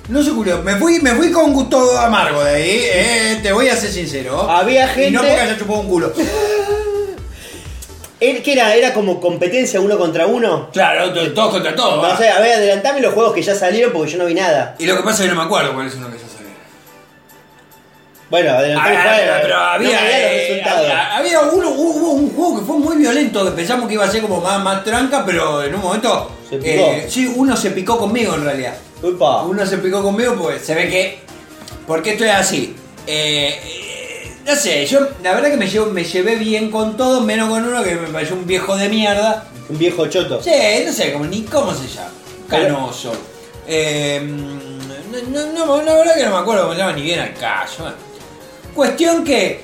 No 0.09 0.23
se 0.23 0.31
culió. 0.31 0.61
Me 0.63 0.75
fui, 0.75 0.99
me 0.99 1.11
fui 1.15 1.31
con 1.31 1.53
gusto 1.53 1.97
amargo 1.99 2.43
de 2.43 2.49
ahí, 2.55 2.81
eh, 2.83 3.39
te 3.41 3.51
voy 3.53 3.69
a 3.69 3.75
ser 3.75 3.91
sincero. 3.91 4.41
Había 4.49 4.85
Y 4.85 4.87
no 4.87 4.93
gente- 4.93 5.17
porque 5.19 5.41
haya 5.41 5.57
chupado 5.57 5.79
un 5.79 5.87
culo. 5.87 6.13
¿Era- 8.19 8.43
¿Qué 8.43 8.53
era? 8.53 8.75
¿Era 8.75 8.93
como 8.93 9.19
competencia 9.19 9.79
uno 9.81 9.97
contra 9.97 10.27
uno? 10.27 10.69
Claro, 10.71 11.11
to- 11.13 11.33
todos 11.33 11.51
contra 11.53 11.75
todos. 11.75 12.07
No 12.07 12.17
sé, 12.17 12.29
a 12.29 12.39
ver, 12.39 12.53
adelantame 12.55 13.01
los 13.01 13.13
juegos 13.13 13.33
que 13.33 13.41
ya 13.41 13.55
salieron 13.55 13.91
porque 13.93 14.11
yo 14.11 14.17
no 14.19 14.25
vi 14.25 14.33
nada. 14.35 14.75
Y 14.77 14.85
lo 14.85 14.95
que 14.97 15.03
pasa 15.03 15.23
es 15.23 15.29
que 15.29 15.35
no 15.35 15.41
me 15.41 15.45
acuerdo 15.45 15.73
cuál 15.73 15.87
es 15.87 15.95
uno 15.95 16.07
que 16.11 16.17
ya 16.17 16.25
salió. 16.27 16.40
Bueno, 18.31 18.51
adelantame 18.51 18.95
Ah, 18.97 19.39
pero 19.41 19.55
no 19.57 19.61
había, 19.63 19.77
me 19.77 19.85
digas 19.87 20.03
los 20.03 20.13
eh, 20.13 20.47
resultados. 20.49 20.85
había, 20.85 21.17
había 21.17 21.39
uno, 21.41 21.69
hubo 21.69 22.11
un 22.13 22.33
juego 22.33 22.59
que 22.59 22.65
fue 22.65 22.77
muy 22.77 22.95
violento, 22.97 23.43
que 23.45 23.51
pensamos 23.51 23.87
que 23.89 23.93
iba 23.95 24.05
a 24.05 24.09
ser 24.11 24.21
como 24.21 24.39
más, 24.39 24.63
más 24.63 24.83
tranca, 24.85 25.23
pero 25.25 25.61
en 25.61 25.75
un 25.75 25.81
momento. 25.81 26.31
Se 26.49 26.55
picó. 26.57 26.69
eh, 26.69 27.07
sí, 27.09 27.31
uno 27.35 27.55
se 27.57 27.71
picó 27.71 27.97
conmigo 27.99 28.33
en 28.35 28.45
realidad. 28.45 28.73
Upa. 29.03 29.43
Uno 29.43 29.65
se 29.65 29.77
picó 29.79 30.01
conmigo 30.01 30.35
porque 30.35 30.59
se 30.59 30.73
ve 30.73 30.89
que. 30.89 31.19
¿Por 31.85 32.01
qué 32.01 32.11
estoy 32.11 32.29
así? 32.29 32.73
Eh, 33.05 33.59
eh, 33.65 34.31
no 34.47 34.55
sé, 34.55 34.85
yo 34.85 35.01
la 35.21 35.33
verdad 35.33 35.49
que 35.51 35.57
me, 35.57 35.67
llevo, 35.67 35.87
me 35.87 36.03
llevé 36.05 36.37
bien 36.37 36.71
con 36.71 36.95
todo, 36.95 37.19
menos 37.21 37.49
con 37.49 37.65
uno 37.67 37.83
que 37.83 37.95
me 37.95 38.07
pareció 38.07 38.35
un 38.37 38.47
viejo 38.47 38.77
de 38.77 38.87
mierda. 38.87 39.43
Un 39.67 39.77
viejo 39.77 40.07
choto. 40.07 40.41
Sí, 40.41 40.51
no 40.85 40.93
sé 40.93 41.11
como, 41.11 41.25
ni 41.25 41.41
cómo 41.43 41.73
se 41.73 41.87
llama. 41.87 42.11
Canoso. 42.47 43.11
Eh, 43.67 44.21
no, 44.23 45.45
no, 45.47 45.65
no, 45.65 45.81
la 45.81 45.93
verdad 45.95 46.15
que 46.15 46.23
no 46.23 46.31
me 46.31 46.37
acuerdo 46.37 46.63
cómo 46.63 46.73
se 46.73 46.79
llama 46.79 46.93
ni 46.93 47.01
bien 47.01 47.19
al 47.19 47.33
caso. 47.33 47.91
Cuestión 48.73 49.23
que 49.23 49.61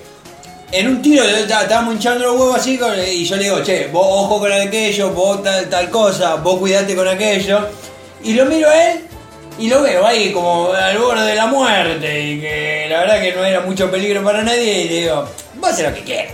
en 0.72 0.88
un 0.88 1.02
tiro 1.02 1.24
estábamos 1.24 1.94
hinchando 1.94 2.26
los 2.26 2.40
huevos 2.40 2.58
así 2.58 2.74
y 2.74 3.26
yo 3.26 3.36
le 3.38 3.44
digo, 3.44 3.64
che, 3.64 3.88
vos 3.88 4.06
ojo 4.06 4.40
con 4.40 4.52
aquello, 4.52 5.12
vos 5.12 5.42
tal, 5.44 5.90
cosa, 5.90 6.36
vos 6.36 6.60
cuidate 6.60 6.96
con 6.96 7.08
aquello. 7.08 7.68
Y 8.24 8.34
lo 8.34 8.46
miro 8.46 8.70
a 8.70 8.92
él 8.92 9.02
y 9.60 9.70
lo 9.70 9.82
veo 9.82 10.06
ahí 10.06 10.32
como 10.32 10.74
al 10.74 10.98
borde 10.98 11.26
de 11.26 11.36
la 11.36 11.48
muerte 11.48 12.22
y 12.22 12.42
que 12.42 12.88
la 12.90 13.00
verdad 13.00 13.22
que 13.22 13.34
no 13.34 13.46
era 13.46 13.62
mucho 13.62 13.90
peligro 13.90 14.24
para 14.24 14.44
nadie 14.44 14.82
y 14.82 14.90
le 14.90 15.00
digo, 15.02 15.30
vos 15.56 15.70
hacer 15.70 15.90
lo 15.90 15.96
que 15.96 16.04
quieras. 16.04 16.34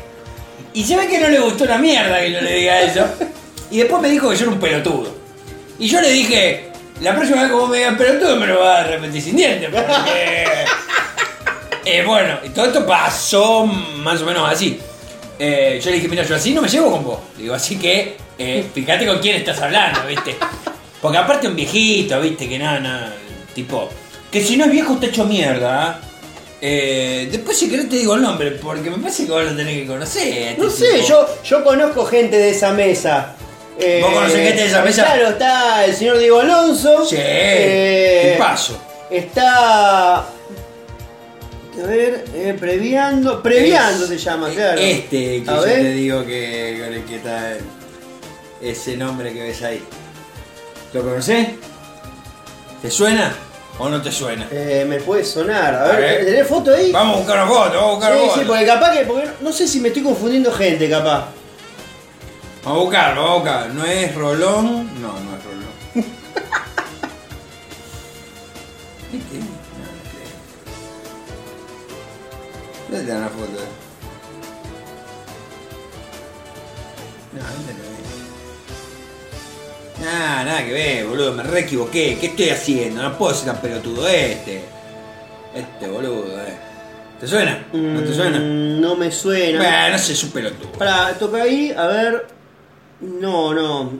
Y 0.73 0.83
se 0.83 0.95
ve 0.95 1.07
que 1.07 1.19
no 1.19 1.27
le 1.27 1.39
gustó 1.39 1.65
una 1.65 1.77
mierda 1.77 2.19
que 2.19 2.31
yo 2.31 2.41
le 2.41 2.53
diga 2.55 2.81
eso. 2.81 3.05
Y 3.69 3.77
después 3.77 4.01
me 4.01 4.09
dijo 4.09 4.29
que 4.29 4.35
yo 4.35 4.43
era 4.43 4.51
un 4.51 4.59
pelotudo. 4.59 5.15
Y 5.77 5.87
yo 5.87 6.01
le 6.01 6.09
dije, 6.09 6.71
la 7.01 7.15
próxima 7.15 7.41
vez 7.41 7.49
que 7.49 7.55
vos 7.55 7.69
me 7.69 7.77
digas 7.77 7.97
pelotudo 7.97 8.35
me 8.37 8.47
lo 8.47 8.59
vas 8.59 8.79
a 8.79 8.83
repetir 8.83 9.21
sin 9.21 9.35
dientes, 9.35 9.69
porque... 9.71 10.65
Eh, 11.85 12.03
bueno, 12.05 12.39
y 12.43 12.49
todo 12.49 12.65
esto 12.65 12.85
pasó 12.85 13.65
más 13.65 14.21
o 14.21 14.25
menos 14.25 14.49
así. 14.49 14.79
Eh, 15.39 15.79
yo 15.83 15.89
le 15.89 15.97
dije, 15.97 16.07
mira, 16.07 16.23
yo 16.23 16.35
así 16.35 16.53
no 16.53 16.61
me 16.61 16.69
llevo 16.69 16.91
con 16.91 17.03
vos. 17.03 17.19
Digo, 17.37 17.53
así 17.53 17.77
que 17.77 18.15
eh, 18.37 18.65
fíjate 18.73 19.05
con 19.05 19.19
quién 19.19 19.35
estás 19.35 19.61
hablando, 19.61 20.05
¿viste? 20.07 20.35
Porque 21.01 21.17
aparte 21.17 21.47
un 21.47 21.55
viejito, 21.55 22.19
¿viste? 22.21 22.47
Que 22.47 22.57
nada, 22.59 22.79
nada, 22.79 23.13
tipo... 23.53 23.89
Que 24.31 24.41
si 24.43 24.57
no 24.57 24.65
es 24.65 24.71
viejo 24.71 24.93
está 24.93 25.07
hecho 25.07 25.25
mierda, 25.25 25.83
¿ah? 25.83 25.99
Eh, 26.65 27.27
después 27.29 27.57
si 27.57 27.69
querés 27.69 27.89
te 27.89 27.97
digo 27.97 28.15
el 28.15 28.21
nombre, 28.21 28.51
porque 28.51 28.89
me 28.89 28.97
parece 28.97 29.25
que 29.25 29.31
vos 29.31 29.43
lo 29.43 29.53
tenés 29.53 29.81
que 29.81 29.85
conocer. 29.85 30.27
este 30.49 30.61
No 30.61 30.69
sé, 30.69 30.93
tipo. 30.93 31.07
yo, 31.07 31.27
yo 31.43 31.63
conozco 31.63 32.05
gente 32.05 32.37
de 32.37 32.51
esa 32.51 32.71
mesa. 32.71 33.35
Eh, 33.77 33.99
¿Vos 34.01 34.13
conocés 34.13 34.47
gente 34.47 34.61
de 34.61 34.67
esa 34.69 34.81
mesa? 34.81 35.03
Claro, 35.03 35.29
está 35.29 35.83
el 35.83 35.93
señor 35.93 36.17
Diego 36.19 36.39
Alonso. 36.39 37.05
Sí, 37.05 37.17
Eh, 37.19 38.35
paso. 38.39 38.81
Está. 39.09 40.25
A 41.81 41.87
ver, 41.87 42.25
eh, 42.35 42.55
previando. 42.59 43.41
Previando 43.41 44.03
Es- 44.03 44.09
se 44.09 44.17
llama, 44.17 44.49
claro. 44.49 44.79
Este 44.79 45.43
que 45.43 45.49
A 45.49 45.55
yo 45.55 45.61
ver. 45.63 45.75
te 45.81 45.89
digo 45.93 46.25
que 46.25 46.81
con 46.83 46.93
el 46.93 47.03
que 47.05 47.15
está 47.15 47.53
ese 48.61 48.95
nombre 48.97 49.33
que 49.33 49.41
ves 49.41 49.61
ahí. 49.63 49.83
¿Lo 50.93 51.01
conocés? 51.01 51.47
¿Te 52.81 52.91
suena 52.91 53.33
o 53.79 53.89
no 53.89 54.01
te 54.01 54.11
suena? 54.11 54.47
Eh, 54.51 54.85
me 54.87 54.97
puede 54.99 55.23
sonar. 55.25 55.73
A 55.73 55.83
A 55.85 55.87
ver, 55.93 55.99
ver. 56.01 56.25
¿tenés 56.25 56.47
foto 56.47 56.73
ahí? 56.73 56.91
Vamos 56.91 57.15
a 57.15 57.19
buscar 57.19 57.37
una 57.37 57.47
foto, 57.47 57.73
vamos 57.75 57.83
a 57.83 57.95
buscar 57.95 58.13
sí, 58.13 58.19
una 58.19 58.27
sí, 58.33 58.39
foto. 58.39 58.47
porque 58.47 58.65
capaz 58.65 58.91
que. 58.93 59.05
Porque 59.05 59.27
no 59.41 59.51
sé 59.51 59.67
si 59.67 59.79
me 59.79 59.87
estoy 59.87 60.03
confundiendo 60.03 60.51
gente, 60.51 60.89
capaz. 60.89 61.25
Vamos 62.63 62.79
a 62.79 62.83
buscarlo, 62.83 63.23
vamos 63.23 63.35
a 63.35 63.39
buscar. 63.43 63.69
¿No 63.73 63.85
es 63.85 64.15
Rolón? 64.15 65.01
No, 65.01 65.12
¿Dónde 72.93 73.11
está 73.11 73.21
la 73.21 73.29
foto? 73.29 73.59
No, 77.33 77.39
¿dónde 77.41 77.73
lo 77.73 77.79
ves? 77.79 77.99
Nah, 80.05 80.43
nada 80.43 80.63
que 80.65 80.73
ver, 80.73 81.05
boludo, 81.07 81.33
me 81.33 81.41
re 81.43 81.61
equivoqué. 81.61 82.17
¿Qué 82.19 82.27
estoy 82.27 82.49
haciendo? 82.49 83.01
No 83.01 83.17
puedo 83.17 83.33
ser 83.33 83.47
tan 83.47 83.61
pelotudo 83.61 84.07
este. 84.07 84.61
Este 85.55 85.87
boludo, 85.87 86.39
eh. 86.41 86.53
¿Te 87.19 87.27
suena? 87.27 87.65
¿No 87.73 88.01
te 88.01 88.13
suena? 88.13 88.37
Mm, 88.39 88.81
No 88.81 88.95
me 88.95 89.11
suena. 89.11 89.57
Bueno, 89.59 89.89
no 89.89 89.97
sé, 89.97 90.13
es 90.13 90.23
un 90.23 90.31
pelotudo. 90.31 90.71
Para, 90.73 91.13
toca 91.17 91.41
ahí, 91.43 91.73
a 91.75 91.87
ver. 91.87 92.27
No, 93.01 93.53
no. 93.53 93.93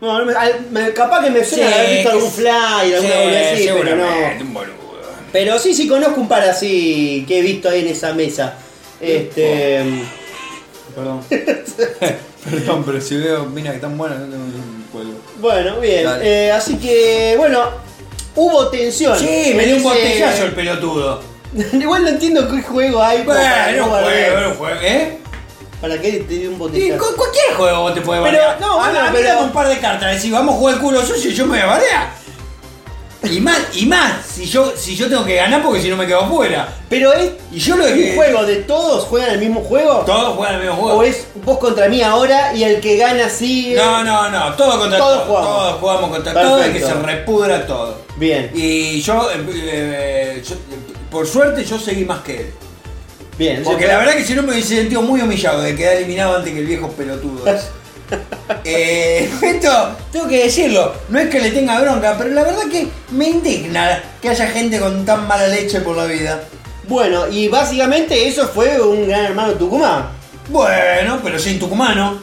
No, 0.00 0.18
no 0.18 0.24
me, 0.24 0.32
al- 0.34 0.66
me- 0.70 0.92
capaz 0.92 1.24
que 1.24 1.30
me 1.30 1.44
suena 1.44 1.68
Sí, 1.68 1.74
haber 1.74 1.90
visto 1.90 2.10
que 2.10 2.16
algún 2.16 2.30
sí. 2.30 2.36
flyer, 2.40 2.54
alguna 2.96 3.00
Sí, 3.14 3.18
boludez 3.20 3.52
así, 3.52 3.62
pero 3.66 3.74
seguramente, 3.74 4.38
no. 4.38 4.44
un 4.46 4.54
boludo. 4.54 4.85
Pero 5.32 5.58
sí, 5.58 5.74
sí 5.74 5.88
conozco 5.88 6.20
un 6.20 6.28
par 6.28 6.42
así 6.42 7.24
que 7.26 7.38
he 7.38 7.42
visto 7.42 7.68
ahí 7.68 7.80
en 7.80 7.88
esa 7.88 8.12
mesa. 8.12 8.54
Este. 9.00 9.84
Perdón. 10.94 11.20
Perdón, 12.50 12.84
pero 12.86 13.00
si 13.00 13.16
veo 13.16 13.44
minas 13.46 13.72
que 13.72 13.76
están 13.76 13.98
buenas, 13.98 14.20
no 14.20 14.26
tengo 14.26 14.44
un 14.44 14.84
juego. 14.92 15.10
Bueno, 15.40 15.80
bien. 15.80 16.06
Eh, 16.22 16.52
así 16.52 16.76
que, 16.76 17.34
bueno, 17.36 17.70
hubo 18.36 18.68
tensión. 18.68 19.18
Sí, 19.18 19.52
me 19.56 19.66
dio 19.66 19.76
un 19.76 19.82
botellazo 19.82 20.44
el 20.44 20.52
pelotudo. 20.52 21.20
Igual 21.72 22.04
no 22.04 22.08
entiendo 22.10 22.48
qué 22.48 22.62
juego 22.62 23.02
hay. 23.02 23.22
Bueno, 23.22 23.40
un 23.40 23.90
juego, 23.90 24.10
era 24.10 24.48
un 24.48 24.54
juego, 24.54 24.80
¿eh? 24.80 25.18
¿Para 25.80 26.00
qué 26.00 26.24
te 26.26 26.34
dio 26.34 26.50
un 26.50 26.58
botellazo? 26.58 27.16
cualquier 27.16 27.54
juego 27.56 27.80
vos 27.82 27.94
te 27.94 28.00
puedes 28.00 28.22
Pero, 28.22 28.60
no, 28.60 28.80
a, 28.80 28.90
bueno, 28.90 29.08
pero- 29.12 29.40
un 29.42 29.50
par 29.52 29.68
de 29.68 29.78
cartas, 29.78 30.14
decís, 30.14 30.30
vamos 30.30 30.54
a 30.54 30.58
jugar 30.58 30.74
el 30.76 30.80
culo 30.80 31.04
sucio 31.04 31.30
y 31.30 31.34
yo 31.34 31.46
me 31.46 31.56
voy 31.56 31.60
a 31.60 31.66
bardear. 31.66 32.10
Y 33.32 33.40
más, 33.40 33.58
y 33.74 33.86
más, 33.86 34.24
si 34.26 34.46
yo, 34.46 34.72
si 34.76 34.94
yo 34.96 35.08
tengo 35.08 35.24
que 35.24 35.36
ganar 35.36 35.62
porque 35.62 35.80
si 35.82 35.88
no 35.88 35.96
me 35.96 36.06
quedo 36.06 36.20
afuera. 36.22 36.68
Pero 36.88 37.12
es 37.12 37.30
Y 37.52 37.58
yo 37.58 37.76
lo 37.76 37.84
un 37.84 37.94
que. 37.94 38.14
juego 38.14 38.44
de 38.44 38.56
todos 38.56 39.04
juegan 39.04 39.30
el 39.30 39.38
mismo 39.38 39.60
juego. 39.62 40.02
Todos 40.06 40.36
juegan 40.36 40.54
el 40.56 40.60
mismo 40.62 40.76
juego. 40.76 40.98
¿O 40.98 41.02
es 41.02 41.26
vos 41.44 41.58
contra 41.58 41.88
mí 41.88 42.02
ahora 42.02 42.54
y 42.54 42.64
el 42.64 42.80
que 42.80 42.96
gana 42.96 43.28
sigue? 43.28 43.76
No, 43.76 44.04
no, 44.04 44.30
no, 44.30 44.54
todos 44.54 44.76
contra 44.76 44.98
Todos 44.98 45.14
todos. 45.24 45.26
jugamos. 45.28 45.48
Todos 45.50 45.80
jugamos 45.80 46.10
contra 46.10 46.32
todos 46.34 46.66
y 46.68 46.72
que 46.72 46.80
se 46.80 46.94
repudra 46.94 47.66
todo. 47.66 47.98
Bien, 48.16 48.50
Y 48.54 49.00
yo, 49.02 49.30
eh, 49.30 49.44
eh, 49.54 50.42
yo, 50.48 50.54
por 51.10 51.26
suerte, 51.26 51.64
yo 51.64 51.78
seguí 51.78 52.04
más 52.04 52.20
que 52.20 52.36
él. 52.40 52.52
bien. 53.38 53.62
Porque 53.64 53.86
la 53.86 53.98
verdad 53.98 54.14
que 54.14 54.24
si 54.24 54.34
no 54.34 54.42
me 54.42 54.52
hubiese 54.52 54.76
sentido 54.76 55.02
muy 55.02 55.20
humillado 55.20 55.60
de 55.62 55.74
quedar 55.76 55.96
eliminado 55.96 56.36
antes 56.36 56.52
que 56.52 56.60
el 56.60 56.66
viejo 56.66 56.88
pelotudo. 56.92 57.44
eh, 58.64 59.28
esto, 59.42 59.96
tengo 60.12 60.28
que 60.28 60.44
decirlo, 60.44 60.92
no 61.08 61.18
es 61.18 61.28
que 61.28 61.40
le 61.40 61.50
tenga 61.50 61.80
bronca, 61.80 62.14
pero 62.16 62.30
la 62.30 62.44
verdad 62.44 62.62
que 62.70 62.86
me 63.10 63.28
indigna 63.28 64.02
que 64.22 64.28
haya 64.28 64.46
gente 64.48 64.78
con 64.78 65.04
tan 65.04 65.26
mala 65.26 65.48
leche 65.48 65.80
por 65.80 65.96
la 65.96 66.04
vida. 66.06 66.42
Bueno, 66.88 67.26
y 67.28 67.48
básicamente 67.48 68.28
eso 68.28 68.46
fue 68.48 68.80
un 68.80 69.08
gran 69.08 69.24
hermano 69.24 69.54
Tucumán. 69.54 70.06
Bueno, 70.48 71.20
pero 71.24 71.38
sin 71.40 71.58
tucumano, 71.58 72.20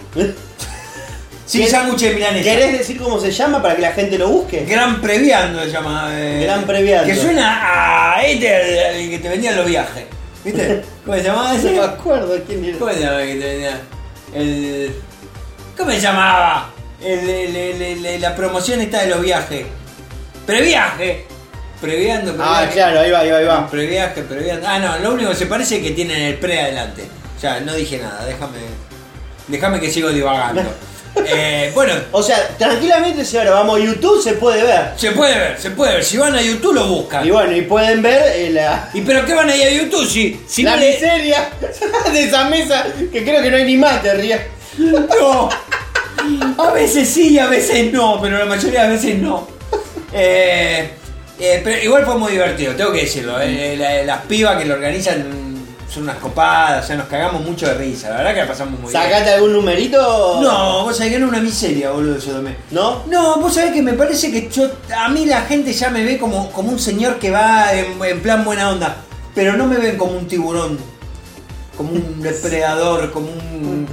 sin 1.46 1.64
¿Qué- 1.64 1.70
sándwich 1.70 2.00
de 2.02 2.14
milanesa. 2.14 2.44
¿Querés 2.50 2.78
decir 2.78 2.98
cómo 2.98 3.20
se 3.20 3.30
llama 3.32 3.62
para 3.62 3.76
que 3.76 3.82
la 3.82 3.92
gente 3.92 4.18
lo 4.18 4.30
busque? 4.30 4.64
Gran 4.66 5.02
Previando 5.02 5.62
se 5.64 5.70
llama. 5.72 6.08
eh, 6.14 6.44
Gran 6.46 6.64
Previando. 6.64 7.06
Que 7.08 7.16
suena 7.16 8.16
a 8.16 8.22
este, 8.26 8.96
el, 8.96 8.96
el 9.04 9.10
que 9.10 9.20
te 9.20 9.28
vendían 9.30 9.58
los 9.58 9.66
viajes. 9.66 10.06
¿Viste? 10.46 10.82
¿Cómo 11.06 11.18
se 11.18 11.24
llamaba 11.24 11.50
No 11.54 11.60
ese? 11.60 11.72
me 11.72 11.80
acuerdo 11.82 12.38
quién 12.48 12.64
era. 12.64 12.78
¿Cómo 12.80 12.92
se 12.94 13.00
llamaba 13.02 13.24
el 13.24 13.28
que 13.34 13.40
te 13.40 13.48
vendía? 13.50 13.82
El. 14.34 14.96
¿Cómo 15.78 15.92
se 15.92 16.00
llamaba? 16.00 16.70
El, 17.02 17.30
el- 17.30 17.56
el- 17.56 17.82
el- 17.82 18.06
el- 18.06 18.22
la 18.22 18.36
promoción 18.36 18.82
esta 18.82 19.02
de 19.02 19.08
los 19.08 19.22
viajes. 19.22 19.66
Previaje. 20.46 21.26
Previando, 21.82 22.32
Ah, 22.40 22.60
previaje. 22.66 22.74
claro, 22.74 23.00
ahí 23.02 23.12
va, 23.12 23.20
ahí 23.20 23.30
va, 23.32 23.38
ahí 23.40 23.46
va. 23.46 23.70
Previaje, 23.70 24.22
previando. 24.24 24.68
Ah, 24.68 24.80
no, 24.80 24.98
lo 25.00 25.14
único 25.14 25.30
que 25.32 25.36
se 25.36 25.46
parece 25.48 25.78
es 25.78 25.84
que 25.84 25.92
tienen 25.92 26.22
el 26.22 26.36
pre 26.36 26.62
adelante. 26.62 27.04
Ya, 27.42 27.60
no 27.60 27.74
dije 27.74 27.98
nada, 28.00 28.24
déjame. 28.26 28.58
Déjame 29.48 29.80
que 29.80 29.92
sigo 29.92 30.10
divagando. 30.10 30.62
Eh, 31.16 31.72
bueno, 31.76 31.94
O 32.12 32.24
sea, 32.24 32.48
tranquilamente 32.58 33.24
si 33.24 33.38
ahora 33.38 33.52
vamos 33.52 33.80
a 33.80 33.84
YouTube 33.84 34.20
se 34.20 34.34
puede 34.34 34.64
ver. 34.64 34.94
se 34.98 35.12
puede 35.12 35.38
ver, 35.38 35.60
se 35.62 35.70
puede 35.70 35.94
ver. 35.94 36.04
Si 36.04 36.18
van 36.18 36.34
a 36.36 36.42
YouTube 36.42 36.74
lo 36.74 36.88
buscan. 36.88 37.24
Y 37.24 37.30
bueno, 37.30 37.56
y 37.56 37.62
pueden 37.62 38.02
ver 38.02 38.32
eh, 38.36 38.50
la, 38.50 38.90
¿Y 38.96 39.02
pero 39.02 39.24
qué 39.24 39.36
van 39.36 39.48
a 39.48 39.56
ir 39.56 39.64
a 39.68 39.70
YouTube 39.70 40.10
si, 40.10 40.42
si 40.48 40.64
la 40.64 40.72
no 40.72 40.78
le- 40.78 40.90
miseria 40.94 41.50
de 42.12 42.24
esa 42.24 42.46
mesa 42.46 42.88
que 43.12 43.24
creo 43.24 43.44
que 43.44 43.52
no 43.52 43.58
hay 43.58 43.64
ni 43.64 43.78
mate 43.78 44.10
arriba. 44.10 44.38
No. 44.78 45.50
A 46.58 46.72
veces 46.72 47.10
sí, 47.10 47.38
a 47.38 47.48
veces 47.48 47.92
no, 47.92 48.20
pero 48.22 48.38
la 48.38 48.46
mayoría 48.46 48.84
de 48.84 48.90
veces 48.90 49.18
no. 49.22 49.48
Eh, 50.14 50.90
eh, 51.40 51.62
pero 51.64 51.84
igual 51.84 52.06
fue 52.06 52.18
muy 52.18 52.32
divertido, 52.32 52.74
tengo 52.76 52.92
que 52.92 53.02
decirlo. 53.02 53.40
eh, 53.42 53.76
la- 53.78 54.04
las 54.04 54.22
pibas 54.26 54.58
que 54.58 54.66
lo 54.66 54.76
organizan 54.76 55.42
son 55.90 56.04
unas 56.04 56.18
copadas, 56.18 56.86
o 56.86 56.88
sea, 56.88 56.96
nos 56.96 57.08
cagamos 57.08 57.42
mucho 57.44 57.68
de 57.68 57.74
risa. 57.76 58.10
La 58.10 58.18
verdad 58.18 58.34
que 58.34 58.40
la 58.42 58.48
pasamos 58.48 58.80
muy 58.80 58.92
bien. 58.92 59.04
¿Sacate 59.04 59.30
algún 59.34 59.54
numerito? 59.54 60.40
No, 60.42 60.84
vos 60.86 60.96
sabés 60.96 61.12
que 61.12 61.18
era 61.18 61.28
una 61.28 61.40
miseria, 61.40 61.92
boludo, 61.92 62.18
yo 62.18 62.32
tomé. 62.32 62.56
¿No? 62.72 63.04
No, 63.08 63.38
vos 63.40 63.54
sabés 63.54 63.74
que 63.74 63.82
me 63.82 63.94
parece 63.94 64.32
que 64.32 64.50
yo, 64.50 64.70
a 64.98 65.10
mí 65.10 65.26
la 65.26 65.42
gente 65.42 65.72
ya 65.74 65.90
me 65.90 66.04
ve 66.04 66.18
como, 66.18 66.52
como 66.52 66.72
un 66.72 66.80
señor 66.80 67.20
que 67.20 67.30
va 67.32 67.74
en, 67.74 68.02
en 68.04 68.22
plan 68.22 68.44
buena 68.44 68.70
onda, 68.72 68.96
pero 69.36 69.54
no 69.58 69.68
me 69.68 69.78
ven 69.78 69.98
como 69.98 70.14
un 70.14 70.28
tiburón, 70.28 70.80
como 71.78 71.92
un 71.92 72.22
depredador, 72.24 73.12
como 73.12 73.28
un, 73.28 73.88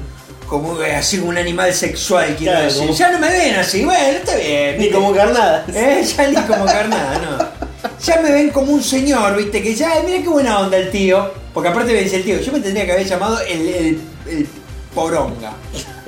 como 0.51 0.83
eh, 0.83 0.97
así 0.97 1.19
un 1.21 1.39
animal 1.39 1.73
sexual, 1.73 2.35
quiero 2.37 2.53
Claro, 2.55 2.65
decir. 2.67 2.81
como- 2.83 2.93
Ya 2.99 3.11
no 3.13 3.19
me 3.21 3.29
ven 3.31 3.55
así, 3.55 3.85
bueno, 3.85 4.19
está 4.19 4.35
bien. 4.35 4.79
Ni 4.79 4.91
como 4.91 5.15
carnada. 5.15 5.65
Eh, 5.73 6.05
ya 6.05 6.27
ni 6.29 6.35
como 6.43 6.65
carnada, 6.67 7.19
no. 7.19 7.89
Ya 8.05 8.21
me 8.21 8.33
ven 8.33 8.51
como 8.51 8.73
un 8.73 8.83
señor, 8.83 9.37
viste, 9.37 9.63
que 9.63 9.75
ya, 9.77 10.03
mira 10.05 10.21
qué 10.23 10.29
buena 10.29 10.59
onda 10.59 10.77
el 10.77 10.91
tío. 10.91 11.31
Porque 11.55 11.69
aparte 11.69 11.93
me 11.93 12.03
dice 12.03 12.17
el 12.17 12.25
tío, 12.25 12.41
yo 12.41 12.51
me 12.53 12.59
tendría 12.61 12.85
que 12.85 12.93
haber 12.93 13.07
llamado 13.07 13.39
el, 13.41 13.69
el, 13.69 14.01
el 14.29 14.49
poronga. 14.95 15.53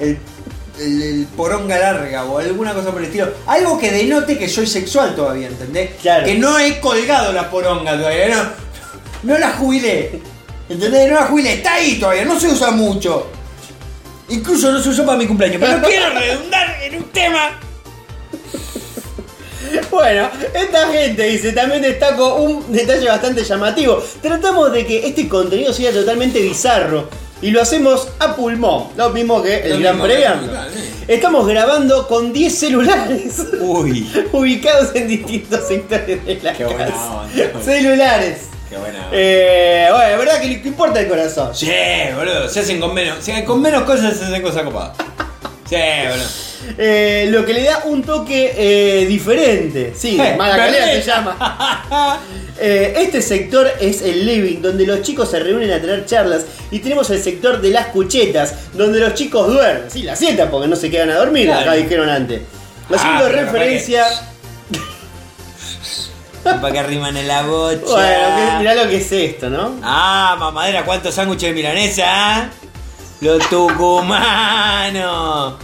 El, 0.00 0.18
el- 0.80 1.02
el 1.02 1.26
poronga 1.36 1.78
larga 1.78 2.24
o 2.24 2.38
alguna 2.38 2.74
cosa 2.74 2.90
por 2.90 2.98
el 3.00 3.06
estilo. 3.06 3.28
Algo 3.46 3.78
que 3.78 3.92
denote 3.92 4.36
que 4.36 4.48
soy 4.48 4.66
sexual 4.66 5.14
todavía, 5.14 5.46
¿entendés? 5.48 5.90
Claro. 6.02 6.24
Que 6.26 6.34
no 6.34 6.58
he 6.58 6.80
colgado 6.80 7.32
la 7.32 7.48
poronga 7.48 7.92
todavía, 7.96 8.28
no, 8.28 8.42
no 9.22 9.38
la 9.38 9.52
jubilé. 9.52 10.20
¿Entendés? 10.68 11.08
No 11.10 11.14
la 11.20 11.26
jubilé, 11.26 11.52
está 11.54 11.74
ahí 11.74 12.00
todavía, 12.00 12.24
no 12.24 12.40
se 12.40 12.48
usa 12.48 12.70
mucho. 12.72 13.28
Incluso 14.32 14.72
no 14.72 14.82
se 14.82 14.88
usó 14.88 15.04
para 15.04 15.18
mi 15.18 15.26
cumpleaños. 15.26 15.60
Pero 15.60 15.78
no 15.78 15.86
quiero 15.88 16.10
redundar 16.10 16.76
en 16.82 16.96
un 16.96 17.04
tema 17.10 17.58
Bueno, 19.90 20.28
esta 20.54 20.88
gente 20.88 21.22
dice, 21.24 21.52
también 21.52 21.82
destaco 21.82 22.36
un 22.36 22.72
detalle 22.72 23.06
bastante 23.08 23.44
llamativo. 23.44 24.02
Tratamos 24.20 24.72
de 24.72 24.86
que 24.86 25.06
este 25.06 25.28
contenido 25.28 25.72
sea 25.72 25.92
totalmente 25.92 26.40
bizarro. 26.40 27.08
Y 27.40 27.50
lo 27.50 27.60
hacemos 27.60 28.06
a 28.20 28.36
pulmón, 28.36 28.90
lo 28.96 29.10
mismo 29.10 29.42
que 29.42 29.62
el 29.62 29.70
Lo 29.70 29.78
gran 29.80 29.98
claro, 29.98 30.70
sí. 30.72 31.04
Estamos 31.08 31.44
grabando 31.48 32.06
con 32.06 32.32
10 32.32 32.56
celulares 32.56 33.42
Uy. 33.60 34.08
ubicados 34.32 34.94
en 34.94 35.08
distintos 35.08 35.66
sectores 35.66 36.24
de 36.24 36.38
la 36.40 36.52
Qué 36.52 36.64
buena 36.64 36.86
casa. 36.86 37.10
onda. 37.10 37.62
Celulares. 37.64 38.51
Qué 38.72 38.78
buena. 38.78 39.08
Eh, 39.12 39.88
bueno, 39.90 40.10
la 40.10 40.16
verdad 40.16 40.40
que 40.40 40.46
le 40.48 40.52
importa 40.54 40.98
el 41.00 41.08
corazón. 41.08 41.54
Sí, 41.54 41.70
boludo, 42.16 42.48
se 42.48 42.60
hacen 42.60 42.80
con 42.80 42.94
menos. 42.94 43.22
se- 43.22 43.44
con 43.44 43.60
menos 43.60 43.82
cosas 43.82 44.16
se 44.16 44.24
hacen 44.24 44.40
cosas 44.40 44.62
copadas. 44.62 44.96
Sí, 45.68 45.76
bueno. 45.76 46.24
Eh, 46.78 47.26
lo 47.30 47.44
que 47.44 47.52
le 47.54 47.64
da 47.64 47.82
un 47.84 48.02
toque 48.02 48.54
eh, 48.56 49.04
diferente. 49.06 49.92
Sí, 49.96 50.16
mala 50.38 50.56
calidad 50.56 50.86
se 50.92 51.02
llama. 51.02 52.20
Este 52.60 53.20
sector 53.20 53.68
es 53.80 54.02
el 54.02 54.24
living, 54.24 54.62
donde 54.62 54.86
los 54.86 55.02
chicos 55.02 55.28
se 55.30 55.40
reúnen 55.40 55.70
a 55.72 55.80
tener 55.80 56.06
charlas. 56.06 56.44
Y 56.70 56.78
tenemos 56.78 57.10
el 57.10 57.20
sector 57.22 57.60
de 57.60 57.70
las 57.70 57.86
cuchetas, 57.88 58.54
donde 58.74 59.00
los 59.00 59.14
chicos 59.14 59.48
duermen. 59.48 59.90
Sí, 59.90 60.02
la 60.04 60.14
siesta, 60.16 60.48
porque 60.50 60.68
no 60.68 60.76
se 60.76 60.88
quedan 60.88 61.10
a 61.10 61.16
dormir, 61.16 61.46
Claro. 61.46 61.62
acá 61.62 61.72
dijeron 61.74 62.08
antes. 62.08 62.40
Haciendo 62.88 63.24
Ah, 63.26 63.28
referencia. 63.28 64.04
Para 66.42 66.72
que 66.72 66.78
arriman 66.78 67.16
en 67.16 67.28
la 67.28 67.42
bocha. 67.42 67.80
Bueno, 67.86 68.58
mirá 68.58 68.74
lo 68.74 68.88
que 68.88 68.96
es 68.96 69.12
esto, 69.12 69.48
¿no? 69.48 69.76
Ah, 69.82 70.36
mamadera, 70.38 70.84
¿cuántos 70.84 71.14
sándwiches 71.14 71.50
de 71.50 71.54
milanesa? 71.54 72.50
Los 73.20 73.48
tucumanos. 73.48 75.54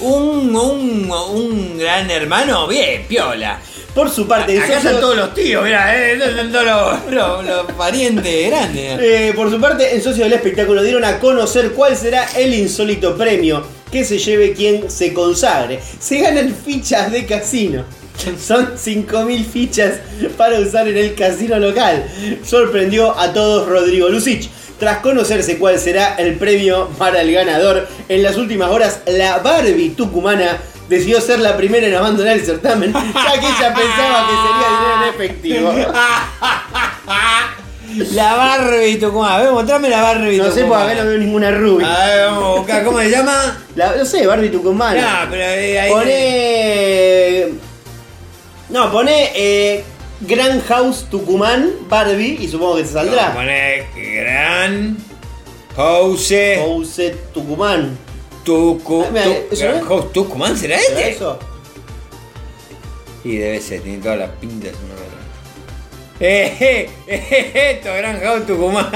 Un, 0.00 0.56
un, 0.56 1.10
un 1.10 1.78
gran 1.78 2.10
hermano, 2.10 2.66
bien, 2.66 3.06
piola. 3.06 3.58
Por 3.94 4.10
su 4.10 4.26
parte, 4.26 4.54
en 4.56 4.62
Acá 4.62 4.74
socios- 4.74 4.84
están 4.86 5.00
todos 5.00 5.16
los 5.16 5.34
tíos, 5.34 5.64
mirá, 5.64 5.94
eh, 5.96 6.18
todos 6.52 7.44
los 7.44 7.72
parientes 7.76 8.50
grandes. 8.50 8.98
Eh, 9.00 9.32
por 9.34 9.50
su 9.50 9.60
parte, 9.60 9.94
en 9.94 10.02
Socios 10.02 10.24
del 10.28 10.34
Espectáculo 10.34 10.82
dieron 10.82 11.04
a 11.04 11.18
conocer 11.18 11.72
cuál 11.72 11.96
será 11.96 12.26
el 12.36 12.54
insólito 12.54 13.16
premio 13.16 13.62
que 13.90 14.04
se 14.04 14.18
lleve 14.18 14.52
quien 14.54 14.90
se 14.90 15.12
consagre. 15.12 15.80
Se 15.98 16.20
ganan 16.20 16.54
fichas 16.64 17.10
de 17.10 17.26
casino. 17.26 17.84
Son 18.46 18.74
5.000 18.76 19.44
fichas 19.44 19.94
para 20.36 20.58
usar 20.60 20.86
en 20.88 20.96
el 20.98 21.14
casino 21.14 21.58
local. 21.58 22.04
Sorprendió 22.44 23.18
a 23.18 23.32
todos 23.32 23.66
Rodrigo 23.68 24.08
Lucich. 24.08 24.48
Tras 24.78 24.98
conocerse 24.98 25.58
cuál 25.58 25.78
será 25.78 26.14
el 26.14 26.36
premio 26.36 26.88
para 26.98 27.20
el 27.20 27.32
ganador, 27.32 27.86
en 28.08 28.22
las 28.22 28.36
últimas 28.38 28.70
horas 28.70 29.00
la 29.06 29.38
Barbie 29.38 29.90
tucumana 29.90 30.56
decidió 30.88 31.20
ser 31.20 31.38
la 31.40 31.54
primera 31.56 31.86
en 31.86 31.94
abandonar 31.94 32.36
el 32.38 32.44
certamen, 32.44 32.90
ya 32.92 33.32
que 33.40 33.46
ella 33.46 33.74
pensaba 33.74 34.26
que 34.26 34.34
sería 34.42 34.68
dinero 34.70 35.02
en 35.02 35.08
efectivo. 35.14 35.72
La 38.12 38.34
Barbie 38.36 38.96
Tucumán. 38.98 39.32
A 39.32 39.38
ver, 39.42 39.50
mostrame 39.50 39.88
la 39.88 40.00
Barbie 40.00 40.38
No 40.38 40.44
sé, 40.50 40.60
Tucumán. 40.60 40.78
porque 40.80 40.92
acá 40.92 41.02
no 41.02 41.08
veo 41.10 41.18
ninguna 41.18 41.50
rubia. 41.50 41.92
A 41.92 42.06
ver, 42.06 42.24
vamos 42.26 42.44
a 42.44 42.46
buscar, 42.60 42.84
¿cómo 42.84 42.98
se 43.00 43.10
llama? 43.10 43.58
La- 43.74 43.96
no 43.96 44.04
sé, 44.04 44.26
Barbie 44.28 44.48
Tucumana. 44.48 45.24
No, 45.24 45.30
pero 45.30 45.42
eh, 45.42 45.80
ahí. 45.80 45.90
Pone. 45.90 47.48
No, 48.70 48.90
pone 48.92 49.30
eh, 49.34 49.82
Grand 50.20 50.64
House 50.66 51.06
Tucumán 51.10 51.70
Barbie 51.88 52.38
y 52.40 52.48
supongo 52.48 52.76
que 52.76 52.82
a 52.82 52.86
saldrá. 52.86 53.34
poner 53.34 53.86
Gran 53.96 54.96
House 55.76 56.32
House 56.58 57.00
Tucumán. 57.34 57.96
Tucu. 58.44 59.04
Ah, 59.06 59.10
mira, 59.12 59.24
tu- 59.24 59.54
¿eso 59.54 59.64
Gran? 59.64 59.84
House 59.86 60.12
Tucumán, 60.12 60.56
¿será 60.56 60.78
¿Será 60.78 61.00
este? 61.00 61.10
eso? 61.10 61.38
Y 63.24 63.36
debe 63.36 63.60
ser, 63.60 63.82
tiene 63.82 63.98
todas 64.02 64.18
las 64.18 64.30
pintas. 64.30 64.72
una 64.84 64.94
verdad. 64.94 65.10
Eh, 66.22 66.56
eh, 66.60 66.90
eh, 67.06 67.70
esto, 67.78 67.94
Gran 67.94 68.20
House 68.20 68.46
Tucumán. 68.46 68.90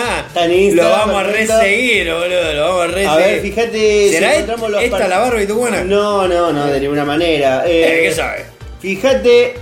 Lo 0.74 0.90
vamos 0.90 1.16
a 1.16 1.22
reseguir, 1.24 2.10
boludo. 2.12 2.52
Lo 2.54 2.62
vamos 2.68 2.82
a 2.84 2.86
reseguir. 2.88 3.08
A 3.08 3.16
ver, 3.16 3.40
fíjate 3.42 4.10
¿Será 4.10 4.28
si 4.30 4.34
encontramos 4.34 4.70
los 4.70 4.82
esta 4.82 5.08
la 5.08 5.18
Barbie 5.18 5.46
Tucumana? 5.46 5.84
No, 5.84 6.26
no, 6.28 6.52
no, 6.52 6.66
de 6.66 6.80
ninguna 6.80 7.04
manera. 7.04 7.64
Eh, 7.66 8.04
Eh, 8.04 8.08
¿Qué 8.08 8.14
sabe? 8.14 8.44
Fíjate. 8.84 9.54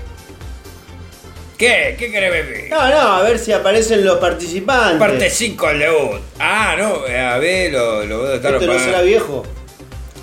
¿Qué? 1.56 1.94
¿Qué 1.96 2.10
querés 2.10 2.32
beber? 2.32 2.70
No, 2.70 2.88
no, 2.88 2.98
a 2.98 3.22
ver 3.22 3.38
si 3.38 3.52
aparecen 3.52 4.04
los 4.04 4.18
participantes. 4.18 4.98
Parte 4.98 5.30
5 5.30 5.64
al 5.68 5.78
debut. 5.78 6.20
Ah, 6.40 6.74
no, 6.76 6.94
a 7.06 7.38
ver, 7.38 7.70
lo, 7.70 8.04
lo 8.04 8.18
voy 8.22 8.32
a 8.32 8.34
estar 8.34 8.54
Esto 8.54 8.66
no 8.66 8.78
será 8.80 9.00
viejo. 9.02 9.44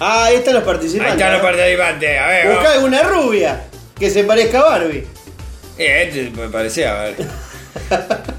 Ah, 0.01 0.25
ahí 0.25 0.35
están 0.35 0.55
los 0.55 0.63
Ahí 0.63 0.67
participantes. 0.67 1.13
están 1.13 1.31
los 1.31 1.41
participantes, 1.41 2.19
a 2.19 2.27
ver. 2.27 2.45
Buscá 2.47 2.57
vamos. 2.63 2.73
alguna 2.75 3.01
rubia 3.03 3.61
que 3.97 4.09
se 4.09 4.25
parezca 4.25 4.59
a 4.59 4.63
Barbie. 4.63 5.07
Eh, 5.77 6.03
este 6.09 6.29
me 6.31 6.49
parecía, 6.49 6.99
a 6.99 7.03
ver. 7.05 7.15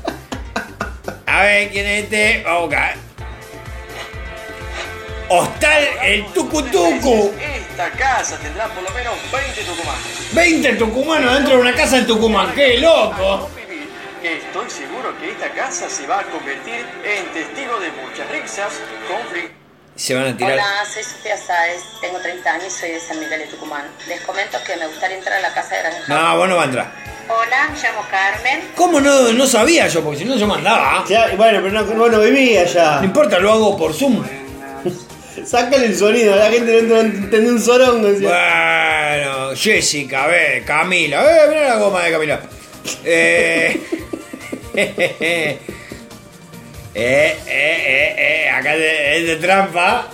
A 1.24 1.42
ver, 1.44 1.70
¿quién 1.70 1.86
es 1.86 2.02
este? 2.04 2.42
Vamos 2.44 2.58
a 2.58 2.62
buscar. 2.66 2.94
Hostal 5.32 5.84
el 6.02 6.24
Tucutucu. 6.32 7.32
Esta 7.38 7.88
casa 7.92 8.36
tendrá 8.38 8.66
por 8.66 8.82
lo 8.82 8.90
menos 8.90 9.14
20 9.32 9.62
tucumanos. 9.62 10.02
20 10.32 10.72
tucumanos 10.74 11.34
dentro 11.34 11.54
de 11.54 11.60
una 11.60 11.72
casa 11.72 11.98
en 11.98 12.06
Tucumán. 12.08 12.52
¡Qué 12.52 12.78
loco! 12.78 13.48
Estoy 14.24 14.68
seguro 14.68 15.16
que 15.20 15.30
esta 15.30 15.48
casa 15.50 15.88
se 15.88 16.04
va 16.08 16.18
a 16.18 16.24
convertir 16.24 16.84
en 17.04 17.32
testigo 17.32 17.78
de 17.78 17.92
muchas 18.02 18.28
risas, 18.32 18.72
conflictos. 19.08 19.56
Se 19.94 20.14
van 20.14 20.26
a 20.34 20.36
tirar. 20.36 20.54
Hola, 20.54 20.84
soy 20.92 21.04
Sofía 21.04 21.36
Sáez, 21.36 21.80
tengo 22.00 22.18
30 22.18 22.50
años 22.52 22.66
y 22.66 22.70
soy 22.80 22.90
de 22.90 23.00
San 23.00 23.20
Miguel 23.20 23.38
de 23.38 23.46
Tucumán. 23.46 23.84
Les 24.08 24.20
comento 24.22 24.58
que 24.66 24.76
me 24.76 24.88
gustaría 24.88 25.16
entrar 25.16 25.38
a 25.38 25.40
la 25.42 25.54
casa 25.54 25.76
de 25.76 25.82
Granja. 25.82 26.02
No, 26.08 26.36
vos 26.38 26.48
no 26.48 26.56
vas 26.56 26.64
a 26.64 26.66
entrar. 26.66 26.92
Hola, 27.28 27.68
me 27.72 27.78
llamo 27.80 28.04
Carmen. 28.10 28.68
¿Cómo 28.74 29.00
no, 29.00 29.32
no 29.32 29.46
sabía 29.46 29.86
yo? 29.86 30.02
Porque 30.02 30.18
si 30.18 30.24
no 30.24 30.34
yo 30.36 30.48
mandaba. 30.48 31.04
Bueno, 31.36 31.60
pero 31.62 31.70
no, 31.70 31.84
vos 31.84 32.10
no 32.10 32.18
vivías 32.18 32.74
No 32.74 32.80
allá. 32.80 33.04
importa, 33.04 33.38
lo 33.38 33.52
hago 33.52 33.76
por 33.76 33.94
Zoom. 33.94 34.24
Sácale 35.46 35.86
el 35.86 35.96
sonido, 35.96 36.36
la 36.36 36.50
gente 36.50 36.82
no 36.82 37.00
entendió 37.00 37.52
un 37.52 37.60
sorongo. 37.60 38.08
Bueno, 38.08 39.50
Jessica, 39.56 40.24
a 40.24 40.26
ver, 40.28 40.64
Camila. 40.64 41.22
Eh, 41.24 41.48
mira 41.48 41.68
la 41.68 41.76
goma 41.76 42.02
de 42.04 42.10
Camila. 42.12 42.40
Eh. 43.04 43.80
eh, 44.76 45.58
eh, 46.94 47.36
eh, 47.46 48.14
eh, 48.18 48.50
acá 48.50 48.76
de- 48.76 49.18
es 49.18 49.26
de 49.26 49.36
trampa. 49.36 50.08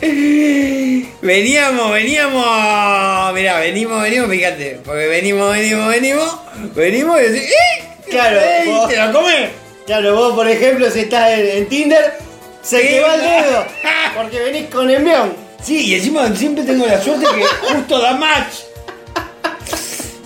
veníamos, 1.22 1.92
veníamos. 1.92 3.34
Mirá, 3.34 3.58
venimos, 3.60 4.02
venimos, 4.02 4.28
fíjate. 4.30 4.78
Porque 4.84 5.06
venimos, 5.06 5.52
venimos, 5.52 5.88
venimos. 5.88 6.38
Venimos 6.74 7.20
y 7.20 7.24
decís, 7.24 7.50
¡eh! 7.50 7.84
Claro, 8.10 8.40
¡Ey! 8.40 8.68
vos- 8.68 8.88
¿Te 8.88 8.96
lo 8.98 9.12
comes? 9.12 9.50
Claro, 9.86 10.14
vos 10.14 10.34
por 10.34 10.48
ejemplo, 10.48 10.90
si 10.90 11.00
estás 11.00 11.32
en, 11.32 11.48
en 11.58 11.66
Tinder, 11.68 12.14
se 12.62 12.80
te 12.80 13.00
va 13.00 13.14
el 13.14 13.20
dedo. 13.20 13.66
Porque 14.16 14.38
venís 14.40 14.68
con 14.70 14.88
envión. 14.90 15.34
Sí, 15.62 15.86
y 15.90 15.94
encima 15.94 16.34
siempre 16.34 16.64
tengo 16.64 16.86
la 16.86 17.00
suerte 17.00 17.24
que 17.26 17.44
justo 17.74 17.98
da 18.00 18.12
match. 18.14 18.54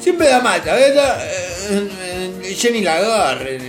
Siempre 0.01 0.29
da 0.29 0.41
match. 0.41 0.67
A 0.67 0.75
ver, 0.75 0.95
da, 0.95 1.19
eh, 1.25 1.89
eh, 2.43 2.55
Jenny 2.59 2.81
Lagarre. 2.83 3.59
no, 3.59 3.65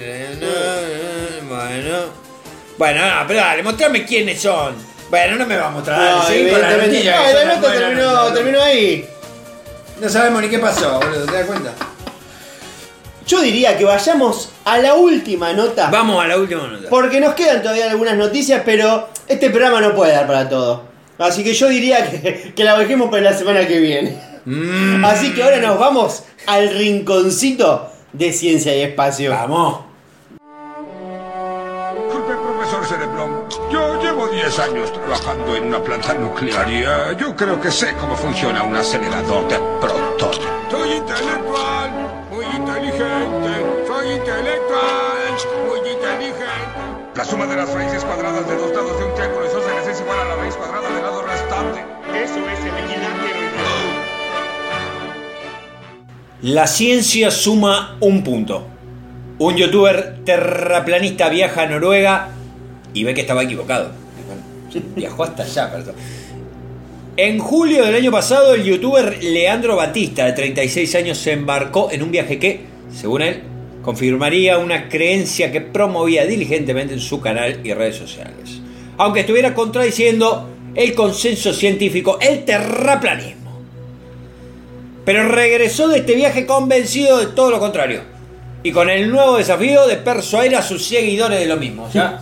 eh, 0.48 1.42
Bueno. 1.48 2.28
Bueno, 2.78 3.02
no, 3.22 3.28
pero 3.28 3.40
dale, 3.40 3.64
mostrame 3.64 4.06
quiénes 4.06 4.40
son. 4.42 4.76
Bueno, 5.10 5.36
no 5.38 5.46
me 5.48 5.58
va 5.58 5.68
a 5.68 5.72
mostrar. 5.72 6.00
dale, 6.00 6.16
No, 6.16 6.24
seguí 6.28 6.50
con 6.52 6.62
la 6.62 6.78
notilla, 6.78 7.20
Ah, 7.20 7.34
la 7.34 7.56
nota 7.56 8.34
terminó 8.34 8.62
ahí. 8.62 9.06
No 10.00 10.08
sabemos 10.10 10.42
ni 10.44 10.50
qué 10.50 10.60
pasó, 10.60 11.00
boludo, 11.00 11.26
¿te 11.26 11.32
das 11.34 11.46
cuenta? 11.48 11.74
Yo 13.28 13.42
diría 13.42 13.78
que 13.78 13.84
vayamos 13.86 14.50
a 14.64 14.78
la 14.78 14.94
última 14.96 15.52
nota. 15.54 15.90
Vamos 15.92 16.24
a 16.24 16.28
la 16.28 16.38
última 16.38 16.66
nota. 16.66 16.88
Porque 16.90 17.20
nos 17.20 17.34
quedan 17.34 17.62
todavía 17.62 17.92
algunas 17.92 18.16
noticias, 18.16 18.62
pero 18.66 19.10
este 19.28 19.50
programa 19.50 19.82
no 19.82 19.94
puede 19.94 20.14
dar 20.14 20.26
para 20.28 20.48
todo. 20.48 20.84
Así 21.18 21.44
que 21.44 21.54
yo 21.54 21.68
diría 21.68 22.10
que, 22.10 22.54
que 22.56 22.64
la 22.64 22.78
dejemos 22.78 23.10
para 23.10 23.24
la 23.24 23.34
semana 23.34 23.68
que 23.68 23.80
viene. 23.80 24.18
Mm, 24.46 25.04
Así 25.04 25.34
que 25.34 25.44
ahora 25.44 25.58
nos 25.58 25.78
vamos 25.78 26.24
al 26.46 26.70
rinconcito 26.70 27.90
de 28.14 28.32
ciencia 28.32 28.74
y 28.76 28.82
espacio. 28.82 29.32
vamos. 29.32 29.80
Disculpe, 31.96 32.34
profesor 32.34 32.86
Cereblón. 32.86 33.44
Yo 33.72 34.02
llevo 34.02 34.28
10 34.30 34.60
años 34.60 34.94
trabajando 34.94 35.56
en 35.56 35.66
una 35.66 35.84
planta 35.84 36.14
nuclear 36.14 36.70
y 36.72 36.78
eh, 36.84 36.88
yo 37.20 37.36
creo 37.36 37.60
que 37.60 37.72
sé 37.72 37.94
cómo 38.00 38.16
funciona 38.16 38.64
un 38.64 38.76
acelerador 38.76 39.48
de 39.50 39.58
protones. 39.82 40.40
Soy 40.72 40.92
intelectual, 40.94 42.07
La 47.18 47.26
suma 47.26 47.48
de 47.48 47.56
las 47.56 47.74
raíces 47.74 48.04
cuadradas 48.04 48.48
de 48.48 48.56
dos 48.56 48.72
lados 48.76 49.00
de 49.00 49.06
un 49.06 49.16
triángulo 49.16 49.48
isósceles 49.48 49.88
es 49.88 50.02
igual 50.02 50.20
a 50.20 50.26
la 50.26 50.36
raíz 50.36 50.54
cuadrada 50.54 50.88
del 50.88 51.02
lado 51.02 51.24
restante. 51.24 51.80
Eso 52.14 52.48
es 52.48 52.60
el 52.60 52.68
equilátero. 52.68 53.40
La 56.44 56.68
ciencia 56.68 57.32
suma 57.32 57.98
un 58.02 58.24
punto. 58.24 58.68
Un 59.40 59.56
youtuber 59.56 60.20
terraplanista 60.26 61.30
viaja 61.30 61.64
a 61.64 61.66
Noruega 61.66 62.30
y 62.94 63.04
ve 63.04 63.16
que 63.16 63.22
estaba 63.22 63.42
equivocado. 63.42 63.90
Viajó 64.96 65.24
hasta 65.24 65.42
allá, 65.42 65.72
perdón. 65.72 65.96
En 67.16 67.40
julio 67.40 67.84
del 67.84 67.96
año 67.96 68.12
pasado, 68.12 68.54
el 68.54 68.64
youtuber 68.64 69.24
Leandro 69.24 69.76
Batista, 69.76 70.24
de 70.24 70.34
36 70.34 70.94
años, 70.94 71.18
se 71.18 71.32
embarcó 71.32 71.90
en 71.92 72.04
un 72.04 72.12
viaje 72.12 72.38
que, 72.38 72.68
según 72.94 73.24
él, 73.24 73.42
confirmaría 73.88 74.58
una 74.58 74.90
creencia 74.90 75.50
que 75.50 75.62
promovía 75.62 76.26
diligentemente 76.26 76.94
en 76.94 77.00
su 77.00 77.22
canal 77.22 77.62
y 77.64 77.74
redes 77.74 77.96
sociales. 77.96 78.60
Aunque 78.98 79.22
estuviera 79.22 79.54
contradiciendo 79.54 80.50
el 80.76 80.94
consenso 80.94 81.54
científico, 81.54 82.18
el 82.20 82.44
terraplanismo. 82.44 83.62
Pero 85.06 85.30
regresó 85.30 85.88
de 85.88 86.00
este 86.00 86.16
viaje 86.16 86.46
convencido 86.46 87.18
de 87.18 87.28
todo 87.28 87.50
lo 87.50 87.62
contrario. 87.62 88.02
Y 88.62 88.74
con 88.74 88.90
el 88.90 89.10
nuevo 89.10 89.38
desafío 89.38 89.88
de 89.88 89.96
persuadir 89.96 90.58
a 90.58 90.62
sus 90.62 90.86
seguidores 90.86 91.40
de 91.40 91.46
lo 91.46 91.56
mismo. 91.56 91.86
O 91.86 91.90
sea, 91.90 92.20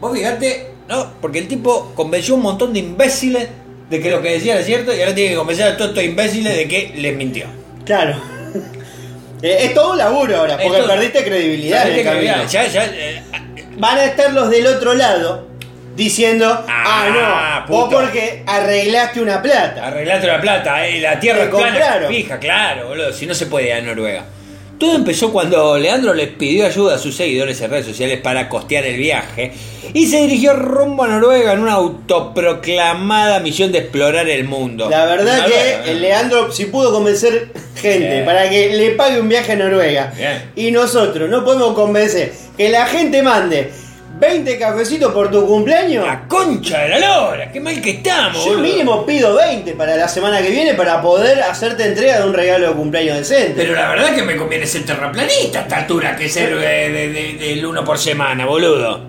vos 0.00 0.12
fíjate 0.12 0.72
¿no? 0.88 1.12
Porque 1.20 1.38
el 1.38 1.46
tipo 1.46 1.92
convenció 1.94 2.34
a 2.34 2.36
un 2.38 2.42
montón 2.42 2.72
de 2.72 2.80
imbéciles 2.80 3.48
de 3.88 4.00
que 4.00 4.10
lo 4.10 4.20
que 4.20 4.30
decía 4.30 4.54
era 4.54 4.64
cierto 4.64 4.92
y 4.92 4.98
ahora 4.98 5.14
tiene 5.14 5.30
que 5.30 5.36
convencer 5.36 5.68
a 5.68 5.76
todos 5.76 5.90
estos 5.90 6.02
imbéciles 6.02 6.56
de 6.56 6.66
que 6.66 6.94
les 6.96 7.16
mintió. 7.16 7.46
Claro. 7.84 8.33
Eh, 9.46 9.66
es 9.66 9.74
todo 9.74 9.92
un 9.92 9.98
laburo 9.98 10.36
ahora, 10.38 10.56
porque 10.56 10.78
Esto- 10.78 10.88
perdiste 10.90 11.22
credibilidad 11.24 11.86
en 11.88 11.98
el 11.98 12.04
camino. 12.04 12.46
ya, 12.48 12.66
ya, 12.66 12.84
eh, 12.86 13.22
Van 13.76 13.98
a 13.98 14.04
estar 14.04 14.32
los 14.32 14.48
del 14.50 14.66
otro 14.68 14.94
lado 14.94 15.48
diciendo, 15.96 16.64
ah, 16.66 16.84
Ah, 16.86 17.64
no, 17.66 17.72
vos 17.72 17.84
puto. 17.84 18.00
porque 18.00 18.42
arreglaste 18.46 19.20
una 19.20 19.42
plata. 19.42 19.86
Arreglaste 19.88 20.26
la 20.28 20.40
plata, 20.40 20.86
eh, 20.86 21.00
la 21.00 21.18
tierra 21.20 21.40
Te 21.40 21.44
es 21.44 21.50
plana. 21.50 21.66
compraron. 21.68 22.08
Fija, 22.08 22.38
claro, 22.38 22.88
boludo, 22.88 23.12
si 23.12 23.26
no 23.26 23.34
se 23.34 23.46
puede 23.46 23.66
ir 23.66 23.72
a 23.74 23.80
Noruega. 23.82 24.24
Todo 24.84 24.96
empezó 24.96 25.32
cuando 25.32 25.78
Leandro 25.78 26.12
les 26.12 26.28
pidió 26.28 26.66
ayuda 26.66 26.96
a 26.96 26.98
sus 26.98 27.16
seguidores 27.16 27.58
en 27.62 27.70
redes 27.70 27.86
sociales 27.86 28.20
para 28.20 28.50
costear 28.50 28.84
el 28.84 28.98
viaje 28.98 29.50
y 29.94 30.06
se 30.06 30.18
dirigió 30.18 30.52
rumbo 30.52 31.04
a 31.04 31.08
Noruega 31.08 31.54
en 31.54 31.60
una 31.60 31.72
autoproclamada 31.72 33.40
misión 33.40 33.72
de 33.72 33.78
explorar 33.78 34.28
el 34.28 34.44
mundo. 34.44 34.90
La 34.90 35.06
verdad 35.06 35.38
Noruega, 35.38 35.84
que 35.84 35.94
Leandro 35.94 36.52
si 36.52 36.66
pudo 36.66 36.92
convencer 36.92 37.48
gente 37.76 38.10
Bien. 38.10 38.24
para 38.26 38.50
que 38.50 38.76
le 38.76 38.90
pague 38.90 39.22
un 39.22 39.30
viaje 39.30 39.52
a 39.52 39.56
Noruega. 39.56 40.12
Bien. 40.14 40.50
Y 40.54 40.70
nosotros 40.70 41.30
no 41.30 41.46
podemos 41.46 41.72
convencer 41.72 42.34
que 42.54 42.68
la 42.68 42.84
gente 42.84 43.22
mande 43.22 43.70
20 44.18 44.58
cafecitos 44.58 45.12
por 45.12 45.30
tu 45.30 45.44
cumpleaños. 45.46 46.06
La 46.06 46.26
concha 46.28 46.82
de 46.82 46.88
la 46.90 46.98
lora, 47.00 47.50
qué 47.50 47.58
mal 47.60 47.80
que 47.82 47.90
estamos, 47.90 48.44
Yo 48.44 48.52
boludo. 48.52 48.62
mínimo 48.62 49.04
pido 49.04 49.34
20 49.34 49.72
para 49.72 49.96
la 49.96 50.06
semana 50.08 50.40
que 50.40 50.50
viene 50.50 50.74
para 50.74 51.02
poder 51.02 51.42
hacerte 51.42 51.84
entrega 51.84 52.20
de 52.20 52.26
un 52.28 52.32
regalo 52.32 52.68
de 52.68 52.74
cumpleaños 52.74 53.16
decente. 53.18 53.54
Pero 53.56 53.74
la 53.74 53.88
verdad 53.88 54.14
que 54.14 54.22
me 54.22 54.36
conviene 54.36 54.66
ser 54.66 54.84
terraplanista 54.86 55.58
a 55.60 55.62
esta 55.62 55.76
altura 55.78 56.14
que 56.16 56.28
ser 56.28 56.56
de- 56.56 56.90
de- 56.90 57.12
de- 57.12 57.32
del 57.34 57.66
uno 57.66 57.84
por 57.84 57.98
semana, 57.98 58.46
boludo. 58.46 59.00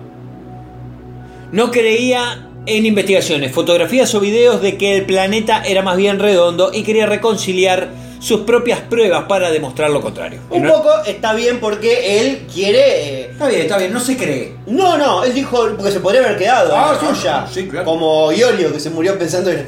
No 1.52 1.70
creía 1.70 2.48
en 2.66 2.84
investigaciones, 2.84 3.52
fotografías 3.52 4.12
o 4.16 4.20
videos 4.20 4.60
de 4.60 4.76
que 4.76 4.96
el 4.96 5.04
planeta 5.06 5.62
era 5.64 5.82
más 5.82 5.96
bien 5.96 6.18
redondo 6.18 6.72
y 6.74 6.82
quería 6.82 7.06
reconciliar 7.06 7.88
sus 8.18 8.40
propias 8.42 8.80
pruebas 8.80 9.24
para 9.28 9.50
demostrar 9.50 9.90
lo 9.90 10.00
contrario. 10.00 10.40
Un 10.50 10.62
No- 10.62 10.72
poco 10.74 10.90
está 11.06 11.34
bien 11.34 11.60
porque 11.60 12.20
él 12.20 12.46
quiere. 12.52 12.80
eh, 12.80 13.28
Está 13.32 13.48
bien, 13.48 13.60
está 13.62 13.78
bien, 13.78 13.92
no 13.92 14.00
se 14.00 14.16
cree. 14.16 14.54
No, 14.66 14.96
no, 14.98 15.22
él 15.24 15.34
dijo 15.34 15.68
porque 15.76 15.92
se 15.92 16.00
podría 16.00 16.22
haber 16.24 16.38
quedado 16.38 16.74
Ah, 16.76 16.98
suya. 16.98 17.46
sí, 17.52 17.68
claro. 17.68 17.84
Como 17.84 18.32
Iorio 18.32 18.72
que 18.72 18.80
se 18.80 18.90
murió 18.90 19.18
pensando 19.18 19.50
en 19.50 19.66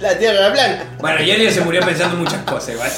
la 0.00 0.16
Tierra 0.18 0.38
era 0.38 0.52
plana. 0.52 0.96
Bueno, 1.00 1.20
Yelio 1.22 1.50
se 1.50 1.60
murió 1.62 1.80
pensando 1.82 2.16
en 2.16 2.22
muchas 2.22 2.42
cosas, 2.44 2.74
igual. 2.74 2.90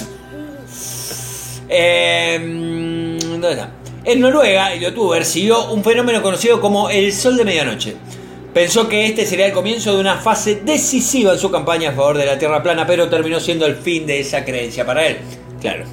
Eh, 1.69 3.19
¿Dónde 3.23 3.51
está? 3.53 3.71
En 4.05 4.21
Noruega, 4.21 4.73
el 4.73 4.81
youtuber 4.81 5.25
siguió 5.25 5.71
un 5.73 5.85
fenómeno 5.85 6.23
conocido 6.23 6.61
como 6.61 6.91
el 6.91 7.13
sol 7.13 7.37
de 7.37 7.45
medianoche. 7.45 7.97
Pensó 8.55 8.89
que 8.89 9.07
este 9.07 9.27
sería 9.27 9.47
el 9.47 9.53
comienzo 9.53 9.95
de 9.95 10.01
una 10.01 10.17
fase 10.17 10.57
decisiva 10.65 11.33
en 11.33 11.39
su 11.39 11.51
campaña 11.51 11.91
a 11.91 11.93
favor 11.93 12.19
de 12.19 12.27
la 12.27 12.37
Tierra 12.39 12.63
plana, 12.63 12.85
pero 12.87 13.09
terminó 13.09 13.39
siendo 13.39 13.65
el 13.67 13.77
fin 13.77 14.07
de 14.07 14.21
esa 14.21 14.45
creencia 14.45 14.85
para 14.85 15.07
él. 15.07 15.19
Claro. 15.61 15.85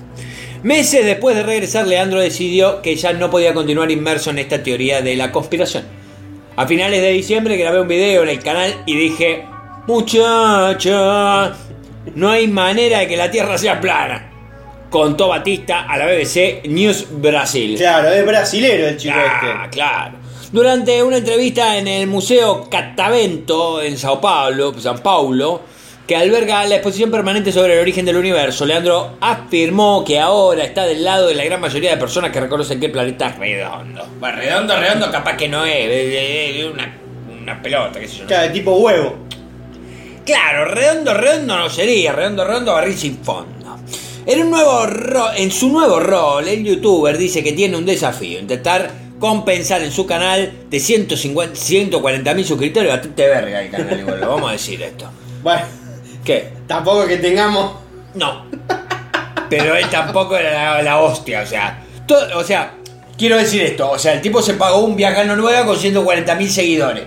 Meses 0.63 1.05
después 1.05 1.35
de 1.35 1.43
regresar, 1.43 1.85
Leandro 1.85 2.19
decidió 2.19 2.81
que 2.81 2.95
ya 2.95 3.13
no 3.13 3.29
podía 3.29 3.53
continuar 3.53 3.91
inmerso 3.91 4.31
en 4.31 4.39
esta 4.39 4.63
teoría 4.63 5.01
de 5.03 5.15
la 5.15 5.31
conspiración. 5.31 5.83
A 6.55 6.65
finales 6.65 6.99
de 7.01 7.11
diciembre 7.11 7.57
grabé 7.57 7.79
un 7.79 7.87
video 7.87 8.23
en 8.23 8.29
el 8.29 8.39
canal 8.39 8.73
y 8.87 8.95
dije, 8.97 9.45
muchacha, 9.85 11.53
no 12.15 12.29
hay 12.31 12.47
manera 12.47 12.99
de 12.99 13.07
que 13.07 13.17
la 13.17 13.29
Tierra 13.29 13.57
sea 13.59 13.79
plana. 13.79 14.31
Contó 14.89 15.27
Batista 15.27 15.81
a 15.87 15.97
la 15.97 16.05
BBC 16.07 16.65
News 16.67 17.05
Brasil. 17.11 17.75
Claro, 17.77 18.09
es 18.09 18.25
brasilero 18.25 18.87
el 18.87 18.97
chico 18.97 19.15
Ah, 19.15 19.61
este. 19.65 19.77
claro. 19.77 20.17
Durante 20.51 21.03
una 21.03 21.17
entrevista 21.17 21.77
en 21.77 21.87
el 21.87 22.07
Museo 22.07 22.69
Catavento 22.69 23.81
en 23.81 23.97
Sao 23.97 24.21
Paulo, 24.21 24.73
San 24.79 24.99
Paulo, 24.99 25.61
que 26.07 26.15
alberga 26.15 26.63
la 26.65 26.75
exposición 26.75 27.11
permanente 27.11 27.51
sobre 27.51 27.73
el 27.73 27.79
origen 27.79 28.05
del 28.05 28.15
universo, 28.15 28.65
Leandro 28.65 29.17
afirmó 29.19 30.05
que 30.05 30.19
ahora 30.19 30.63
está 30.63 30.85
del 30.85 31.03
lado 31.03 31.27
de 31.27 31.35
la 31.35 31.43
gran 31.43 31.59
mayoría 31.59 31.91
de 31.91 31.97
personas 31.97 32.31
que 32.31 32.39
reconocen 32.39 32.79
que 32.79 32.85
el 32.85 32.93
planeta 32.93 33.27
es 33.27 33.37
redondo. 33.37 34.05
Bueno, 34.21 34.37
redondo, 34.37 34.77
redondo, 34.79 35.11
capaz 35.11 35.35
que 35.35 35.49
no 35.49 35.65
es, 35.65 35.75
es- 35.75 36.65
una, 36.65 36.97
una 37.41 37.61
pelota, 37.61 37.99
qué 37.99 38.07
sé 38.07 38.19
yo. 38.19 38.25
Claro, 38.27 38.53
tipo 38.53 38.71
huevo. 38.77 39.15
Claro, 40.25 40.63
redondo, 40.65 41.13
redondo 41.13 41.57
no 41.57 41.69
sería, 41.69 42.13
redondo, 42.13 42.45
redondo, 42.45 42.71
barril 42.73 42.97
sin 42.97 43.17
fondo. 43.17 43.77
En, 44.25 44.41
un 44.43 44.49
nuevo 44.51 44.85
ro- 44.85 45.31
en 45.35 45.51
su 45.51 45.69
nuevo 45.69 45.99
rol, 45.99 46.47
el 46.47 46.63
youtuber 46.63 47.17
dice 47.17 47.43
que 47.43 47.51
tiene 47.51 47.75
un 47.77 47.85
desafío, 47.85 48.39
intentar 48.39 48.89
compensar 49.19 49.81
en 49.81 49.91
su 49.91 50.05
canal 50.05 50.51
de 50.69 50.79
150, 50.79 51.55
140 51.55 52.33
mil 52.33 52.45
suscriptores, 52.45 52.91
bastante 52.91 53.27
verga 53.27 53.61
el 53.61 53.69
canal, 53.71 53.99
igual, 53.99 54.19
lo 54.21 54.29
vamos 54.29 54.49
a 54.49 54.53
decir 54.53 54.81
esto. 54.81 55.09
Bueno, 55.43 55.61
¿Qué? 56.23 56.49
tampoco 56.67 57.05
que 57.07 57.17
tengamos. 57.17 57.73
No. 58.13 58.45
Pero 59.49 59.75
él 59.75 59.89
tampoco 59.89 60.35
era 60.37 60.75
la, 60.75 60.81
la 60.81 60.99
hostia, 60.99 61.41
o 61.41 61.45
sea. 61.45 61.83
todo- 62.07 62.37
o 62.37 62.43
sea, 62.43 62.73
quiero 63.17 63.37
decir 63.37 63.61
esto, 63.63 63.89
o 63.91 63.97
sea, 63.99 64.13
el 64.13 64.21
tipo 64.21 64.41
se 64.41 64.55
pagó 64.55 64.79
un 64.79 64.95
viaje 64.95 65.21
a 65.21 65.23
Noruega 65.23 65.65
con 65.65 65.77
140 65.77 66.35
mil 66.35 66.49
seguidores. 66.49 67.05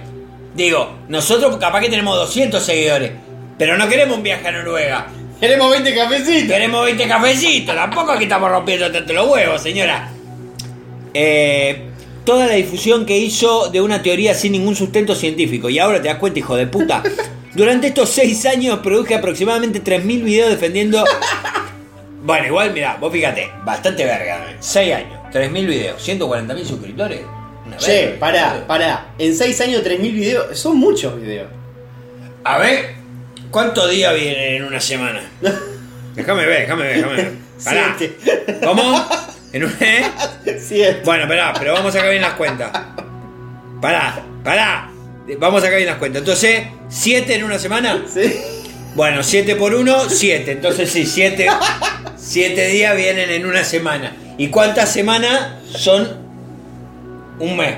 Digo, 0.55 0.91
nosotros 1.09 1.57
capaz 1.59 1.81
que 1.81 1.91
tenemos 1.91 2.16
200 2.16 2.62
seguidores, 2.65 3.12
pero 3.59 3.77
no 3.77 3.89
queremos 3.89 4.16
un 4.16 4.23
viaje 4.23 4.49
a 4.49 4.53
Noruega. 4.53 5.07
Queremos 5.39 5.70
20 5.70 5.95
cafecitos. 5.95 6.53
Queremos 6.53 6.85
20 6.85 7.09
cafecitos, 7.09 7.74
tampoco 7.74 8.16
que 8.19 8.24
estamos 8.24 8.51
rompiendo 8.51 8.91
tanto 8.91 9.12
los 9.12 9.28
huevos, 9.28 9.62
señora. 9.62 10.09
Eh, 11.15 11.89
toda 12.31 12.47
la 12.47 12.55
difusión 12.55 13.07
que 13.07 13.19
hizo 13.19 13.70
de 13.70 13.81
una 13.81 14.05
teoría 14.05 14.35
sin 14.35 14.52
ningún 14.52 14.77
sustento 14.77 15.16
científico. 15.16 15.69
Y 15.69 15.81
ahora 15.81 16.01
te 16.01 16.07
das 16.07 16.19
cuenta, 16.19 16.39
hijo 16.39 16.55
de 16.55 16.69
puta. 16.69 17.02
Durante 17.55 17.89
estos 17.89 18.09
6 18.11 18.47
años 18.47 18.78
produje 18.78 19.16
aproximadamente 19.16 19.82
3.000 19.82 20.23
videos 20.23 20.51
defendiendo... 20.51 21.05
Bueno, 22.23 22.47
igual, 22.47 22.73
mira, 22.73 22.98
vos 23.01 23.12
fíjate, 23.12 23.51
bastante 23.65 24.05
verga. 24.05 24.47
6 24.61 24.94
años, 24.94 25.20
3.000 25.32 25.66
videos, 25.66 26.09
140.000 26.09 26.65
suscriptores. 26.65 27.23
Una 27.66 27.77
Che, 27.78 28.16
pará, 28.20 28.65
pará. 28.65 29.09
En 29.19 29.35
6 29.35 29.61
años 29.62 29.82
3.000 29.82 30.12
videos. 30.12 30.57
Son 30.57 30.78
muchos 30.78 31.20
videos. 31.20 31.48
A 32.44 32.59
ver, 32.59 32.94
¿cuántos 33.51 33.90
días 33.90 34.15
vienen 34.15 34.55
en 34.55 34.62
una 34.62 34.78
semana? 34.78 35.20
Déjame 36.15 36.47
ver, 36.47 36.61
déjame 36.61 36.82
ver, 36.85 36.97
déjame 36.97 37.16
ver. 37.16 37.32
Pará. 37.65 37.97
¿Cómo? 38.62 39.05
¿En 39.52 39.64
un 39.64 39.72
¿eh? 39.81 40.05
Siete. 40.60 41.02
Bueno, 41.05 41.27
pará, 41.28 41.52
pero 41.59 41.72
vamos 41.74 41.90
a 41.94 41.98
sacar 41.98 42.10
bien 42.10 42.22
las 42.22 42.35
cuentas. 42.35 42.70
Pará, 43.81 44.22
pará. 44.44 44.90
Vamos 45.39 45.62
a 45.62 45.66
sacar 45.66 45.77
bien 45.78 45.89
las 45.89 45.98
cuentas. 45.98 46.20
Entonces, 46.20 46.62
¿siete 46.89 47.35
en 47.35 47.44
una 47.44 47.59
semana? 47.59 48.02
Sí. 48.12 48.40
Bueno, 48.94 49.22
7 49.22 49.55
por 49.55 49.72
1, 49.72 50.09
7. 50.10 50.51
Entonces 50.51 50.90
sí, 50.90 51.06
7 51.06 51.47
siete 52.16 52.66
días 52.68 52.97
vienen 52.97 53.31
en 53.31 53.47
una 53.47 53.64
semana. 53.64 54.14
¿Y 54.36 54.48
cuántas 54.48 54.93
semanas 54.93 55.52
son 55.72 56.16
un 57.39 57.56
mes? 57.56 57.77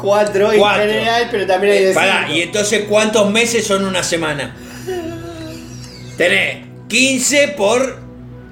4 0.00 0.52
en 0.52 0.58
Cuatro. 0.58 0.82
general, 0.82 1.28
pero 1.30 1.46
también 1.46 1.74
hay 1.74 1.84
de 1.84 1.92
Pará, 1.94 2.22
cinco. 2.24 2.38
y 2.38 2.42
entonces 2.42 2.84
¿cuántos 2.88 3.30
meses 3.30 3.66
son 3.66 3.84
una 3.84 4.02
semana? 4.02 4.56
Tenés 6.16 6.66
15 6.88 7.48
por... 7.48 8.03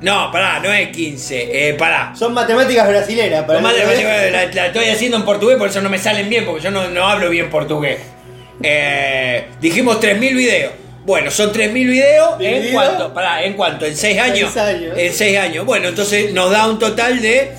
No, 0.03 0.31
pará, 0.33 0.59
no 0.61 0.73
es 0.73 0.89
15. 0.89 1.69
Eh, 1.71 1.75
pará. 1.75 2.13
Son 2.19 2.35
matemáticas 2.35 2.89
brasileras. 2.89 3.45
Para 3.45 3.61
no- 3.61 3.69
de- 3.73 4.31
la, 4.31 4.47
la 4.47 4.67
estoy 4.67 4.87
haciendo 4.87 5.17
en 5.17 5.25
portugués, 5.25 5.57
por 5.59 5.69
eso 5.69 5.81
no 5.81 5.89
me 5.89 5.99
salen 5.99 6.29
bien, 6.29 6.45
porque 6.45 6.63
yo 6.63 6.71
no, 6.71 6.89
no 6.91 7.07
hablo 7.07 7.31
bien 7.31 7.49
portugués. 7.51 7.99
Eh, 8.63 9.47
dijimos 9.61 10.01
3.000 10.01 10.35
videos. 10.37 10.73
Bueno, 11.05 11.31
son 11.31 11.53
3.000 11.53 11.73
videos. 11.73 12.35
¿En 12.41 12.73
cuánto? 12.73 13.13
Pará, 13.15 13.43
¿en 13.45 13.55
cuánto? 13.55 13.87
¿En 13.87 13.97
6 13.97 14.19
años? 14.21 14.51
Seis 14.53 14.67
años. 14.77 14.95
En 14.99 15.13
6 15.13 15.39
años. 15.39 15.67
Bueno, 15.67 15.89
entonces 15.89 16.33
nos 16.33 16.51
da 16.51 16.69
un 16.69 16.79
total 16.79 17.21
de 17.21 17.53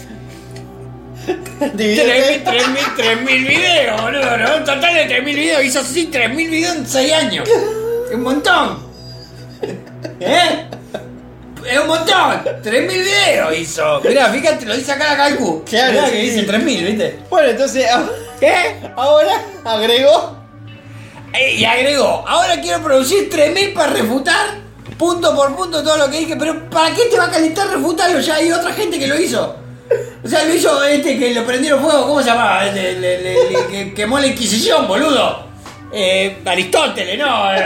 Dividido 1.74 2.06
3.000 2.06 2.44
3.000 2.44 2.96
3.000 2.98 3.48
videos, 3.48 4.02
boludo. 4.02 4.38
¿no? 4.38 4.58
Un 4.58 4.64
total 4.66 4.94
de 4.96 5.08
3.000 5.08 5.24
videos. 5.24 5.64
Hizo 5.64 5.80
así 5.80 6.10
3.000 6.12 6.36
videos 6.50 6.76
en 6.76 6.88
6 6.88 7.14
años. 7.14 7.50
Un 8.14 8.22
montón. 8.22 8.80
¿Eh? 10.20 10.66
Es 11.70 11.80
un 11.80 11.88
montón. 11.88 12.44
3.000 12.64 12.88
videos 12.88 13.58
hizo. 13.58 14.02
Mirá, 14.02 14.30
fíjate, 14.30 14.66
lo 14.66 14.76
dice 14.76 14.92
acá 14.92 15.12
la 15.12 15.18
calcu. 15.18 15.64
Claro, 15.66 15.92
Mirá 15.94 16.06
sí, 16.08 16.12
que 16.12 16.18
dice 16.22 16.40
sí. 16.42 16.46
3.000, 16.48 16.86
¿viste? 16.86 17.20
Bueno, 17.30 17.50
entonces. 17.50 17.86
ah, 17.92 18.04
¿Qué? 18.40 18.76
Ahora 18.96 19.42
agregó. 19.64 20.38
Eh, 21.34 21.56
Y 21.56 21.66
agregó, 21.66 22.24
ahora 22.28 22.60
quiero 22.62 22.84
producir 22.84 23.30
3.000 23.30 23.74
para 23.74 23.94
refutar 23.94 24.62
punto 24.98 25.36
por 25.36 25.56
punto 25.56 25.84
todo 25.84 25.98
lo 25.98 26.10
que 26.10 26.20
dije, 26.20 26.36
pero 26.38 26.70
¿para 26.70 26.94
qué 26.94 27.06
te 27.06 27.18
va 27.18 27.26
a 27.26 27.32
calentar 27.32 27.68
refutarlo? 27.70 28.20
Ya 28.20 28.36
hay 28.36 28.52
otra 28.52 28.72
gente 28.74 29.00
que 29.00 29.08
lo 29.08 29.20
hizo. 29.20 29.56
O 30.24 30.28
sea, 30.28 30.44
lo 30.46 30.54
hizo 30.54 30.84
este 30.84 31.18
que 31.18 31.34
lo 31.34 31.44
prendieron 31.46 31.82
fuego, 31.82 32.08
¿cómo 32.08 32.22
se 32.22 32.28
llamaba? 32.30 32.66
El, 32.68 32.78
el- 32.78 33.04
el- 33.04 33.26
el- 33.26 33.56
el 33.56 33.68
que 33.68 33.94
quemó 33.96 34.20
la 34.20 34.28
Inquisición, 34.28 34.88
boludo. 34.88 35.48
Eh, 35.92 36.38
Aristóteles, 36.46 37.18
no. 37.20 37.54
eh, 37.56 37.66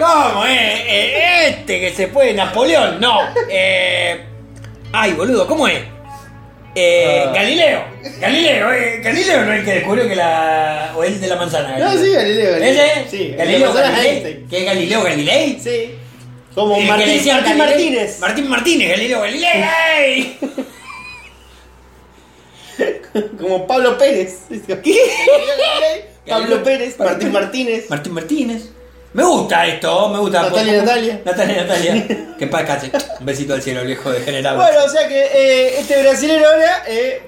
¿Cómo? 0.00 0.46
Eh, 0.46 0.84
Eh, 0.88 1.48
este 1.50 1.80
que 1.80 1.92
se 1.94 2.08
fue, 2.08 2.32
Napoleón, 2.32 3.00
no. 3.00 3.18
Eh, 3.50 4.20
ay, 4.92 5.12
boludo, 5.12 5.46
¿cómo 5.46 5.68
es? 5.68 5.80
Eh, 6.74 7.24
Ah. 7.26 7.32
Galileo. 7.34 7.84
Galileo, 8.20 8.72
eh, 8.72 9.00
Galileo 9.02 9.44
no 9.44 9.52
es 9.52 9.58
el 9.60 9.64
que 9.64 9.72
descubrió 9.74 10.08
que 10.08 10.16
la. 10.16 10.92
o 10.96 11.04
el 11.04 11.20
de 11.20 11.26
la 11.26 11.36
manzana. 11.36 11.76
No, 11.78 11.92
sí, 11.92 12.12
Galileo, 12.12 12.52
Galileo. 12.52 12.84
¿Ese? 12.84 13.10
Sí, 13.10 13.34
Galileo 13.36 13.72
Galilei. 13.72 14.46
¿Qué 14.48 14.58
es 14.58 14.64
Galileo 14.64 15.02
Galilei? 15.02 15.58
Sí. 15.60 15.94
Como 16.54 16.76
El 16.76 16.82
que 16.82 16.88
Martín, 16.88 17.06
le 17.08 17.14
decían 17.14 17.36
Martín 17.38 17.58
Galilei. 17.58 17.84
Martínez. 17.90 18.18
Martín 18.20 18.48
Martínez, 18.48 18.90
Galileo 18.90 19.20
Galilei. 19.20 20.38
Como 23.40 23.66
Pablo 23.66 23.98
Pérez. 23.98 24.38
Pablo 26.28 26.62
Pérez, 26.62 26.98
Martín 26.98 27.32
Martínez. 27.32 27.90
Martín 27.90 28.14
Martínez. 28.14 28.70
Me 29.12 29.24
gusta 29.24 29.66
esto, 29.66 30.08
me 30.08 30.18
gusta. 30.18 30.42
Natalia, 30.42 30.82
Natalia. 30.82 31.20
Natalia, 31.24 31.62
Natalia. 31.64 32.06
que 32.38 32.46
paz 32.46 32.60
descanse. 32.80 32.92
Un 33.18 33.26
besito 33.26 33.54
al 33.54 33.62
cielo, 33.62 33.82
viejo 33.84 34.10
degenerado. 34.10 34.56
Bueno, 34.58 34.84
o 34.84 34.88
sea 34.88 35.08
que 35.08 35.20
eh, 35.20 35.80
este 35.80 36.00
brasilero 36.00 36.48
ahora 36.48 36.84
eh, 36.86 37.22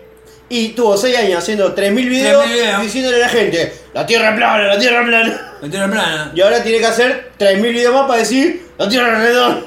y 0.49 0.69
tuvo 0.71 0.97
6 0.97 1.17
años 1.19 1.39
haciendo 1.39 1.75
3.000 1.75 1.95
videos 2.09 2.45
3.000 2.45 2.53
videos. 2.53 2.83
diciéndole 2.83 3.17
a 3.17 3.21
la 3.21 3.29
gente, 3.29 3.73
la 3.95 4.07
tierra 4.07 4.31
es 4.31 4.37
plana, 4.37 4.65
la 4.65 4.79
tierra 4.79 5.01
es 5.01 5.07
plana. 5.09 5.55
La 5.61 5.69
tierra 5.71 5.91
plana. 5.91 6.33
Y 6.35 6.41
ahora 6.41 6.63
tiene 6.63 6.79
que 6.79 6.87
hacer 6.87 7.31
3.000 7.39 7.61
videos 7.63 7.95
más 7.95 8.07
para 8.07 8.19
decir, 8.21 8.67
la 8.79 8.89
tierra 8.89 9.13
es 9.17 9.19
redonda. 9.25 9.63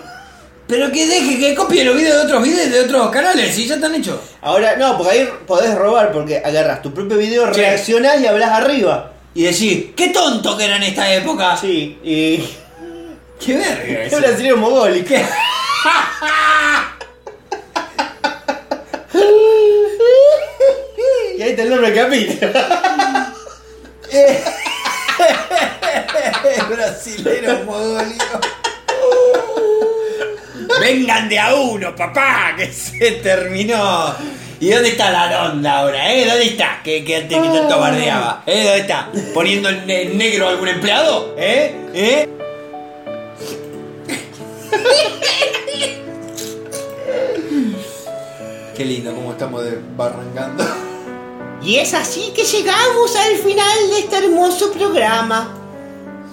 Pero 0.67 0.91
que 0.91 1.05
deje 1.05 1.37
que 1.37 1.53
copie 1.53 1.83
los 1.83 1.95
videos 1.95 2.17
de 2.17 2.23
otros 2.23 2.43
videos 2.43 2.71
de 2.71 2.79
otros 2.81 3.11
canales, 3.11 3.53
si 3.53 3.67
ya 3.67 3.75
están 3.75 3.93
hechos. 3.93 4.19
Ahora, 4.41 4.75
no, 4.77 4.97
porque 4.97 5.11
ahí 5.11 5.29
podés 5.45 5.75
robar, 5.75 6.11
porque 6.11 6.37
agarras 6.43 6.81
tu 6.81 6.93
propio 6.93 7.17
video, 7.17 7.53
Sí. 7.53 7.59
reaccionás 7.59 8.21
y 8.21 8.25
hablas 8.25 8.49
arriba. 8.51 9.11
Y 9.35 9.43
decir, 9.43 9.93
qué 9.95 10.07
tonto 10.09 10.57
que 10.57 10.63
era 10.65 10.77
en 10.77 10.83
esta 10.83 11.13
época. 11.13 11.55
Sí, 11.57 11.99
y. 12.03 12.49
Qué 13.45 13.53
verga 13.57 14.03
Es 14.03 14.07
eso. 14.13 14.21
brasileño 14.21 14.55
mogólico. 14.57 15.13
y 21.37 21.41
ahí 21.41 21.49
está 21.49 21.63
el 21.63 21.69
nombre 21.69 21.91
del 21.91 22.05
capítulo. 22.05 22.51
Brasilero 26.69 27.63
mogólico. 27.65 28.39
Vengan 30.79 31.29
de 31.29 31.39
a 31.39 31.53
uno, 31.55 31.95
papá, 31.95 32.53
que 32.57 32.71
se 32.71 33.11
terminó. 33.21 34.15
¿Y 34.59 34.69
dónde 34.69 34.89
está 34.89 35.11
la 35.11 35.47
ronda 35.47 35.79
ahora, 35.79 36.13
eh? 36.13 36.25
¿Dónde 36.25 36.45
está? 36.45 36.81
Que, 36.83 37.03
que 37.03 37.17
antes 37.17 37.37
que 37.37 37.47
tanto 37.49 37.79
bardeaba. 37.79 38.43
¿Eh? 38.45 38.63
¿Dónde 38.63 38.79
está? 38.79 39.09
¿Poniendo 39.33 39.69
en 39.69 39.85
ne- 39.85 40.05
negro 40.05 40.47
a 40.47 40.51
algún 40.51 40.67
empleado? 40.69 41.35
¿Eh? 41.37 41.75
¿Eh? 41.93 42.29
Qué 48.75 48.83
lindo 48.85 49.13
cómo 49.15 49.31
estamos 49.31 49.63
barrancando. 49.95 50.63
Y 51.63 51.77
es 51.77 51.93
así 51.93 52.31
que 52.35 52.43
llegamos 52.43 53.15
al 53.15 53.35
final 53.37 53.89
de 53.91 53.99
este 53.99 54.17
hermoso 54.17 54.71
programa. 54.73 55.53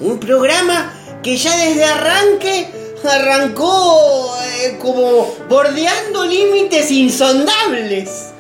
Un 0.01 0.19
programa 0.19 0.93
que 1.23 1.37
ya 1.37 1.57
desde 1.57 1.85
arranque 1.85 2.82
arrancó 3.05 4.37
eh, 4.45 4.79
como 4.81 5.35
bordeando 5.49 6.25
límites 6.25 6.91
insondables. 6.91 8.31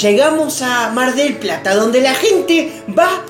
Llegamos 0.00 0.62
a 0.62 0.90
Mar 0.90 1.14
del 1.14 1.36
Plata, 1.36 1.74
donde 1.74 2.00
la 2.00 2.14
gente 2.14 2.82
va 2.98 3.22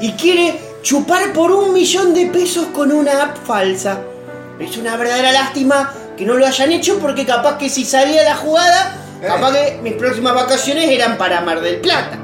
y 0.00 0.12
quiere 0.12 0.58
chupar 0.82 1.32
por 1.32 1.50
un 1.50 1.72
millón 1.72 2.14
de 2.14 2.26
pesos 2.26 2.66
con 2.74 2.92
una 2.92 3.22
app 3.22 3.38
falsa. 3.46 4.00
Es 4.58 4.76
una 4.76 4.96
verdadera 4.96 5.32
lástima 5.32 5.92
que 6.16 6.26
no 6.26 6.34
lo 6.34 6.46
hayan 6.46 6.72
hecho 6.72 6.98
porque 6.98 7.24
capaz 7.24 7.56
que 7.56 7.70
si 7.70 7.84
salía 7.84 8.22
la 8.22 8.36
jugada, 8.36 8.96
capaz 9.26 9.52
que 9.52 9.78
mis 9.82 9.94
próximas 9.94 10.34
vacaciones 10.34 10.90
eran 10.90 11.16
para 11.16 11.40
Mar 11.40 11.60
del 11.60 11.80
Plata. 11.80 12.18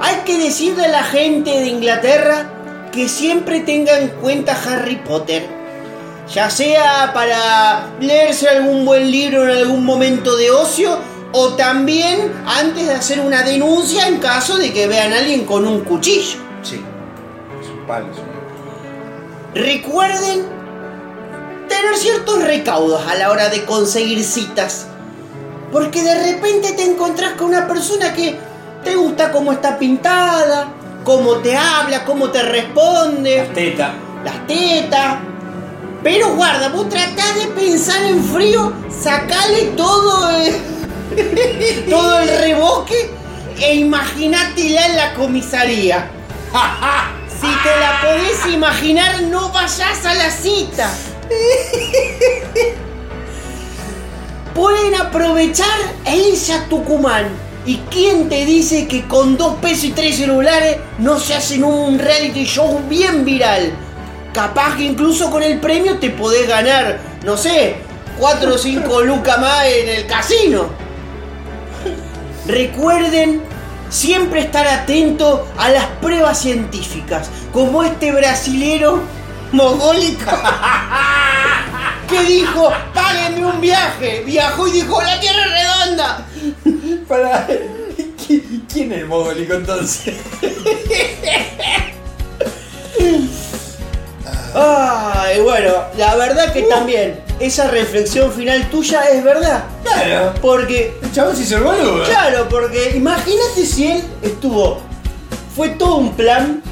Hay 0.00 0.16
que 0.24 0.38
decirle 0.38 0.86
a 0.86 0.88
la 0.88 1.04
gente 1.04 1.50
de 1.50 1.66
Inglaterra 1.66 2.50
que 2.90 3.08
siempre 3.08 3.60
tenga 3.60 3.98
en 3.98 4.08
cuenta 4.08 4.58
Harry 4.66 4.96
Potter. 4.96 5.61
Ya 6.32 6.48
sea 6.48 7.12
para 7.12 7.90
leerse 8.00 8.48
algún 8.48 8.86
buen 8.86 9.10
libro 9.10 9.44
en 9.44 9.58
algún 9.58 9.84
momento 9.84 10.34
de 10.34 10.50
ocio 10.50 10.98
o 11.32 11.54
también 11.54 12.32
antes 12.46 12.86
de 12.86 12.94
hacer 12.94 13.20
una 13.20 13.42
denuncia 13.42 14.08
en 14.08 14.16
caso 14.16 14.56
de 14.56 14.72
que 14.72 14.86
vean 14.86 15.12
a 15.12 15.18
alguien 15.18 15.44
con 15.44 15.66
un 15.66 15.80
cuchillo. 15.80 16.38
Sí. 16.62 16.82
Es 17.60 17.68
un 17.68 17.86
palo, 17.86 18.06
señor. 18.14 18.30
Recuerden 19.54 20.46
tener 21.68 21.96
ciertos 21.96 22.42
recaudos 22.42 23.06
a 23.06 23.14
la 23.16 23.30
hora 23.30 23.50
de 23.50 23.66
conseguir 23.66 24.24
citas. 24.24 24.86
Porque 25.70 26.02
de 26.02 26.32
repente 26.32 26.72
te 26.72 26.84
encontrás 26.84 27.32
con 27.32 27.48
una 27.48 27.68
persona 27.68 28.14
que 28.14 28.38
te 28.82 28.94
gusta 28.94 29.30
cómo 29.32 29.52
está 29.52 29.78
pintada, 29.78 30.68
cómo 31.04 31.36
te 31.36 31.56
habla, 31.56 32.06
cómo 32.06 32.30
te 32.30 32.42
responde, 32.42 33.50
Teta. 33.54 33.92
las 34.24 34.46
tetas. 34.46 35.31
Pero 36.02 36.34
guarda, 36.34 36.68
vos 36.68 36.88
tratás 36.88 37.36
de 37.36 37.46
pensar 37.48 38.02
en 38.04 38.24
frío, 38.24 38.72
sacale 38.90 39.72
todo 39.76 40.30
el, 40.30 41.86
todo 41.90 42.18
el 42.18 42.38
reboque 42.40 43.10
e 43.60 43.76
imaginátela 43.76 44.86
en 44.86 44.96
la 44.96 45.14
comisaría. 45.14 46.10
Si 47.42 47.48
te 47.48 47.80
la 47.80 48.00
podés 48.00 48.46
imaginar, 48.54 49.20
no 49.22 49.48
vayas 49.48 50.06
a 50.06 50.14
la 50.14 50.30
cita. 50.30 50.88
Pueden 54.54 54.94
aprovechar 54.94 55.66
e 56.04 56.18
irse 56.18 56.52
a 56.52 56.68
Tucumán. 56.68 57.26
¿Y 57.66 57.78
quién 57.90 58.28
te 58.28 58.44
dice 58.44 58.86
que 58.86 59.08
con 59.08 59.36
dos 59.36 59.56
pesos 59.56 59.86
y 59.86 59.90
tres 59.90 60.18
celulares 60.18 60.76
no 60.98 61.18
se 61.18 61.34
hacen 61.34 61.64
un 61.64 61.98
reality 61.98 62.44
show 62.44 62.80
bien 62.88 63.24
viral? 63.24 63.72
Capaz 64.32 64.76
que 64.76 64.84
incluso 64.84 65.30
con 65.30 65.42
el 65.42 65.60
premio 65.60 65.98
te 65.98 66.10
podés 66.10 66.48
ganar, 66.48 66.98
no 67.24 67.36
sé, 67.36 67.76
4 68.18 68.54
o 68.54 68.58
5 68.58 69.00
lucas 69.04 69.38
más 69.38 69.66
en 69.66 69.88
el 69.88 70.06
casino. 70.06 70.70
Recuerden 72.46 73.42
siempre 73.90 74.40
estar 74.40 74.66
atento 74.66 75.46
a 75.58 75.68
las 75.68 75.86
pruebas 76.00 76.40
científicas, 76.40 77.30
como 77.52 77.82
este 77.82 78.10
brasilero 78.10 79.00
mogólico 79.52 80.30
que 82.08 82.22
dijo, 82.22 82.72
páguenme 82.94 83.46
un 83.46 83.60
viaje. 83.60 84.22
Viajó 84.24 84.66
y 84.68 84.72
dijo, 84.72 85.00
la 85.02 85.20
Tierra 85.20 85.44
es 85.44 85.86
redonda. 85.86 86.26
Para. 87.08 87.46
¿Quién 88.72 88.92
es 88.92 88.98
el 88.98 89.06
mogólico 89.06 89.54
entonces? 89.54 90.14
Ay, 94.54 95.40
bueno, 95.40 95.72
la 95.96 96.14
verdad 96.16 96.52
que 96.52 96.62
también 96.62 97.20
esa 97.40 97.68
reflexión 97.70 98.30
final 98.32 98.68
tuya 98.70 99.02
es 99.10 99.24
verdad. 99.24 99.64
Claro. 99.82 100.34
Porque 100.40 100.94
El 101.02 101.12
chabón 101.12 101.36
se 101.36 101.42
hizo 101.42 101.56
el 101.56 101.62
boludo. 101.64 102.04
Claro, 102.04 102.48
porque 102.48 102.92
imagínate 102.94 103.64
si 103.66 103.92
él 103.92 104.04
estuvo. 104.22 104.80
Fue 105.56 105.70
todo 105.70 105.96
un 105.96 106.12
plan. 106.14 106.62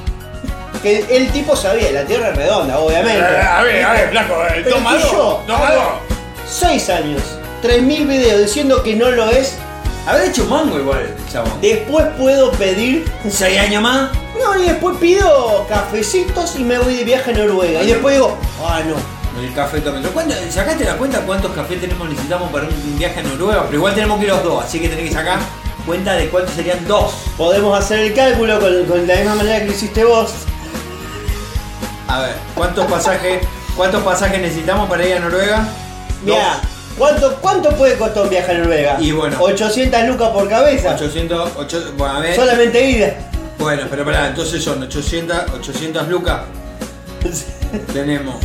Que 0.82 1.04
el 1.10 1.30
tipo 1.30 1.54
sabía, 1.56 1.92
la 1.92 2.04
tierra 2.04 2.30
es 2.30 2.36
redonda, 2.36 2.78
obviamente. 2.78 3.22
A 3.22 3.62
ver, 3.62 3.84
a 3.84 3.92
ver, 3.92 4.10
flaco, 4.10 4.34
eh, 4.46 4.62
Pero 4.64 4.76
toma 4.76 4.96
que 4.96 5.02
yo, 5.02 5.42
toma. 5.46 5.70
Seis 6.48 6.88
años, 6.88 7.20
3.000 7.62 8.06
videos 8.06 8.40
diciendo 8.40 8.82
que 8.82 8.96
no 8.96 9.10
lo 9.10 9.28
es. 9.28 9.58
Habrá 10.06 10.24
hecho 10.24 10.46
mango 10.46 10.78
igual 10.78 11.14
chabón. 11.30 11.52
Después 11.60 12.06
puedo 12.18 12.50
pedir. 12.52 13.04
¿Seis 13.30 13.58
años 13.58 13.82
más? 13.82 14.10
No, 14.42 14.58
y 14.62 14.66
después 14.68 14.96
pido 14.98 15.66
cafecitos 15.68 16.56
y 16.56 16.64
me 16.64 16.78
voy 16.78 16.96
de 16.96 17.04
viaje 17.04 17.30
a 17.30 17.34
Noruega. 17.34 17.82
Y 17.82 17.86
después 17.88 18.14
digo, 18.14 18.36
ah, 18.64 18.80
no. 18.86 18.96
El 19.40 19.52
café 19.54 19.80
también. 19.80 20.06
¿Cuánto- 20.12 20.34
¿Sacaste 20.50 20.84
la 20.84 20.96
cuenta 20.96 21.20
cuántos 21.20 21.52
cafés 21.52 21.80
tenemos 21.80 22.08
necesitamos 22.08 22.50
para 22.50 22.66
un 22.66 22.98
viaje 22.98 23.20
a 23.20 23.22
Noruega? 23.22 23.62
Pero 23.66 23.76
igual 23.76 23.94
tenemos 23.94 24.18
que 24.18 24.24
ir 24.24 24.30
los 24.30 24.42
dos, 24.42 24.64
así 24.64 24.80
que 24.80 24.88
tenés 24.88 25.08
que 25.08 25.14
sacar 25.14 25.38
cuenta 25.86 26.14
de 26.14 26.28
cuántos 26.28 26.54
serían 26.54 26.86
dos. 26.86 27.12
Podemos 27.36 27.78
hacer 27.78 28.00
el 28.00 28.14
cálculo 28.14 28.58
con, 28.60 28.84
con 28.86 29.06
la 29.06 29.14
misma 29.16 29.34
manera 29.36 29.60
que 29.60 29.66
lo 29.66 29.72
hiciste 29.72 30.04
vos. 30.04 30.30
A 32.08 32.20
ver, 32.22 32.34
¿cuántos 32.54 32.86
pasajes, 32.86 33.40
cuántos 33.76 34.02
pasajes 34.02 34.40
necesitamos 34.40 34.88
para 34.90 35.06
ir 35.06 35.14
a 35.16 35.20
Noruega? 35.20 35.66
Mira, 36.24 36.60
¿cuánto, 36.98 37.36
¿cuánto 37.40 37.70
puede 37.76 37.96
costar 37.96 38.24
un 38.24 38.30
viaje 38.30 38.50
a 38.50 38.54
Noruega? 38.58 38.96
Y 39.00 39.12
bueno. 39.12 39.36
800 39.40 40.02
lucas 40.08 40.28
por 40.30 40.48
cabeza. 40.48 40.94
800, 40.94 41.50
ocho- 41.56 41.92
bueno, 41.96 42.16
a 42.16 42.20
ver. 42.20 42.34
Solamente 42.36 42.84
ida. 42.90 43.14
Bueno, 43.60 43.82
pero 43.90 44.06
pará, 44.06 44.28
entonces 44.28 44.64
son 44.64 44.82
800, 44.82 45.50
800 45.52 46.08
lucas. 46.08 46.40
Tenemos. 47.92 48.36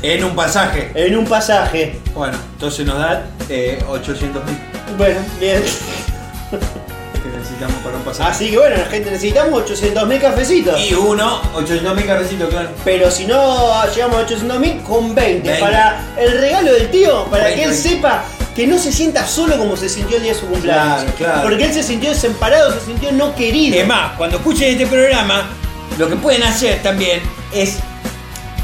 En 0.00 0.24
un 0.24 0.34
pasaje. 0.34 0.90
En 0.94 1.14
un 1.14 1.26
pasaje. 1.26 2.00
Bueno, 2.14 2.38
entonces 2.54 2.86
nos 2.86 2.98
da 2.98 3.26
eh, 3.50 3.78
800 3.86 4.44
mil 4.46 4.56
Bueno, 4.96 5.20
bien. 5.38 5.62
que 7.22 7.36
necesitamos 7.36 7.76
para 7.84 7.98
un 7.98 8.02
pasaje. 8.02 8.30
Así 8.30 8.50
que 8.50 8.56
bueno, 8.56 8.78
la 8.78 8.86
gente 8.86 9.10
necesitamos 9.10 9.60
800 9.60 10.08
mil 10.08 10.20
cafecitos. 10.22 10.80
Y 10.80 10.94
uno, 10.94 11.42
800 11.54 11.94
mil 11.94 12.06
cafecitos, 12.06 12.48
claro. 12.48 12.70
Pero 12.82 13.10
si 13.10 13.26
no 13.26 13.84
llegamos 13.94 14.16
a 14.16 14.20
800 14.20 14.58
mil, 14.58 14.80
con 14.84 15.14
20. 15.14 15.50
20. 15.50 15.60
Para 15.60 16.02
el 16.16 16.32
regalo 16.40 16.72
del 16.72 16.90
tío, 16.90 17.26
para 17.26 17.44
20, 17.44 17.60
que 17.60 17.64
él 17.64 17.70
20. 17.72 17.88
sepa 17.88 18.24
que 18.56 18.66
no 18.66 18.78
se 18.78 18.90
sienta 18.90 19.26
solo 19.26 19.58
como 19.58 19.76
se 19.76 19.88
sintió 19.88 20.16
el 20.16 20.22
día 20.22 20.32
de 20.32 20.38
su 20.40 20.46
cumpleaños. 20.46 21.02
Claro, 21.02 21.12
claro. 21.18 21.42
Porque 21.42 21.64
él 21.64 21.72
se 21.74 21.82
sintió 21.82 22.08
desemparado, 22.10 22.72
se 22.72 22.86
sintió 22.86 23.12
no 23.12 23.34
querido. 23.34 23.78
Es 23.78 23.86
más, 23.86 24.12
cuando 24.16 24.38
escuchen 24.38 24.70
este 24.72 24.86
programa, 24.86 25.50
lo 25.98 26.08
que 26.08 26.16
pueden 26.16 26.42
hacer 26.42 26.82
también 26.82 27.20
es 27.52 27.76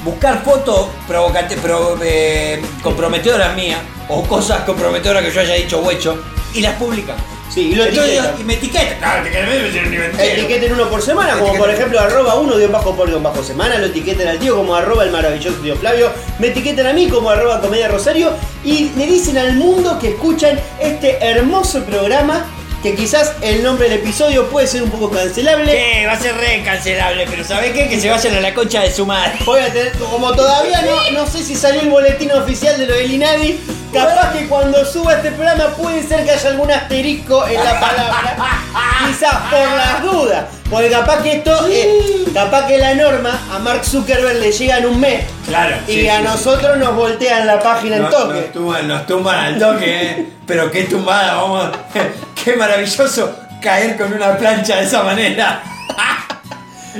buscar 0.04 0.42
fotos 0.42 0.88
provocate- 1.06 1.56
pro- 1.58 1.98
eh, 2.02 2.60
comprometedoras 2.82 3.54
mías 3.54 3.78
o 4.08 4.22
cosas 4.24 4.62
comprometedoras 4.64 5.22
que 5.22 5.30
yo 5.30 5.40
haya 5.40 5.54
dicho 5.54 5.78
huecho 5.80 6.22
y 6.54 6.60
las 6.60 6.74
publican. 6.76 7.16
Sí, 7.52 7.72
y 7.72 7.74
lo 7.74 7.84
Entonces, 7.84 8.14
etiquetan. 8.14 8.40
y 8.40 8.44
me 8.44 8.54
etiquetan. 8.54 8.98
Claro, 8.98 9.24
te 9.24 9.30
querés. 9.30 10.18
Etiqueten 10.18 10.72
uno 10.72 10.88
por 10.88 11.02
semana, 11.02 11.38
como 11.38 11.54
por 11.54 11.68
ejemplo 11.68 12.00
arroba 12.00 12.36
uno 12.36 12.56
guion 12.56 12.72
bajo 12.72 12.96
por 12.96 13.08
guion 13.08 13.22
bajo 13.22 13.42
semana, 13.42 13.76
lo 13.78 13.86
etiqueten 13.86 14.26
al 14.26 14.38
tío 14.38 14.56
como 14.56 14.74
arroba 14.74 15.04
el 15.04 15.10
maravilloso 15.10 15.58
tío 15.58 15.76
Flavio, 15.76 16.10
me 16.38 16.46
etiqueten 16.48 16.86
a 16.86 16.92
mí 16.94 17.08
como 17.08 17.28
arroba 17.28 17.60
comedia 17.60 17.88
rosario 17.88 18.32
y 18.64 18.90
le 18.96 19.06
dicen 19.06 19.36
al 19.36 19.54
mundo 19.56 19.98
que 20.00 20.10
escuchan 20.10 20.58
este 20.80 21.18
hermoso 21.22 21.84
programa 21.84 22.46
que 22.82 22.96
quizás 22.96 23.32
el 23.42 23.62
nombre 23.62 23.88
del 23.88 24.00
episodio 24.00 24.48
puede 24.48 24.66
ser 24.66 24.82
un 24.82 24.90
poco 24.90 25.10
cancelable. 25.10 25.72
Sí, 25.72 26.04
va 26.04 26.12
a 26.12 26.18
ser 26.18 26.36
re 26.36 26.62
cancelable, 26.64 27.26
pero 27.30 27.44
¿sabés 27.44 27.72
qué? 27.72 27.88
Que 27.88 28.00
se 28.00 28.10
vayan 28.10 28.34
a 28.34 28.40
la 28.40 28.52
concha 28.52 28.80
de 28.80 28.92
su 28.92 29.06
madre. 29.06 29.38
Voy 29.44 29.60
a 29.60 29.72
tener, 29.72 29.92
como 29.92 30.32
todavía 30.34 30.82
no, 30.82 31.10
no 31.12 31.26
sé 31.26 31.44
si 31.44 31.54
salió 31.54 31.80
el 31.82 31.90
boletín 31.90 32.32
oficial 32.32 32.76
de 32.76 32.86
lo 32.86 32.94
del 32.94 33.12
INADI, 33.12 33.60
capaz 33.92 34.32
que 34.32 34.48
cuando 34.48 34.84
suba 34.84 35.14
este 35.14 35.30
programa 35.30 35.68
puede 35.76 36.02
ser 36.02 36.24
que 36.24 36.32
haya 36.32 36.48
algún 36.48 36.72
asterisco 36.72 37.46
en 37.46 37.62
la 37.62 37.78
palabra. 37.78 38.36
Quizás 39.06 39.34
por 39.50 39.76
las 39.76 40.02
dudas. 40.02 40.44
Porque 40.72 40.88
capaz 40.88 41.22
que 41.22 41.32
esto, 41.32 41.68
eh, 41.68 42.24
capaz 42.32 42.66
que 42.66 42.78
la 42.78 42.94
norma 42.94 43.38
a 43.52 43.58
Mark 43.58 43.84
Zuckerberg 43.84 44.38
le 44.38 44.50
llega 44.50 44.78
en 44.78 44.86
un 44.86 44.98
mes. 44.98 45.22
Claro. 45.46 45.76
Y 45.86 45.92
sí, 45.92 46.08
a 46.08 46.16
sí, 46.16 46.22
sí. 46.22 46.24
nosotros 46.24 46.78
nos 46.78 46.96
voltean 46.96 47.46
la 47.46 47.60
página 47.60 47.98
en 47.98 48.08
toque. 48.08 48.40
nos 48.40 48.52
tumban, 48.52 48.88
nos 48.88 49.06
tumban 49.06 49.38
al 49.38 49.58
toque, 49.58 50.02
¿eh? 50.02 50.26
pero 50.46 50.70
qué 50.70 50.84
tumbada, 50.84 51.34
vamos. 51.34 51.70
Qué 52.42 52.56
maravilloso 52.56 53.36
caer 53.60 53.98
con 53.98 54.14
una 54.14 54.34
plancha 54.38 54.76
de 54.76 54.84
esa 54.84 55.02
manera. 55.02 55.62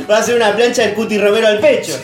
Va 0.08 0.18
a 0.18 0.22
ser 0.22 0.36
una 0.36 0.54
plancha 0.54 0.82
del 0.82 0.92
Cuti 0.92 1.18
Romero 1.18 1.48
al 1.48 1.58
pecho. 1.58 1.96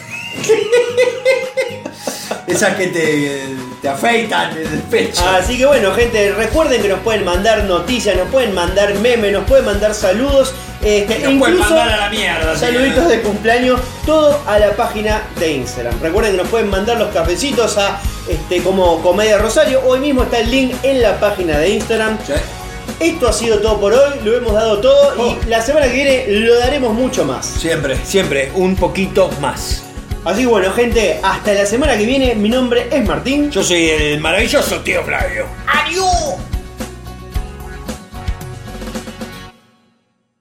Esas 2.49 2.77
que 2.77 2.89
te, 2.89 3.43
te 3.83 3.89
afeitan 3.89 4.57
el 4.57 4.81
pecho. 4.91 5.23
Así 5.29 5.59
que 5.59 5.67
bueno, 5.67 5.93
gente, 5.93 6.33
recuerden 6.33 6.83
que 6.83 6.89
nos 6.89 7.01
pueden 7.01 7.25
mandar 7.25 7.65
noticias, 7.65 8.17
nos 8.17 8.29
pueden 8.29 8.55
mandar 8.55 8.95
memes, 8.97 9.33
nos 9.33 9.45
pueden 9.45 9.65
mandar 9.65 9.95
saludos. 9.95 10.55
Este, 10.83 11.19
Nos 11.19 11.33
e 11.33 11.39
pueden 11.39 11.55
incluso 11.55 11.75
mandar 11.75 11.89
a 11.89 11.97
la 12.05 12.11
mierda. 12.11 12.57
saluditos 12.57 13.09
de 13.09 13.21
cumpleaños, 13.21 13.81
todo 14.07 14.41
a 14.47 14.61
la 14.61 14.71
página 14.77 15.23
de 15.39 15.53
Instagram. 15.53 16.01
Recuerden 16.01 16.33
que 16.33 16.39
nos 16.39 16.49
pueden 16.49 16.71
mandar 16.71 16.99
los 16.99 17.09
cafecitos 17.13 17.77
a 17.79 18.01
este, 18.29 18.63
como 18.63 19.03
Comedia 19.03 19.39
Rosario. 19.39 19.83
Hoy 19.85 19.99
mismo 19.99 20.23
está 20.23 20.39
el 20.39 20.51
link 20.51 20.75
en 20.85 21.03
la 21.03 21.19
página 21.19 21.59
de 21.59 21.71
Instagram. 21.71 22.17
Sí. 22.25 22.33
Esto 23.01 23.29
ha 23.29 23.33
sido 23.33 23.59
todo 23.59 23.81
por 23.81 23.93
hoy, 23.93 24.21
lo 24.25 24.37
hemos 24.37 24.55
dado 24.55 24.79
todo 24.79 25.15
y 25.27 25.49
la 25.49 25.63
semana 25.63 25.87
que 25.87 25.95
viene 25.95 26.25
lo 26.29 26.59
daremos 26.59 26.95
mucho 26.95 27.25
más. 27.25 27.47
Siempre, 27.47 27.97
siempre, 28.05 28.51
un 28.55 28.75
poquito 28.75 29.31
más. 29.41 29.85
Así 30.25 30.43
que 30.43 30.47
bueno, 30.47 30.73
gente, 30.73 31.21
hasta 31.23 31.53
la 31.55 31.67
semana 31.67 31.97
que 31.97 32.05
viene. 32.07 32.35
Mi 32.35 32.49
nombre 32.49 32.89
es 32.91 33.05
Martín. 33.07 33.51
Yo 33.51 33.63
soy 33.63 33.89
el 33.89 34.21
maravilloso 34.21 34.81
tío 34.81 35.03
Flavio. 35.05 35.47
¡Adiós! 35.67 36.48